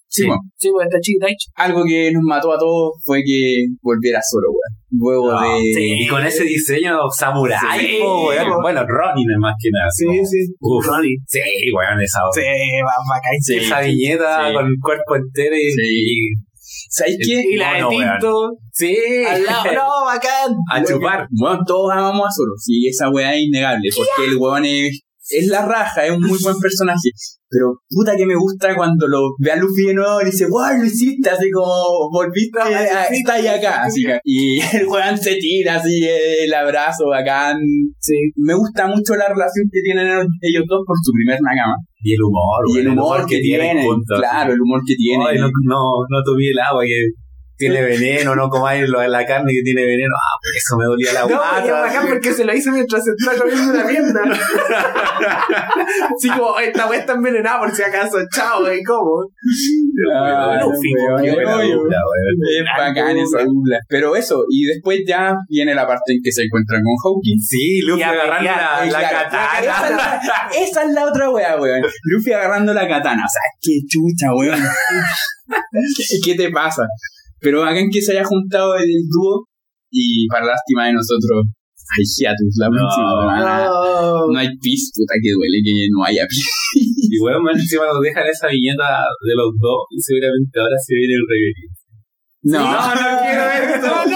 Sí, 0.09 0.25
bueno, 0.25 0.41
Sí, 0.55 0.69
pues 0.71 0.87
Tachi 0.89 1.17
Daichi. 1.19 1.47
algo 1.55 1.83
que 1.85 2.11
nos 2.13 2.23
mató 2.23 2.53
a 2.53 2.57
todos 2.57 2.93
fue 3.03 3.19
que 3.25 3.65
volviera 3.81 4.19
solo, 4.23 4.47
weón. 4.49 4.73
Luego 4.89 5.31
Ah, 5.31 5.43
de. 5.57 5.73
sí. 5.73 6.03
Y 6.03 6.07
con 6.07 6.25
ese 6.25 6.43
diseño 6.45 6.97
samurai, 7.15 7.59
Sí, 7.79 7.97
po, 8.01 8.27
weón. 8.29 8.49
po. 8.49 8.61
bueno, 8.61 8.85
Ronin 8.87 9.29
es 9.29 9.37
más 9.39 9.53
que 9.61 9.69
nada. 9.71 9.87
Sí, 9.91 10.05
como- 10.05 10.25
sí. 10.25 10.37
Uf, 10.59 10.85
Ronin. 10.87 11.17
sí, 11.27 11.39
weón, 11.75 12.01
esa, 12.01 12.19
Sí, 12.33 12.41
va, 12.41 13.19
caer. 13.21 13.39
Sí. 13.41 13.55
esa 13.57 13.81
viñeta 13.81 14.47
sí. 14.47 14.53
con 14.55 14.65
el 14.67 14.75
cuerpo 14.81 15.15
entero 15.17 15.55
y, 15.55 15.71
Sí. 15.71 15.81
y- 15.83 16.47
¿Sabes 16.89 17.17
qué? 17.21 17.41
Y 17.51 17.55
la 17.57 17.73
de 17.73 17.81
No, 17.81 17.89
weón. 17.89 18.01
Tinto. 18.19 18.51
sí, 18.71 18.95
Al 19.27 19.43
lado. 19.43 19.63
No, 19.75 20.05
bacán. 20.05 20.55
a 20.71 20.83
chupar. 20.83 21.27
Bueno, 21.31 21.59
todos 21.67 21.91
amamos 21.91 22.21
a 22.27 22.31
Zoro. 22.31 22.51
Sí, 22.57 22.87
esa 22.87 23.09
weá 23.09 23.35
es 23.35 23.41
innegable. 23.43 23.89
Porque 23.95 24.31
el 24.31 24.37
weón 24.37 24.63
es, 24.65 25.01
es 25.29 25.47
la 25.47 25.65
raja, 25.65 26.05
es 26.05 26.11
un 26.11 26.21
muy 26.21 26.37
buen 26.41 26.57
personaje. 26.59 27.09
Pero 27.49 27.79
puta 27.89 28.15
que 28.17 28.25
me 28.25 28.35
gusta 28.35 28.75
cuando 28.75 29.07
lo 29.07 29.29
ve 29.39 29.51
a 29.51 29.55
Luffy 29.55 29.85
de 29.87 29.93
nuevo 29.93 30.21
y 30.21 30.25
dice, 30.25 30.47
wow, 30.49 30.77
lo 30.77 30.83
hiciste, 30.83 31.29
así 31.29 31.49
como 31.49 32.09
volviste, 32.11 32.59
a, 32.59 33.05
está 33.05 33.35
ahí 33.35 33.47
acá. 33.47 33.83
Así 33.83 34.03
que- 34.03 34.19
y 34.25 34.59
el 34.75 34.87
weón 34.87 35.17
se 35.17 35.35
tira 35.35 35.75
así, 35.75 36.05
el 36.05 36.53
abrazo 36.53 37.07
bacán. 37.09 37.57
Sí. 37.99 38.15
Me 38.35 38.53
gusta 38.53 38.87
mucho 38.87 39.15
la 39.15 39.29
relación 39.29 39.65
que 39.71 39.79
tienen 39.81 40.07
ellos 40.41 40.63
dos 40.67 40.83
por 40.85 40.95
su 41.01 41.11
primer 41.13 41.39
Nakama. 41.41 41.75
Y 42.03 42.13
el 42.13 42.21
humor, 42.23 42.59
Y 42.73 42.79
el 42.79 42.87
humor 42.89 43.25
que 43.25 43.39
tienen, 43.39 43.79
juntos. 43.85 44.19
claro, 44.19 44.53
el 44.53 44.61
humor 44.61 44.81
que 44.85 44.95
tienen. 44.95 45.27
Ay, 45.27 45.37
no, 45.39 45.47
no, 45.47 45.81
no 46.09 46.23
tomé 46.23 46.49
el 46.49 46.59
agua 46.59 46.83
que 46.83 46.99
tiene 47.57 47.81
veneno, 47.81 48.35
no 48.35 48.49
comáis 48.49 48.87
lo 48.87 48.99
de 48.99 49.07
la 49.09 49.25
carne 49.25 49.51
que 49.53 49.61
tiene 49.63 49.83
veneno. 49.85 50.13
Ah, 50.15 50.37
por 50.41 50.55
eso 50.55 50.77
me 50.77 50.85
dolía 50.85 51.13
la 51.13 51.21
No, 51.21 51.27
y 51.27 51.31
es 51.31 51.37
guata. 51.69 51.81
bacán 51.81 52.07
porque 52.07 52.33
se 52.33 52.45
lo 52.45 52.53
hizo 52.53 52.71
mientras 52.71 53.03
se 53.03 53.11
está 53.17 53.35
comiendo 53.37 53.71
una 53.73 53.87
pierna. 53.87 54.21
Así 56.15 56.29
como, 56.29 56.59
esta 56.59 56.87
weá 56.87 56.99
está 56.99 57.13
envenenada 57.13 57.59
por 57.59 57.71
si 57.73 57.81
acaso, 57.83 58.17
chao, 58.33 58.71
¿y 58.73 58.83
cómo? 58.83 59.25
Ah. 60.15 60.59
Es 60.59 60.65
bacán 62.77 63.17
esa 63.17 63.43
dupla. 63.43 63.79
Pero 63.87 64.15
eso, 64.15 64.45
y 64.49 64.65
después 64.65 64.99
ya 65.07 65.35
viene 65.49 65.73
la 65.75 65.87
parte 65.87 66.13
en 66.13 66.19
que 66.23 66.31
se 66.31 66.43
encuentran 66.43 66.81
con 66.83 66.93
Hawkins. 67.13 67.47
Sí, 67.47 67.81
Luffy 67.81 68.03
agarrando 68.03 68.49
la, 68.51 68.85
la 68.85 69.09
katana. 69.09 69.59
Esa 69.59 69.89
es 69.89 69.95
la, 69.95 70.21
esa 70.61 70.83
es 70.83 70.91
la 70.93 71.05
otra 71.05 71.29
weá, 71.29 71.59
weón. 71.59 71.81
Luffy 72.03 72.31
agarrando 72.33 72.73
la 72.73 72.87
katana. 72.87 73.23
O 73.25 73.29
sea, 73.29 73.41
qué 73.61 73.79
chucha, 73.87 74.33
weón. 74.33 74.59
¿Qué- 75.95 76.19
¿Qué 76.23 76.35
te 76.35 76.49
pasa? 76.51 76.83
Pero 77.39 77.61
bacán 77.61 77.89
que 77.91 78.01
se 78.01 78.11
haya 78.13 78.25
juntado 78.25 78.75
el 78.75 78.89
dúo 79.09 79.45
y 79.91 80.27
para 80.27 80.45
lástima 80.47 80.87
de 80.87 80.93
nosotros 80.93 81.45
hay 81.87 82.03
hiatus 82.03 82.55
la 82.59 82.67
No, 82.67 82.75
próxima 82.75 83.09
semana. 83.21 83.65
No. 83.65 84.27
No 84.31 84.39
hay 84.39 84.49
pis, 84.59 84.91
puta 84.93 85.15
que 85.21 85.31
duele 85.31 85.59
que 85.63 85.87
no 85.91 86.03
haya 86.03 86.25
pis. 86.27 86.45
Y 86.75 87.19
weón, 87.23 87.43
man, 87.43 87.55
encima 87.55 87.85
nos 87.87 88.01
dejan 88.03 88.27
esa 88.27 88.47
viñeta 88.47 89.07
de 89.23 89.35
los 89.35 89.51
dos 89.59 89.87
y 89.91 89.99
seguramente 90.01 90.59
ahora 90.59 90.75
se 90.85 90.93
viene 90.95 91.13
el 91.15 91.25
reverie. 91.31 91.67
No, 92.43 92.63
no 92.95 93.07
quiero 93.23 93.43
ver 93.47 93.63
esto. 93.75 93.87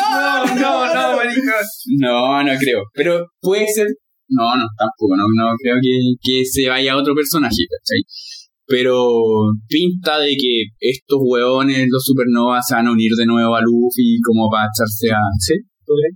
No, 0.52 0.56
no, 0.56 0.94
no, 0.94 1.18
marica. 1.18 1.58
No, 1.98 2.44
no 2.44 2.52
creo. 2.60 2.84
Pero 2.94 3.26
puede 3.42 3.66
ser. 3.68 3.88
No, 4.28 4.56
no, 4.56 4.66
tampoco. 4.78 5.16
No, 5.18 5.26
no 5.36 5.52
creo 5.62 5.76
que, 5.82 6.14
que 6.22 6.46
se 6.46 6.68
vaya 6.70 6.98
otro 6.98 7.16
personaje, 7.16 7.64
¿cachai? 7.70 8.02
Pero 8.68 8.96
pinta 9.68 10.20
de 10.20 10.36
que 10.38 10.64
estos 10.80 11.20
hueones, 11.22 11.88
los 11.90 12.04
supernovas, 12.04 12.66
se 12.68 12.76
van 12.76 12.88
a 12.88 12.92
unir 12.92 13.12
de 13.18 13.26
nuevo 13.26 13.56
a 13.56 13.62
Luffy 13.62 14.20
como 14.26 14.50
para 14.50 14.70
echarse 14.72 15.12
a. 15.12 15.20
¿Sí? 15.40 15.54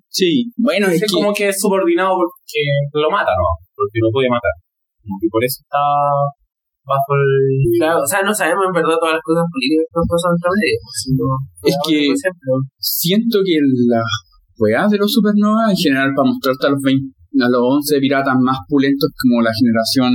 Sí. 0.07 0.31
Bueno, 0.55 0.87
es 0.87 1.01
Es 1.01 1.11
que. 1.11 1.15
como 1.19 1.33
que 1.33 1.49
es 1.49 1.59
subordinado 1.59 2.15
porque 2.15 2.63
lo 2.93 3.11
mata, 3.11 3.31
¿no? 3.35 3.43
Porque 3.75 3.99
no 4.01 4.07
puede 4.13 4.29
matar. 4.29 4.55
Como 5.03 5.17
que 5.19 5.27
por 5.29 5.43
eso 5.43 5.59
está 5.61 5.83
bajo 6.85 7.11
el... 7.17 7.65
Claro, 7.81 7.99
o 8.01 8.07
sea, 8.07 8.21
no 8.21 8.33
sabemos 8.33 8.63
en 8.69 8.73
verdad 8.77 8.95
todas 9.01 9.17
las 9.17 9.25
cosas 9.25 9.43
políticas 9.51 9.85
que 9.89 10.05
pasan 10.05 10.31
entre 10.37 10.49
medio. 10.53 10.79
sino 10.95 11.25
Es 11.65 11.75
que- 11.83 12.13
Siento 12.79 13.37
que 13.43 13.57
las 13.89 14.05
weas 14.57 14.87
de 14.93 14.97
los 15.01 15.11
supernovas, 15.11 15.71
en 15.71 15.77
general, 15.77 16.09
para 16.15 16.29
mostrarte 16.29 16.67
a 16.67 16.69
los 16.71 16.81
20, 16.81 17.03
a 17.39 17.47
los 17.49 17.61
11 17.61 17.99
piratas 17.99 18.35
más 18.39 18.57
pulentos 18.67 19.09
como 19.21 19.41
la 19.41 19.51
generación 19.51 20.13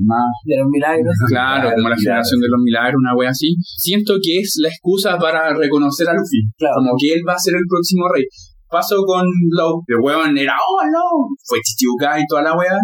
más 0.00 0.32
de 0.44 0.56
los 0.56 0.68
milagros. 0.70 1.12
Claro, 1.28 1.60
Claro, 1.68 1.76
como 1.76 1.88
la 1.90 1.96
generación 1.96 2.40
de 2.40 2.48
los 2.48 2.60
milagros, 2.64 2.96
una 2.98 3.16
wea 3.16 3.30
así. 3.30 3.54
Siento 3.60 4.14
que 4.22 4.38
es 4.40 4.56
la 4.62 4.68
excusa 4.68 5.18
para 5.18 5.52
reconocer 5.52 6.08
a 6.08 6.12
Luffy. 6.14 6.40
Claro. 6.56 6.74
Como 6.78 6.92
que 6.98 7.12
él 7.12 7.20
va 7.28 7.34
a 7.34 7.38
ser 7.38 7.54
el 7.54 7.66
próximo 7.68 8.08
rey. 8.08 8.24
Pasó 8.70 9.02
con 9.04 9.26
Law. 9.50 9.82
El 9.86 10.00
weón 10.00 10.38
era, 10.38 10.54
oh 10.56 10.82
no, 10.86 11.04
fue 11.44 11.58
Chichibukai 11.60 12.22
y 12.22 12.26
toda 12.28 12.42
la 12.42 12.56
wea. 12.56 12.78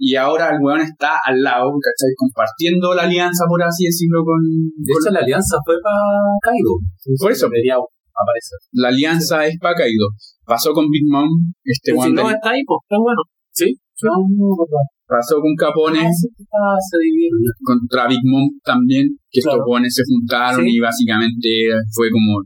Y 0.00 0.14
ahora 0.14 0.50
el 0.50 0.58
weón 0.60 0.80
está 0.80 1.16
al 1.24 1.40
lado, 1.42 1.70
¿cachai? 1.82 2.12
Compartiendo 2.16 2.94
la 2.94 3.02
alianza, 3.02 3.44
por 3.48 3.62
así 3.62 3.84
decirlo, 3.86 4.22
con. 4.24 4.38
De 4.76 4.92
con- 4.92 5.02
hecho, 5.02 5.10
la 5.14 5.20
alianza 5.20 5.56
fue 5.64 5.74
para 5.82 5.98
Kaido. 6.42 6.74
Por 7.18 7.32
eso. 7.32 7.46
Debería 7.46 7.74
aparecer. 7.74 8.58
la 8.72 8.88
alianza 8.88 9.46
es 9.46 9.56
para 9.60 9.74
Kaido. 9.74 10.06
Pasó 10.48 10.72
con 10.72 10.88
Big 10.88 11.04
Mom, 11.04 11.28
este 11.62 11.92
Pero 11.92 12.02
si 12.08 12.12
no 12.12 12.30
está 12.30 12.48
ahí, 12.56 12.64
pues, 12.64 12.80
está 12.88 12.96
bueno. 12.96 13.20
¿Sí? 13.52 13.68
No, 14.00 14.56
Pasó 15.04 15.36
con 15.44 15.52
Capone. 15.56 16.00
se 16.08 16.96
divide. 17.04 17.28
contra 17.60 18.08
Big 18.08 18.24
Mom 18.24 18.48
también, 18.64 19.04
que 19.30 19.40
estos 19.40 19.60
weones 19.66 19.92
se 19.94 20.02
juntaron 20.08 20.64
Sí. 20.64 20.76
y 20.76 20.80
básicamente 20.80 21.48
fue 21.92 22.08
como 22.10 22.40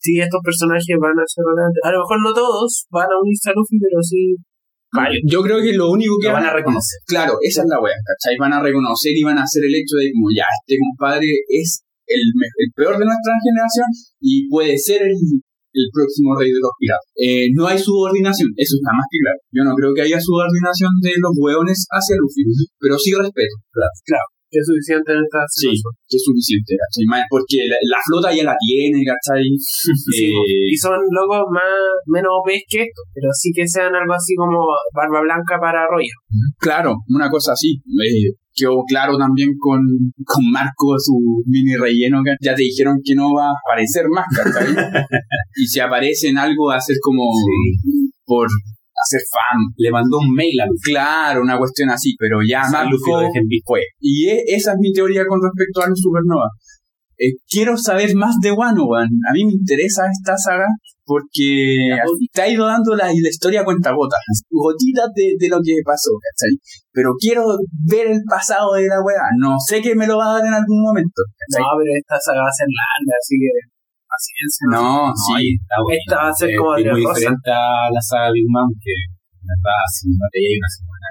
Sí, 0.00 0.18
estos 0.20 0.40
personajes 0.42 0.94
van 0.98 1.18
a 1.18 1.26
ser 1.26 1.42
relevantes. 1.42 1.82
A 1.82 1.90
lo 1.90 1.98
mejor 2.02 2.18
no 2.22 2.32
todos 2.32 2.86
van 2.90 3.10
a 3.10 3.18
unirse 3.22 3.50
a 3.50 3.54
Luffy, 3.54 3.78
pero 3.82 4.02
sí. 4.02 4.34
Yo 5.26 5.42
creo 5.42 5.60
que 5.60 5.74
lo 5.74 5.90
único 5.90 6.14
que 6.22 6.28
Lo 6.28 6.34
van 6.34 6.46
a 6.46 6.54
reconocer. 6.54 6.98
Claro, 7.06 7.34
esa 7.42 7.62
es 7.62 7.68
la 7.68 7.80
wea, 7.82 7.98
¿cachai? 8.06 8.38
Van 8.38 8.54
a 8.54 8.62
reconocer 8.62 9.12
y 9.14 9.22
van 9.22 9.38
a 9.38 9.42
hacer 9.42 9.62
el 9.66 9.74
hecho 9.74 9.98
de 9.98 10.10
como 10.14 10.30
ya, 10.34 10.46
este 10.62 10.78
compadre 10.78 11.26
es 11.50 11.82
el, 12.06 12.22
el 12.22 12.70
peor 12.74 12.96
de 12.96 13.04
nuestra 13.04 13.34
generación 13.42 13.86
y 14.20 14.48
puede 14.48 14.78
ser 14.78 15.02
el, 15.02 15.18
el 15.78 15.90
próximo 15.94 16.34
rey 16.34 16.50
de 16.50 16.60
los 16.62 16.74
piratas. 16.78 17.08
Eh, 17.14 17.46
no 17.54 17.66
hay 17.66 17.78
subordinación, 17.78 18.50
eso 18.56 18.74
está 18.76 18.90
más 18.94 19.06
que 19.10 19.18
claro. 19.22 19.40
Yo 19.54 19.62
no 19.62 19.72
creo 19.78 19.90
que 19.94 20.02
haya 20.02 20.18
subordinación 20.20 20.90
de 21.02 21.12
los 21.22 21.32
hueones 21.38 21.86
hacia 21.90 22.18
Luffy, 22.18 22.42
pero 22.78 22.98
sí 22.98 23.14
respeto. 23.14 23.54
Que 24.48 24.58
es 24.60 24.66
suficiente 24.66 25.12
en 25.12 25.20
esta 25.20 25.44
Sí, 25.44 25.68
que 26.08 26.16
es 26.16 26.24
suficiente, 26.24 26.72
¿cachai? 26.72 27.04
Porque 27.28 27.68
la, 27.68 27.76
la 27.84 28.00
flota 28.00 28.32
ya 28.32 28.48
la 28.48 28.56
tiene, 28.56 29.04
¿cachai? 29.04 29.44
Sí, 29.52 30.24
Eh, 30.24 30.72
y 30.72 30.76
son 30.76 30.96
locos 31.12 31.44
más 31.52 31.68
menos 32.08 32.32
OPs 32.40 32.64
que 32.64 32.88
estos, 32.88 33.04
pero 33.12 33.28
sí 33.36 33.52
que 33.52 33.68
sean 33.68 33.92
algo 33.92 34.14
así 34.16 34.32
como 34.34 34.64
barba 34.96 35.20
blanca 35.20 35.60
para 35.60 35.84
Roger. 35.84 36.16
Claro, 36.56 36.96
una 37.12 37.28
cosa 37.28 37.52
así. 37.52 37.76
Eh, 37.76 38.32
quedó 38.58 38.82
claro 38.88 39.16
también 39.18 39.50
con, 39.58 39.80
con 40.24 40.50
Marco, 40.50 40.96
su 40.98 41.42
mini 41.46 41.76
relleno, 41.76 42.22
que 42.24 42.34
ya 42.40 42.54
te 42.54 42.62
dijeron 42.62 42.98
que 43.04 43.14
no 43.14 43.32
va 43.34 43.48
a 43.48 43.54
aparecer 43.64 44.06
más, 44.08 44.26
¿cachai? 44.34 44.74
y 45.56 45.66
si 45.66 45.80
aparece 45.80 46.28
en 46.28 46.38
algo 46.38 46.68
va 46.68 46.76
a 46.76 46.80
ser 46.80 46.96
como 47.00 47.30
por 48.24 48.46
hacer 48.46 49.20
fan. 49.30 49.58
Le 49.76 49.90
mandó 49.90 50.18
un 50.18 50.34
mail 50.34 50.60
a 50.60 50.66
Luffy. 50.66 50.92
Claro, 50.92 51.42
una 51.42 51.56
cuestión 51.56 51.90
así, 51.90 52.14
pero 52.18 52.38
ya 52.46 52.62
Marco 52.70 52.90
Luffy 52.90 53.10
lo 53.10 53.22
en. 53.22 53.46
Y 54.00 54.28
e- 54.28 54.44
esa 54.48 54.72
es 54.72 54.78
mi 54.80 54.92
teoría 54.92 55.24
con 55.26 55.40
respecto 55.42 55.82
a 55.82 55.88
los 55.88 55.98
supernovas. 55.98 56.50
Eh, 57.18 57.34
quiero 57.50 57.76
saber 57.76 58.14
más 58.14 58.36
de 58.40 58.52
Wano, 58.52 58.84
One. 58.84 59.10
A 59.28 59.32
mí 59.32 59.44
me 59.44 59.52
interesa 59.52 60.06
esta 60.10 60.36
saga 60.38 60.66
porque 61.04 61.88
te 62.32 62.42
ha 62.42 62.48
ido 62.48 62.66
dando 62.66 62.94
la, 62.94 63.06
la 63.08 63.28
historia 63.32 63.62
a 63.62 63.64
cuenta 63.64 63.90
gotas, 63.96 64.20
gotitas 64.50 65.08
de, 65.16 65.34
de 65.40 65.48
lo 65.48 65.58
que 65.64 65.72
pasó, 65.82 66.12
¿cachai? 66.20 66.52
Pero 66.92 67.16
quiero 67.18 67.42
ver 67.88 68.06
el 68.12 68.20
pasado 68.28 68.74
de 68.74 68.86
la 68.86 69.00
weá. 69.00 69.24
No 69.40 69.56
sé 69.58 69.80
que 69.80 69.96
me 69.96 70.06
lo 70.06 70.18
va 70.18 70.30
a 70.30 70.32
dar 70.38 70.46
en 70.46 70.52
algún 70.54 70.80
momento, 70.84 71.22
¿cachai? 71.32 71.64
No, 71.64 71.72
pero 71.80 71.90
esta 71.96 72.20
saga 72.20 72.44
va 72.44 72.52
a 72.52 72.60
ser 72.60 72.68
larga, 72.68 73.14
así 73.16 73.34
que 73.40 73.50
paciencia. 74.04 74.62
No, 74.68 75.08
No, 75.08 75.16
sí. 75.16 75.32
y 75.40 75.56
está 75.56 75.76
bueno. 75.80 75.96
Esta 75.96 76.16
va 76.22 76.28
a 76.28 76.34
ser 76.36 76.48
Eh, 76.52 76.56
como 76.60 76.76
es 76.76 76.84
de 76.84 76.90
muy 76.92 77.00
diferente 77.00 77.50
a 77.50 77.88
la 77.88 78.02
saga 78.04 78.28
Big 78.30 78.46
Mom, 78.52 78.68
que 78.76 78.92
en 78.92 79.46
verdad, 79.48 79.82
si 79.88 80.12
no 80.12 80.28
te 80.28 80.38
llega 80.44 80.60
una 80.60 80.72
semana, 80.76 81.06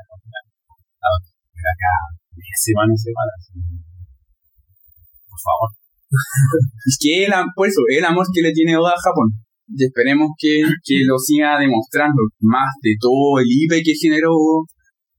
acá, 1.74 1.94
de 2.38 2.54
semana 2.54 2.94
a 2.94 3.02
semana. 3.02 3.32
así. 3.34 3.52
por 5.26 5.42
favor. 5.42 5.70
Es 6.86 6.98
que 7.00 7.26
el, 7.26 7.34
am- 7.34 7.52
por 7.56 7.68
eso, 7.68 7.82
el 7.90 8.04
amor 8.06 8.26
que 8.34 8.42
le 8.42 8.52
tiene 8.52 8.78
Oda 8.78 8.92
a 8.92 9.02
Japón. 9.04 9.30
Y 9.68 9.84
esperemos 9.84 10.30
que, 10.40 10.64
que 10.84 11.04
lo 11.06 11.18
siga 11.20 11.60
demostrando. 11.60 12.22
Más 12.40 12.72
de 12.82 12.96
todo 13.00 13.40
el 13.40 13.48
IPE 13.48 13.84
que 13.84 13.94
generó 14.00 14.32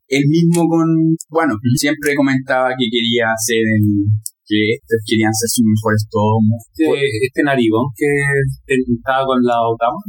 él 0.09 0.24
mismo 0.27 0.65
con... 0.66 0.86
Bueno, 1.28 1.52
siempre 1.77 2.16
comentaba 2.16 2.70
que 2.73 2.89
quería 2.89 3.28
hacer 3.28 3.60
el... 3.60 4.09
que 4.48 4.81
estos 4.81 5.05
querían 5.05 5.35
ser 5.36 5.52
sus 5.52 5.69
mejores 5.69 6.09
tomos. 6.09 6.65
Este, 6.73 7.28
este 7.28 7.43
narigón 7.44 7.85
que 7.93 8.09
estaba 8.97 9.27
con 9.28 9.36
la 9.44 9.60
Otama, 9.60 10.01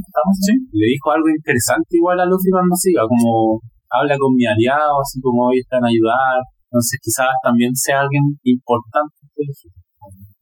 le 0.72 0.88
dijo 0.88 1.11
algo 1.11 1.27
interesante 1.27 1.99
igual 1.99 2.19
a 2.19 2.26
Luffy 2.26 2.47
cuando 2.49 2.76
siga, 2.80 3.03
como 3.03 3.60
habla 3.91 4.15
con 4.15 4.31
mi 4.39 4.45
aliado, 4.47 5.01
así 5.03 5.19
como 5.19 5.51
hoy 5.51 5.60
están 5.60 5.84
a 5.84 5.91
ayudar. 5.91 6.39
Entonces 6.72 6.95
quizás 7.03 7.27
también 7.43 7.76
sea 7.76 7.99
alguien 8.07 8.23
importante. 8.47 9.19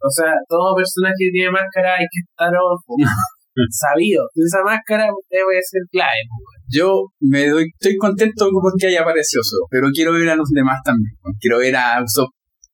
O 0.01 0.09
sea, 0.09 0.33
todo 0.47 0.75
personaje 0.75 1.15
que 1.17 1.31
tiene 1.31 1.51
máscara 1.51 1.95
hay 1.95 2.05
que 2.11 2.21
estar 2.21 2.51
ojo. 2.53 2.95
sabido. 3.71 4.23
Esa 4.35 4.61
máscara 4.63 5.09
debe 5.29 5.57
ser 5.63 5.81
clave. 5.91 6.21
pues. 6.29 6.61
Yo 6.69 7.05
me 7.21 7.49
doy, 7.49 7.65
estoy 7.79 7.97
contento 7.97 8.49
porque 8.61 8.87
haya 8.87 9.01
aparecido 9.01 9.41
Usopp, 9.41 9.67
pero 9.71 9.87
quiero 9.93 10.13
ver 10.13 10.29
a 10.29 10.35
los 10.35 10.49
demás 10.49 10.79
también. 10.83 11.13
Quiero 11.39 11.57
ver 11.59 11.75
a 11.75 12.03
Usopp 12.03 12.29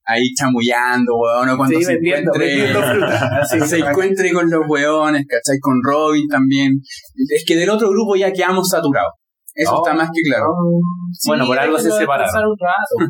ahí 0.05 0.33
chamullando, 0.37 1.13
weón, 1.15 1.47
o 1.49 1.55
cuando 1.57 1.77
Sí, 1.79 1.85
se 1.85 1.93
encuentre, 1.93 2.73
se 3.67 3.79
encuentre 3.79 4.33
con 4.33 4.49
los 4.49 4.61
weones, 4.67 5.23
¿cachai? 5.25 5.57
Con 5.61 5.75
Robin 5.81 6.27
también. 6.27 6.71
Es 7.33 7.45
que 7.47 7.55
del 7.55 7.69
otro 7.69 7.89
grupo 7.89 8.15
ya 8.17 8.31
quedamos 8.33 8.67
saturados. 8.67 9.13
Eso 9.55 9.71
No. 9.71 9.77
está 9.85 9.93
más 9.93 10.09
que 10.13 10.21
claro. 10.27 10.47
Sí, 11.13 11.29
Bueno, 11.29 11.45
por 11.45 11.57
algo 11.59 11.77
se 11.77 11.91
separaron. 11.91 12.55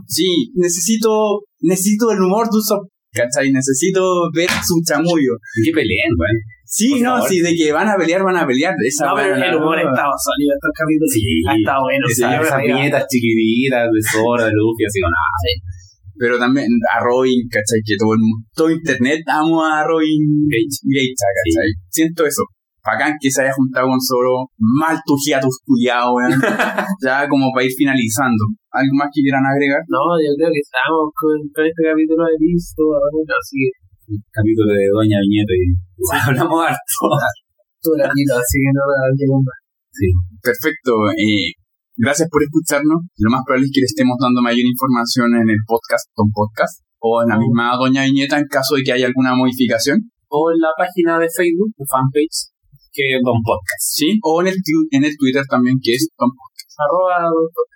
Sí, 0.07 0.51
necesito, 0.55 1.39
necesito 1.61 2.11
el 2.11 2.21
humor 2.21 2.45
de 2.51 2.57
Usopp, 2.57 2.83
¿cachai? 3.13 3.51
Necesito 3.51 4.01
ver 4.33 4.49
su 4.65 4.81
chamullo. 4.85 5.37
Que 5.63 5.71
peleen, 5.71 6.11
weón. 6.17 6.37
Sí, 6.65 6.89
Por 6.97 7.01
no, 7.01 7.11
favor. 7.21 7.29
sí, 7.29 7.39
de 7.41 7.53
que 7.55 7.71
van 7.71 7.87
a 7.87 7.95
pelear, 7.95 8.23
van 8.23 8.37
a 8.37 8.47
pelear. 8.47 8.73
Esa 8.81 9.05
No, 9.05 9.15
pero 9.15 9.35
el 9.37 9.55
humor 9.55 9.77
ha 9.77 9.85
estado 9.85 10.09
sólido 10.17 10.51
estos 10.57 10.73
capítulos. 10.73 11.11
Sí. 11.13 11.21
Ha 11.47 11.55
estado 11.55 11.81
bueno. 11.85 12.05
sí, 12.07 12.13
Esa- 12.23 12.41
esas 12.41 12.61
viñetas 12.65 13.05
chiquititas 13.07 13.85
de 13.93 14.01
Zora, 14.09 14.45
de 14.49 14.51
Luffy, 14.57 14.83
así 14.89 14.99
con 14.99 15.13
ah, 15.13 15.83
pero 16.17 16.37
también 16.37 16.67
a 16.93 17.03
Robin, 17.03 17.41
¿cachai? 17.49 17.81
Que 17.85 17.95
todo, 17.97 18.13
el 18.13 18.21
todo 18.55 18.69
internet 18.69 19.21
amo 19.27 19.65
a 19.65 19.83
Robin 19.83 20.47
Gage. 20.47 20.77
Geisha, 20.85 21.27
¿cachai? 21.37 21.69
Siento 21.89 22.25
eso. 22.25 22.43
Bacán 22.83 23.15
que 23.15 23.31
se 23.31 23.41
haya 23.41 23.55
juntado 23.55 23.87
con 23.87 24.01
Zoro, 24.03 24.51
mal 24.59 24.99
tu 25.07 25.15
hiatus 25.15 25.55
culiao, 25.63 26.19
weón. 26.19 26.35
ya 26.99 27.23
como 27.31 27.47
para 27.55 27.63
ir 27.63 27.71
finalizando. 27.71 28.43
¿Algo 28.75 28.93
más 28.99 29.07
que 29.07 29.23
quieran 29.23 29.47
agregar? 29.47 29.79
No, 29.87 30.19
yo 30.19 30.35
creo 30.35 30.51
que 30.51 30.59
estamos 30.59 31.07
con, 31.15 31.39
con 31.55 31.63
este 31.63 31.79
capítulo 31.79 32.27
de 32.27 32.35
listo. 32.43 32.83
Bueno, 32.83 33.39
así 33.39 33.55
que 33.55 33.71
el 34.11 34.19
capítulo 34.27 34.75
de 34.75 34.83
Doña 34.91 35.23
Viñeta 35.23 35.55
y 35.55 35.63
igual 35.95 36.19
hablamos 36.27 36.59
harto. 36.59 37.03
tú 37.83 37.95
ratito, 37.95 38.35
así 38.35 38.59
que 38.59 38.71
no 38.75 38.83
me 38.83 38.95
da 38.99 39.07
más. 39.39 39.59
Sí. 39.95 40.07
Perfecto. 40.43 40.91
Eh, 41.15 41.55
gracias 41.95 42.27
por 42.27 42.43
escucharnos. 42.43 42.99
Lo 43.15 43.29
más 43.31 43.47
probable 43.47 43.67
es 43.67 43.71
que 43.71 43.79
le 43.79 43.87
estemos 43.87 44.19
dando 44.19 44.43
mayor 44.43 44.67
información 44.67 45.31
en 45.39 45.47
el 45.47 45.61
podcast, 45.63 46.11
Don 46.19 46.27
Podcast, 46.35 46.83
o 46.99 47.23
en 47.23 47.31
la 47.31 47.39
misma 47.39 47.79
Doña 47.79 48.03
Viñeta 48.03 48.39
en 48.39 48.47
caso 48.51 48.75
de 48.75 48.83
que 48.83 48.91
haya 48.91 49.07
alguna 49.07 49.35
modificación. 49.39 50.11
O 50.27 50.51
en 50.51 50.59
la 50.59 50.75
página 50.75 51.19
de 51.19 51.29
Facebook, 51.29 51.71
de 51.77 51.85
fanpage, 51.87 52.52
que 52.93 53.03
Don 53.23 53.41
Podcast. 53.43 53.83
¿Sí? 53.97 54.19
O 54.23 54.41
en 54.41 54.47
el, 54.47 54.55
en 54.91 55.03
el 55.03 55.13
Twitter 55.17 55.43
también, 55.49 55.75
que 55.81 55.93
es 55.93 56.07
Don 56.17 56.29
Arroba 56.77 57.29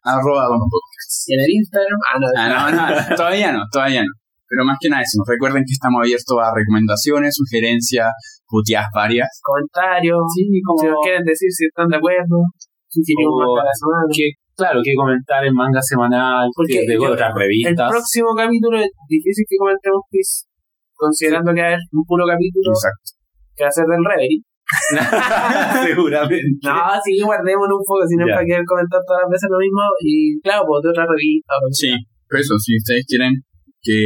arroba 0.03 0.45
Don 0.47 0.59
Podcast. 0.69 1.29
y 1.29 1.33
en 1.33 1.39
el 1.41 1.51
Instagram. 1.61 1.99
Ah, 2.09 2.17
no, 2.17 2.27
Ah, 2.37 2.47
no, 2.49 2.59
no, 2.77 3.15
todavía 3.17 3.51
no, 3.51 3.61
todavía 3.71 4.01
no. 4.01 4.11
Pero 4.47 4.63
más 4.63 4.77
que 4.79 4.87
nada 4.89 5.03
eso, 5.03 5.19
recuerden 5.27 5.63
que 5.67 5.75
estamos 5.75 5.99
abiertos 5.99 6.37
a 6.39 6.55
recomendaciones, 6.55 7.35
sugerencias, 7.35 8.07
puteadas 8.47 8.87
varias. 8.95 9.27
comentarios. 9.43 10.23
Sí, 10.33 10.47
como 10.63 10.79
Si 10.79 10.87
nos 10.87 11.03
quieren 11.03 11.23
decir 11.27 11.51
si 11.51 11.65
están 11.67 11.89
de 11.91 11.97
acuerdo. 11.99 12.47
Si 12.87 13.03
tienen 13.03 13.27
la 13.27 13.75
semana. 13.75 14.07
que, 14.15 14.25
claro, 14.55 14.79
que 14.81 14.95
comentar 14.95 15.43
en 15.43 15.53
manga 15.53 15.81
semanal, 15.83 16.47
Porque 16.55 16.87
que 16.87 16.87
de 16.87 16.95
otras 16.97 17.35
El 17.35 17.39
revistas. 17.43 17.91
próximo 17.91 18.31
capítulo 18.31 18.79
es 18.79 18.87
difícil 19.11 19.43
que 19.43 19.57
comentemos 19.59 19.99
Kiss, 20.09 20.47
considerando 20.95 21.51
que 21.53 21.59
va 21.61 21.67
a 21.67 21.71
haber 21.75 21.83
un 21.91 22.03
puro 22.07 22.23
capítulo 22.25 22.71
Exacto. 22.71 23.19
que 23.51 23.63
va 23.65 23.69
a 23.69 23.71
ser 23.75 23.85
del 23.85 23.99
Reverie. 24.07 24.46
Seguramente. 25.85 26.59
No, 26.63 26.75
sí, 27.03 27.21
guardémonos 27.21 27.77
un 27.79 27.85
poco, 27.85 28.05
si 28.07 28.15
no 28.15 28.25
para 28.27 28.43
querer 28.45 28.65
comentar 28.65 28.99
todas 29.07 29.23
las 29.23 29.31
veces 29.31 29.49
lo 29.51 29.57
mismo. 29.59 29.81
Y 30.01 30.39
claro, 30.41 30.63
pues 30.67 30.83
de 30.83 30.89
otra 30.89 31.05
revista. 31.07 31.53
pues, 31.61 31.77
Sí, 31.77 31.91
pero 32.27 32.41
eso, 32.41 32.57
si 32.59 32.77
ustedes 32.77 33.05
quieren 33.07 33.33
que 33.81 34.05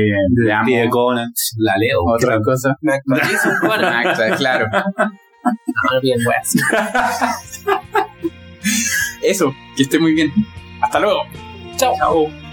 Conan, 0.89 1.29
la 1.57 1.75
leo. 1.77 1.99
otra 2.05 2.39
cosa. 2.43 2.75
No, 2.81 2.93
Exacto, 3.15 4.35
claro. 4.37 4.67
no 5.93 6.01
piden 6.01 6.19
weas. 6.27 6.55
Eso, 9.23 9.51
que 9.75 9.83
esté 9.83 9.97
muy 9.99 10.13
bien. 10.13 10.31
Hasta 10.81 10.99
luego. 10.99 11.21
Chao. 11.77 11.95
Chao. 11.97 12.50